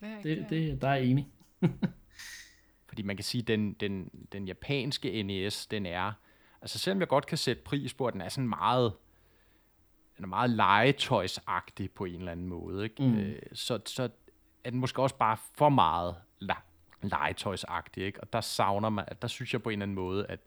det, 0.00 0.08
er 0.08 0.22
det, 0.22 0.46
det, 0.50 0.82
der 0.82 0.88
er 0.88 0.94
jeg 0.94 1.04
enig. 1.04 1.28
Fordi 2.88 3.02
man 3.02 3.16
kan 3.16 3.24
sige, 3.24 3.42
at 3.42 3.48
den, 3.48 3.72
den, 3.72 4.10
den 4.32 4.46
japanske 4.46 5.22
NES, 5.22 5.66
den 5.66 5.86
er... 5.86 6.12
Altså 6.62 6.78
selvom 6.78 7.00
jeg 7.00 7.08
godt 7.08 7.26
kan 7.26 7.38
sætte 7.38 7.62
pris 7.62 7.94
på, 7.94 8.06
at 8.06 8.12
den 8.12 8.20
er 8.20 8.28
sådan 8.28 8.48
meget... 8.48 8.92
Den 10.16 10.24
er 10.24 10.28
meget 10.28 10.50
legetøjsagtig 10.50 11.90
på 11.90 12.04
en 12.04 12.18
eller 12.18 12.32
anden 12.32 12.46
måde, 12.46 12.84
ikke? 12.84 13.02
Mm. 13.02 13.18
Øh, 13.18 13.38
så, 13.52 13.80
så 13.86 14.08
er 14.64 14.70
den 14.70 14.78
måske 14.80 15.02
også 15.02 15.16
bare 15.16 15.36
for 15.54 15.68
meget 15.68 16.16
le- 16.40 16.54
legetøjsagtig, 17.02 18.04
ikke? 18.04 18.20
Og 18.20 18.32
der 18.32 18.40
savner 18.40 18.88
man... 18.88 19.04
Der 19.22 19.28
synes 19.28 19.52
jeg 19.52 19.62
på 19.62 19.68
en 19.68 19.72
eller 19.72 19.82
anden 19.82 19.94
måde, 19.94 20.26
at, 20.26 20.40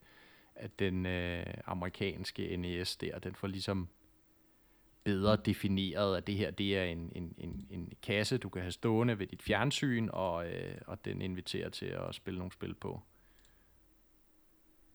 at 0.55 0.79
den 0.79 1.05
øh, 1.05 1.45
amerikanske 1.65 2.57
NES 2.57 2.97
der, 2.97 3.19
den 3.19 3.35
får 3.35 3.47
ligesom 3.47 3.87
bedre 5.03 5.35
defineret, 5.35 6.17
at 6.17 6.27
det 6.27 6.35
her 6.35 6.51
det 6.51 6.77
er 6.77 6.83
en, 6.83 7.11
en, 7.15 7.33
en, 7.37 7.67
en 7.69 7.93
kasse, 8.03 8.37
du 8.37 8.49
kan 8.49 8.61
have 8.61 8.71
stående 8.71 9.19
ved 9.19 9.27
dit 9.27 9.41
fjernsyn, 9.43 10.09
og, 10.13 10.47
øh, 10.51 10.75
og 10.87 11.05
den 11.05 11.21
inviterer 11.21 11.69
til 11.69 11.85
at 11.85 12.15
spille 12.15 12.37
nogle 12.37 12.51
spil 12.53 12.73
på. 12.73 13.01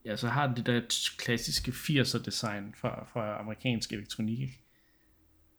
Ja, 0.05 0.17
så 0.17 0.29
har 0.29 0.47
den 0.47 0.57
det 0.57 0.67
der 0.67 0.81
klassiske 1.19 1.71
80'er 1.71 2.23
design 2.25 2.75
fra, 2.77 3.05
fra 3.05 3.41
amerikansk 3.41 3.93
elektronik. 3.93 4.41
Ikke? 4.41 4.61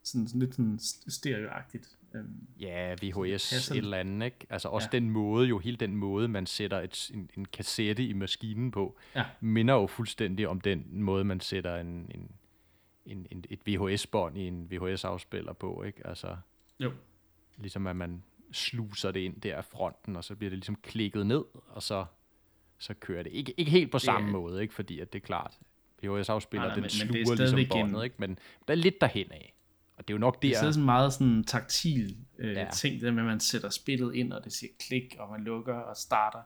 Sådan, 0.03 0.27
sådan 0.27 0.39
lidt 0.39 0.55
sådan 0.55 0.79
st- 0.81 1.09
stereoagtigt. 1.09 1.87
Øhm, 2.15 2.47
Ja, 2.59 2.95
VHS 3.01 3.71
et 3.71 3.77
eller 3.77 3.97
andet, 3.97 4.25
ikke? 4.25 4.37
Altså 4.49 4.67
også 4.67 4.89
ja. 4.93 4.99
den 4.99 5.09
måde, 5.09 5.47
jo 5.47 5.59
hele 5.59 5.77
den 5.77 5.95
måde, 5.95 6.27
man 6.27 6.45
sætter 6.45 6.79
et, 6.81 7.11
en, 7.13 7.29
en 7.37 7.45
kassette 7.45 8.05
i 8.05 8.13
maskinen 8.13 8.71
på, 8.71 8.97
Ja. 9.15 9.25
minder 9.41 9.73
jo 9.73 9.87
fuldstændig 9.87 10.47
om 10.47 10.61
den 10.61 10.85
måde, 11.01 11.23
man 11.23 11.39
sætter 11.39 11.75
en, 11.75 11.87
en, 12.15 12.31
en, 13.11 13.27
en, 13.31 13.43
et 13.49 13.59
VHS-bånd 13.67 14.37
i 14.37 14.47
en 14.47 14.71
VHS-afspiller 14.71 15.53
på, 15.53 15.83
ikke? 15.83 16.07
Altså, 16.07 16.37
jo. 16.79 16.91
ligesom 17.57 17.87
at 17.87 17.95
man 17.95 18.23
sluser 18.51 19.11
det 19.11 19.19
ind 19.19 19.41
der 19.41 19.55
af 19.57 19.65
fronten, 19.65 20.15
og 20.15 20.23
så 20.23 20.35
bliver 20.35 20.49
det 20.49 20.57
ligesom 20.57 20.75
klikket 20.75 21.25
ned, 21.27 21.43
og 21.67 21.83
så, 21.83 22.05
så 22.77 22.93
kører 22.93 23.23
det. 23.23 23.31
Ikke, 23.31 23.53
ikke 23.57 23.71
helt 23.71 23.91
på 23.91 23.99
samme 23.99 24.27
er- 24.27 24.31
måde, 24.31 24.61
ikke? 24.61 24.73
fordi 24.73 24.99
at 24.99 25.13
det 25.13 25.21
er 25.21 25.25
klart, 25.25 25.59
VHS-afspiller, 26.03 26.67
Nej, 26.67 26.67
nej, 26.67 26.75
den 26.75 26.81
men- 26.81 26.83
men 26.83 26.89
sluger 27.25 27.35
det 27.35 27.51
er 27.53 27.55
ligesom 27.57 27.79
båndet, 27.79 28.03
ikke? 28.03 28.15
men 28.19 28.37
der 28.67 28.73
er 28.73 28.75
lidt 28.77 29.01
derhen 29.01 29.31
af. 29.31 29.53
Og 29.97 30.07
det 30.07 30.13
er 30.13 30.15
jo 30.15 30.19
nok 30.19 30.41
Det 30.41 30.49
er 30.57 30.61
der, 30.61 30.71
sådan 30.71 30.85
meget 30.85 31.13
sådan 31.13 31.43
taktil 31.43 32.17
øh, 32.37 32.53
ja. 32.53 32.69
Ting, 32.73 33.01
der 33.01 33.11
med, 33.11 33.19
at 33.23 33.25
man 33.27 33.39
sætter 33.39 33.69
spillet 33.69 34.15
ind, 34.15 34.33
og 34.33 34.43
det 34.43 34.53
siger 34.53 34.73
klik, 34.79 35.15
og 35.19 35.31
man 35.31 35.41
lukker 35.43 35.73
og 35.73 35.97
starter. 35.97 36.41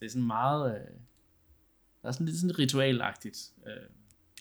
Det 0.00 0.06
er 0.06 0.10
sådan 0.10 0.26
meget... 0.26 0.74
Øh, 0.74 0.80
der 2.02 2.08
er 2.08 2.12
sådan 2.12 2.26
lidt 2.26 2.36
sådan 2.38 2.58
ritualagtigt 2.58 3.50
øh, 3.66 3.72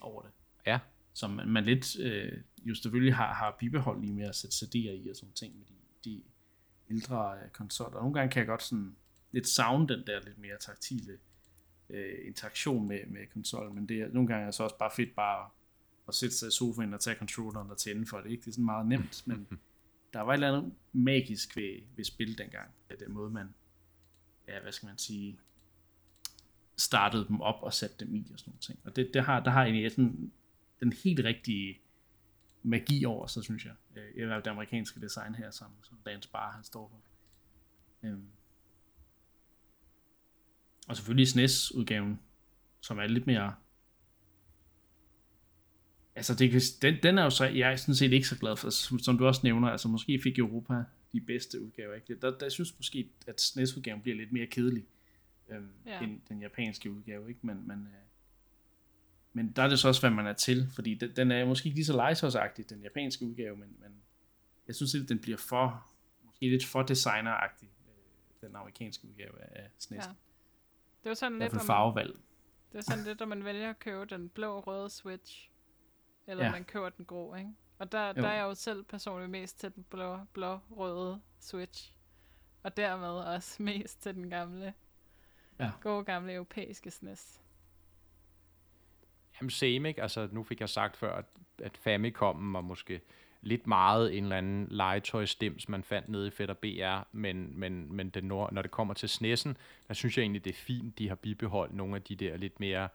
over 0.01 0.21
det. 0.21 0.31
ja, 0.65 0.79
som 1.15 1.31
man, 1.31 1.47
man 1.47 1.63
lidt 1.63 1.99
øh, 1.99 2.31
jo 2.65 2.75
selvfølgelig 2.75 3.15
har, 3.15 3.33
har 3.33 3.55
bibeholdt 3.59 4.01
lige 4.01 4.13
med 4.13 4.25
at 4.25 4.35
sætte 4.35 4.55
CD'er 4.55 5.05
i 5.05 5.09
og 5.09 5.15
sådan 5.15 5.33
ting 5.33 5.57
med 5.57 5.65
de, 5.65 5.73
de 6.09 6.21
ældre 6.89 7.33
øh, 7.43 7.49
konsoller. 7.49 7.99
Nogle 7.99 8.13
gange 8.13 8.31
kan 8.31 8.39
jeg 8.39 8.47
godt 8.47 8.63
sådan 8.63 8.95
lidt 9.31 9.47
savne 9.47 9.87
den 9.87 10.03
der 10.07 10.19
lidt 10.25 10.37
mere 10.37 10.57
taktile 10.59 11.17
øh, 11.89 12.27
interaktion 12.27 12.87
med, 12.87 12.99
med 13.07 13.21
konsollen, 13.33 13.75
men 13.75 13.89
det 13.89 14.01
er, 14.01 14.07
nogle 14.07 14.27
gange 14.27 14.41
er 14.41 14.45
det 14.45 14.55
så 14.55 14.63
også 14.63 14.77
bare 14.77 14.91
fedt 14.95 15.15
bare 15.15 15.49
at 16.07 16.15
sætte 16.15 16.35
sig 16.35 16.47
i 16.47 16.51
sofaen 16.51 16.93
og 16.93 16.99
tage 16.99 17.17
controlleren 17.17 17.71
og 17.71 17.77
tænde 17.77 18.05
for 18.05 18.17
det. 18.17 18.31
Ikke? 18.31 18.41
Det 18.41 18.47
er 18.47 18.51
sådan 18.51 18.65
meget 18.65 18.87
nemt, 18.87 19.23
men 19.25 19.47
der 20.13 20.21
var 20.21 20.33
et 20.33 20.37
eller 20.37 20.57
andet 20.57 20.73
magisk 20.93 21.57
ved, 21.57 21.81
ved 21.95 22.03
spil 22.03 22.37
dengang. 22.37 22.69
Ja, 22.89 22.95
den 23.05 23.13
måde 23.13 23.29
man, 23.29 23.53
ja, 24.47 24.61
hvad 24.61 24.71
skal 24.71 24.87
man 24.87 24.97
sige, 24.97 25.39
startede 26.77 27.27
dem 27.27 27.41
op 27.41 27.63
og 27.63 27.73
satte 27.73 28.05
dem 28.05 28.15
i 28.15 28.27
og 28.33 28.39
sådan 28.39 28.51
nogle 28.51 28.59
ting. 28.59 28.79
Og 28.83 28.95
det, 28.95 29.09
det 29.13 29.23
har, 29.23 29.39
der 29.39 29.51
har 29.51 29.63
egentlig 29.63 29.91
sådan 29.91 30.31
den 30.79 30.93
helt 30.93 31.19
rigtige 31.19 31.79
magi 32.63 33.05
over 33.05 33.27
sig, 33.27 33.43
synes 33.43 33.65
jeg. 33.65 33.73
Øh, 33.95 34.23
I 34.23 34.25
hvert 34.25 34.45
det 34.45 34.51
amerikanske 34.51 35.01
design 35.01 35.35
her, 35.35 35.51
som, 35.51 35.67
som 35.83 35.97
Lance 36.05 36.29
Barr 36.29 36.51
han 36.51 36.63
står 36.63 36.87
for. 36.89 37.01
Øhm. 38.07 38.27
Og 40.87 40.95
selvfølgelig 40.95 41.27
SNES-udgaven, 41.27 42.19
som 42.81 42.99
er 42.99 43.07
lidt 43.07 43.27
mere... 43.27 43.55
Altså, 46.15 46.35
det, 46.35 46.63
den, 46.81 46.95
den 47.03 47.17
er 47.17 47.23
jo 47.23 47.29
så, 47.29 47.45
jeg 47.45 47.71
er 47.71 47.75
sådan 47.75 47.95
set 47.95 48.13
ikke 48.13 48.27
så 48.27 48.39
glad 48.39 48.57
for, 48.57 48.69
som, 48.69 48.99
som 48.99 49.17
du 49.17 49.25
også 49.27 49.41
nævner, 49.43 49.67
altså 49.67 49.87
måske 49.87 50.19
fik 50.23 50.39
Europa 50.39 50.83
de 51.13 51.21
bedste 51.21 51.61
udgaver, 51.61 51.93
ikke? 51.93 52.15
Der, 52.15 52.37
der 52.37 52.49
synes 52.49 52.77
måske, 52.77 53.09
at 53.27 53.41
SNES-udgaven 53.41 54.01
bliver 54.01 54.17
lidt 54.17 54.31
mere 54.31 54.47
kedelig, 54.47 54.85
Ja. 55.49 55.55
ja. 55.85 56.03
end 56.03 56.21
den 56.29 56.41
japanske 56.41 56.91
udgave, 56.91 57.29
ikke? 57.29 57.39
Men, 57.43 57.67
men, 57.67 57.79
øh, 57.79 57.93
men 59.35 59.51
der 59.51 59.63
er 59.63 59.67
det 59.67 59.79
så 59.79 59.87
også, 59.87 60.01
hvad 60.01 60.09
man 60.09 60.27
er 60.27 60.33
til, 60.33 60.69
fordi 60.75 60.93
den, 60.95 61.15
den 61.15 61.31
er 61.31 61.45
måske 61.45 61.67
ikke 61.67 61.77
lige 61.77 61.85
så 61.85 61.93
legetøjsagtig, 61.95 62.69
den 62.69 62.81
japanske 62.81 63.25
udgave, 63.25 63.55
men, 63.57 63.75
men 63.79 64.01
jeg 64.67 64.75
synes 64.75 64.93
lidt, 64.93 65.09
den 65.09 65.19
bliver 65.19 65.37
for, 65.37 65.91
måske 66.25 66.49
lidt 66.49 66.65
for 66.65 66.83
designeragtig, 66.83 67.69
øh, 67.87 68.47
den 68.47 68.55
amerikanske 68.55 69.07
udgave 69.07 69.41
af 69.41 69.69
SNES. 69.79 70.05
Ja. 70.05 70.09
Det 71.03 71.09
var 71.09 71.13
sådan 71.13 71.39
lidt, 71.39 71.53
om, 71.53 71.59
farvevalg. 71.59 72.13
det 72.13 72.73
var 72.73 72.81
sådan 72.81 73.03
lidt, 73.03 73.21
om 73.21 73.27
man 73.27 73.43
vælger 73.45 73.69
at 73.69 73.79
købe 73.79 74.05
den 74.05 74.29
blå 74.29 74.59
røde 74.59 74.89
Switch, 74.89 75.49
eller 76.27 76.43
Ja. 76.43 76.47
ja. 76.47 76.51
man 76.55 76.63
køber 76.63 76.89
den 76.89 77.05
grå, 77.05 77.35
ikke? 77.35 77.49
Og 77.77 77.91
der, 77.91 78.07
Jo. 78.07 78.13
der 78.13 78.27
er 78.27 78.33
jeg 78.33 78.43
jo 78.43 78.53
selv 78.53 78.83
personligt 78.83 79.31
mest 79.31 79.59
til 79.59 79.75
den 79.75 79.83
blå, 79.89 80.19
blå 80.33 80.59
røde 80.71 81.21
Switch. 81.39 81.91
Og 82.63 82.77
dermed 82.77 83.07
også 83.07 83.63
mest 83.63 84.01
til 84.01 84.15
den 84.15 84.29
gamle, 84.29 84.73
Ja. 85.59 85.71
gode 85.81 86.03
gamle 86.05 86.33
europæiske 86.33 86.91
SNES. 86.91 87.41
Jamen 89.41 89.49
same, 89.49 89.89
ikke? 89.89 90.01
Altså, 90.01 90.27
nu 90.31 90.43
fik 90.43 90.59
jeg 90.59 90.69
sagt 90.69 90.97
før, 90.97 91.15
at, 91.15 91.25
at 91.63 91.77
Famicom 91.77 92.53
var 92.53 92.61
måske 92.61 93.01
lidt 93.41 93.67
meget 93.67 94.17
en 94.17 94.23
eller 94.23 94.37
anden 94.37 94.67
legetøjsdims, 94.71 95.69
man 95.69 95.83
fandt 95.83 96.09
nede 96.09 96.27
i 96.27 96.31
Fætter 96.31 96.53
BR, 96.55 97.07
men, 97.11 97.59
men, 97.59 97.93
men 97.93 98.09
den, 98.09 98.23
når, 98.23 98.49
når 98.51 98.61
det 98.61 98.71
kommer 98.71 98.93
til 98.93 99.07
SNES'en, 99.07 99.53
der 99.87 99.93
synes 99.93 100.17
jeg 100.17 100.23
egentlig, 100.23 100.45
det 100.45 100.51
er 100.51 100.55
fint, 100.57 100.99
de 100.99 101.07
har 101.07 101.15
bibeholdt 101.15 101.73
nogle 101.75 101.95
af 101.95 102.01
de 102.01 102.15
der 102.15 102.37
lidt 102.37 102.59
mere 102.59 102.87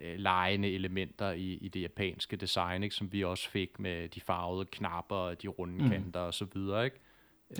øh, 0.00 0.18
lejende 0.18 0.72
elementer 0.72 1.30
i, 1.32 1.52
i 1.52 1.68
det 1.68 1.80
japanske 1.82 2.36
design, 2.36 2.82
ikke? 2.82 2.94
som 2.94 3.12
vi 3.12 3.24
også 3.24 3.50
fik 3.50 3.78
med 3.78 4.08
de 4.08 4.20
farvede 4.20 4.64
knapper 4.64 5.16
og 5.16 5.42
de 5.42 5.48
runde 5.48 5.84
Mm. 5.84 5.90
kanter 5.90 6.20
og 6.20 6.34
så 6.34 6.44
videre. 6.54 6.84
Ikke? 6.84 6.96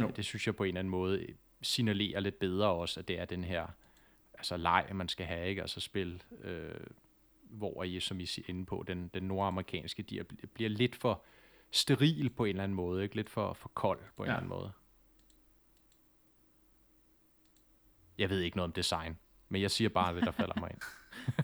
Jo. 0.01 0.09
Øh, 0.09 0.17
Det 0.17 0.25
synes 0.25 0.47
jeg 0.47 0.57
på 0.57 0.65
en 0.65 0.69
eller 0.69 0.79
anden 0.79 0.91
måde 0.91 1.27
signalerer 1.63 2.21
lidt 2.21 2.39
bedre 2.39 2.69
også, 2.69 3.01
at 3.01 3.09
det 3.09 3.19
er 3.21 3.25
den 3.25 3.45
her 3.45 3.67
altså 4.39 4.57
leg, 4.57 4.87
man 4.93 5.09
skal 5.09 5.27
have, 5.27 5.49
ikke? 5.49 5.63
altså 5.63 5.81
spil, 5.81 6.23
øh, 6.43 6.71
hvor 7.55 7.83
I, 7.85 8.01
som 8.01 8.21
I 8.21 8.27
siger 8.27 8.47
inde 8.49 8.67
på, 8.67 8.85
den, 8.87 9.11
den 9.15 9.23
nordamerikanske, 9.23 10.03
de 10.03 10.19
er, 10.19 10.25
bliver 10.55 10.71
lidt 10.71 10.97
for 10.97 11.23
steril 11.71 12.31
på 12.31 12.45
en 12.45 12.49
eller 12.51 12.63
anden 12.65 12.77
måde, 12.77 13.03
ikke? 13.03 13.17
lidt 13.17 13.31
for, 13.31 13.53
for 13.53 13.69
kold 13.69 14.01
på 14.17 14.23
en 14.23 14.27
Ja. 14.27 14.33
eller 14.33 14.37
anden 14.37 14.49
måde. 14.49 14.73
Jeg 18.19 18.31
ved 18.31 18.41
ikke 18.41 18.57
noget 18.57 18.69
om 18.69 18.73
design, 18.73 19.19
men 19.49 19.63
jeg 19.63 19.71
siger 19.71 19.89
bare 19.89 20.15
det, 20.15 20.23
der 20.23 20.31
falder 20.31 20.61
mig 20.61 20.71
ind. 20.71 20.81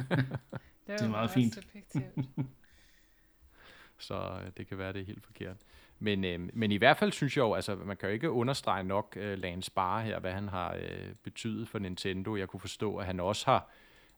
Det 0.08 0.18
er, 0.86 0.92
Det 0.92 1.00
er 1.00 1.04
jo 1.04 1.11
meget 1.11 1.30
fint. 1.30 1.58
Så 3.98 4.40
øh, 4.44 4.50
det 4.56 4.66
kan 4.66 4.78
være, 4.78 4.92
det 4.92 5.00
er 5.00 5.04
helt 5.06 5.24
forkert. 5.24 5.56
Men, 5.98 6.24
øh, 6.24 6.48
men 6.52 6.72
i 6.72 6.76
hvert 6.76 6.96
fald 6.96 7.12
synes 7.12 7.36
jeg 7.36 7.42
jo, 7.42 7.54
altså 7.54 7.74
man 7.76 7.96
kan 7.96 8.08
jo 8.08 8.12
ikke 8.12 8.30
understrege 8.30 8.84
nok 8.84 9.16
øh, 9.20 9.38
Lance 9.38 9.70
Barr 9.72 10.00
her, 10.02 10.18
hvad 10.20 10.32
han 10.32 10.48
har 10.48 10.74
øh, 10.74 11.14
betydet 11.22 11.68
for 11.68 11.78
Nintendo. 11.78 12.36
Jeg 12.36 12.48
kunne 12.48 12.61
forstå, 12.61 12.96
at 12.96 13.06
han 13.06 13.20
også 13.20 13.46
har, 13.46 13.70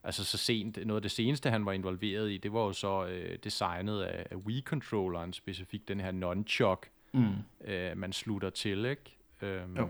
altså 0.04 0.24
så 0.24 0.38
sent, 0.38 0.86
noget 0.86 0.98
af 0.98 1.02
det 1.02 1.10
seneste, 1.10 1.50
han 1.50 1.66
var 1.66 1.72
involveret 1.72 2.30
i, 2.30 2.38
det 2.38 2.52
var 2.52 2.60
jo 2.60 2.72
så 2.72 3.06
øh, 3.06 3.38
designet 3.44 4.02
af, 4.02 4.26
af 4.30 4.36
Wii-controlleren, 4.36 5.32
specifikt 5.32 5.88
den 5.88 6.00
her 6.00 6.10
nunchuck, 6.10 6.90
Mm. 7.14 7.34
øh, 7.64 7.96
man 7.96 8.12
slutter 8.12 8.50
til, 8.50 8.84
ikke? 8.84 9.16
Øhm, 9.42 9.76
Jo. 9.76 9.88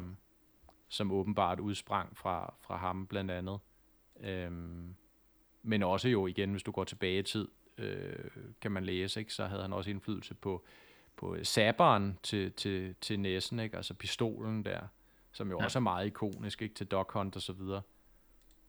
som 0.88 1.12
åbenbart 1.12 1.60
udsprang 1.60 2.16
fra, 2.16 2.54
fra 2.60 2.76
ham 2.76 3.06
blandt 3.06 3.30
andet. 3.30 3.58
Øhm, 4.20 4.94
men 5.62 5.82
også 5.82 6.08
jo 6.08 6.26
igen, 6.26 6.50
hvis 6.50 6.62
du 6.62 6.70
går 6.72 6.84
tilbage 6.84 7.18
i 7.18 7.22
tid, 7.22 7.48
øh, 7.78 8.30
kan 8.60 8.72
man 8.72 8.84
læse, 8.84 9.20
ikke, 9.20 9.32
så 9.34 9.46
havde 9.46 9.62
han 9.62 9.72
også 9.72 9.90
indflydelse 9.90 10.34
på, 10.34 10.64
på 11.16 11.36
saberen 11.42 12.18
til, 12.22 12.52
til, 12.52 12.94
til 13.00 13.20
næsen, 13.20 13.58
ikke? 13.60 13.76
altså 13.76 13.94
pistolen 13.94 14.64
der, 14.64 14.80
som 15.32 15.50
jo 15.50 15.58
Ja. 15.58 15.64
også 15.64 15.78
er 15.78 15.80
meget 15.80 16.06
ikonisk 16.06 16.62
ikke? 16.62 16.74
til 16.74 16.86
Duck 16.86 17.12
Hunt 17.12 17.36
og 17.36 17.42
så 17.42 17.52
videre. 17.52 17.82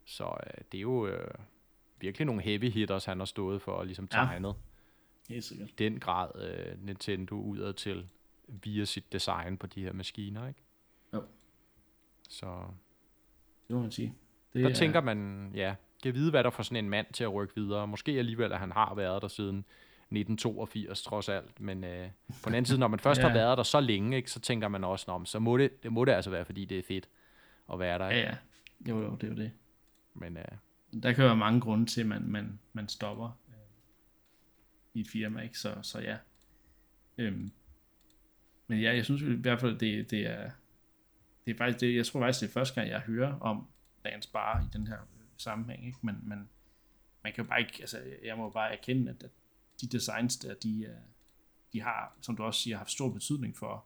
Så 0.05 0.23
øh, 0.23 0.63
det 0.71 0.77
er 0.77 0.81
jo 0.81 1.07
øh, 1.07 1.33
virkelig 1.99 2.25
nogle 2.25 2.41
heavy 2.41 2.69
hitters, 2.71 3.05
han 3.05 3.19
har 3.19 3.25
stået 3.25 3.61
for 3.61 3.71
og 3.71 3.85
ligesom 3.85 4.07
Ja. 4.13 4.17
tegnet 4.17 4.55
Helt 5.29 5.43
sikkert. 5.43 5.69
i 5.69 5.73
den 5.77 5.99
grad 5.99 6.29
øh, 6.41 6.85
Nintendo 6.85 7.35
udad 7.35 7.73
til 7.73 8.09
via 8.47 8.85
sit 8.85 9.13
design 9.13 9.57
på 9.57 9.67
de 9.67 9.83
her 9.83 9.93
maskiner, 9.93 10.47
ikke? 10.47 10.59
Jo. 11.13 11.23
Så 12.29 12.63
Det 13.67 13.75
må 13.75 13.81
man 13.81 13.91
sige. 13.91 14.13
Det 14.53 14.63
der 14.63 14.69
er- 14.69 14.73
tænker 14.73 15.01
man, 15.01 15.51
ja, 15.55 15.75
kan 16.03 16.13
vide, 16.13 16.29
hvad 16.31 16.43
der 16.43 16.49
får 16.49 16.63
sådan 16.63 16.83
en 16.85 16.89
mand 16.89 17.07
til 17.13 17.23
at 17.23 17.33
rykke 17.33 17.55
videre. 17.55 17.87
Måske 17.87 18.11
alligevel, 18.11 18.51
at 18.53 18.59
han 18.59 18.71
har 18.71 18.93
været 18.95 19.21
der 19.21 19.27
siden 19.27 19.65
1982 20.11 21.03
trods 21.03 21.29
alt, 21.29 21.59
men 21.61 21.83
øh, 21.83 22.09
på 22.43 22.49
den 22.49 22.55
anden 22.55 22.65
side, 22.65 22.79
når 22.79 22.87
man 22.87 22.99
først 23.07 23.21
Ja. 23.21 23.27
har 23.27 23.33
været 23.33 23.57
der 23.57 23.63
så 23.63 23.79
længe, 23.79 24.17
ikke, 24.17 24.31
så 24.31 24.39
tænker 24.39 24.67
man 24.67 24.83
også, 24.83 25.17
men 25.17 25.25
så 25.25 25.39
må 25.39 25.57
det, 25.57 25.83
det 25.83 25.93
må 25.93 26.05
det 26.05 26.11
altså 26.11 26.29
være, 26.29 26.45
fordi 26.45 26.65
det 26.65 26.79
er 26.79 26.83
fedt 26.83 27.09
at 27.73 27.79
være 27.79 27.99
der. 27.99 28.05
Ja, 28.05 28.19
ja. 28.19 28.35
Jo, 28.89 29.01
jo, 29.01 29.15
det 29.15 29.23
er 29.23 29.27
jo 29.27 29.35
det. 29.35 29.51
Men 30.13 30.37
øh, 30.37 31.01
Der 31.03 31.13
kan 31.13 31.23
være 31.23 31.37
mange 31.37 31.61
grunde 31.61 31.85
til, 31.85 32.01
at 32.01 32.07
man, 32.07 32.27
man, 32.27 32.59
man 32.73 32.87
stopper 32.87 33.39
øh, 33.49 33.55
i 34.93 34.99
et 34.99 35.07
firma, 35.07 35.41
ikke? 35.41 35.59
Så, 35.59 35.75
så 35.81 35.99
ja. 35.99 36.17
Øhm, 37.17 37.51
men 38.67 38.81
ja, 38.81 38.95
jeg 38.95 39.05
synes 39.05 39.21
i 39.21 39.25
hvert 39.25 39.59
fald, 39.59 39.79
det, 39.79 40.11
det 40.11 40.27
er 40.27 40.51
det 41.45 41.53
er 41.53 41.57
faktisk 41.57 41.81
det, 41.81 41.95
jeg 41.95 42.05
tror 42.05 42.19
faktisk, 42.19 42.41
det 42.41 42.47
er 42.47 42.51
første 42.51 42.75
gang, 42.75 42.89
jeg 42.89 42.99
hører 42.99 43.39
om 43.39 43.67
dagens 44.03 44.27
Bar 44.27 44.61
i 44.61 44.77
den 44.77 44.87
her 44.87 44.97
øh, 45.01 45.25
sammenhæng, 45.37 45.85
ikke? 45.85 45.99
Men, 46.01 46.15
men 46.23 46.49
man 47.23 47.33
kan 47.33 47.43
jo 47.43 47.49
bare 47.49 47.59
ikke, 47.59 47.77
altså 47.79 48.01
jeg 48.23 48.37
må 48.37 48.49
bare 48.49 48.73
erkende, 48.77 49.11
at, 49.11 49.23
at 49.23 49.31
de 49.81 49.87
designs 49.87 50.37
der, 50.37 50.53
de, 50.53 50.83
øh, 50.83 50.95
de 51.73 51.81
har, 51.81 52.17
som 52.21 52.35
du 52.35 52.43
også 52.43 52.61
siger, 52.61 52.77
haft 52.77 52.91
stor 52.91 53.09
betydning 53.09 53.57
for, 53.57 53.85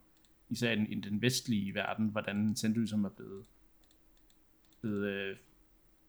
især 0.50 0.72
i 0.72 0.76
den, 0.76 0.88
i 0.88 0.96
den 0.96 1.22
vestlige 1.22 1.74
verden, 1.74 2.08
hvordan 2.08 2.36
Nintendo 2.36 2.80
ligesom 2.80 3.06
er 3.06 3.10
blevet, 3.10 3.46
blevet 4.82 5.08
øh, 5.08 5.38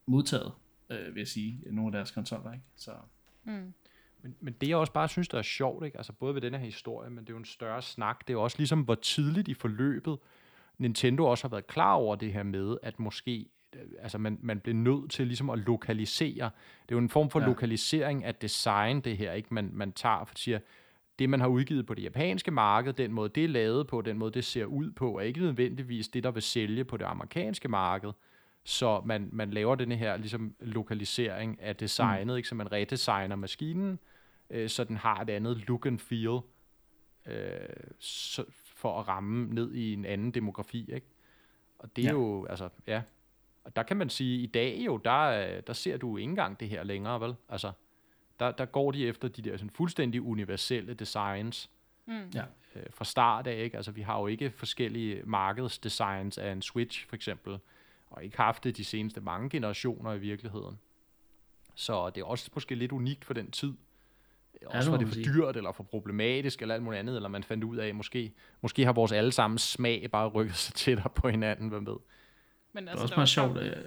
modtaget, 0.09 0.53
øh, 0.91 1.15
vil 1.15 1.21
jeg 1.21 1.29
sige, 1.29 1.61
nogle 1.67 1.89
af 1.89 1.93
deres 1.93 2.11
konsoller, 2.11 2.53
ikke? 2.53 2.65
Så, 2.77 2.91
Mm. 3.45 3.75
Men, 4.23 4.35
men 4.41 4.55
det 4.61 4.69
jeg 4.69 4.77
også 4.77 4.93
bare 4.93 5.09
synes, 5.09 5.29
der 5.29 5.39
er 5.39 5.43
sjovt, 5.43 5.85
ikke? 5.87 5.97
Altså 5.99 6.13
både 6.13 6.35
ved 6.35 6.41
den 6.43 6.53
her 6.55 6.61
historie, 6.61 7.11
men 7.11 7.19
det 7.25 7.31
er 7.31 7.35
jo 7.35 7.39
en 7.39 7.45
større 7.45 7.83
snak, 7.83 8.29
det 8.29 8.35
er 8.35 8.39
også 8.39 8.59
ligesom, 8.59 8.83
hvor 8.83 8.95
tidligt 8.95 9.49
i 9.49 9.55
forløbet 9.55 10.19
Nintendo 10.79 11.25
også 11.25 11.45
har 11.45 11.49
været 11.49 11.67
klar 11.67 11.93
over 11.95 12.17
det 12.17 12.33
her 12.33 12.43
med, 12.43 12.77
at 12.83 13.01
måske 13.01 13.47
øh, 13.73 13.81
altså 14.01 14.19
man, 14.19 14.39
man 14.43 14.61
bliver 14.61 14.75
nødt 14.77 15.11
til 15.11 15.27
ligesom 15.27 15.51
at 15.51 15.59
lokalisere. 15.59 16.51
Det 16.83 16.95
er 16.95 16.97
jo 16.97 16.99
en 16.99 17.09
form 17.09 17.31
for 17.31 17.41
Ja. 17.41 17.47
lokalisering 17.47 18.25
af 18.25 18.35
design, 18.35 19.01
det 19.01 19.17
her, 19.17 19.33
ikke? 19.33 19.55
Man, 19.55 19.71
man 19.73 19.93
tager 19.93 20.25
for 20.25 20.35
siger, 20.37 20.59
det 21.19 21.31
man 21.31 21.41
har 21.41 21.49
udgivet 21.49 21.87
på 21.87 21.95
det 21.95 22.03
japanske 22.03 22.51
marked, 22.51 22.93
den 22.93 23.13
måde 23.13 23.29
det 23.29 23.45
er 23.45 23.49
lavet 23.49 23.87
på, 23.87 24.01
den 24.03 24.19
måde 24.19 24.31
det 24.33 24.45
ser 24.45 24.65
ud 24.65 24.91
på, 24.91 25.17
er 25.19 25.23
ikke 25.23 25.41
nødvendigvis 25.41 26.09
det, 26.09 26.23
der 26.25 26.31
vil 26.31 26.43
sælge 26.43 26.85
på 26.85 26.97
det 26.97 27.05
amerikanske 27.05 27.69
marked. 27.69 28.11
Så 28.65 29.03
man, 29.05 29.29
man 29.33 29.51
laver 29.51 29.75
den 29.75 29.93
her 29.93 30.17
ligesom 30.17 30.55
lokalisering 30.61 31.61
af 31.63 31.77
designet, 31.77 32.27
mm. 32.27 32.37
ikke? 32.37 32.49
så 32.49 32.55
man 32.55 32.73
redesigner 32.73 33.37
maskinen, 33.37 33.99
øh, 34.51 34.69
så 34.69 34.85
den 34.85 34.97
har 34.97 35.21
et 35.21 35.31
andet 35.31 35.69
look 35.69 35.87
and 35.87 35.99
feel, 35.99 36.41
øh, 37.27 37.61
så, 37.99 38.45
for 38.75 39.01
at 39.01 39.09
ramme 39.09 39.55
ned 39.55 39.73
i 39.75 39.93
en 39.93 40.05
anden 40.05 40.31
demografi. 40.31 40.91
Ikke? 40.95 41.07
Og 41.79 41.97
det 41.97 42.05
er 42.05 42.09
Ja. 42.09 42.13
jo, 42.15 42.47
altså, 42.47 42.69
ja. 42.87 43.03
Og 43.65 43.77
der 43.77 43.83
kan 43.83 43.97
man 43.97 44.09
sige, 44.11 44.43
i 44.43 44.47
dag 44.47 44.83
jo, 44.87 44.97
der, 44.97 45.21
øh, 45.57 45.63
der 45.67 45.73
ser 45.73 45.97
du 45.97 46.17
ikke 46.17 46.31
engang 46.31 46.61
det 46.61 46.69
her 46.69 46.83
længere, 46.83 47.21
vel? 47.21 47.35
Altså, 47.49 47.73
der, 48.41 48.51
der 48.51 48.65
går 48.65 48.91
de 48.91 49.07
efter 49.07 49.29
de 49.29 49.43
der 49.43 49.57
sådan 49.57 49.71
fuldstændig 49.71 50.23
universelle 50.23 50.95
designs 50.95 51.71
Mm. 52.07 52.31
ja. 52.35 52.45
øh, 52.77 52.83
fra 52.91 53.05
start 53.05 53.47
af, 53.47 53.63
ikke? 53.65 53.77
Altså, 53.77 53.93
vi 53.93 54.01
har 54.03 54.21
jo 54.21 54.27
ikke 54.27 54.51
forskellige 54.51 55.23
markedsdesigns 55.25 56.39
af 56.39 56.53
en 56.53 56.63
Switch, 56.63 57.09
for 57.09 57.17
eksempel, 57.17 57.59
og 58.11 58.25
ikke 58.25 58.37
haft 58.37 58.65
det 58.65 58.77
de 58.77 58.85
seneste 58.85 59.21
mange 59.21 59.51
generationer 59.51 60.13
i 60.13 60.19
virkeligheden. 60.19 60.79
Så 61.75 62.11
det 62.11 62.21
er 62.21 62.25
også 62.25 62.51
måske 62.55 62.75
lidt 62.75 62.93
unikt 62.93 63.25
for 63.25 63.35
den 63.35 63.51
tid. 63.51 63.75
Også 64.67 64.91
det 64.91 64.93
var 64.93 65.05
det 65.05 65.09
for 65.09 65.33
dyrt, 65.33 65.57
eller 65.57 65.73
for 65.73 65.83
problematisk, 65.83 66.63
eller 66.63 66.75
alt 66.75 66.85
muligt 66.85 66.99
andet, 66.99 67.17
eller 67.17 67.29
man 67.29 67.45
fandt 67.45 67.65
ud 67.65 67.77
af, 67.77 67.95
måske, 67.95 68.33
måske 68.61 68.85
har 68.85 68.93
vores 68.93 69.13
allesammens 69.13 69.63
smag 69.63 70.11
bare 70.11 70.29
rykket 70.29 70.57
sig 70.57 70.75
tættere 70.75 71.11
på 71.11 71.29
hinanden, 71.29 71.69
hvem 71.69 71.87
ved. 71.87 71.97
Men 72.73 72.83
Det 72.83 72.89
er 72.89 72.91
altså, 72.91 73.03
også 73.03 73.15
meget 73.17 73.29
sjovt, 73.29 73.59
at 73.59 73.85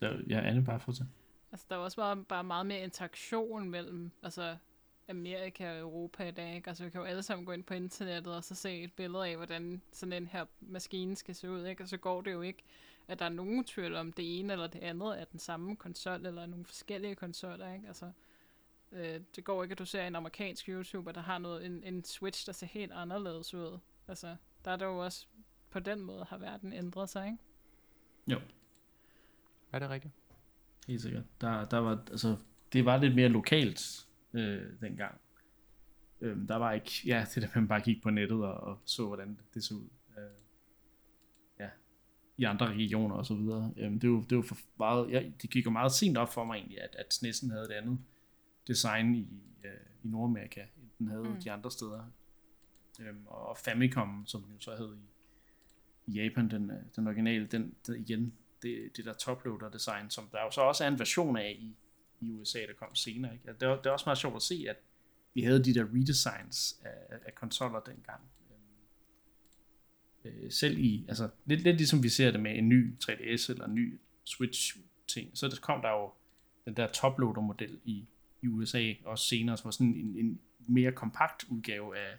der, 0.00 0.18
ja, 0.28 0.40
Anne 0.40 0.64
bare 0.64 0.80
fortsæt. 0.80 1.06
Altså, 1.52 1.66
der 1.70 1.76
er 1.76 1.80
også 1.80 1.96
bare, 1.96 2.24
bare 2.24 2.44
meget 2.44 2.66
mere 2.66 2.80
interaktion 2.80 3.70
mellem 3.70 4.10
altså, 4.22 4.56
Amerika 5.08 5.70
og 5.72 5.78
Europa 5.78 6.28
i 6.28 6.30
dag. 6.30 6.54
Ikke? 6.54 6.68
Altså, 6.68 6.84
vi 6.84 6.90
kan 6.90 7.00
jo 7.00 7.06
alle 7.06 7.22
sammen 7.22 7.46
gå 7.46 7.52
ind 7.52 7.64
på 7.64 7.74
internettet 7.74 8.34
og 8.34 8.44
så 8.44 8.54
se 8.54 8.82
et 8.82 8.92
billede 8.92 9.26
af, 9.26 9.36
hvordan 9.36 9.82
sådan 9.92 10.12
en 10.12 10.26
her 10.26 10.44
maskine 10.60 11.16
skal 11.16 11.34
se 11.34 11.50
ud. 11.50 11.66
Ikke? 11.66 11.82
Og 11.82 11.88
så 11.88 11.96
går 11.96 12.20
det 12.20 12.32
jo 12.32 12.40
ikke, 12.40 12.62
at 13.10 13.18
der 13.18 13.24
er 13.24 13.28
nogen 13.28 13.64
tvivl 13.64 13.94
om 13.94 14.12
det 14.12 14.38
ene 14.38 14.52
eller 14.52 14.66
det 14.66 14.78
andet 14.78 15.20
er 15.20 15.24
den 15.24 15.38
samme 15.38 15.76
konsol, 15.76 16.26
eller 16.26 16.46
nogle 16.46 16.64
forskellige 16.64 17.14
konsoller. 17.14 17.74
Ikke? 17.74 17.88
Altså, 17.88 18.12
øh, 18.92 19.20
det 19.36 19.44
går 19.44 19.62
ikke, 19.62 19.72
at 19.72 19.78
du 19.78 19.84
ser 19.84 20.06
en 20.06 20.16
amerikansk 20.16 20.68
YouTuber, 20.68 21.12
der 21.12 21.20
har 21.20 21.38
noget, 21.38 21.66
en, 21.66 21.84
en 21.84 22.04
Switch, 22.04 22.46
der 22.46 22.52
ser 22.52 22.66
helt 22.66 22.92
anderledes 22.92 23.54
ud. 23.54 23.78
Altså, 24.08 24.36
der 24.64 24.70
er 24.70 24.76
der 24.76 24.86
jo 24.86 25.04
også, 25.04 25.26
på 25.70 25.80
den 25.80 26.00
måde 26.00 26.24
har 26.24 26.38
verden 26.38 26.72
ændret 26.72 27.08
sig, 27.08 27.26
ikke? 27.26 27.38
Er 29.72 29.78
det 29.78 29.90
rigtigt? 29.90 30.14
Helt 30.86 31.02
sikkert. 31.02 31.24
Der, 31.40 31.64
der 31.64 31.78
var, 31.78 32.02
altså, 32.10 32.36
det 32.72 32.84
var 32.84 32.96
lidt 32.96 33.14
mere 33.14 33.28
lokalt 33.28 34.06
øh, 34.32 34.62
dengang. 34.80 35.20
Øhm, 36.20 36.46
der 36.46 36.56
var 36.56 36.72
ikke, 36.72 36.90
ja, 37.06 37.26
det 37.34 37.42
der 37.42 37.48
man 37.54 37.68
bare 37.68 37.80
gik 37.80 38.02
på 38.02 38.10
nettet 38.10 38.44
og, 38.44 38.54
og 38.54 38.78
så, 38.84 39.06
hvordan 39.06 39.38
det 39.54 39.64
så 39.64 39.74
ud. 39.74 39.88
I 42.40 42.44
andre 42.44 42.66
regioner 42.74 43.14
og 43.14 43.26
så 43.26 43.34
videre. 43.34 43.74
Øhm, 43.76 44.00
det, 44.00 44.10
var, 44.10 44.20
det 44.20 44.36
var 44.36 44.42
for 44.42 44.56
meget, 44.78 45.10
ja, 45.10 45.22
det 45.42 45.50
gik 45.50 45.64
jo 45.66 45.70
meget 45.70 45.92
sent 45.92 46.18
op 46.18 46.32
for 46.32 46.44
mig 46.44 46.56
egentlig, 46.56 46.80
at, 46.82 46.96
at 46.98 47.14
SNES'en 47.14 47.50
havde 47.52 47.64
et 47.64 47.70
andet 47.72 47.98
design 48.68 49.14
i, 49.14 49.20
øh, 49.64 49.70
i 50.04 50.08
Nordamerika, 50.08 50.60
end 50.60 50.88
den 50.98 51.08
havde 51.08 51.22
Mm. 51.24 51.40
de 51.44 51.52
andre 51.52 51.70
steder. 51.70 52.04
Øhm, 53.00 53.26
og 53.26 53.58
Famicom, 53.58 54.24
som 54.26 54.42
den 54.42 54.52
jo 54.52 54.60
så 54.60 54.76
hed 54.76 54.96
i, 54.96 55.00
i 56.06 56.22
Japan, 56.22 56.50
den, 56.50 56.70
øh, 56.70 56.76
den 56.96 57.06
originale, 57.06 57.46
den, 57.46 57.74
den 57.86 58.00
igen, 58.00 58.32
det, 58.62 58.96
det 58.96 59.04
der 59.04 59.12
toploader 59.12 59.70
design, 59.70 60.10
som 60.10 60.24
der 60.32 60.38
jo 60.42 60.50
så 60.50 60.60
også 60.60 60.84
er 60.84 60.88
en 60.88 60.98
version 60.98 61.36
af 61.36 61.56
i, 61.60 61.76
i 62.20 62.30
USA, 62.30 62.58
der 62.58 62.74
kom 62.78 62.94
senere. 62.94 63.32
Ikke? 63.32 63.46
Det, 63.52 63.62
er, 63.62 63.76
det 63.76 63.86
er 63.86 63.90
også 63.90 64.06
meget 64.06 64.18
sjovt 64.18 64.36
at 64.36 64.42
se, 64.42 64.64
at 64.68 64.76
vi 65.34 65.42
havde 65.42 65.64
de 65.64 65.74
der 65.74 65.84
redesigns 65.94 66.80
af, 66.84 67.14
af- 67.14 67.20
af 67.26 67.34
konsoller 67.34 67.80
dengang. 67.80 68.20
Øh, 70.24 70.52
selv 70.52 70.78
i, 70.78 71.04
altså 71.08 71.28
lidt, 71.44 71.60
lidt 71.62 71.76
ligesom 71.76 72.02
vi 72.02 72.08
ser 72.08 72.30
det 72.30 72.40
med 72.40 72.58
en 72.58 72.68
ny 72.68 72.94
3DS 73.04 73.52
eller 73.52 73.64
en 73.64 73.74
ny 73.74 74.00
Switch 74.24 74.76
ting, 75.08 75.30
så 75.34 75.48
der 75.48 75.56
kom 75.62 75.82
der 75.82 75.90
jo 75.90 76.12
den 76.64 76.76
der 76.76 76.86
toploader 76.86 77.40
model 77.40 77.80
i, 77.84 78.06
i 78.42 78.46
USA, 78.46 78.92
også 79.04 79.24
senere, 79.24 79.56
som 79.56 79.64
var 79.64 79.70
sådan 79.70 79.94
en, 79.94 80.16
en 80.16 80.40
mere 80.58 80.92
kompakt 80.92 81.44
udgave 81.48 81.98
af, 81.98 82.18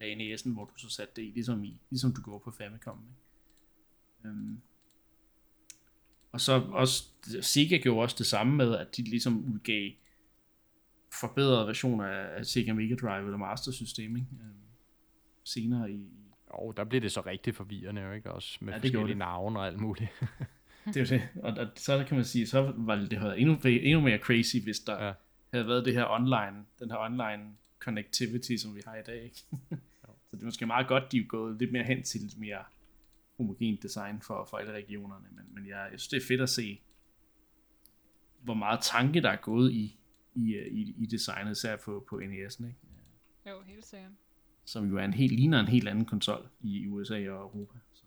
af 0.00 0.14
NES'en, 0.14 0.52
hvor 0.52 0.64
du 0.64 0.76
så 0.76 0.88
satte 0.88 1.12
det 1.16 1.22
i, 1.22 1.30
ligesom, 1.30 1.64
i, 1.64 1.80
ligesom 1.90 2.14
du 2.14 2.20
går 2.20 2.38
på 2.38 2.50
Famicom. 2.50 3.04
Ikke? 3.04 4.28
Øhm, 4.28 4.60
og 6.32 6.40
så 6.40 6.52
også, 6.52 7.04
Sega 7.40 7.76
gjorde 7.76 8.02
også 8.02 8.16
det 8.18 8.26
samme 8.26 8.56
med, 8.56 8.76
at 8.76 8.96
de 8.96 9.02
ligesom 9.02 9.54
udgav 9.54 9.90
forbedrede 11.20 11.66
versioner 11.66 12.04
af 12.04 12.46
Sega 12.46 12.72
Mega 12.72 12.94
Drive 12.94 13.24
eller 13.24 13.38
Master 13.38 13.72
System, 13.72 14.16
ikke? 14.16 14.28
Øhm. 14.40 14.54
senere 15.44 15.92
i... 15.92 16.06
Og 16.50 16.76
der 16.76 16.84
bliver 16.84 17.00
det 17.00 17.12
så 17.12 17.20
rigtig 17.20 17.54
forvirrende, 17.54 18.02
jo, 18.02 18.12
ikke? 18.12 18.32
Også 18.32 18.58
med 18.60 18.72
Ja, 18.72 18.78
forskellige 18.78 19.08
det. 19.08 19.16
navne 19.16 19.58
og 19.58 19.66
alt 19.66 19.80
muligt. 19.80 20.10
Det 20.84 20.96
er 20.96 21.00
jo 21.00 21.06
det. 21.06 21.28
Og, 21.42 21.52
og 21.52 21.68
så 21.76 22.04
kan 22.08 22.16
man 22.16 22.24
sige, 22.24 22.46
så 22.46 22.72
var 22.76 22.96
det, 22.96 23.10
det 23.10 23.18
havde 23.18 23.38
endnu, 23.38 23.58
endnu 23.64 24.00
mere 24.00 24.18
crazy, 24.18 24.56
hvis 24.64 24.78
der 24.80 25.06
ja. 25.06 25.12
Havde 25.52 25.66
været 25.68 25.84
det 25.84 25.94
her 25.94 26.06
online, 26.10 26.64
den 26.78 26.90
her 26.90 26.98
online 26.98 27.56
connectivity, 27.78 28.56
som 28.56 28.76
vi 28.76 28.82
har 28.86 28.96
i 28.96 29.02
dag. 29.06 29.24
Ikke? 29.24 29.36
så 30.30 30.36
det 30.36 30.40
er 30.40 30.44
måske 30.44 30.66
meget 30.66 30.88
godt, 30.88 31.12
de 31.12 31.18
er 31.18 31.24
gået 31.26 31.58
lidt 31.58 31.72
mere 31.72 31.84
hen 31.84 32.02
til 32.02 32.24
et 32.24 32.38
mere 32.38 32.58
homogent 33.36 33.82
design 33.82 34.20
for, 34.22 34.46
for 34.50 34.56
alle 34.56 34.72
regionerne. 34.72 35.26
Men, 35.30 35.44
men 35.54 35.66
jeg, 35.68 35.88
jeg 35.92 36.00
synes, 36.00 36.08
det 36.08 36.16
er 36.16 36.26
fedt 36.28 36.40
at 36.40 36.48
se, 36.48 36.80
hvor 38.42 38.54
meget 38.54 38.80
tanke, 38.82 39.20
der 39.22 39.30
er 39.30 39.36
gået 39.36 39.72
i, 39.72 39.98
i, 40.34 40.54
øh, 40.54 40.66
i, 40.66 40.94
i 40.98 41.06
designet, 41.06 41.50
især 41.52 41.76
på, 41.76 42.06
på 42.08 42.16
NES'en, 42.16 42.66
ikke? 42.66 42.78
Jo, 43.48 43.60
helt 43.66 43.86
sikkert. 43.86 44.10
Som 44.68 44.88
jo 44.88 44.96
er 44.96 45.04
en 45.04 45.12
helt, 45.12 45.32
ligner 45.32 45.60
en 45.60 45.68
helt 45.68 45.88
anden 45.88 46.04
konsol 46.04 46.48
i 46.60 46.86
USA 46.86 47.14
og 47.14 47.42
Europa. 47.42 47.78
Så. 47.92 48.04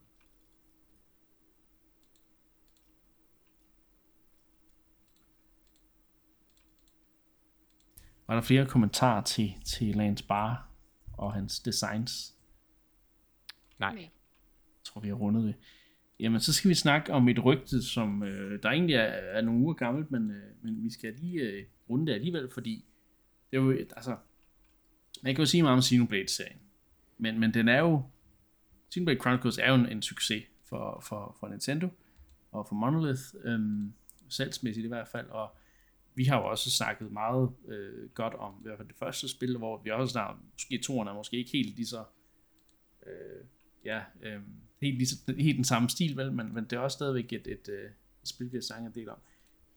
Var 8.28 8.34
der 8.34 8.42
flere 8.42 8.66
kommentarer 8.66 9.24
til, 9.24 9.54
til 9.66 9.96
Lance 9.96 10.28
Barr 10.28 10.70
og 11.14 11.34
hans 11.34 11.60
designs? 11.60 12.36
Nej. 13.80 13.94
Nej. 13.94 14.02
Jeg 14.02 14.84
tror, 14.84 15.02
vi 15.02 15.08
har 15.08 15.16
rundet 15.16 15.44
det. 15.44 15.56
Jamen, 16.20 16.40
så 16.40 16.54
skal 16.54 16.70
vi 16.70 16.76
snakke 16.76 17.14
om 17.14 17.30
et 17.30 17.46
rygte, 17.46 17.84
som 17.84 18.24
øh, 18.24 18.64
der 18.64 18.70
egentlig 18.70 18.96
er, 18.96 19.02
er 19.04 19.42
nogle 19.42 19.62
uger 19.62 19.74
gammelt, 19.74 20.12
men, 20.12 20.32
øh, 20.32 20.64
men 20.64 20.84
vi 20.84 20.90
skal 20.90 21.14
lige 21.14 21.42
øh, 21.42 21.66
runde 21.90 22.08
det 22.08 22.14
alligevel, 22.14 22.50
fordi 22.54 22.86
det 23.52 23.58
er 23.58 23.62
jo, 23.62 23.72
altså, 23.72 24.18
man 25.22 25.36
kan 25.36 25.42
jo 25.42 25.46
sige 25.46 25.64
meget 25.64 25.76
om 25.78 25.82
Xenoblade-serien, 25.82 26.60
men, 27.18 27.40
men 27.40 27.54
den 27.54 27.68
er 27.68 27.80
jo, 27.80 28.04
Xenoblade 28.94 29.20
Chronicles 29.20 29.58
er 29.58 29.70
jo 29.70 29.76
en, 29.76 29.90
en 29.90 30.02
succes 30.02 30.44
for, 30.70 31.00
for, 31.08 31.38
for 31.40 31.48
Nintendo 31.48 31.90
og 32.52 32.68
for 32.68 32.76
Monolith, 32.76 33.22
øhm, 33.44 33.94
salgsmæssigt 34.30 34.86
i 34.86 34.88
hvert 34.88 35.08
fald, 35.08 35.28
og 35.30 35.56
vi 36.16 36.24
har 36.26 36.38
jo 36.38 36.46
også 36.48 36.72
snakket 36.72 37.12
meget 37.12 37.52
øh, 37.68 38.10
godt 38.10 38.34
om 38.34 38.54
i 38.60 38.64
hvert 38.64 38.78
fald 38.78 38.88
det 38.88 38.98
første 38.98 39.28
spil, 39.30 39.58
hvor 39.58 39.82
vi 39.84 39.90
også 39.90 40.12
snart, 40.12 40.36
måske 40.54 40.78
toerne 40.84 41.10
er 41.10 41.14
måske 41.16 41.38
ikke 41.38 41.52
helt 41.52 41.76
lige 41.76 41.88
så 41.88 42.04
øh, 43.08 43.46
ja, 43.86 44.02
øh, 44.22 44.42
helt, 44.82 44.98
lige, 44.98 45.08
så- 45.08 45.34
helt 45.38 45.56
den 45.56 45.64
samme 45.64 45.90
stil, 45.90 46.18
vel, 46.18 46.32
men, 46.32 46.54
men 46.54 46.64
det 46.64 46.74
er 46.74 46.80
også 46.80 46.96
stadigvæk 46.96 47.34
et, 47.34 47.48
et, 47.48 47.52
et, 47.52 47.70
et 48.22 48.28
spil, 48.28 48.52
vi 48.52 48.58
har 48.58 48.62
snakket 48.62 48.88
en 48.88 48.96
del 48.96 49.10
om. 49.10 49.18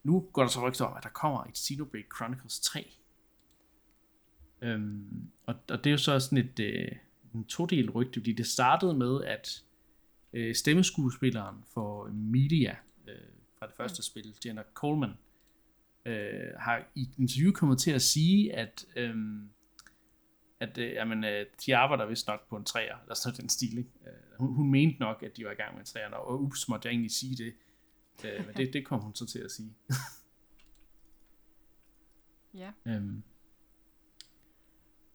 Nu 0.03 0.21
går 0.33 0.43
der 0.43 0.49
så 0.49 0.69
rygter 0.69 0.85
om, 0.85 0.97
at 0.97 1.03
der 1.03 1.09
kommer 1.09 1.45
et 1.45 1.59
Xenoblade 1.59 2.05
Chronicles 2.17 2.61
3. 2.61 2.93
Øhm, 4.65 5.31
og, 5.47 5.55
og 5.71 5.85
det 5.85 5.87
er 5.87 5.91
jo 5.91 5.99
så 5.99 6.21
sådan 6.21 6.39
et 6.39 6.61
øh, 6.61 6.89
en 7.35 7.45
todelt 7.45 7.95
rygte, 7.95 8.21
fordi 8.21 8.33
det 8.33 8.47
startede 8.47 8.95
med, 8.95 9.25
at 9.25 9.62
øh, 10.33 10.55
stemmeskuespilleren 10.55 11.57
for 11.75 12.09
Media 12.12 12.77
øh, 13.09 13.15
fra 13.59 13.67
det 13.67 13.75
første 13.77 14.03
spil, 14.03 14.35
Jenna 14.47 14.62
Coleman, 14.75 15.12
øh, 16.05 16.51
har 16.59 16.91
i 16.95 17.03
et 17.03 17.19
interview 17.19 17.53
kommet 17.53 17.79
til 17.79 17.91
at 17.91 18.03
sige, 18.03 18.53
at 18.53 18.87
øh, 18.97 19.15
at 20.61 20.79
øh, 20.79 20.93
jamen, 20.93 21.25
øh, 21.25 21.47
de 21.67 21.77
arbejder 21.77 22.07
vist 22.07 22.27
nok 22.27 22.49
på 22.49 22.57
en 22.57 22.65
træer, 22.65 22.97
eller 23.03 23.15
sådan 23.15 23.41
den 23.41 23.49
stil. 23.49 23.79
Ikke? 23.79 23.91
Øh, 24.07 24.39
hun, 24.39 24.55
hun 24.55 24.71
mente 24.71 25.01
nok, 25.01 25.23
at 25.23 25.37
de 25.37 25.45
var 25.45 25.51
i 25.51 25.55
gang 25.55 25.73
med 25.73 25.81
en 25.81 25.87
træer, 25.87 26.09
og 26.09 26.43
ups, 26.43 26.69
måtte 26.69 26.87
jeg 26.87 26.93
egentlig 26.93 27.11
sige 27.11 27.37
det. 27.37 27.55
Øh, 28.25 28.47
men 28.47 28.57
det, 28.57 28.73
det 28.73 28.87
kom 28.87 29.01
hun 29.01 29.15
så 29.15 29.27
til 29.27 29.39
at 29.39 29.51
sige. 29.51 29.75
Ja. 32.55 32.73
Øhm. 32.87 33.23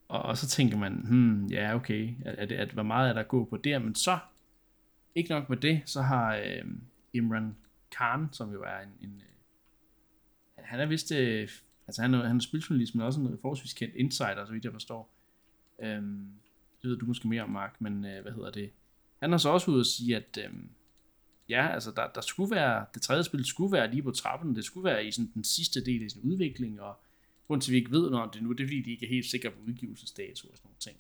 Og, 0.10 0.22
og 0.22 0.38
så 0.38 0.48
tænker 0.48 0.78
man, 0.78 0.94
hmm, 0.94 1.46
ja 1.46 1.76
okay, 1.76 2.16
at, 2.26 2.36
at, 2.36 2.52
at, 2.52 2.72
hvor 2.72 2.84
meget 2.84 3.10
er 3.10 3.14
der 3.14 3.20
at 3.20 3.28
gå 3.28 3.46
på 3.46 3.58
der, 3.58 3.80
men 3.80 3.96
så, 3.96 4.20
ikke 5.16 5.30
nok 5.30 5.50
med 5.50 5.58
det, 5.58 5.82
så 5.86 6.02
har 6.02 6.36
øh, 6.36 6.66
Imran 7.14 7.56
Khan, 7.92 8.28
som 8.32 8.52
jo 8.52 8.64
er 8.64 8.80
en, 8.80 9.10
en 9.10 9.16
øh, 9.16 9.30
han 10.58 10.80
er 10.80 10.86
vist, 10.86 11.12
øh, 11.12 11.50
altså 11.88 12.02
han 12.02 12.14
er, 12.14 12.28
han 12.28 12.36
er 12.36 12.42
spiljournalist, 12.42 12.96
men 12.96 13.06
også 13.06 13.20
en 13.20 13.38
forholdsvis 13.42 13.74
kendt 13.74 13.96
insider, 13.96 14.46
så 14.46 14.52
vidt 14.52 14.66
jeg 14.66 14.74
forstår. 14.74 15.12
Øhm, 15.82 16.28
det 16.82 16.90
ved 16.90 16.98
du 16.98 17.06
måske 17.06 17.28
mere 17.28 17.44
om, 17.44 17.50
Mark, 17.50 17.82
men 17.82 18.06
øh, 18.06 18.22
hvad 18.22 18.32
hedder 18.32 18.52
det? 18.52 18.72
Han 19.20 19.32
har 19.32 19.38
så 19.38 19.50
også 19.50 19.72
ude 19.72 19.80
at 19.80 19.86
sige, 19.86 20.16
at 20.16 20.40
øh, 20.46 20.54
ja, 21.50 21.68
altså 21.68 21.92
der, 21.96 22.08
der 22.16 22.22
skulle 22.22 22.56
være, 22.56 22.86
det 22.94 23.02
tredje 23.02 23.24
spil 23.24 23.46
skulle 23.46 23.72
være 23.72 23.92
lige 23.92 24.04
på 24.04 24.12
trappen, 24.12 24.56
det 24.56 24.66
skulle 24.66 24.86
være 24.86 25.06
i 25.06 25.12
sådan 25.12 25.32
den 25.34 25.44
sidste 25.44 25.86
del 25.86 26.04
af 26.04 26.12
sin 26.12 26.22
udvikling, 26.24 26.82
og 26.82 27.00
grunden 27.50 27.62
til, 27.62 27.72
at 27.72 27.74
vi 27.74 27.78
ikke 27.78 27.92
ved 27.92 28.10
noget 28.10 28.24
om 28.24 28.30
det 28.30 28.44
nu, 28.44 28.52
det 28.52 28.64
er 28.64 28.68
fordi, 28.68 28.82
de 28.82 28.92
ikke 28.92 29.06
er 29.06 29.10
helt 29.10 29.26
sikre 29.26 29.52
på 29.52 29.58
udgivelsesdato 29.68 30.48
og 30.48 30.58
sådan 30.58 30.68
nogle 30.68 30.80
ting. 30.80 30.98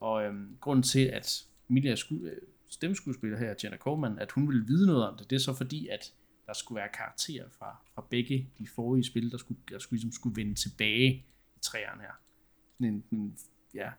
Og 0.00 0.24
øhm, 0.24 0.56
grunden 0.60 0.82
til, 0.82 1.04
at 1.04 1.46
Emilia 1.70 1.94
sku, 1.94 2.14
øh, 2.14 2.36
stemmeskuespiller 2.68 3.38
her, 3.38 3.54
Jenna 3.64 3.76
Coleman, 3.76 4.18
at 4.18 4.30
hun 4.30 4.48
ville 4.48 4.66
vide 4.66 4.86
noget 4.86 5.08
om 5.08 5.16
det, 5.16 5.30
det 5.30 5.36
er 5.36 5.40
så 5.40 5.54
fordi, 5.54 5.88
at 5.88 6.12
der 6.46 6.52
skulle 6.52 6.76
være 6.76 6.88
karakterer 6.94 7.48
fra, 7.48 7.76
fra 7.94 8.06
begge 8.10 8.50
de 8.58 8.68
forrige 8.68 9.04
spil, 9.04 9.30
der 9.30 9.38
skulle, 9.38 9.60
der 9.70 9.78
skulle, 9.78 9.96
ligesom 9.98 10.12
skulle 10.12 10.36
vende 10.36 10.54
tilbage 10.54 11.10
i 11.56 11.60
træerne 11.62 12.02
her. 12.02 12.20
Sådan 12.74 12.86
en, 12.94 13.04
en, 13.10 13.38
ja, 13.74 13.90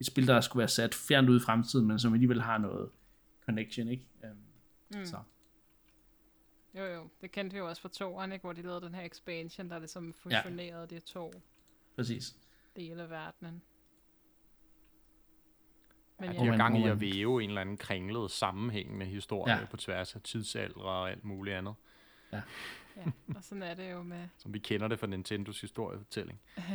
et 0.00 0.06
spil, 0.06 0.26
der 0.26 0.40
skulle 0.40 0.58
være 0.58 0.68
sat 0.68 0.94
fjernt 0.94 1.28
ud 1.28 1.36
i 1.40 1.42
fremtiden, 1.44 1.86
men 1.86 1.98
som 1.98 2.12
alligevel 2.12 2.42
har 2.42 2.58
noget 2.58 2.90
connection, 3.44 3.88
ikke? 3.88 4.04
Øhm, 4.24 4.36
Mm. 4.94 5.04
Så. 5.04 5.16
Jo, 6.74 6.84
jo. 6.84 7.08
Det 7.20 7.32
kendte 7.32 7.54
vi 7.54 7.58
jo 7.58 7.68
også 7.68 7.82
fra 7.82 7.88
toeren, 7.88 8.32
ikke? 8.32 8.42
Hvor 8.42 8.52
de 8.52 8.62
lavede 8.62 8.80
den 8.80 8.94
her 8.94 9.02
expansion, 9.04 9.70
der 9.70 9.78
ligesom 9.78 10.14
fusionerede 10.14 10.86
de 10.86 11.00
to 11.00 11.32
Præcis. 11.96 12.36
dele 12.76 13.02
af 13.02 13.10
verdenen. 13.10 13.62
Men 16.20 16.30
Ja, 16.30 16.36
ja, 16.36 16.40
de 16.44 16.46
har 16.50 16.56
gang 16.56 16.78
i 16.84 16.88
at 16.88 17.00
væve 17.00 17.42
en 17.42 17.48
eller 17.50 17.60
anden 17.60 17.76
kringlet 17.76 18.30
sammenhængende 18.30 19.06
historie 19.06 19.52
Ja. 19.54 19.60
ja. 19.60 19.66
på 19.66 19.76
tværs 19.76 20.14
af 20.14 20.20
tidsalder 20.22 20.80
og 20.80 21.10
alt 21.10 21.24
muligt 21.24 21.56
andet, 21.56 21.74
ja, 22.32 22.42
og 23.36 23.44
sådan 23.44 23.62
er 23.62 23.74
det 23.74 23.90
jo 23.92 24.02
med... 24.02 24.28
som 24.38 24.54
vi 24.54 24.58
kender 24.58 24.88
det 24.88 24.98
fra 24.98 25.06
Nintendos 25.06 25.60
historiefortælling. 25.60 26.40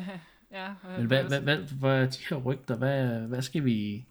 Ja, 0.52 0.76
Men 0.84 1.08
hvad, 1.08 1.24
hvad, 1.24 1.42
hvad, 1.42 1.58
hvad 1.58 2.04
er 2.04 2.10
de 2.10 2.18
her 2.30 2.38
rygter? 2.38 2.78
Hvad, 2.78 3.20
hvad 3.28 3.42
skal 3.42 3.66
vi... 3.66 4.06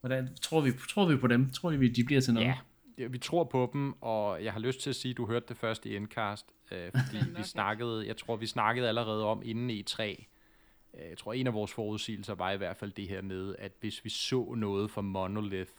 Hvordan, 0.00 0.36
tror, 0.36 0.60
vi, 0.60 0.70
tror 0.88 1.06
vi 1.08 1.16
på 1.16 1.26
dem? 1.26 1.50
Tror 1.50 1.70
vi, 1.70 1.88
de 1.88 2.04
bliver 2.04 2.20
til 2.20 2.34
noget? 2.34 2.46
Ja, 2.46 2.52
det- 2.52 2.60
vi 2.96 3.18
tror 3.18 3.44
på 3.44 3.70
dem, 3.72 4.02
og 4.02 4.44
jeg 4.44 4.52
har 4.52 4.60
lyst 4.60 4.80
til 4.80 4.90
at 4.90 4.96
sige, 4.96 5.10
at 5.10 5.16
du 5.16 5.26
hørte 5.26 5.46
det 5.48 5.56
først 5.56 5.86
i 5.86 5.96
Endcast, 5.96 6.46
øh, 6.70 6.90
fordi 6.92 7.30
vi 7.36 7.42
snakkede, 7.42 8.06
jeg 8.06 8.16
tror, 8.16 8.36
vi 8.36 8.46
snakkede 8.46 8.88
allerede 8.88 9.24
om 9.24 9.42
inden 9.44 9.70
E3. 9.70 10.02
Øh, 10.02 11.08
jeg 11.08 11.18
tror, 11.18 11.32
en 11.32 11.46
af 11.46 11.54
vores 11.54 11.72
forudsigelser 11.72 12.34
var 12.34 12.50
i 12.50 12.56
hvert 12.56 12.76
fald 12.76 12.92
det 12.92 13.08
her 13.08 13.22
med, 13.22 13.56
at 13.58 13.72
hvis 13.80 14.04
vi 14.04 14.10
så 14.10 14.54
noget 14.56 14.90
fra 14.90 15.02
Monolith, 15.02 15.72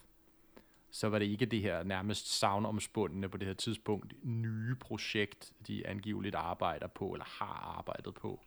så 0.90 1.08
var 1.08 1.18
det 1.18 1.26
ikke 1.26 1.46
det 1.46 1.60
her 1.60 1.82
nærmest 1.82 2.38
savnomspundne 2.38 3.28
på 3.28 3.36
det 3.36 3.46
her 3.46 3.54
tidspunkt 3.54 4.14
nye 4.22 4.74
projekt, 4.74 5.52
de 5.66 5.86
angiveligt 5.86 6.34
arbejder 6.34 6.86
på, 6.86 7.12
eller 7.12 7.26
har 7.44 7.74
arbejdet 7.78 8.14
på. 8.14 8.40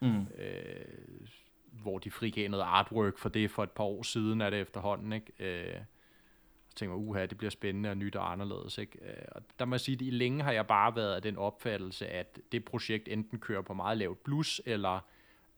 Mm. 0.00 0.26
Øh, 0.38 0.84
hvor 1.70 1.98
de 1.98 2.10
frigav 2.10 2.50
noget 2.50 2.64
artwork 2.64 3.18
for 3.18 3.28
det 3.28 3.50
for 3.50 3.62
et 3.62 3.70
par 3.70 3.84
år 3.84 4.02
siden, 4.02 4.40
er 4.40 4.50
det 4.50 4.60
efterhånden, 4.60 5.12
ikke? 5.12 5.32
Øh, 5.38 5.80
tænker 6.76 6.96
uha, 6.96 7.26
det 7.26 7.38
bliver 7.38 7.50
spændende 7.50 7.90
og 7.90 7.96
nyt 7.96 8.16
og 8.16 8.32
anderledes, 8.32 8.78
ikke? 8.78 8.98
Øh, 9.02 9.24
og 9.32 9.42
der 9.58 9.64
må 9.64 9.74
jeg 9.74 9.80
sige, 9.80 9.94
at 9.94 10.00
i 10.00 10.10
længe 10.10 10.42
har 10.42 10.52
jeg 10.52 10.66
bare 10.66 10.96
været 10.96 11.14
af 11.14 11.22
den 11.22 11.36
opfattelse, 11.36 12.06
at 12.06 12.38
det 12.52 12.64
projekt 12.64 13.08
enten 13.08 13.38
kører 13.38 13.62
på 13.62 13.74
meget 13.74 13.98
lavt 13.98 14.24
blus, 14.24 14.60
eller 14.66 15.00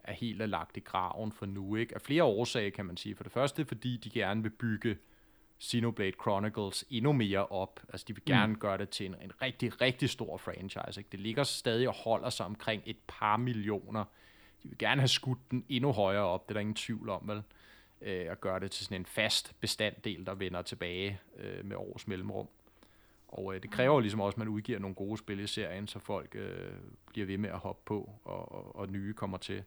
er 0.05 0.13
helt 0.13 0.43
er 0.43 0.47
lagt 0.47 0.77
i 0.77 0.81
graven 0.81 1.33
for 1.33 1.47
nu, 1.47 1.77
ikke? 1.77 1.95
Af 1.95 2.03
flere 2.03 2.25
årsager, 2.25 2.71
kan 2.71 2.87
man 2.87 2.97
sige. 2.97 3.17
For 3.17 3.23
det 3.23 3.33
første, 3.33 3.65
fordi 3.65 3.97
de 3.97 4.11
gerne 4.11 4.43
vil 4.43 4.51
bygge 4.51 4.97
Xenoblade 5.63 6.13
Chronicles 6.23 6.85
endnu 6.91 7.13
mere 7.13 7.47
op. 7.47 7.81
Altså, 7.89 8.05
de 8.09 8.15
vil 8.15 8.25
gerne 8.25 8.53
mm. 8.53 8.59
gøre 8.59 8.79
det 8.79 8.89
til 8.89 9.07
en, 9.07 9.15
en 9.23 9.43
rigtig, 9.43 9.81
rigtig 9.81 10.11
stor 10.11 10.37
franchise. 10.37 11.01
Ikke? 11.01 11.11
Det 11.13 11.21
ligger 11.21 11.43
stadig 11.43 11.89
og 11.89 11.95
holder 11.95 12.31
sig 12.31 12.47
omkring 12.47 12.83
et 12.87 12.97
par 13.07 13.37
millioner. 13.37 14.05
De 14.63 14.69
vil 14.69 14.79
gerne 14.79 15.01
have 15.01 15.09
skudt 15.09 15.51
den 15.51 15.65
endnu 15.69 15.93
højere 15.93 16.25
op, 16.25 16.49
det 16.49 16.51
er 16.51 16.55
der 16.55 16.61
ingen 16.61 16.75
tvivl 16.75 17.09
om, 17.09 17.29
vel? 17.29 17.43
Øh, 18.03 18.27
og 18.31 18.41
gøre 18.41 18.61
det 18.61 18.71
til 18.71 18.85
sådan 18.85 19.01
en 19.01 19.07
fast 19.07 19.61
bestanddel, 19.61 20.27
der 20.27 20.35
vender 20.35 20.63
tilbage 20.63 21.21
øh, 21.37 21.65
med 21.65 21.77
års 21.77 22.09
mellemrum. 22.09 22.49
Og 23.29 23.55
øh, 23.55 23.63
det 23.63 23.71
kræver 23.71 24.01
ligesom 24.01 24.21
også, 24.21 24.35
at 24.35 24.39
man 24.39 24.49
udgiver 24.49 24.79
nogle 24.79 24.95
gode 24.95 25.19
spil 25.19 25.41
i 25.41 25.47
serien, 25.47 25.87
så 25.87 25.99
folk 25.99 26.35
øh, 26.35 26.73
bliver 27.07 27.27
ved 27.27 27.39
med 27.39 27.51
at 27.51 27.59
hoppe 27.59 27.83
på, 27.85 28.11
og, 28.25 28.53
og, 28.53 28.77
og 28.77 28.89
nye 28.89 29.15
kommer 29.15 29.39
til. 29.39 29.65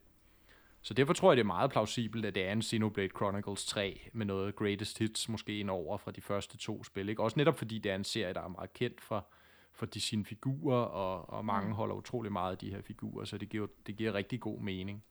Så 0.82 0.94
derfor 0.94 1.14
tror 1.14 1.32
jeg, 1.32 1.38
det 1.38 1.44
er 1.44 1.48
meget 1.48 1.72
plausibelt, 1.72 2.26
at 2.26 2.36
det 2.36 2.46
er 2.46 2.52
en 2.52 2.62
Xenoblade 2.62 3.10
Chronicles 3.18 3.66
3 3.66 4.10
med 4.14 4.26
noget 4.26 4.56
greatest 4.56 5.00
hits 5.00 5.30
måske 5.30 5.60
ind 5.60 5.70
over 5.70 5.98
fra 5.98 6.12
de 6.12 6.22
første 6.22 6.58
to 6.58 6.84
spil. 6.84 7.10
Ikke? 7.10 7.24
Også 7.24 7.38
netop 7.40 7.58
fordi 7.58 7.80
det 7.80 7.92
er 7.92 7.96
en 7.96 8.04
serie, 8.04 8.34
der 8.34 8.42
er 8.42 8.48
meget 8.48 8.74
kendt 8.74 9.02
for, 9.02 9.28
for 9.72 9.86
de 9.86 10.02
sine 10.02 10.26
figurer, 10.26 10.82
og, 10.82 11.30
og 11.30 11.46
mange 11.46 11.74
holder 11.74 11.96
utrolig 11.96 12.32
meget 12.32 12.52
af 12.52 12.58
de 12.58 12.70
her 12.70 12.82
figurer, 12.82 13.26
så 13.26 13.38
det 13.38 13.50
giver, 13.50 13.68
det 13.88 13.96
giver 13.96 14.14
rigtig 14.14 14.40
god 14.40 14.60
mening. 14.60 15.04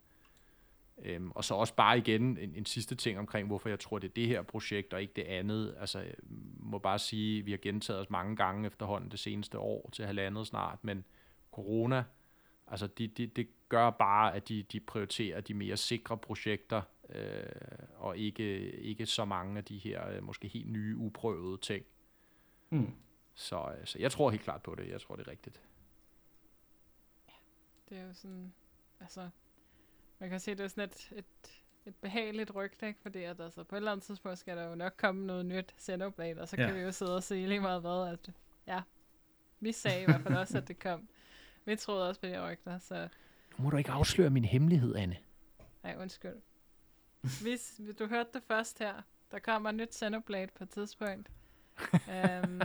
Øhm, 1.03 1.31
og 1.31 1.45
så 1.45 1.55
også 1.55 1.75
bare 1.75 1.99
igen 1.99 2.39
en, 2.39 2.55
en 2.55 2.67
sidste 2.67 2.95
ting 2.95 3.19
omkring, 3.19 3.47
hvorfor 3.47 3.69
jeg 3.69 3.81
tror, 3.81 3.99
det 3.99 4.09
er 4.09 4.13
det 4.13 4.27
her 4.27 4.43
projekt, 4.43 4.93
og 4.93 5.03
ikke 5.03 5.13
det 5.17 5.23
andet. 5.23 5.75
Altså, 5.81 5.99
jeg 5.99 6.15
må 6.57 6.79
bare 6.79 6.99
sige, 6.99 7.45
vi 7.45 7.51
har 7.51 7.59
gentaget 7.59 8.01
os 8.01 8.11
mange 8.11 8.37
gange 8.37 8.67
efterhånden 8.67 9.11
det 9.11 9.19
seneste 9.19 9.59
år 9.59 9.91
til 9.93 10.07
halvandet 10.07 10.47
snart, 10.47 10.79
men 10.83 11.05
corona 11.53 12.05
Altså, 12.71 12.87
de, 12.87 13.09
de, 13.09 13.27
det 13.27 13.49
gør 13.69 13.91
bare, 13.91 14.35
at 14.35 14.49
de, 14.49 14.63
de 14.63 14.81
prioriterer 14.81 15.41
de 15.41 15.55
mere 15.55 15.77
sikre 15.77 16.19
projekter, 16.19 16.83
øh, 17.09 17.45
og 17.97 18.19
ikke, 18.19 18.71
ikke 18.71 19.07
så 19.07 19.25
mange 19.25 19.59
af 19.59 19.65
de 19.65 19.79
her 19.79 20.09
øh, 20.09 20.23
måske 20.23 20.49
helt 20.49 20.71
nye, 20.71 20.97
uprøvede 20.97 21.57
ting. 21.57 21.85
Mm. 22.71 22.95
Så, 23.35 23.75
øh, 23.79 23.87
så 23.87 23.99
jeg 23.99 24.13
tror 24.13 24.31
helt 24.31 24.43
klart 24.43 24.63
på 24.63 24.75
det. 24.75 24.89
Jeg 24.89 25.01
tror, 25.01 25.17
det 25.17 25.27
er 25.27 25.31
rigtigt. 25.31 25.63
Det 27.89 27.99
er 27.99 28.07
jo 28.07 28.15
sådan, 28.15 28.55
altså, 29.01 29.31
man 30.19 30.31
kan 30.31 30.41
se, 30.41 30.51
det 30.55 30.61
er 30.65 30.69
sådan 30.69 30.85
et, 30.89 31.13
et, 31.17 31.63
et 31.87 31.95
behageligt 31.95 32.51
ikke? 32.83 32.99
Fordi 33.03 33.23
at, 33.23 33.41
altså, 33.41 33.65
på 33.65 33.75
et 33.75 33.79
eller 33.79 33.93
andet 33.93 34.05
tidspunkt 34.07 34.39
skal 34.39 34.57
der 34.57 34.69
jo 34.69 34.75
nok 34.75 34.95
komme 34.97 35.27
noget 35.27 35.47
nyt 35.47 35.75
Xenoblade, 35.81 36.41
og 36.41 36.49
så 36.49 36.57
Ja. 36.59 36.67
kan 36.67 36.75
vi 36.75 36.81
jo 36.81 36.93
sidde 36.93 37.17
og 37.17 37.23
se 37.23 37.35
lige 37.35 37.61
meget 37.61 37.81
hvad, 37.81 38.13
at 38.13 38.31
ja, 38.67 38.83
vi 39.61 39.73
sagde 39.73 40.03
i 40.03 40.05
hvert 40.05 40.21
fald 40.23 40.37
også, 40.37 40.59
at 40.59 40.69
det 40.69 40.79
kom. 40.79 41.09
Vi 41.65 41.77
troede 41.77 42.09
også 42.09 42.21
på 42.21 42.27
de 42.27 42.51
rygter, 42.51 42.79
så 42.79 43.09
Nu 43.59 43.65
må 43.65 43.71
du 43.71 43.77
ikke 43.77 43.91
afsløre 43.91 44.31
min 44.31 44.45
hemmelighed, 44.45 44.95
Anne. 44.97 45.17
ej, 45.85 45.97
undskyld. 45.99 46.37
Hvis 47.43 47.81
du 47.99 48.07
hørte 48.07 48.29
det 48.35 48.43
først 48.43 48.79
her, 48.79 49.03
der 49.31 49.39
kommer 49.39 49.69
et 49.69 49.75
nyt 49.75 49.95
Xenoblade 49.95 50.47
på 50.55 50.65
et 50.65 50.71
tidspunkt. 50.71 51.31
um, 51.93 52.61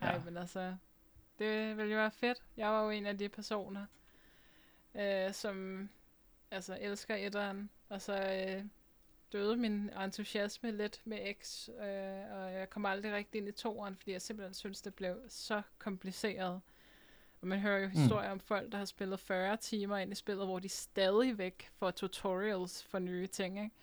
Ej, 0.00 0.12
Ja. 0.12 0.20
men 0.24 0.36
altså, 0.36 0.76
det 1.38 1.76
ville 1.76 1.92
jo 1.92 1.98
være 1.98 2.10
fedt. 2.10 2.42
Jeg 2.56 2.68
var 2.68 2.84
jo 2.84 2.90
en 2.90 3.06
af 3.06 3.18
de 3.18 3.28
personer, 3.28 3.86
øh, 4.98 5.32
som 5.32 5.88
altså 6.50 6.78
elsker 6.80 7.14
etteren, 7.14 7.70
og 7.88 8.02
så 8.02 8.12
øh, 8.14 8.64
døde 9.32 9.56
min 9.56 9.90
entusiasme 10.04 10.70
lidt 10.70 11.00
med 11.04 11.34
X, 11.42 11.68
øh, 11.68 12.32
og 12.32 12.52
jeg 12.52 12.70
kom 12.70 12.86
aldrig 12.86 13.12
rigtig 13.12 13.38
ind 13.38 13.48
i 13.48 13.52
toeren, 13.52 13.96
fordi 13.96 14.12
jeg 14.12 14.22
simpelthen 14.22 14.54
synes, 14.54 14.82
det 14.82 14.94
blev 14.94 15.16
så 15.28 15.62
kompliceret. 15.78 16.60
Og 17.40 17.48
man 17.48 17.58
hører 17.58 17.78
jo 17.78 17.88
historier 17.88 18.30
om 18.30 18.40
folk, 18.40 18.72
der 18.72 18.78
har 18.78 18.84
spillet 18.84 19.20
40 19.20 19.56
timer 19.56 19.96
ind 19.96 20.12
i 20.12 20.14
spillet, 20.14 20.46
hvor 20.46 20.58
de 20.58 20.68
stadigvæk 20.68 21.68
får 21.72 21.90
tutorials 21.90 22.84
for 22.84 22.98
nye 22.98 23.26
ting, 23.26 23.58
ikke? 23.58 23.74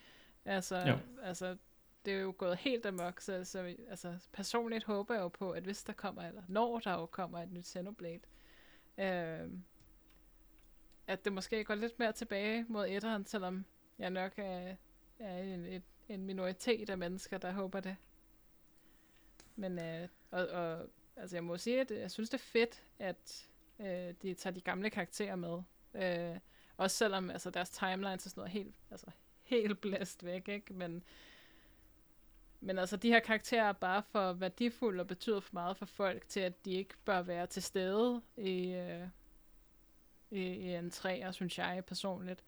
Altså, 0.44 0.76
Jo. 0.88 0.98
altså 1.22 1.56
det 2.04 2.14
er 2.14 2.18
jo 2.18 2.34
gået 2.38 2.56
helt 2.56 2.86
amok, 2.86 3.20
så, 3.20 3.44
så 3.44 3.74
altså, 3.90 4.18
personligt 4.32 4.84
håber 4.84 5.14
jeg 5.14 5.20
jo 5.22 5.28
på, 5.28 5.50
at 5.50 5.62
hvis 5.62 5.82
der 5.84 5.92
kommer, 5.92 6.22
eller 6.22 6.42
når 6.48 6.78
der 6.78 6.92
jo 6.92 7.06
kommer 7.06 7.42
et 7.42 7.52
nyt 7.52 7.66
Xenoblade, 7.66 8.20
øh, 8.98 9.50
at 11.06 11.24
det 11.24 11.32
måske 11.32 11.64
går 11.64 11.74
lidt 11.74 11.98
mere 11.98 12.12
tilbage 12.12 12.66
mod 12.68 12.86
etteren, 12.88 13.26
selvom 13.26 13.64
jeg 13.98 14.10
nok 14.10 14.32
er, 14.36 14.74
er 15.18 15.38
en, 15.38 15.64
et, 15.64 15.82
en 16.08 16.24
minoritet 16.24 16.90
af 16.90 16.98
mennesker, 16.98 17.38
der 17.38 17.52
håber 17.52 17.80
det. 17.80 17.96
Men, 19.56 19.78
øh, 19.78 20.08
og, 20.30 20.48
og 20.48 20.88
altså 21.16 21.36
jeg 21.36 21.44
må 21.44 21.56
sige, 21.56 21.80
at 21.80 21.90
jeg 21.90 22.10
synes, 22.10 22.30
det 22.30 22.38
er 22.38 22.44
fedt, 22.44 22.84
at 22.98 23.48
øh, 23.80 24.14
de 24.22 24.34
tager 24.34 24.54
de 24.54 24.60
gamle 24.60 24.90
karakterer 24.90 25.36
med. 25.36 25.62
Øh, 25.94 26.38
også 26.76 26.96
selvom 26.96 27.30
altså, 27.30 27.50
deres 27.50 27.70
timelines 27.70 28.26
og 28.26 28.30
sådan 28.30 28.40
noget 28.40 28.52
helt, 28.52 28.74
altså, 28.90 29.06
helt 29.42 29.80
blæst 29.80 30.24
væk, 30.24 30.48
ikke? 30.48 30.74
Men, 30.74 31.02
men 32.60 32.78
altså, 32.78 32.96
de 32.96 33.08
her 33.08 33.20
karakterer 33.20 33.68
er 33.68 33.72
bare 33.72 34.02
for 34.02 34.32
værdifulde 34.32 35.00
og 35.00 35.06
betyder 35.06 35.40
for 35.40 35.50
meget 35.52 35.76
for 35.76 35.86
folk, 35.86 36.28
til 36.28 36.40
at 36.40 36.64
de 36.64 36.70
ikke 36.70 36.94
bør 37.04 37.22
være 37.22 37.46
til 37.46 37.62
stede 37.62 38.22
i, 38.36 38.68
øh, 38.68 39.08
i, 40.30 40.74
en 40.74 40.90
træer, 40.90 41.30
synes 41.30 41.58
jeg 41.58 41.84
personligt. 41.86 42.44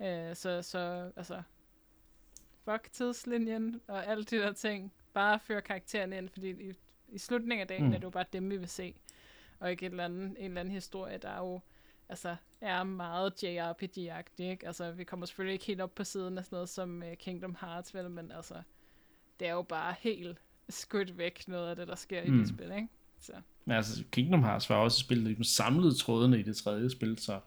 Øh, 0.00 0.36
så, 0.36 0.62
så, 0.62 1.10
altså, 1.16 1.42
fuck 2.64 2.92
tidslinjen 2.92 3.80
og 3.86 4.06
alle 4.06 4.24
de 4.24 4.36
der 4.36 4.52
ting. 4.52 4.92
Bare 5.14 5.38
føre 5.40 5.62
karakteren 5.62 6.12
ind, 6.12 6.28
fordi 6.28 6.50
i, 6.50 6.74
i 7.08 7.18
slutningen 7.18 7.60
af 7.60 7.68
dagen 7.68 7.86
Mm. 7.86 7.92
er 7.92 7.96
det 7.98 8.04
jo 8.04 8.10
bare 8.10 8.24
dem, 8.32 8.50
vi 8.50 8.56
vil 8.56 8.68
se. 8.68 8.94
Og 9.60 9.70
ikke 9.70 9.86
et 9.86 9.90
eller 9.90 10.04
andet, 10.04 10.28
en 10.28 10.36
eller 10.44 10.60
anden 10.60 10.74
historie, 10.74 11.18
der 11.18 11.28
er 11.28 11.38
jo 11.38 11.60
altså, 12.08 12.36
er 12.60 12.82
meget 12.84 13.42
JRPG-agtig, 13.44 14.44
ikke? 14.44 14.66
Altså, 14.66 14.92
vi 14.92 15.04
kommer 15.04 15.26
selvfølgelig 15.26 15.52
ikke 15.52 15.64
helt 15.64 15.80
op 15.80 15.94
på 15.94 16.04
siden 16.04 16.38
af 16.38 16.44
sådan 16.44 16.56
noget 16.56 16.68
som 16.68 17.02
uh, 17.02 17.14
Kingdom 17.18 17.56
Hearts, 17.60 17.94
vel, 17.94 18.10
men 18.10 18.32
altså, 18.32 18.62
det 19.40 19.48
er 19.48 19.52
jo 19.52 19.62
bare 19.62 19.94
helt 19.98 20.38
skudt 20.68 21.18
væk 21.18 21.48
noget 21.48 21.70
af 21.70 21.76
det, 21.76 21.88
der 21.88 21.94
sker 21.94 22.24
mm. 22.24 22.34
i 22.34 22.38
det 22.38 22.48
spil, 22.48 22.72
ikke? 22.72 22.88
Så, 23.18 23.32
Men 23.68 23.76
altså, 23.76 24.04
Kingdom 24.10 24.42
Hearts 24.42 24.70
var 24.70 24.76
også 24.76 24.98
spillet 24.98 25.24
ligesom 25.26 25.44
samlede 25.44 25.94
trådene 25.94 26.40
i 26.40 26.42
det 26.42 26.56
tredje 26.56 26.90
spil, 26.90 27.18
så 27.18 27.40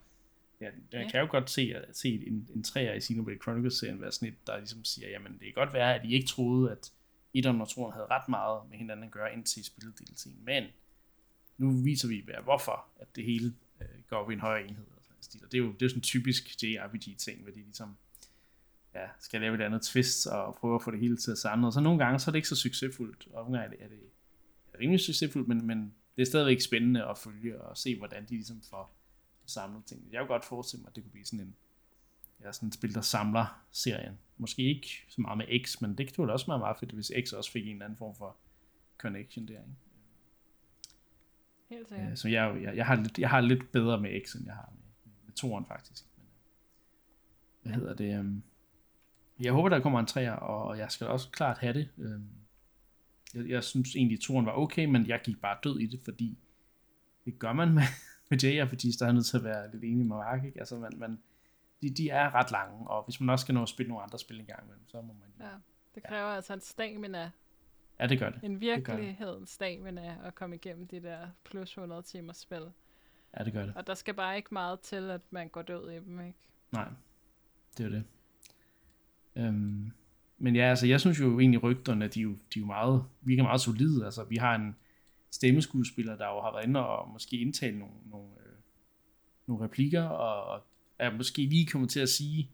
ja, 0.62 0.66
jeg 0.66 0.74
Ja. 0.94 1.10
kan 1.12 1.20
jo 1.20 1.28
godt 1.32 1.50
se, 1.50 1.74
at 1.76 1.98
se 1.98 2.24
en, 2.28 2.48
en 2.56 2.64
træer 2.64 2.94
i 2.94 3.02
Xenoblade 3.02 3.40
Chronicles-serien 3.44 4.02
være 4.02 4.12
sådan 4.12 4.28
et, 4.30 4.48
der 4.48 4.58
ligesom 4.58 4.84
siger, 4.86 5.10
jamen 5.10 5.32
det 5.34 5.41
kan 5.41 5.54
godt 5.56 5.74
være, 5.74 5.96
at 5.96 6.06
I 6.06 6.14
ikke 6.14 6.28
troede, 6.28 6.72
at 6.72 6.91
etteren 7.34 7.62
og 7.62 7.70
toeren 7.70 7.94
havde 7.94 8.08
ret 8.12 8.30
meget 8.30 8.62
med 8.70 8.78
hinanden 8.78 9.06
at 9.06 9.12
gøre 9.12 9.34
indtil 9.34 9.60
I 9.60 9.64
spillede 9.64 9.96
DLC'en, 10.02 10.32
men 10.46 10.64
nu 11.58 11.72
viser 11.84 12.08
vi, 12.08 12.22
hvad- 12.26 12.44
hvorfor 12.44 12.86
at 13.00 13.08
det 13.16 13.24
hele 13.24 13.54
øh, 13.82 13.88
går 14.10 14.18
op 14.18 14.30
i 14.30 14.34
en 14.34 14.40
højere 14.40 14.68
enhed. 14.68 14.86
Og, 14.98 15.04
sådan 15.04 15.18
en 15.18 15.24
stil. 15.24 15.41
og 15.46 15.52
det 15.52 15.58
er 15.58 15.62
jo 15.64 15.72
det 15.74 15.82
er 15.86 15.90
sådan 15.90 15.98
en 16.00 16.04
typisk 16.04 16.64
JRPG-ting, 16.64 17.41
hvor 17.41 17.52
de 17.52 17.58
ligesom 17.62 17.98
ja, 18.96 19.06
skal 19.20 19.41
lave 19.41 19.56
et 19.56 19.62
andet 19.62 19.82
twist 19.82 20.28
og 20.28 20.56
prøve 20.56 20.76
at 20.76 20.84
få 20.84 20.91
det 20.91 21.00
hele 21.00 21.18
til 21.18 21.32
at 21.32 21.38
sande. 21.38 21.68
Og 21.68 21.74
så 21.74 21.80
nogle 21.80 22.00
gange 22.06 22.20
så 22.20 22.30
er 22.30 22.32
det 22.32 22.38
ikke 22.38 22.48
så 22.48 22.56
succesfuldt, 22.56 23.28
og 23.34 23.44
nogle 23.44 23.60
gange 23.60 23.76
er 23.76 23.78
det, 23.78 23.86
er 23.86 23.90
det 23.90 24.80
rimelig 24.80 25.00
succesfuldt, 25.00 25.48
men, 25.48 25.68
men 25.68 25.94
det 26.20 26.26
er 26.26 26.30
stadigvæk 26.30 26.62
spændende 26.62 27.06
at 27.06 27.18
følge 27.18 27.62
og 27.62 27.78
se, 27.78 27.98
hvordan 27.98 28.24
de 28.26 28.30
ligesom 28.30 28.62
får 28.62 28.96
samlet 29.46 29.86
ting. 29.86 30.08
Jeg 30.12 30.20
kunne 30.20 30.28
godt 30.28 30.46
forestille 30.46 30.82
mig, 30.82 30.90
at 30.90 30.96
det 30.96 31.04
kunne 31.04 31.12
blive 31.12 31.26
sådan 31.26 31.46
en, 31.46 31.56
ja, 32.41 32.52
sådan 32.52 32.68
et 32.68 32.74
spil, 32.74 32.94
der 32.96 33.02
samler 33.02 33.66
serien. 33.72 34.20
Måske 34.38 34.62
ikke 34.62 34.88
så 35.10 35.22
meget 35.22 35.38
med 35.38 35.66
X, 35.66 35.82
men 35.82 35.98
det 35.98 36.16
kunne 36.16 36.34
også 36.34 36.48
være 36.48 36.60
meget 36.60 36.78
fedt, 36.80 36.91
hvis 36.91 37.12
X 37.28 37.34
også 37.34 37.52
fik 37.52 37.68
en 37.68 37.72
eller 37.72 37.86
anden 37.86 37.98
form 37.98 38.16
for 38.16 38.38
connection 38.98 39.48
der. 39.48 39.54
Ikke? 39.54 39.64
helt 41.70 41.90
sikkert. 41.90 42.10
Ja. 42.10 42.16
Så 42.16 42.28
jeg, 42.30 42.50
jo- 42.56 42.62
jeg, 42.62 42.76
jeg, 42.76 42.86
har 42.86 42.96
lidt, 42.96 43.20
jeg 43.20 43.30
har 43.30 43.41
lidt 43.41 43.72
bedre 43.72 44.02
med 44.02 44.26
X, 44.26 44.36
end 44.36 44.46
jeg 44.46 44.54
har 44.56 44.74
med, 44.76 45.12
med 45.26 45.34
toren 45.34 45.66
faktisk. 45.66 46.06
Men, 46.18 46.26
hvad 47.62 47.74
hedder 47.74 47.94
det? 47.94 48.20
Um, 48.20 48.44
jeg 49.40 49.54
håber, 49.54 49.70
der 49.70 49.80
kommer 49.80 50.00
en 50.00 50.06
træer, 50.06 50.34
og 50.34 50.78
jeg 50.78 50.91
skal 50.91 51.08
også 51.08 51.30
klart 51.32 51.58
have 51.58 51.74
det. 51.74 51.90
Jeg, 53.35 53.49
jeg 53.49 53.64
synes 53.64 53.95
egentlig, 53.95 54.15
at 54.15 54.22
toren 54.22 54.45
var 54.45 54.51
okay, 54.51 54.85
men 54.85 55.07
jeg 55.07 55.22
gik 55.23 55.41
bare 55.41 55.57
død 55.64 55.80
i 55.80 55.85
det, 55.85 55.99
fordi 56.03 56.38
det 57.26 57.39
gør 57.39 57.53
man 57.53 57.73
med, 57.73 57.84
med 58.30 58.43
JRPG's, 58.43 58.99
der 58.99 59.07
er 59.07 59.11
nødt 59.11 59.26
til 59.26 59.38
at 59.38 59.43
være 59.43 59.72
lidt 59.72 59.84
enig 59.84 59.97
med 59.97 60.06
Mark. 60.06 60.45
Ikke? 60.45 60.60
Altså, 60.60 60.80
man, 60.80 60.91
man, 60.97 61.19
de, 61.81 61.89
de 61.89 62.10
er 62.10 62.35
ret 62.35 62.51
lange, 62.51 62.88
og 62.88 63.03
hvis 63.03 63.19
man 63.19 63.30
også 63.30 63.43
skal 63.43 63.56
nå 63.56 63.61
at 63.61 63.69
spille 63.69 63.89
nogle 63.89 64.03
andre 64.03 64.19
spil 64.19 64.39
en 64.39 64.45
gang 64.45 64.64
imellem, 64.64 64.88
så 64.88 65.01
må 65.01 65.14
man... 65.14 65.47
Ja. 65.47 65.56
Det 65.95 66.03
kræver 66.03 66.27
altså 66.27 66.53
en 66.53 66.61
stamina, 66.61 67.31
ja 67.99 68.07
det 68.07 68.19
gør 68.19 68.30
det. 68.30 68.43
en 68.43 68.61
virkelighedens 68.61 69.49
stamina 69.49 70.18
at 70.23 70.35
komme 70.35 70.56
igennem 70.56 70.88
de 70.88 70.99
der 70.99 71.27
plus 71.43 71.69
100 71.69 72.01
timers 72.01 72.38
spil. 72.38 72.72
Ja, 73.38 73.43
det 73.43 73.53
gør 73.53 73.65
det. 73.65 73.76
Og 73.76 73.88
der 73.88 73.93
skal 73.93 74.14
bare 74.14 74.38
ikke 74.38 74.49
meget 74.51 74.80
til, 74.80 75.10
at 75.10 75.22
man 75.30 75.49
går 75.49 75.61
død 75.61 75.91
i 75.91 75.95
dem, 75.95 76.19
ikke? 76.19 76.38
Nej, 76.72 76.88
det 77.77 77.85
er 77.85 77.89
det. 77.89 78.03
Øhm, 79.35 79.91
men 80.40 80.56
ja, 80.56 80.70
altså 80.70 80.88
jeg 80.88 80.99
synes 80.99 81.20
jo 81.20 81.40
egentlig 81.40 81.64
rygterne, 81.64 82.07
de 82.07 82.20
er 82.20 82.24
jo, 82.24 82.32
de 82.32 82.36
er 82.56 82.60
jo 82.60 82.66
meget, 82.66 83.03
virker 83.22 83.44
meget 83.44 83.61
solide. 83.61 84.06
Altså 84.06 84.24
vi 84.24 84.36
har 84.36 84.56
en 84.56 84.76
stemmeskuespiller, 85.32 86.18
der 86.18 86.28
jo 86.28 86.41
har 86.41 86.52
været 86.53 86.68
inde 86.68 86.88
og 86.88 87.10
måske 87.14 87.38
indtale 87.38 87.80
nogle, 87.80 87.94
nogle, 88.11 88.28
øh, 88.45 88.53
nogle 89.48 89.64
replikker, 89.64 90.03
og, 90.03 90.44
og 90.44 90.64
er 90.99 91.18
måske 91.18 91.45
lige 91.45 91.66
kommet 91.66 91.90
til 91.90 91.99
at 91.99 92.10
sige 92.10 92.49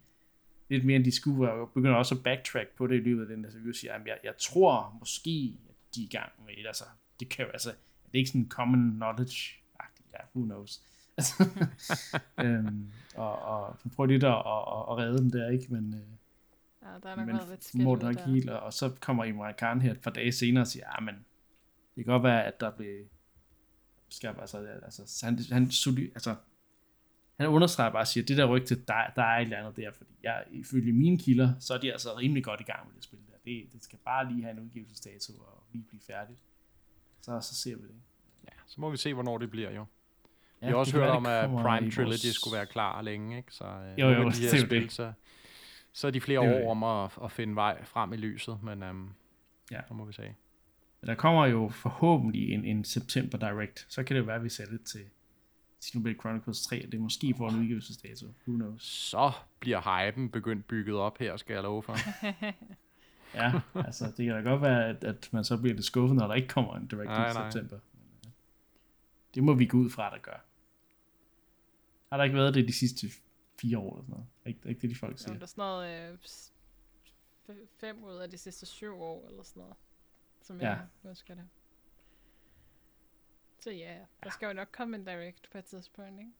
lidt 0.69 0.85
mere, 0.85 0.95
end 0.95 1.05
de 1.05 1.11
skulle, 1.11 1.51
og 1.51 1.69
begynder 1.73 1.95
også 1.95 2.15
at 2.15 2.23
backtrack 2.23 2.69
på 2.77 2.87
det 2.87 2.95
i 2.95 3.03
løbet 3.03 3.21
af 3.21 3.27
den 3.27 3.45
interview, 3.45 3.69
og 3.69 3.75
siger, 3.75 3.93
at 3.93 4.01
jeg, 4.05 4.17
jeg 4.23 4.33
tror 4.39 4.97
måske, 4.99 5.57
at 5.69 5.95
de 5.95 6.01
er 6.01 6.05
i 6.05 6.09
gang 6.09 6.31
med 6.45 6.53
et, 6.57 6.67
altså, 6.67 6.83
det 7.19 7.29
kan 7.29 7.45
jo, 7.45 7.51
altså, 7.51 7.69
det 8.05 8.13
er 8.13 8.17
ikke 8.17 8.29
sådan 8.29 8.49
common 8.49 9.01
knowledge-agtigt, 9.01 10.09
ja, 10.13 10.19
who 10.35 10.45
knows. 10.45 10.81
Altså, 11.17 11.49
øhm, 12.43 12.91
og, 13.15 13.39
og 13.41 13.77
prøver 13.95 14.07
lidt 14.07 14.23
at, 14.23 14.29
at, 14.29 14.37
at, 14.37 14.81
at 14.89 14.97
redde 14.97 15.17
dem 15.17 15.31
der, 15.31 15.49
ikke? 15.49 15.73
Men, 15.73 15.93
øh, 15.93 16.15
Ja, 16.85 16.89
der 17.03 17.09
er 17.09 17.15
nok 17.15 17.25
men 17.27 17.35
lidt 17.73 18.01
nok 18.01 18.15
der. 18.15 18.25
helt, 18.27 18.49
og, 18.49 18.59
og 18.59 18.73
så 18.73 18.91
kommer 19.01 19.23
Imran 19.23 19.53
Khan 19.57 19.81
her 19.81 19.91
et 19.91 20.01
par 20.01 20.11
dage 20.11 20.31
senere 20.31 20.63
og 20.63 20.67
siger, 20.67 20.85
ja, 20.95 21.03
men 21.05 21.15
det 21.95 22.05
kan 22.05 22.11
godt 22.11 22.23
være, 22.23 22.45
at 22.45 22.59
der 22.59 22.71
blev 22.71 23.05
skal, 24.09 24.35
altså, 24.39 24.57
altså, 24.83 25.25
han, 25.25 25.39
han, 25.51 25.63
altså, 26.15 26.35
han 27.37 27.47
understreger 27.47 27.91
bare 27.91 28.01
og 28.01 28.07
siger, 28.07 28.25
det 28.25 28.37
der 28.37 28.45
rygte, 28.45 28.75
der, 28.75 28.93
der 29.15 29.23
er 29.23 29.37
et 29.37 29.41
eller 29.43 29.57
andet 29.57 29.75
der, 29.77 29.91
fordi 29.91 30.11
jeg, 30.23 30.43
ifølge 30.51 30.93
mine 30.93 31.17
kilder, 31.19 31.53
så 31.59 31.73
er 31.73 31.77
de 31.77 31.91
altså 31.91 32.17
rimelig 32.17 32.43
godt 32.43 32.61
i 32.61 32.63
gang 32.63 32.87
med 32.87 32.95
det 32.95 33.03
spil 33.03 33.19
der. 33.19 33.37
Det, 33.45 33.73
det 33.73 33.83
skal 33.83 33.99
bare 34.05 34.31
lige 34.31 34.41
have 34.43 34.51
en 34.53 34.59
udgivelsesdato 34.59 35.33
og 35.33 35.63
lige 35.73 35.83
blive 35.89 36.01
færdigt. 36.07 36.39
Så, 37.21 37.39
så 37.41 37.55
ser 37.55 37.75
vi 37.75 37.81
det. 37.81 37.95
Ja, 38.43 38.49
så 38.67 38.81
må 38.81 38.89
vi 38.89 38.97
se, 38.97 39.13
hvornår 39.13 39.37
det 39.37 39.51
bliver 39.51 39.71
jo. 39.71 39.85
Ja, 40.61 40.65
Vi 40.67 40.71
har 40.71 40.75
også 40.77 40.97
hørt 40.97 41.09
om, 41.09 41.25
at 41.25 41.49
Prime 41.49 41.91
Trilogy 41.91 42.07
vores- 42.09 42.35
skulle 42.35 42.55
være 42.57 42.65
klar 42.65 43.01
længe, 43.01 43.37
ikke? 43.37 43.51
Så 43.53 43.65
øh, 43.65 43.99
Jo, 43.99 44.09
jo, 44.09 44.25
af 44.27 44.31
de 44.33 44.37
det 44.37 44.39
her 44.41 44.49
er 44.53 44.57
jo 44.59 44.65
spil, 44.65 44.83
det. 44.83 44.91
så, 44.91 45.13
så 45.97 46.07
er 46.07 46.11
de 46.11 46.21
flere 46.21 46.45
er 46.45 46.65
år 46.65 46.71
om 46.71 46.83
at, 46.83 47.11
at 47.23 47.31
finde 47.31 47.55
vej 47.55 47.83
frem 47.83 48.13
i 48.13 48.17
lyset, 48.17 48.63
men 48.63 48.83
um, 48.83 49.13
Ja. 49.71 49.81
så 49.87 49.93
må 49.93 50.05
vi 50.05 50.13
se. 50.13 50.35
Men 51.01 51.07
der 51.07 51.15
kommer 51.15 51.45
jo 51.45 51.69
forhåbentlig 51.69 52.51
en, 52.51 52.65
en 52.65 52.83
September 52.83 53.37
Direct. 53.37 53.85
Så 53.89 54.03
kan 54.03 54.15
det 54.15 54.21
jo 54.21 54.25
være, 54.25 54.35
at 54.35 54.43
vi 54.43 54.49
sætter 54.49 54.77
det 54.77 54.85
til 54.85 55.01
Xenoblade 55.83 56.15
Chronicles 56.19 56.61
3, 56.67 56.85
og 56.85 56.91
det 56.91 56.99
måske 56.99 57.33
får 57.37 57.49
en 57.49 57.55
udgivelsesdato. 57.59 58.25
Who 58.47 58.55
knows? 58.55 58.83
Så 58.83 59.31
bliver 59.59 60.05
hypen 60.07 60.29
begyndt 60.29 60.67
bygget 60.67 60.95
op 60.95 61.17
her, 61.17 61.37
skal 61.37 61.53
jeg 61.53 61.63
love 61.63 61.83
for. 61.83 61.95
Ja, 63.35 63.61
altså 63.75 64.05
det 64.17 64.25
kan 64.25 64.35
da 64.35 64.41
godt 64.49 64.61
være, 64.61 64.85
at, 64.89 65.03
at 65.03 65.29
man 65.33 65.43
så 65.43 65.57
bliver 65.57 65.73
lidt 65.75 65.85
skuffet, 65.85 66.15
når 66.17 66.27
der 66.27 66.33
ikke 66.33 66.47
kommer 66.47 66.75
en 66.75 66.87
Direct 66.87 67.05
Nej, 67.05 67.29
i 67.29 67.33
nej. 67.33 67.49
september. 67.51 67.79
Men, 67.93 68.01
øh, 68.25 68.31
Det 69.35 69.43
må 69.43 69.53
vi 69.53 69.65
gå 69.65 69.77
ud 69.77 69.89
fra, 69.89 70.09
der 70.09 70.17
gør. 70.17 70.45
Har 72.09 72.17
der 72.17 72.23
ikke 72.23 72.35
været 72.35 72.53
det 72.53 72.67
de 72.67 72.73
sidste 72.73 73.07
fire 73.61 73.77
år 73.77 73.91
eller 73.93 74.03
sådan 74.03 74.11
noget? 74.11 74.25
Ikke, 74.45 74.59
er 74.65 74.69
ikke 74.69 74.81
det, 74.81 74.89
de 74.89 74.95
folk 74.95 75.13
Jo, 75.13 75.17
siger? 75.17 75.33
der 75.33 75.41
er 75.41 75.45
sådan 75.45 75.61
noget 75.61 76.11
øh, 77.49 77.55
fem 77.79 78.03
ud 78.03 78.15
af 78.15 78.29
de 78.29 78.37
sidste 78.37 78.65
syv 78.65 79.01
år, 79.01 79.27
eller 79.29 79.43
sådan 79.43 79.61
noget. 79.61 79.75
Som 80.41 80.61
Ja. 80.61 80.69
jeg 80.69 80.79
husker 81.03 81.35
det. 81.35 81.43
Så 83.59 83.71
ja, 83.71 83.97
der 84.23 84.29
skal 84.29 84.47
jo 84.47 84.53
nok 84.53 84.67
komme 84.71 84.97
en 84.97 85.05
direct 85.05 85.49
på 85.51 85.57
et 85.57 85.65
tidspunkt, 85.65 86.19
ikke? 86.19 86.31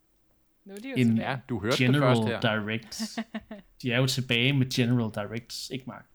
Nu 0.66 0.74
er 0.74 0.78
de 0.80 0.90
jo 0.90 0.96
En- 0.98 1.08
tilbage. 1.08 1.30
Ja, 1.32 1.40
du 1.50 1.60
hørte 1.60 1.78
General 1.84 2.16
det 2.16 2.24
først 2.30 2.46
her. 2.48 2.56
Directs. 2.60 3.20
De 3.82 3.92
er 3.92 3.98
jo 3.98 4.08
tilbage 4.08 4.54
med 4.54 4.70
General 4.74 5.14
Directs, 5.16 5.70
ikke 5.70 5.86
Mark? 5.88 6.06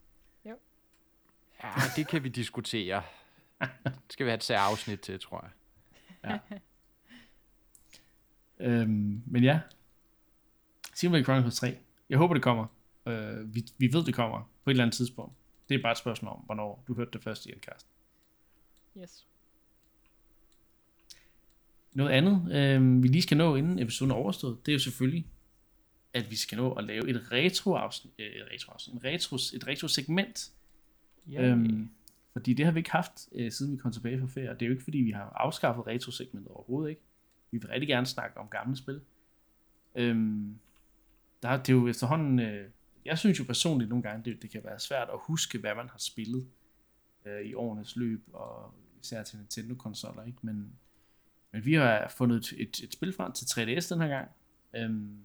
Ja, 0.44 1.70
det 1.96 2.08
kan 2.08 2.24
vi 2.24 2.28
diskutere. 2.28 3.02
Det 3.84 3.92
skal 4.10 4.26
vi 4.26 4.30
have 4.30 4.36
et 4.36 4.44
særligt 4.44 4.70
afsnit 4.70 5.00
til, 5.00 5.20
tror 5.20 5.50
jeg. 6.24 6.40
Øhm, 8.58 9.22
men 9.26 9.44
ja. 9.44 9.60
Xenoblade 11.01 11.24
Chronicles 11.24 11.56
3. 11.56 11.77
Jeg 12.09 12.18
håber, 12.18 12.35
det 12.35 12.43
kommer. 12.43 12.66
Øh, 13.06 13.55
vi, 13.55 13.64
vi 13.78 13.93
ved, 13.93 14.05
det 14.05 14.14
kommer 14.14 14.51
på 14.64 14.70
et 14.70 14.72
eller 14.72 14.85
andet 14.85 14.97
tidspunkt. 14.97 15.32
Det 15.68 15.74
er 15.74 15.82
bare 15.82 15.93
et 15.93 15.98
spørgsmål 15.98 16.32
om, 16.32 16.39
hvornår 16.39 16.85
du 16.89 16.94
hørte 16.94 17.10
det 17.12 17.22
først 17.22 17.47
i 17.47 17.52
Endcast. 17.52 17.86
Yes. 18.98 19.27
Noget 21.93 22.10
andet, 22.10 22.52
øh, 22.52 23.02
vi 23.02 23.09
lige 23.09 23.22
skal 23.22 23.36
nå, 23.36 23.56
inden 23.56 23.78
episoden 23.78 24.10
er 24.10 24.14
overstået, 24.14 24.66
det 24.66 24.72
er 24.72 24.74
jo 24.74 24.78
selvfølgelig, 24.78 25.27
at 26.14 26.31
vi 26.31 26.36
skal 26.36 26.59
nå 26.59 26.72
at 26.72 26.85
lave 26.85 27.10
et 27.10 27.32
retro-afsnit, 27.32 28.12
øh, 28.18 28.27
et 28.27 28.44
retro-afsnit, 28.52 28.94
en 28.94 29.05
retro, 29.05 29.36
et 29.36 29.66
retro-segment. 29.66 30.52
Ja. 31.31 31.43
Øhm, 31.43 31.90
fordi 32.32 32.55
det 32.55 32.64
har 32.64 32.72
vi 32.72 32.81
ikke 32.81 32.90
haft, 32.90 33.28
øh, 33.32 33.52
siden 33.52 33.72
vi 33.72 33.77
kom 33.77 33.93
tilbage 33.93 34.20
fra 34.20 34.27
ferie. 34.27 34.51
Og 34.51 34.60
det 34.60 34.66
er 34.66 34.68
jo 34.68 34.72
ikke, 34.72 34.85
fordi 34.85 34.98
vi 34.98 35.10
har 35.10 35.32
afskaffet 35.36 35.86
retro-segmentet 35.86 36.52
overhovedet 36.52 36.90
ikke. 36.90 37.02
Vi 37.51 37.59
vil 37.59 37.68
rigtig 37.68 37.89
gerne 37.89 38.06
snakke 38.06 38.39
om 38.39 38.48
gamle 38.48 38.77
spil. 38.77 39.01
Øhm, 39.94 40.59
der, 41.42 41.48
er- 41.48 41.56
det 41.62 41.68
er 41.68 41.72
jo 41.76 41.88
efterhånden... 41.88 42.38
Øh, 42.40 42.70
jeg 43.04 43.18
synes 43.18 43.38
jo 43.38 43.44
personligt 43.44 43.88
nogle 43.88 44.02
gange, 44.02 44.30
det, 44.30 44.42
det 44.42 44.50
kan 44.50 44.64
være 44.64 44.78
svært 44.80 45.08
at 45.12 45.18
huske, 45.22 45.58
hvad 45.58 45.74
man 45.74 45.88
har 45.88 45.98
spillet 45.98 46.48
øh, 47.24 47.40
i 47.40 47.54
årenes 47.54 47.96
løb, 47.96 48.22
og 48.32 48.74
især 49.02 49.22
til 49.22 49.38
Nintendo-konsoller, 49.38 50.24
ikke? 50.24 50.38
Men, 50.42 50.72
men 51.52 51.64
vi 51.64 51.74
har 51.74 52.08
fundet 52.16 52.36
et, 52.36 52.52
et, 52.62 52.80
et 52.84 52.92
spil 52.92 53.12
frem 53.12 53.32
til 53.32 53.44
3DS 53.44 53.94
den 53.94 54.00
her 54.00 54.08
gang. 54.08 54.28
Øhm, 54.76 55.18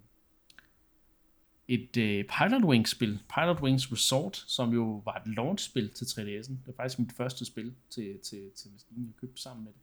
et 1.68 1.96
øh, 1.96 2.24
Pilot 2.24 2.64
Wings 2.64 2.90
spil, 2.90 3.20
Pilot 3.34 3.60
Wings 3.62 3.92
Resort, 3.92 4.36
som 4.36 4.70
jo 4.72 5.02
var 5.04 5.14
et 5.14 5.26
launch-spil 5.34 5.90
til 5.92 6.04
3DS'en. 6.04 6.50
Det 6.52 6.66
var 6.66 6.72
faktisk 6.76 6.98
mit 6.98 7.12
første 7.12 7.44
spil 7.44 7.74
til, 7.90 8.18
til, 8.22 8.50
til 8.56 8.72
maskinen, 8.72 9.06
jeg 9.06 9.14
købte 9.20 9.42
sammen 9.42 9.64
med 9.64 9.72
det. 9.72 9.80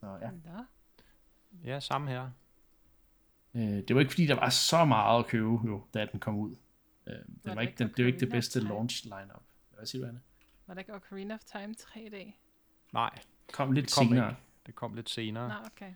Så 0.00 0.06
ja. 0.22 0.30
Ja, 1.64 1.80
samme 1.80 2.10
her. 2.10 2.30
Øh, 3.56 3.62
det 3.88 3.94
var 3.94 4.00
ikke 4.00 4.12
fordi, 4.12 4.26
der 4.26 4.34
var 4.34 4.48
så 4.50 4.84
meget 4.84 5.18
at 5.18 5.26
købe, 5.26 5.48
jo, 5.66 5.84
da 5.94 6.06
den 6.12 6.20
kom 6.20 6.36
ud. 6.38 6.56
Øh, 7.06 7.12
det, 7.14 7.24
Var 7.44 7.54
var 7.54 7.60
ikke, 7.60 7.74
den, 7.78 7.88
det 7.96 8.04
var 8.04 8.06
ikke 8.06 8.20
det 8.20 8.30
bedste 8.30 8.60
launch 8.60 9.04
lineup. 9.04 9.42
Hvad 9.76 9.86
siger 9.86 10.02
du, 10.02 10.08
Anne? 10.08 10.20
Var 10.66 10.74
der 10.74 10.78
ikke 10.80 10.94
Ocarina 10.94 11.34
of 11.34 11.40
Time 11.44 11.74
3D? 11.80 12.32
Nej, 12.92 13.18
Kom 13.52 13.72
lidt 13.72 13.86
det 13.86 13.94
kom 13.94 14.06
senere. 14.06 14.28
ikke. 14.30 14.40
Det 14.66 14.74
kom 14.74 14.94
lidt 14.94 15.10
senere. 15.10 15.48
Nå, 15.48 15.54
okay. 15.66 15.92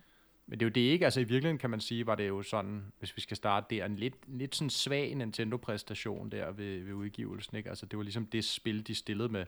Men 0.47 0.59
det 0.59 0.65
er 0.65 0.69
jo 0.69 0.71
det 0.73 0.81
ikke, 0.81 1.05
altså 1.05 1.19
i 1.19 1.23
virkeligheden 1.23 1.57
kan 1.57 1.69
man 1.69 1.79
sige, 1.79 2.05
var 2.07 2.15
det 2.15 2.27
jo 2.27 2.41
sådan, 2.43 2.91
hvis 2.99 3.15
vi 3.15 3.21
skal 3.21 3.37
starte 3.37 3.75
der, 3.75 3.85
en 3.85 3.95
lidt, 3.95 4.15
lidt 4.27 4.55
sådan 4.55 4.69
svag 4.69 5.15
Nintendo-præstation 5.15 6.29
der 6.29 6.51
ved, 6.51 6.83
ved 6.83 6.93
udgivelsen, 6.93 7.57
ikke? 7.57 7.69
Altså 7.69 7.85
det 7.85 7.97
var 7.97 8.03
ligesom 8.03 8.25
det 8.25 8.45
spil, 8.45 8.87
de 8.87 8.95
stillede 8.95 9.29
med, 9.29 9.45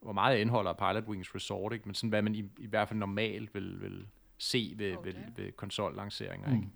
hvor 0.00 0.12
meget 0.12 0.38
indeholder 0.38 0.72
Pilot 0.72 1.04
Wings 1.08 1.34
Resort, 1.34 1.72
ikke? 1.72 1.84
Men 1.88 1.94
sådan 1.94 2.08
hvad 2.08 2.22
man 2.22 2.34
i, 2.34 2.50
i 2.58 2.66
hvert 2.66 2.88
fald 2.88 2.98
normalt 2.98 3.54
vil, 3.54 3.80
vil 3.80 4.06
se 4.38 4.74
ved, 4.76 4.96
Okay. 4.96 5.12
ved, 5.12 5.20
ved 5.36 5.52
konsollanceringer, 5.52 6.54
ikke? 6.54 6.68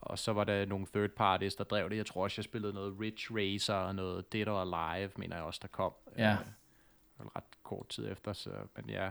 Og 0.00 0.18
så 0.18 0.32
var 0.32 0.44
der 0.44 0.66
nogle 0.66 0.86
third 0.94 1.10
parties, 1.10 1.54
der 1.54 1.64
drev 1.64 1.90
det. 1.90 1.96
Jeg 1.96 2.06
tror 2.06 2.22
også, 2.22 2.34
jeg 2.38 2.44
spillede 2.44 2.72
noget 2.72 3.00
Ridge 3.00 3.34
Racer 3.34 3.74
og 3.74 3.94
noget 3.94 4.32
Dead 4.32 4.48
or 4.48 4.60
Alive, 4.60 5.10
mener 5.16 5.36
jeg 5.36 5.44
også, 5.44 5.58
der 5.62 5.68
kom. 5.68 5.92
Ja. 6.18 6.32
Øh, 6.32 7.26
ret 7.36 7.44
kort 7.62 7.88
tid 7.88 8.12
efter, 8.12 8.32
så, 8.32 8.50
men 8.76 8.90
ja, 8.90 9.10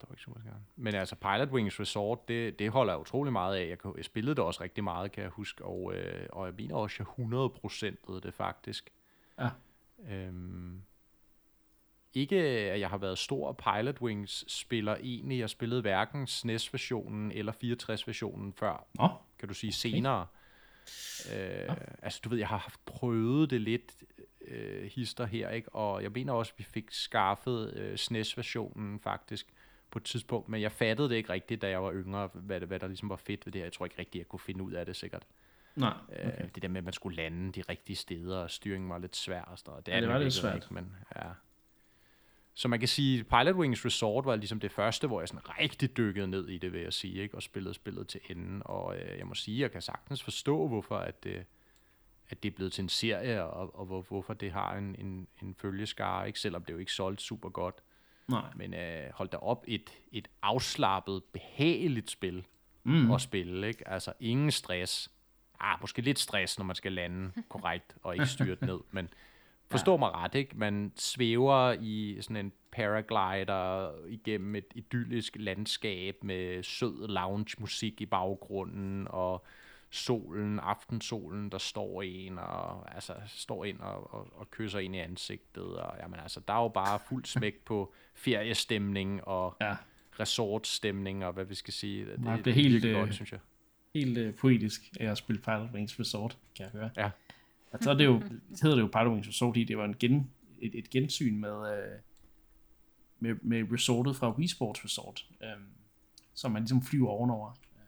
det 0.00 0.08
var 0.08 0.14
ikke 0.14 0.22
super 0.22 0.40
gerne. 0.40 0.64
Men 0.76 0.94
altså, 0.94 1.16
Pilot 1.16 1.48
Wings 1.48 1.80
Resort, 1.80 2.28
det, 2.28 2.58
det 2.58 2.70
holder 2.70 2.92
jeg 2.92 3.00
utrolig 3.00 3.32
meget 3.32 3.56
af. 3.56 3.68
Jeg, 3.68 3.78
kan, 3.78 3.94
jeg 3.96 4.04
spillede 4.04 4.34
det 4.34 4.44
også 4.44 4.62
rigtig 4.62 4.84
meget, 4.84 5.12
kan 5.12 5.22
jeg 5.22 5.30
huske, 5.30 5.64
og, 5.64 5.94
øh, 5.94 6.26
og 6.32 6.46
jeg 6.46 6.54
mener 6.54 6.76
også, 6.76 7.04
jeg 7.18 7.96
100% 8.16 8.20
det 8.20 8.34
faktisk. 8.34 8.92
Ja. 9.38 9.50
Øhm, 10.08 10.82
ikke, 12.14 12.36
at 12.36 12.80
jeg 12.80 12.88
har 12.88 12.98
været 12.98 13.18
stor 13.18 13.52
Pilot 13.52 14.00
Wings 14.00 14.52
spiller 14.52 14.96
egentlig. 14.96 15.38
Jeg 15.38 15.50
spillede 15.50 15.80
hverken 15.80 16.26
SNES-versionen 16.26 17.32
eller 17.32 17.52
64-versionen 17.52 18.52
før, 18.52 18.86
Nå, 18.94 19.08
kan 19.38 19.48
du 19.48 19.54
sige, 19.54 19.72
senere. 19.72 20.26
Øh, 21.32 21.76
altså, 22.02 22.20
du 22.24 22.28
ved, 22.28 22.38
jeg 22.38 22.48
har 22.48 22.58
haft 22.58 22.84
prøvet 22.84 23.50
det 23.50 23.60
lidt 23.60 23.94
øh, 24.46 24.90
hister 24.90 25.26
her, 25.26 25.50
ikke? 25.50 25.68
Og 25.68 26.02
jeg 26.02 26.12
mener 26.12 26.32
også, 26.32 26.52
at 26.54 26.58
vi 26.58 26.64
fik 26.64 26.90
skaffet 26.90 27.74
øh, 27.76 27.98
SNES-versionen 27.98 29.00
faktisk 29.00 29.46
på 29.90 29.98
et 29.98 30.04
tidspunkt, 30.04 30.48
men 30.48 30.60
jeg 30.60 30.72
fattede 30.72 31.08
det 31.08 31.14
ikke 31.14 31.32
rigtigt, 31.32 31.62
da 31.62 31.68
jeg 31.68 31.82
var 31.82 31.92
yngre, 31.92 32.30
hvad, 32.32 32.60
det, 32.60 32.68
hvad 32.68 32.80
der 32.80 32.86
ligesom 32.86 33.08
var 33.08 33.16
fedt 33.16 33.46
ved 33.46 33.52
det 33.52 33.58
her. 33.60 33.66
Jeg 33.66 33.72
tror 33.72 33.86
ikke 33.86 33.98
rigtigt, 33.98 34.20
jeg 34.20 34.28
kunne 34.28 34.40
finde 34.40 34.64
ud 34.64 34.72
af 34.72 34.86
det 34.86 34.96
sikkert. 34.96 35.26
nej. 35.74 35.92
Okay. 36.08 36.42
Øh, 36.42 36.48
det 36.54 36.62
der 36.62 36.68
med, 36.68 36.78
at 36.78 36.84
man 36.84 36.92
skulle 36.92 37.16
lande 37.16 37.52
de 37.52 37.62
rigtige 37.68 37.96
steder, 37.96 38.38
og 38.38 38.50
styringen 38.50 38.90
var 38.90 38.98
lidt 38.98 39.16
svær 39.16 39.42
og 39.42 39.58
sådan 39.58 39.70
noget. 39.70 39.86
Det, 39.86 39.92
Ja, 39.92 40.00
det 40.00 40.08
var 40.08 40.18
lidt 40.18 40.32
svært. 40.32 40.54
Ikke, 40.54 40.74
men, 40.74 40.96
ja. 41.16 41.28
Så 42.54 42.68
man 42.68 42.78
kan 42.78 42.88
sige, 42.88 43.24
Pilot 43.24 43.54
Wings 43.56 43.84
Resort 43.84 44.24
var 44.24 44.36
ligesom 44.36 44.60
det 44.60 44.72
første, 44.72 45.06
hvor 45.06 45.20
jeg 45.20 45.28
sådan 45.28 45.48
rigtig 45.60 45.96
dykkede 45.96 46.26
ned 46.28 46.48
i 46.48 46.58
det, 46.58 46.72
vil 46.72 46.80
jeg 46.80 46.92
sige, 46.92 47.22
ikke? 47.22 47.34
og 47.34 47.42
spillede 47.42 47.74
spillet 47.74 48.08
til 48.08 48.20
enden. 48.30 48.62
Og 48.64 48.96
øh, 48.96 49.18
jeg 49.18 49.26
må 49.26 49.34
sige, 49.34 49.60
jeg 49.60 49.72
kan 49.72 49.82
sagtens 49.82 50.22
forstå, 50.22 50.68
hvorfor 50.68 50.96
at 50.98 51.24
det, 51.24 51.44
at 52.30 52.42
det 52.42 52.50
er 52.50 52.54
blevet 52.54 52.72
til 52.72 52.82
en 52.82 52.88
serie, 52.88 53.44
og, 53.44 53.78
og 53.78 53.86
hvor, 53.86 54.02
hvorfor 54.02 54.34
det 54.34 54.52
har 54.52 54.76
en, 54.76 54.96
en, 54.98 55.26
en 55.42 55.54
følgeskare, 55.54 56.26
ikke? 56.26 56.40
selvom 56.40 56.64
det 56.64 56.72
jo 56.72 56.78
ikke 56.78 56.92
solgt 56.92 57.20
super 57.22 57.48
godt. 57.48 57.74
Nej. 58.28 58.52
Men 58.56 58.74
øh, 58.74 59.10
hold 59.14 59.28
da 59.28 59.36
op, 59.36 59.64
et, 59.68 59.90
et 60.12 60.28
afslappet, 60.42 61.22
behageligt 61.24 62.10
spil 62.10 62.44
Mm. 62.86 63.10
at 63.10 63.20
spille, 63.20 63.68
ikke? 63.68 63.88
Altså 63.88 64.12
ingen 64.20 64.50
stress. 64.50 65.10
Ah, 65.60 65.78
måske 65.80 66.02
lidt 66.02 66.18
stress, 66.18 66.58
når 66.58 66.64
man 66.64 66.76
skal 66.76 66.92
lande 66.92 67.32
korrekt 67.48 67.96
og 68.02 68.14
ikke 68.14 68.26
styrte 68.26 68.66
ned, 68.66 68.78
men 68.90 69.08
forstå 69.70 69.92
ja. 69.92 69.96
mig 69.96 70.10
ret, 70.14 70.34
ikke? 70.34 70.56
Man 70.58 70.92
svæver 70.96 71.72
i 71.80 72.18
sådan 72.20 72.36
en 72.36 72.52
paraglider 72.72 73.90
igennem 74.08 74.54
et 74.54 74.66
idyllisk 74.74 75.36
landskab 75.40 76.24
med 76.24 76.62
sød 76.62 77.08
lounge 77.08 77.56
musik 77.58 78.00
i 78.00 78.06
baggrunden 78.06 79.06
og 79.10 79.44
solen, 79.90 80.60
aftensolen, 80.60 81.50
der 81.52 81.58
står 81.58 82.02
en 82.02 82.38
og 82.38 82.94
altså 82.94 83.14
står 83.26 83.64
ind 83.64 83.80
og, 83.80 84.14
og, 84.14 84.28
og 84.32 84.50
kysser 84.50 84.78
ind 84.78 84.96
i 84.96 84.98
ansigtet 84.98 85.76
og 85.76 85.94
jamen 86.02 86.20
altså 86.20 86.40
der 86.48 86.54
er 86.54 86.62
jo 86.62 86.68
bare 86.68 86.98
fuld 87.08 87.24
smæk 87.24 87.54
på 87.64 87.92
feriestemning 88.14 89.24
og 89.24 89.56
Ja, 89.60 89.76
resortstemning 90.20 91.24
og 91.24 91.32
hvad 91.32 91.44
vi 91.44 91.54
skal 91.54 91.74
sige. 91.74 92.06
Det, 92.06 92.20
Nej, 92.20 92.36
det, 92.36 92.44
det 92.44 92.50
er 92.50 92.54
er 92.54 92.60
helt, 92.60 92.72
virkelig 92.72 92.90
øh, 92.92 93.00
godt, 93.00 93.14
synes 93.14 93.32
jeg. 93.32 93.40
helt 93.94 94.18
øh, 94.18 94.34
poetisk 94.34 94.80
at 95.00 95.18
spille 95.18 95.42
Pilot 95.42 95.70
Wings 95.74 96.00
Resort, 96.00 96.38
kan 96.56 96.64
jeg 96.64 96.72
høre. 96.80 96.90
Ja. 96.96 97.10
Altså, 97.74 97.90
er 97.90 97.94
det 97.94 98.04
jo, 98.04 98.20
hedder 98.62 98.76
det 98.76 98.82
jo 98.82 98.86
Pilot 98.86 99.26
Resort, 99.28 99.50
fordi 99.50 99.64
det 99.64 99.78
var 99.78 99.84
en 99.84 99.96
gen, 100.00 100.30
et, 100.58 100.74
et 100.74 100.90
gensyn 100.90 101.40
med, 101.40 101.72
øh, 101.78 101.98
med, 103.20 103.34
med 103.42 103.72
resortet 103.72 104.16
fra 104.16 104.36
Wii 104.36 104.48
Sports 104.48 104.84
Resort, 104.84 105.26
øh, 105.42 105.48
som 106.34 106.52
man 106.52 106.62
ligesom 106.62 106.82
flyver 106.82 107.08
ovenover. 107.08 107.50
Øh, 107.50 107.80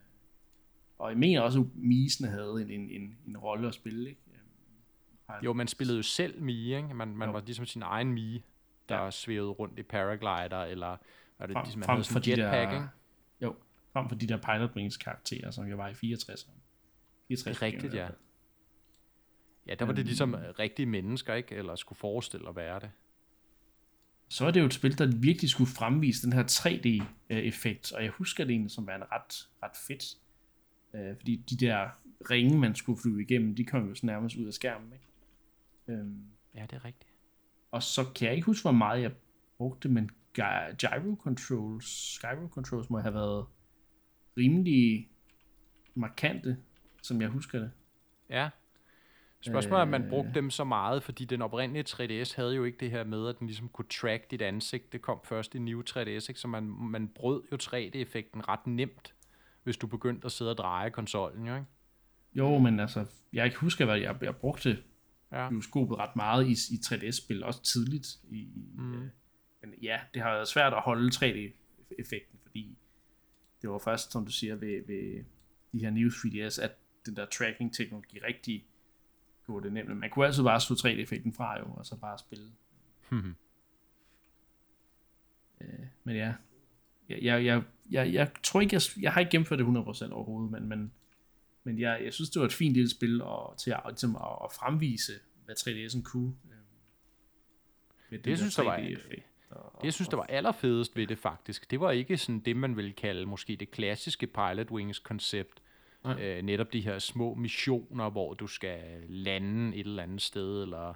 Og 0.99 1.11
jeg 1.11 1.19
mener 1.19 1.41
også, 1.41 1.61
at 1.61 1.67
Misene 1.75 2.29
havde 2.29 2.63
en, 2.63 2.71
en, 2.71 2.91
en, 2.91 3.17
en 3.29 3.37
rolle 3.37 3.69
at 3.69 3.75
spille, 3.75 4.09
ikke? 4.09 4.21
Øh, 5.31 5.45
Jo, 5.45 5.53
man 5.53 5.69
spillede 5.69 5.97
jo 5.97 6.03
selv 6.03 6.43
Mie, 6.43 6.77
ikke? 6.77 6.95
Man, 6.95 7.17
man 7.17 7.29
Jo. 7.29 7.33
var 7.33 7.41
ligesom 7.41 7.67
sin 7.67 7.83
egen 7.83 8.13
Mie, 8.13 8.43
der 8.89 9.05
Ja. 9.05 9.11
svævede 9.11 9.51
rundt 9.51 9.79
i 9.79 9.83
paraglider, 9.83 10.63
eller 10.63 10.97
var 11.39 11.47
det 11.47 11.57
Frem- 11.57 11.65
ligesom, 11.65 11.79
man 11.79 11.87
frem 11.87 11.97
havde 11.97 12.05
for 12.05 12.19
en 12.19 12.25
de 12.25 12.31
jetpack, 12.31 12.71
der- 12.71 12.75
ikke? 12.77 12.87
Jo, 13.43 13.55
frem 13.93 14.09
for 14.09 14.17
de 14.17 14.27
der 14.27 14.37
Pilot 14.37 14.71
Wings 14.77 14.97
karakterer, 14.97 15.51
som 15.51 15.67
jo 15.67 15.77
var 15.77 15.89
i 15.89 15.95
64. 15.95 16.49
64 17.29 17.45
Det 17.45 17.63
er 17.63 17.67
rigtigt, 17.67 17.95
ja. 17.95 18.09
Ja, 19.67 19.75
der 19.75 19.85
var 19.85 19.93
det 19.93 20.05
ligesom 20.07 20.35
Øhm. 20.35 20.45
rigtige 20.59 20.87
mennesker, 20.87 21.35
ikke? 21.35 21.55
Eller 21.55 21.77
skulle 21.77 21.99
forestille 21.99 22.49
at 22.49 22.57
være 22.57 22.81
det. 22.81 22.91
så 24.29 24.47
er 24.47 24.51
det 24.51 24.61
jo 24.61 24.67
et 24.67 24.75
spil, 24.75 24.99
der 24.99 25.07
virkelig 25.21 25.51
skulle 25.51 25.71
fremvise 25.71 26.23
den 26.27 26.33
her 26.33 26.43
3D-effekt, 26.43 27.93
og 27.93 28.03
jeg 28.03 28.11
husker 28.11 28.45
det 28.45 28.51
egentlig 28.51 28.71
som 28.71 28.87
værende 28.87 29.07
ret, 29.13 29.49
ret 29.63 29.77
fedt. 29.87 30.05
Øh, 30.95 31.17
fordi 31.17 31.37
de 31.37 31.57
der 31.57 31.89
ringe, 32.31 32.59
man 32.59 32.75
skulle 32.75 33.01
flyve 33.03 33.23
igennem, 33.23 33.55
de 33.57 33.65
kom 33.65 33.89
jo 33.89 33.95
så 33.95 34.07
nærmest 34.07 34.37
ud 34.37 34.47
af 34.47 34.53
skærmen. 34.53 34.93
Ikke? 34.93 35.07
Øhm, 35.89 36.25
Ja, 36.55 36.63
det 36.63 36.73
er 36.73 36.85
rigtigt. 36.85 37.11
og 37.71 37.83
så 37.83 38.05
kan 38.17 38.27
jeg 38.29 38.35
ikke 38.35 38.47
huske, 38.47 38.63
hvor 38.65 38.73
meget 38.73 39.03
jeg 39.03 39.13
brugte, 39.59 39.89
men 39.89 40.11
gy- 40.39 40.75
gyro 40.77 41.17
controls, 41.23 42.19
gyro 42.23 42.49
controls 42.49 42.91
må 42.91 42.99
have 42.99 43.15
været 43.15 43.47
rimelig 44.37 45.09
markante, 45.95 46.57
som 47.03 47.21
jeg 47.21 47.29
husker 47.29 47.59
det. 47.59 47.71
Ja. 48.31 48.49
Spørgsmålet 49.41 49.79
er, 49.79 49.83
om 49.83 49.89
man 49.89 50.07
brugte 50.09 50.31
dem 50.35 50.51
så 50.51 50.65
meget, 50.65 51.03
fordi 51.03 51.25
den 51.25 51.43
oprindelige 51.43 51.85
3DS 51.89 52.37
havde 52.37 52.55
jo 52.55 52.65
ikke 52.65 52.79
det 52.79 52.91
her 52.91 53.05
med, 53.05 53.29
at 53.29 53.39
den 53.39 53.47
ligesom 53.47 53.69
kunne 53.69 53.89
track 53.89 54.31
dit 54.31 54.43
ansigt. 54.43 54.93
Det 54.93 55.03
kom 55.03 55.21
først 55.25 55.55
i 55.55 55.59
New 55.59 55.83
3DS, 55.83 55.99
ikke? 56.09 56.35
så 56.35 56.49
man, 56.49 56.63
man 56.65 57.09
brød 57.09 57.43
jo 57.53 57.57
3D-effekten 57.63 58.49
ret 58.49 58.67
nemt, 58.67 59.15
hvis 59.63 59.77
du 59.77 59.87
begyndte 59.87 60.27
at 60.27 60.33
sidde 60.33 60.51
og 60.51 60.57
dreje 60.57 60.91
konsollen, 60.91 61.47
jo 61.47 61.55
ikke? 61.55 61.67
Jo, 62.35 62.59
men 62.59 62.81
altså, 62.81 63.07
jeg 63.33 63.45
ikke 63.45 63.57
huske, 63.57 63.85
hvad 63.85 63.99
jeg, 63.99 64.17
jeg 64.23 64.37
brugte 64.37 64.79
Ja. 65.33 65.49
gyroskopet 65.49 65.99
ret 65.99 66.17
meget 66.17 66.47
i, 66.47 66.75
i 66.75 66.79
3DS-spil, 66.87 67.45
også 67.45 67.63
tidligt. 67.63 68.07
I, 68.31 68.49
mm. 68.75 68.95
øh, 68.95 69.09
men 69.61 69.75
ja, 69.83 70.01
det 70.15 70.23
har 70.23 70.31
været 70.31 70.49
svært 70.49 70.73
at 70.73 70.81
holde 70.81 71.11
3D-effekten, 71.15 72.39
fordi 72.43 72.79
det 73.63 73.71
var 73.71 73.79
først, 73.79 74.13
som 74.13 74.25
du 74.25 74.33
siger, 74.33 74.55
ved, 74.55 74.87
ved 74.87 75.25
de 75.73 75.79
her 75.79 75.91
New 75.91 76.09
3DS, 76.09 76.63
at 76.63 76.73
den 77.07 77.17
der 77.17 77.27
tracking-teknologi 77.27 78.19
rigtig 78.19 78.67
gjorde 79.47 79.65
det 79.65 79.73
nemt. 79.73 79.89
Men 79.89 79.99
Man 80.01 80.11
kunne 80.11 80.27
altid 80.27 80.43
bare 80.43 80.61
slå 80.61 80.77
3D-effekten 80.77 81.33
fra 81.33 81.59
jo, 81.59 81.65
og 81.77 81.87
så 81.87 81.97
bare 81.97 82.19
spille. 82.19 82.51
Mhm. 83.11 83.35
Øh, 85.61 85.69
men 86.05 86.17
ja, 86.17 86.35
jeg, 87.09 87.23
jeg, 87.23 87.45
jeg, 87.45 87.63
jeg, 87.91 88.13
jeg 88.13 88.31
tror 88.43 88.61
ikke, 88.61 88.75
jeg, 88.75 88.83
jeg 89.03 89.13
har 89.13 89.21
ikke 89.21 89.31
gennemført 89.31 89.59
det 89.59 89.65
100% 89.65 90.13
overhovedet, 90.13 90.51
men, 90.53 90.69
men, 90.69 90.93
men 91.65 91.79
jeg, 91.79 92.01
jeg 92.05 92.13
synes, 92.13 92.31
det 92.31 92.41
var 92.41 92.47
et 92.47 92.53
fint 92.53 92.75
lille 92.75 92.91
spil 92.91 93.23
og, 93.23 93.55
til 93.59 93.71
at, 93.71 93.81
ligesom, 93.87 94.17
at, 94.17 94.23
at 94.45 94.53
fremvise, 94.53 95.13
hvad 95.45 95.55
3DS'en 95.59 96.03
kunne. 96.03 96.35
Øh, 96.51 96.57
med 98.11 98.19
Det 98.19 98.39
synes 98.39 98.55
der 98.55 98.63
jeg 98.63 98.71
var- 98.73 98.79
3D-effekt 98.79 99.27
og- 99.51 99.73
Det, 99.81 99.85
jeg 99.85 99.93
synes, 99.95 100.09
der 100.09 100.17
var 100.17 100.25
allerfedest 100.25 100.97
ved 100.97 101.07
det 101.07 101.19
faktisk, 101.19 101.71
det 101.71 101.81
var 101.81 101.91
ikke 101.91 102.19
sådan 102.19 102.41
det, 102.41 102.57
man 102.57 102.77
ville 102.77 102.93
kalde 102.93 103.27
måske 103.27 103.57
det 103.57 103.71
klassiske 103.71 104.27
Pilot 104.27 104.71
Wings 104.71 104.99
koncept. 104.99 105.63
Nej. 106.07 106.23
Øh, 106.39 106.43
netop 106.43 106.73
de 106.73 106.81
her 106.81 106.99
små 106.99 107.35
missioner, 107.35 108.11
hvor 108.11 108.35
du 108.35 108.47
skal 108.47 108.81
lande 109.09 109.77
et 109.77 109.87
eller 109.87 110.03
andet 110.03 110.23
sted, 110.23 110.63
eller 110.63 110.95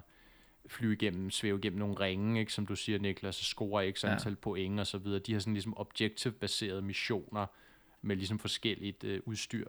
flyve 0.67 0.93
igennem, 0.93 1.29
svæve 1.31 1.57
igennem 1.57 1.79
nogle 1.79 1.95
ringe, 1.99 2.39
ikke, 2.39 2.53
som 2.53 2.65
du 2.65 2.75
siger, 2.75 2.99
Niklas, 2.99 3.39
og 3.39 3.45
score 3.45 3.91
x 3.91 4.03
Ja. 4.03 4.11
antal 4.11 4.35
point 4.35 4.79
og 4.79 4.87
så 4.87 4.97
videre. 4.97 5.19
De 5.19 5.31
her 5.31 5.39
sådan 5.39 5.53
ligesom 5.53 5.73
objective-baserede 5.77 6.81
missioner 6.81 7.45
med 8.01 8.15
ligesom 8.15 8.39
forskelligt 8.39 9.03
øh, 9.03 9.21
udstyr. 9.25 9.67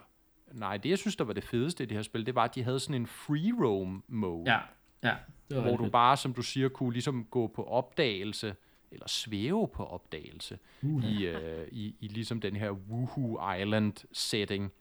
Nej, 0.53 0.77
det 0.77 0.89
jeg 0.91 0.99
synes, 0.99 1.17
der 1.17 1.25
var 1.25 1.33
det 1.33 1.45
fedeste 1.45 1.83
i 1.85 1.87
det 1.87 1.97
her 1.97 2.03
spil, 2.03 2.27
det 2.27 2.35
var, 2.35 2.45
at 2.45 2.55
de 2.55 2.63
havde 2.63 2.81
sådan 2.81 3.01
en 3.01 3.07
free 3.07 3.65
roam 3.67 4.05
mode 4.09 4.51
Ja, 4.53 4.59
ja. 5.03 5.15
Det 5.49 5.57
var 5.57 5.63
hvor 5.63 5.77
du 5.77 5.83
fedt. 5.85 5.93
bare, 5.93 6.17
som 6.17 6.35
du 6.35 6.43
siger, 6.43 6.69
kunne 6.69 6.93
ligesom 6.93 7.25
gå 7.31 7.47
på 7.47 7.65
opdagelse, 7.65 8.55
eller 8.91 9.09
svæve 9.09 9.69
på 9.69 9.85
opdagelse, 9.85 10.59
Uh, 10.83 11.05
i, 11.05 11.27
øh, 11.27 11.69
i, 11.73 11.95
i 12.01 12.09
ligesom 12.09 12.41
den 12.41 12.57
her 12.57 12.71
Woohoo 12.71 13.55
Island 13.61 13.93
setting. 14.13 14.73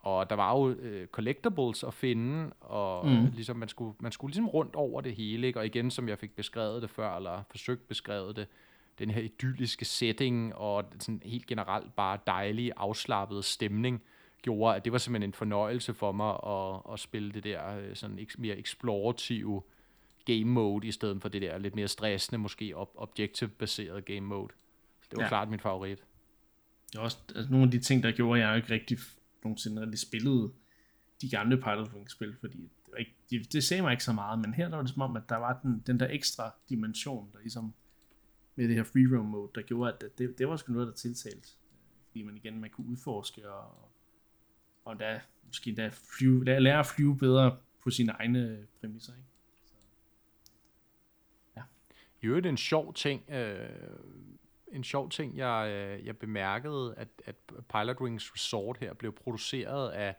Og 0.00 0.30
der 0.30 0.36
var 0.36 0.58
jo 0.58 0.68
øh, 0.70 1.06
collectibles 1.06 1.84
at 1.84 1.94
finde, 1.94 2.50
og 2.60 3.06
Mm. 3.06 3.26
ligesom 3.34 3.56
man 3.56 3.68
skulle, 3.68 3.94
man 4.00 4.12
skulle 4.12 4.30
ligesom 4.30 4.48
rundt 4.48 4.74
over 4.74 5.00
det 5.00 5.14
hele, 5.14 5.46
ikke? 5.46 5.58
og 5.58 5.66
igen, 5.66 5.90
som 5.90 6.08
jeg 6.08 6.18
fik 6.18 6.36
beskrevet 6.36 6.82
det 6.82 6.90
før, 6.90 7.16
eller 7.16 7.42
forsøgt 7.50 7.88
beskrevet 7.88 8.36
det, 8.36 8.46
den 8.98 9.10
her 9.10 9.22
idylliske 9.22 9.84
setting, 9.84 10.54
og 10.54 10.84
sådan 10.98 11.22
helt 11.24 11.46
generelt 11.46 11.96
bare 11.96 12.18
dejlig, 12.26 12.72
afslappet 12.76 13.44
stemning, 13.44 14.02
gjorde, 14.42 14.76
at 14.76 14.84
det 14.84 14.92
var 14.92 14.98
simpelthen 14.98 15.28
en 15.30 15.34
fornøjelse 15.34 15.94
for 15.94 16.12
mig 16.12 16.38
at, 16.46 16.92
at 16.92 17.00
spille 17.00 17.32
det 17.32 17.44
der 17.44 17.78
øh, 17.78 17.96
sådan 17.96 18.26
mere 18.38 18.58
explorative 18.58 19.62
game 20.24 20.44
mode, 20.44 20.86
i 20.86 20.92
stedet 20.92 21.22
for 21.22 21.28
det 21.28 21.42
der 21.42 21.58
lidt 21.58 21.74
mere 21.74 21.88
stressende, 21.88 22.38
måske 22.38 22.74
ob- 22.76 22.94
objective-baserede 22.96 24.02
game 24.02 24.20
mode. 24.20 24.52
Så 25.02 25.08
det 25.10 25.16
var 25.16 25.22
Ja. 25.22 25.28
klart 25.28 25.48
min 25.50 25.60
favorit. 25.60 26.04
Det 26.92 26.98
er 26.98 27.02
også 27.02 27.18
altså, 27.36 27.50
nogle 27.52 27.64
af 27.64 27.70
de 27.70 27.78
ting, 27.80 28.02
der 28.02 28.12
gjorde, 28.12 28.42
at 28.42 28.48
jeg 28.48 28.56
ikke 28.56 28.70
rigtig 28.74 28.98
nogensinde 29.44 29.82
rigtig 29.82 29.98
spillede 29.98 30.52
de 31.20 31.30
gamle 31.30 31.56
Pirate 31.56 31.94
Wings 31.94 32.12
spil, 32.12 32.36
fordi 32.40 32.58
det, 32.58 32.92
var 32.92 32.96
ikke, 32.96 33.14
det, 33.30 33.52
det 33.52 33.64
sagde 33.64 33.82
mig 33.82 33.92
ikke 33.92 34.04
så 34.04 34.12
meget, 34.12 34.38
men 34.38 34.54
her 34.54 34.68
der 34.68 34.76
var 34.76 34.82
det 34.82 34.92
som 34.92 35.02
om, 35.02 35.16
at 35.16 35.22
der 35.28 35.36
var 35.36 35.60
den, 35.62 35.82
den 35.86 36.00
der 36.00 36.08
ekstra 36.10 36.54
dimension, 36.68 37.30
der 37.32 37.38
ligesom 37.38 37.74
med 38.56 38.68
det 38.68 38.76
her 38.76 38.84
free 38.84 39.16
roam 39.16 39.26
mode, 39.26 39.50
der 39.54 39.62
gjorde, 39.62 39.92
at 39.92 40.18
det, 40.18 40.38
det 40.38 40.48
var 40.48 40.56
sgu 40.56 40.72
noget, 40.72 40.88
der 40.88 40.94
tiltalte. 40.94 41.48
Fordi 42.06 42.22
man 42.22 42.36
igen, 42.36 42.60
man 42.60 42.70
kunne 42.70 42.86
udforske 42.86 43.50
og, 43.50 43.90
og 44.84 45.00
da, 45.00 45.20
måske 45.46 45.74
da 45.74 45.90
flyve, 46.18 46.44
lære, 46.44 46.60
lære 46.60 46.78
at 46.78 46.86
flyve 46.86 47.18
bedre 47.18 47.56
på 47.82 47.90
sine 47.90 48.12
egne 48.12 48.66
præmisser. 48.80 49.12
Ikke? 49.12 49.28
ja 51.56 51.62
I 52.22 52.26
øvrigt 52.26 52.46
en 52.46 52.56
sjov 52.56 52.94
ting, 52.94 53.30
øh, 53.30 53.68
en 54.72 54.84
sjov 54.84 55.10
ting, 55.10 55.36
jeg, 55.36 55.68
øh, 55.70 56.06
jeg 56.06 56.16
bemærkede, 56.16 56.94
at, 56.96 57.08
at 57.26 57.36
Pilot 57.72 58.00
Wings 58.00 58.34
Resort 58.34 58.76
her 58.80 58.94
blev 58.94 59.12
produceret 59.12 59.90
af 59.90 60.16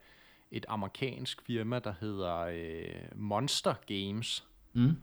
et 0.50 0.66
amerikansk 0.68 1.42
firma, 1.46 1.78
der 1.78 1.94
hedder 2.00 2.36
øh, 2.36 3.02
Monster 3.14 3.74
Games. 3.86 4.46
Mm. 4.72 4.96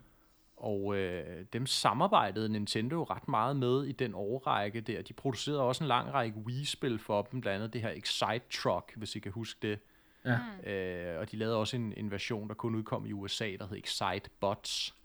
Og 0.58 0.98
øh, 0.98 1.46
dem 1.54 1.66
samarbejdede 1.66 2.50
Nintendo 2.50 3.04
ret 3.04 3.28
meget 3.28 3.56
med 3.56 3.84
i 3.84 3.92
den 3.92 4.14
årrække 4.16 4.82
der. 4.82 5.02
De 5.02 5.14
producerede 5.14 5.62
også 5.62 5.84
en 5.84 5.88
lang 5.88 6.14
række 6.14 6.38
Wii-spil 6.38 7.00
for 7.00 7.22
dem, 7.22 7.42
blandt 7.42 7.56
andet 7.56 7.74
det 7.74 7.82
her 7.82 7.90
Excite 7.90 8.46
Truck, 8.52 8.94
hvis 8.96 9.16
I 9.16 9.20
kan 9.20 9.32
huske 9.32 9.60
det. 9.62 9.80
Ja. 10.26 10.72
Øh, 10.72 11.20
og 11.20 11.32
de 11.32 11.38
lavede 11.38 11.58
også 11.58 11.76
en, 11.76 11.94
en 11.98 12.12
version, 12.12 12.48
der 12.48 12.54
kun 12.54 12.76
udkom 12.76 13.06
i 13.06 13.14
USA, 13.14 13.56
der 13.60 13.68
hed 13.68 13.78
Excite 13.78 14.30
Bots. 14.40 14.96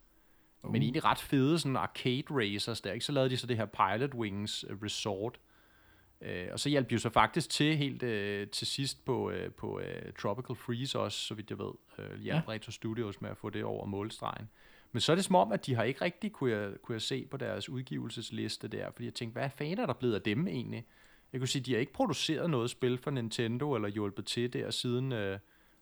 Uh. 0.62 0.72
Men 0.72 0.82
egentlig 0.82 1.04
ret 1.04 1.18
fede 1.18 1.58
sådan 1.58 1.76
arcade 1.76 2.24
racers 2.30 2.80
der, 2.80 2.92
ikke? 2.92 3.04
Så 3.04 3.12
lavede 3.12 3.30
de 3.30 3.36
så 3.36 3.46
det 3.46 3.56
her 3.56 3.66
Pilot 3.66 4.14
Wings 4.14 4.64
øh, 4.68 4.76
Resort. 4.82 5.38
Øh, 6.20 6.48
og 6.52 6.60
så 6.60 6.68
hjalp 6.68 6.90
de 6.90 6.94
jo 6.94 6.98
så 6.98 7.10
faktisk 7.10 7.50
til 7.50 7.76
helt 7.76 8.02
øh, 8.02 8.48
til 8.48 8.66
sidst 8.66 9.04
på, 9.04 9.30
øh, 9.30 9.52
på 9.52 9.80
øh, 9.80 10.12
Tropical 10.18 10.56
Freeze 10.56 10.98
også, 10.98 11.18
så 11.18 11.34
vidt 11.34 11.50
jeg 11.50 11.58
ved. 11.58 11.72
Øh, 11.98 12.20
hjalp 12.20 12.48
ja. 12.48 12.52
Retro 12.52 12.70
Studios 12.70 13.20
med 13.20 13.30
at 13.30 13.36
få 13.36 13.50
det 13.50 13.64
over 13.64 13.86
målstregen. 13.86 14.48
Men 14.92 15.00
så 15.00 15.12
er 15.12 15.16
det 15.16 15.24
som 15.24 15.34
om, 15.34 15.52
at 15.52 15.66
de 15.66 15.74
har 15.74 15.82
ikke 15.82 16.04
rigtig, 16.04 16.32
kunne 16.32 16.52
jeg, 16.52 16.72
kunne 16.82 16.94
jeg 16.94 17.02
se 17.02 17.26
på 17.30 17.36
deres 17.36 17.68
udgivelsesliste 17.68 18.68
der, 18.68 18.90
fordi 18.90 19.04
jeg 19.04 19.14
tænkte, 19.14 19.32
hvad 19.32 19.50
fanden 19.50 19.78
er 19.78 19.86
der 19.86 19.92
blevet 19.92 20.14
af 20.14 20.22
dem 20.22 20.48
egentlig? 20.48 20.86
Jeg 21.32 21.40
kunne 21.40 21.48
sige, 21.48 21.62
de 21.62 21.72
har 21.72 21.80
ikke 21.80 21.92
produceret 21.92 22.50
noget 22.50 22.70
spil 22.70 22.98
for 22.98 23.10
Nintendo, 23.10 23.74
eller 23.74 23.88
hjulpet 23.88 24.26
til 24.26 24.52
der 24.52 24.70
siden, 24.70 25.12
øh, 25.12 25.38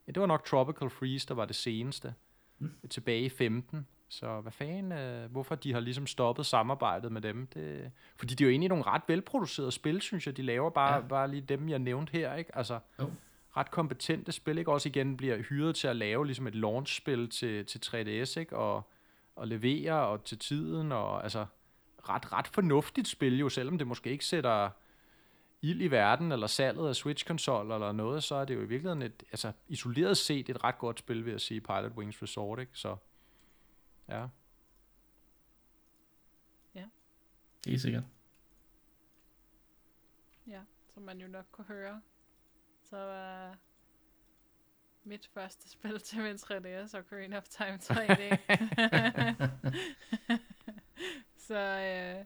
ja, 0.06 0.12
det 0.12 0.20
var 0.20 0.26
nok 0.26 0.44
Tropical 0.44 0.90
Freeze, 0.90 1.28
der 1.28 1.34
var 1.34 1.44
det 1.44 1.56
seneste, 1.56 2.14
mm. 2.58 2.70
tilbage 2.90 3.22
i 3.22 3.28
15. 3.28 3.86
Så 4.12 4.40
hvad 4.40 4.52
fanden, 4.52 4.92
øh, 4.92 5.30
hvorfor 5.30 5.54
de 5.54 5.72
har 5.72 5.80
ligesom 5.80 6.06
stoppet 6.06 6.46
samarbejdet 6.46 7.12
med 7.12 7.20
dem? 7.20 7.46
Det, 7.46 7.90
fordi 8.16 8.34
de 8.34 8.44
er 8.44 8.46
jo 8.46 8.50
egentlig 8.50 8.68
nogle 8.68 8.84
ret 8.86 9.02
velproducerede 9.06 9.72
spil, 9.72 10.00
synes 10.00 10.26
jeg. 10.26 10.36
De 10.36 10.42
laver 10.42 10.70
bare, 10.70 10.94
Ja. 10.94 11.00
bare 11.00 11.28
lige 11.30 11.40
dem, 11.40 11.68
jeg 11.68 11.78
nævnte 11.78 12.10
her, 12.12 12.34
ikke? 12.34 12.56
Altså, 12.56 12.78
Jo. 13.00 13.10
ret 13.56 13.70
kompetente 13.70 14.32
spil, 14.32 14.58
ikke? 14.58 14.72
Også 14.72 14.88
igen 14.88 15.16
bliver 15.16 15.38
hyret 15.38 15.76
til 15.76 15.88
at 15.88 15.96
lave 15.96 16.26
ligesom 16.26 16.46
et 16.46 16.54
launchspil 16.54 17.28
til, 17.30 17.66
til 17.66 17.78
3DS, 17.86 18.40
ikke? 18.40 18.56
Og, 18.56 18.90
og 19.36 19.48
levere 19.48 20.06
og 20.06 20.24
til 20.24 20.38
tiden, 20.38 20.92
og 20.92 21.22
altså 21.22 21.46
ret, 22.08 22.32
ret 22.32 22.46
fornuftigt 22.46 23.08
spil 23.08 23.38
jo, 23.38 23.48
selvom 23.48 23.78
det 23.78 23.86
måske 23.86 24.10
ikke 24.10 24.24
sætter 24.24 24.70
ild 25.62 25.80
i 25.82 25.86
verden, 25.90 26.32
eller 26.32 26.46
salget 26.46 26.88
af 26.88 26.96
Switch-konsol 26.96 27.72
eller 27.72 27.92
noget, 27.92 28.22
så 28.22 28.34
er 28.34 28.44
det 28.44 28.54
jo 28.54 28.60
i 28.60 28.64
virkeligheden 28.66 29.02
et, 29.02 29.22
altså 29.32 29.52
isoleret 29.68 30.16
set 30.16 30.48
et 30.48 30.64
ret 30.64 30.78
godt 30.78 30.98
spil, 30.98 31.24
vil 31.24 31.30
jeg 31.30 31.40
sige, 31.40 31.60
Pilot 31.60 31.92
Wings 31.96 32.22
Resort, 32.22 32.58
ikke? 32.60 32.72
Så, 32.74 32.96
ja. 34.10 34.26
Helt 37.66 37.80
sikkert. 37.80 38.04
Ja, 40.46 40.60
som 40.94 41.02
man 41.02 41.20
jo 41.20 41.28
nok 41.28 41.46
kunne 41.52 41.64
høre, 41.66 42.00
så 42.82 42.96
var 42.96 43.56
mit 45.04 45.30
første 45.34 45.68
spil 45.70 46.00
til 46.00 46.22
min 46.22 46.34
3DS 46.36 46.98
Ocarina 46.98 47.36
of 47.36 47.48
Time 47.48 47.78
3D. 47.82 48.36
så 51.46 51.54
øh, 51.58 52.24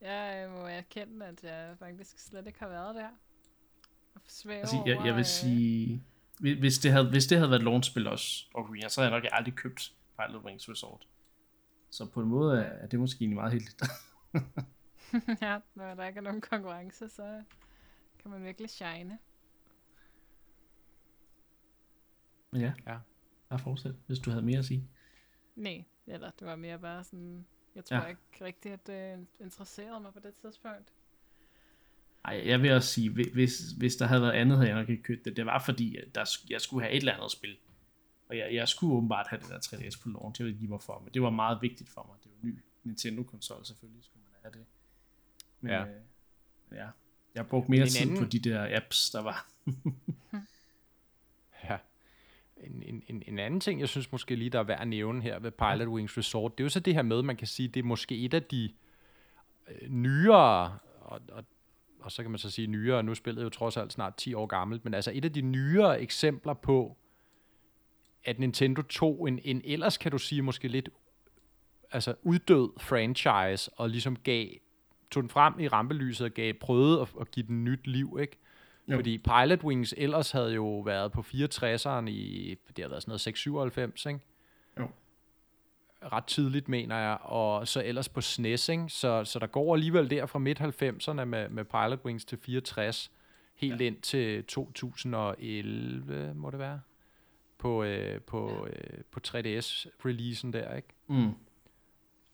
jeg 0.00 0.50
må 0.50 0.66
erkende, 0.66 1.26
at 1.26 1.44
jeg 1.44 1.76
faktisk 1.78 2.18
slet 2.18 2.46
ikke 2.46 2.58
har 2.60 2.68
været 2.68 2.94
der. 2.94 3.08
Og 4.14 4.20
svæve 4.26 4.58
Altså, 4.60 4.76
jeg, 4.76 4.86
jeg 4.86 4.96
over, 4.98 5.12
vil 5.12 5.18
øh, 5.20 5.24
sige, 5.26 6.04
hvis- 6.40 6.78
det 6.78 6.92
havde, 6.92 7.10
hvis 7.10 7.26
det 7.26 7.38
havde 7.38 7.50
været 7.50 7.62
launchspil 7.62 8.06
også, 8.06 8.44
Ocarina, 8.54 8.88
så 8.88 9.00
havde 9.00 9.12
jeg 9.12 9.20
nok 9.20 9.28
aldrig 9.32 9.54
købt 9.54 9.94
Pilot 10.26 10.44
Wings 10.44 10.68
Resort. 10.68 11.08
Så 11.90 12.06
på 12.10 12.20
en 12.20 12.28
måde 12.28 12.62
er 12.62 12.86
det 12.86 13.00
måske 13.00 13.22
egentlig 13.22 13.36
meget 13.36 13.52
heldigt. 13.52 13.82
ja, 15.42 15.58
når 15.74 15.94
der 15.94 16.06
ikke 16.06 16.18
er 16.18 16.22
nogen 16.22 16.40
konkurrence, 16.40 17.08
så 17.08 17.42
kan 18.22 18.30
man 18.30 18.44
virkelig 18.44 18.70
shine. 18.70 19.18
Men 22.50 22.60
ja, 22.60 22.72
Ja. 22.86 22.98
bare 23.48 23.58
fortsæt, 23.58 23.94
hvis 24.06 24.18
du 24.18 24.30
havde 24.30 24.44
mere 24.44 24.58
at 24.58 24.64
sige. 24.64 24.88
Nej, 25.56 25.84
eller 26.06 26.30
det 26.30 26.46
var 26.46 26.56
mere 26.56 26.78
bare 26.78 27.04
sådan, 27.04 27.46
jeg 27.74 27.84
tror 27.84 27.96
Ja. 27.96 28.06
ikke 28.06 28.20
rigtigt, 28.40 28.74
at 28.74 28.86
det 28.86 29.26
interesserede 29.40 30.00
mig 30.00 30.12
på 30.12 30.20
det 30.20 30.34
tidspunkt. 30.34 30.92
Ej, 32.24 32.42
jeg 32.46 32.62
vil 32.62 32.72
også 32.72 32.88
sige, 32.88 33.10
hvi- 33.10 33.32
hvis, 33.32 33.58
hvis 33.78 33.96
der 33.96 34.06
havde 34.06 34.22
været 34.22 34.32
andet, 34.32 34.56
havde 34.58 34.70
jeg 34.70 34.78
nok 34.80 34.88
ikke 34.88 35.02
købt 35.02 35.24
det. 35.24 35.36
Det 35.36 35.46
var 35.46 35.58
fordi, 35.64 35.96
at 35.96 36.14
der, 36.14 36.24
jeg 36.50 36.60
skulle 36.60 36.82
have 36.84 36.92
et 36.92 36.98
eller 36.98 37.12
andet 37.14 37.30
spil. 37.30 37.56
Og 38.32 38.38
jeg, 38.38 38.54
jeg 38.54 38.68
skulle 38.68 38.94
åbenbart 38.94 39.26
have 39.28 39.40
det 39.40 39.48
der 39.48 39.58
3DS 39.58 40.02
på 40.02 40.08
launch. 40.08 40.40
Jeg 40.40 40.46
ved 40.46 40.52
ikke 40.54 40.66
hvorfor, 40.66 41.00
men 41.04 41.14
det 41.14 41.22
var 41.22 41.30
meget 41.30 41.58
vigtigt 41.62 41.90
for 41.90 42.06
mig. 42.08 42.16
Det 42.24 42.30
var 42.32 42.42
en 42.42 42.54
ny 42.54 42.58
Nintendo-konsol, 42.84 43.64
selvfølgelig 43.64 44.04
skulle 44.04 44.22
man 44.32 44.40
have 44.42 44.52
det. 44.52 44.66
Men, 45.60 45.70
Ja. 45.70 45.84
Øh, 45.84 46.76
ja. 46.78 46.88
Jeg 47.34 47.46
brugte 47.46 47.70
mere 47.70 47.86
tid 47.86 48.00
anden- 48.00 48.18
på 48.18 48.24
de 48.24 48.38
der 48.38 48.76
apps, 48.76 49.10
der 49.10 49.22
var. 49.22 49.46
Ja. 51.68 51.76
en, 52.56 52.82
en, 52.82 53.02
en, 53.08 53.22
en 53.26 53.38
anden 53.38 53.60
ting, 53.60 53.80
jeg 53.80 53.88
synes 53.88 54.12
måske 54.12 54.36
lige, 54.36 54.50
der 54.50 54.58
er 54.58 54.62
værd 54.62 54.80
at 54.80 54.88
nævne 54.88 55.22
her 55.22 55.38
ved 55.38 55.50
Pilot 55.50 55.88
Wings 55.88 56.18
Resort, 56.18 56.58
det 56.58 56.62
er 56.62 56.64
jo 56.64 56.68
så 56.70 56.80
det 56.80 56.94
her 56.94 57.02
med, 57.02 57.22
man 57.22 57.36
kan 57.36 57.46
sige, 57.46 57.68
det 57.68 57.80
er 57.80 57.84
måske 57.84 58.18
et 58.18 58.34
af 58.34 58.42
de 58.42 58.72
øh, 59.68 59.88
nyere, 59.88 60.78
og, 61.00 61.20
og, 61.32 61.44
og 62.00 62.12
så 62.12 62.22
kan 62.22 62.30
man 62.30 62.38
så 62.38 62.50
sige 62.50 62.66
nyere, 62.66 63.02
nu 63.02 63.14
spillet 63.14 63.42
jo 63.44 63.48
trods 63.48 63.76
alt 63.76 63.92
snart 63.92 64.14
10 64.16 64.34
år 64.34 64.46
gammelt, 64.46 64.84
men 64.84 64.94
altså 64.94 65.10
et 65.14 65.24
af 65.24 65.32
de 65.32 65.40
nyere 65.40 66.00
eksempler 66.02 66.54
på, 66.54 66.96
at 68.24 68.38
Nintendo 68.38 68.82
tog 68.82 69.28
en, 69.28 69.40
en 69.44 69.62
ellers 69.64 69.98
kan 69.98 70.12
du 70.12 70.18
sige 70.18 70.42
måske 70.42 70.68
lidt 70.68 70.88
altså 71.92 72.14
uddød 72.22 72.80
franchise, 72.80 73.70
og 73.76 73.90
ligesom 73.90 74.16
gav, 74.16 74.48
tog 75.10 75.22
den 75.22 75.30
frem 75.30 75.60
i 75.60 75.68
rampelyset 75.68 76.24
og 76.24 76.30
gav, 76.30 76.52
prøvede 76.52 77.00
at, 77.00 77.08
at 77.20 77.30
give 77.30 77.46
den 77.46 77.64
nyt 77.64 77.86
liv, 77.86 78.18
ikke? 78.20 78.38
Jo. 78.88 78.96
Fordi 78.96 79.18
Pilot 79.18 79.64
Wings 79.64 79.94
ellers 79.96 80.30
havde 80.30 80.54
jo 80.54 80.78
været 80.80 81.12
på 81.12 81.20
64'eren 81.20 82.06
i, 82.08 82.56
det 82.76 82.84
har 82.84 82.88
været 82.88 83.02
sådan 83.02 83.10
noget 83.10 83.20
697, 83.20 84.06
ikke? 84.06 84.20
Jo. 84.78 84.88
Ret 86.12 86.24
tidligt, 86.24 86.68
mener 86.68 86.98
jeg, 86.98 87.18
og 87.20 87.68
så 87.68 87.82
ellers 87.84 88.08
på 88.08 88.20
SNES, 88.20 88.68
ikke? 88.68 88.84
Så, 88.88 89.24
så 89.24 89.38
der 89.38 89.46
går 89.46 89.74
alligevel 89.74 90.10
der 90.10 90.26
fra 90.26 90.38
midt-90'erne 90.38 91.24
med, 91.24 91.48
med 91.48 91.64
Pilot 91.64 92.04
Wings 92.04 92.24
til 92.24 92.38
64, 92.38 93.10
helt 93.54 93.80
ja. 93.80 93.86
ind 93.86 93.96
til 93.96 94.44
2011, 94.44 96.34
må 96.34 96.50
det 96.50 96.58
være, 96.58 96.80
på, 97.62 97.84
øh, 97.84 98.20
på, 98.20 98.66
øh, 98.66 98.98
på 99.10 99.20
3DS-releasen 99.26 100.52
der, 100.52 100.74
ikke? 100.76 100.88
Mm. 101.08 101.32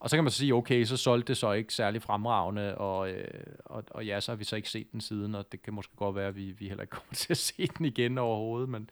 Og 0.01 0.11
så 0.11 0.17
kan 0.17 0.25
man 0.25 0.31
så 0.31 0.39
sige, 0.39 0.55
okay, 0.55 0.85
så 0.85 0.97
solgte 0.97 1.29
det 1.29 1.37
så 1.37 1.53
ikke 1.53 1.75
særlig 1.75 2.03
fremragende, 2.03 2.79
og, 2.79 3.11
øh, 3.11 3.45
og, 3.65 3.85
og 3.91 4.07
ja, 4.07 4.21
så 4.21 4.33
har 4.33 4.37
vi 4.37 4.45
så 4.45 4.57
ikke 4.57 4.69
set 4.69 4.93
den 4.93 5.01
siden, 5.01 5.35
og 5.35 5.53
det 5.53 5.63
kan 5.63 5.75
måske 5.75 5.97
godt 5.97 6.17
være, 6.17 6.29
at 6.29 6.37
vi, 6.37 6.51
vi 6.51 6.69
heller 6.69 6.83
ikke 6.83 6.91
kommer 6.99 7.15
til 7.15 7.33
at 7.33 7.37
se 7.37 7.67
den 7.67 7.87
igen 7.87 8.19
overhovedet, 8.19 8.69
men, 8.69 8.91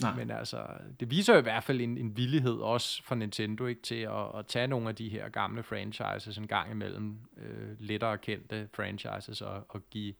Nej. 0.00 0.14
men 0.14 0.30
altså, 0.30 0.66
det 1.00 1.10
viser 1.10 1.32
jo 1.32 1.38
i 1.38 1.42
hvert 1.42 1.64
fald 1.64 1.80
en, 1.80 1.98
en 1.98 2.16
villighed 2.16 2.56
også 2.56 3.02
for 3.04 3.14
Nintendo 3.14 3.66
ikke, 3.66 3.82
til 3.82 3.94
at, 3.94 4.38
at 4.38 4.46
tage 4.46 4.66
nogle 4.66 4.88
af 4.88 4.94
de 4.94 5.08
her 5.08 5.28
gamle 5.28 5.62
franchises 5.62 6.38
en 6.38 6.46
gang 6.46 6.70
imellem, 6.70 7.18
øh, 7.36 7.76
lettere 7.78 8.18
kendte 8.18 8.68
franchises, 8.74 9.42
og, 9.42 9.66
og 9.68 9.82
give 9.90 10.14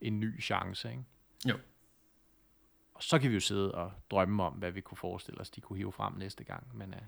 en 0.00 0.20
ny 0.20 0.42
chance. 0.42 0.90
Ikke? 0.90 1.02
Jo. 1.48 1.56
Så 3.04 3.18
kan 3.18 3.30
vi 3.30 3.34
jo 3.34 3.40
sidde 3.40 3.74
og 3.74 3.92
drømme 4.10 4.42
om, 4.42 4.52
hvad 4.52 4.72
vi 4.72 4.80
kunne 4.80 4.98
forestille 4.98 5.40
os, 5.40 5.50
de 5.50 5.60
kunne 5.60 5.76
hive 5.76 5.92
frem 5.92 6.14
næste 6.14 6.44
gang, 6.44 6.76
men 6.76 6.94
øh, 6.94 7.00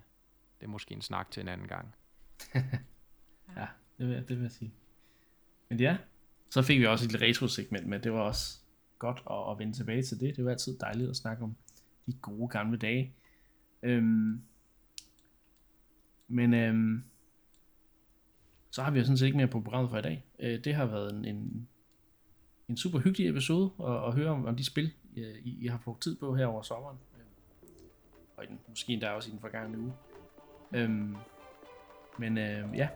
det 0.60 0.66
er 0.66 0.68
måske 0.68 0.94
en 0.94 1.02
snak 1.02 1.31
til 1.31 1.40
en 1.40 1.48
anden 1.48 1.68
gang. 1.68 1.94
ja, 3.56 3.66
det 3.98 4.09
vil, 4.09 4.16
det 4.16 4.36
vil 4.36 4.43
jeg 4.43 4.51
sige. 4.51 4.74
Men 5.68 5.81
ja, 5.81 5.97
så 6.51 6.62
fik 6.62 6.81
vi 6.81 6.86
også 6.86 7.05
et 7.05 7.23
retro-segment, 7.23 7.86
men 7.86 8.02
det 8.02 8.12
var 8.12 8.20
også 8.20 8.59
godt 8.98 9.23
at, 9.31 9.51
at 9.51 9.59
vende 9.59 9.73
tilbage 9.73 10.02
til 10.02 10.20
det. 10.20 10.36
Det 10.36 10.44
var 10.44 10.51
altid 10.51 10.78
dejligt 10.78 11.10
at 11.10 11.16
snakke 11.16 11.44
om 11.44 11.56
de 12.06 12.12
gode 12.12 12.48
gamle 12.48 12.78
dage. 12.78 13.14
Øhm, 13.82 14.43
men 16.28 16.55
øhm, 16.55 17.05
så 18.70 18.82
har 18.82 18.90
vi 18.90 18.98
jo 18.98 19.05
sådan 19.05 19.18
set 19.18 19.27
ikke 19.27 19.39
mere 19.39 19.48
på 19.48 19.60
programmet 19.60 19.90
for 19.90 19.98
i 19.98 20.02
dag. 20.02 20.24
Øh, 20.39 20.64
det 20.64 20.74
har 20.74 20.86
været 20.86 21.14
en, 21.14 21.24
en, 21.24 21.68
en 22.68 22.77
super 22.77 22.98
hyggelig 22.98 23.28
episode 23.28 23.70
at, 23.81 24.06
at 24.06 24.14
høre 24.14 24.31
om, 24.31 24.44
om 24.44 24.56
de 24.56 24.64
spil, 24.64 24.93
i, 25.16 25.59
I 25.60 25.66
har 25.66 25.78
brugt 25.84 26.02
tid 26.02 26.16
på 26.16 26.34
her 26.34 26.47
over 26.47 26.62
sommeren. 26.62 26.98
Øhm, 27.14 27.26
og 28.36 28.44
i 28.44 28.47
den, 28.47 28.59
måske 28.68 28.93
endda 28.93 29.10
også 29.10 29.28
i 29.28 29.32
den 29.32 29.40
forgangne 29.40 29.78
uge. 29.78 29.93
Øhm, 30.72 31.16
men 32.18 32.38
øh, 32.38 32.76
ja. 32.76 32.88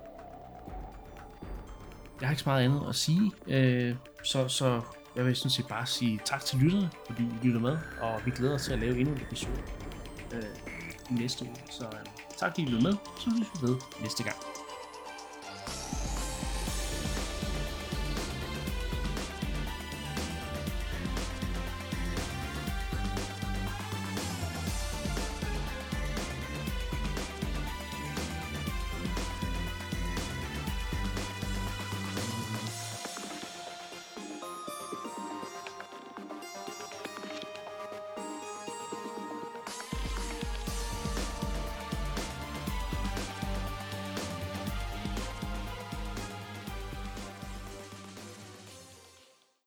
Jeg 2.21 2.29
har 2.29 2.31
ikke 2.31 2.43
så 2.43 2.49
meget 2.49 2.65
andet 2.65 2.89
at 2.89 2.95
sige. 2.95 3.33
Øh, 3.47 3.97
så, 4.25 4.49
så 4.49 4.83
jeg 5.17 5.27
vil 5.27 5.37
sådan 5.37 5.51
set 5.51 5.69
bare 5.69 5.87
sige 5.87 6.21
tak 6.25 6.41
til 6.41 6.59
lytterne, 6.59 6.91
fordi 7.07 7.23
I 7.23 7.47
lytter 7.47 7.61
med. 7.61 7.79
Og 8.01 8.21
vi 8.25 8.31
glæder 8.31 8.55
os 8.55 8.65
til 8.65 8.73
at 8.73 8.79
lave 8.79 8.99
endnu 8.99 9.15
en 9.15 9.21
episode 9.21 9.63
øh, 10.35 10.43
i 11.11 11.15
næste 11.21 11.45
uge. 11.45 11.57
Så 11.71 11.85
øh, 11.85 12.07
tak 12.37 12.51
fordi 12.51 12.63
I 12.63 12.65
lyttede 12.65 12.83
med. 12.83 12.93
Så 12.93 13.31
ses 13.31 13.63
vi 13.63 13.67
ved 13.67 13.77
næste 14.03 14.25
gang. 14.25 14.37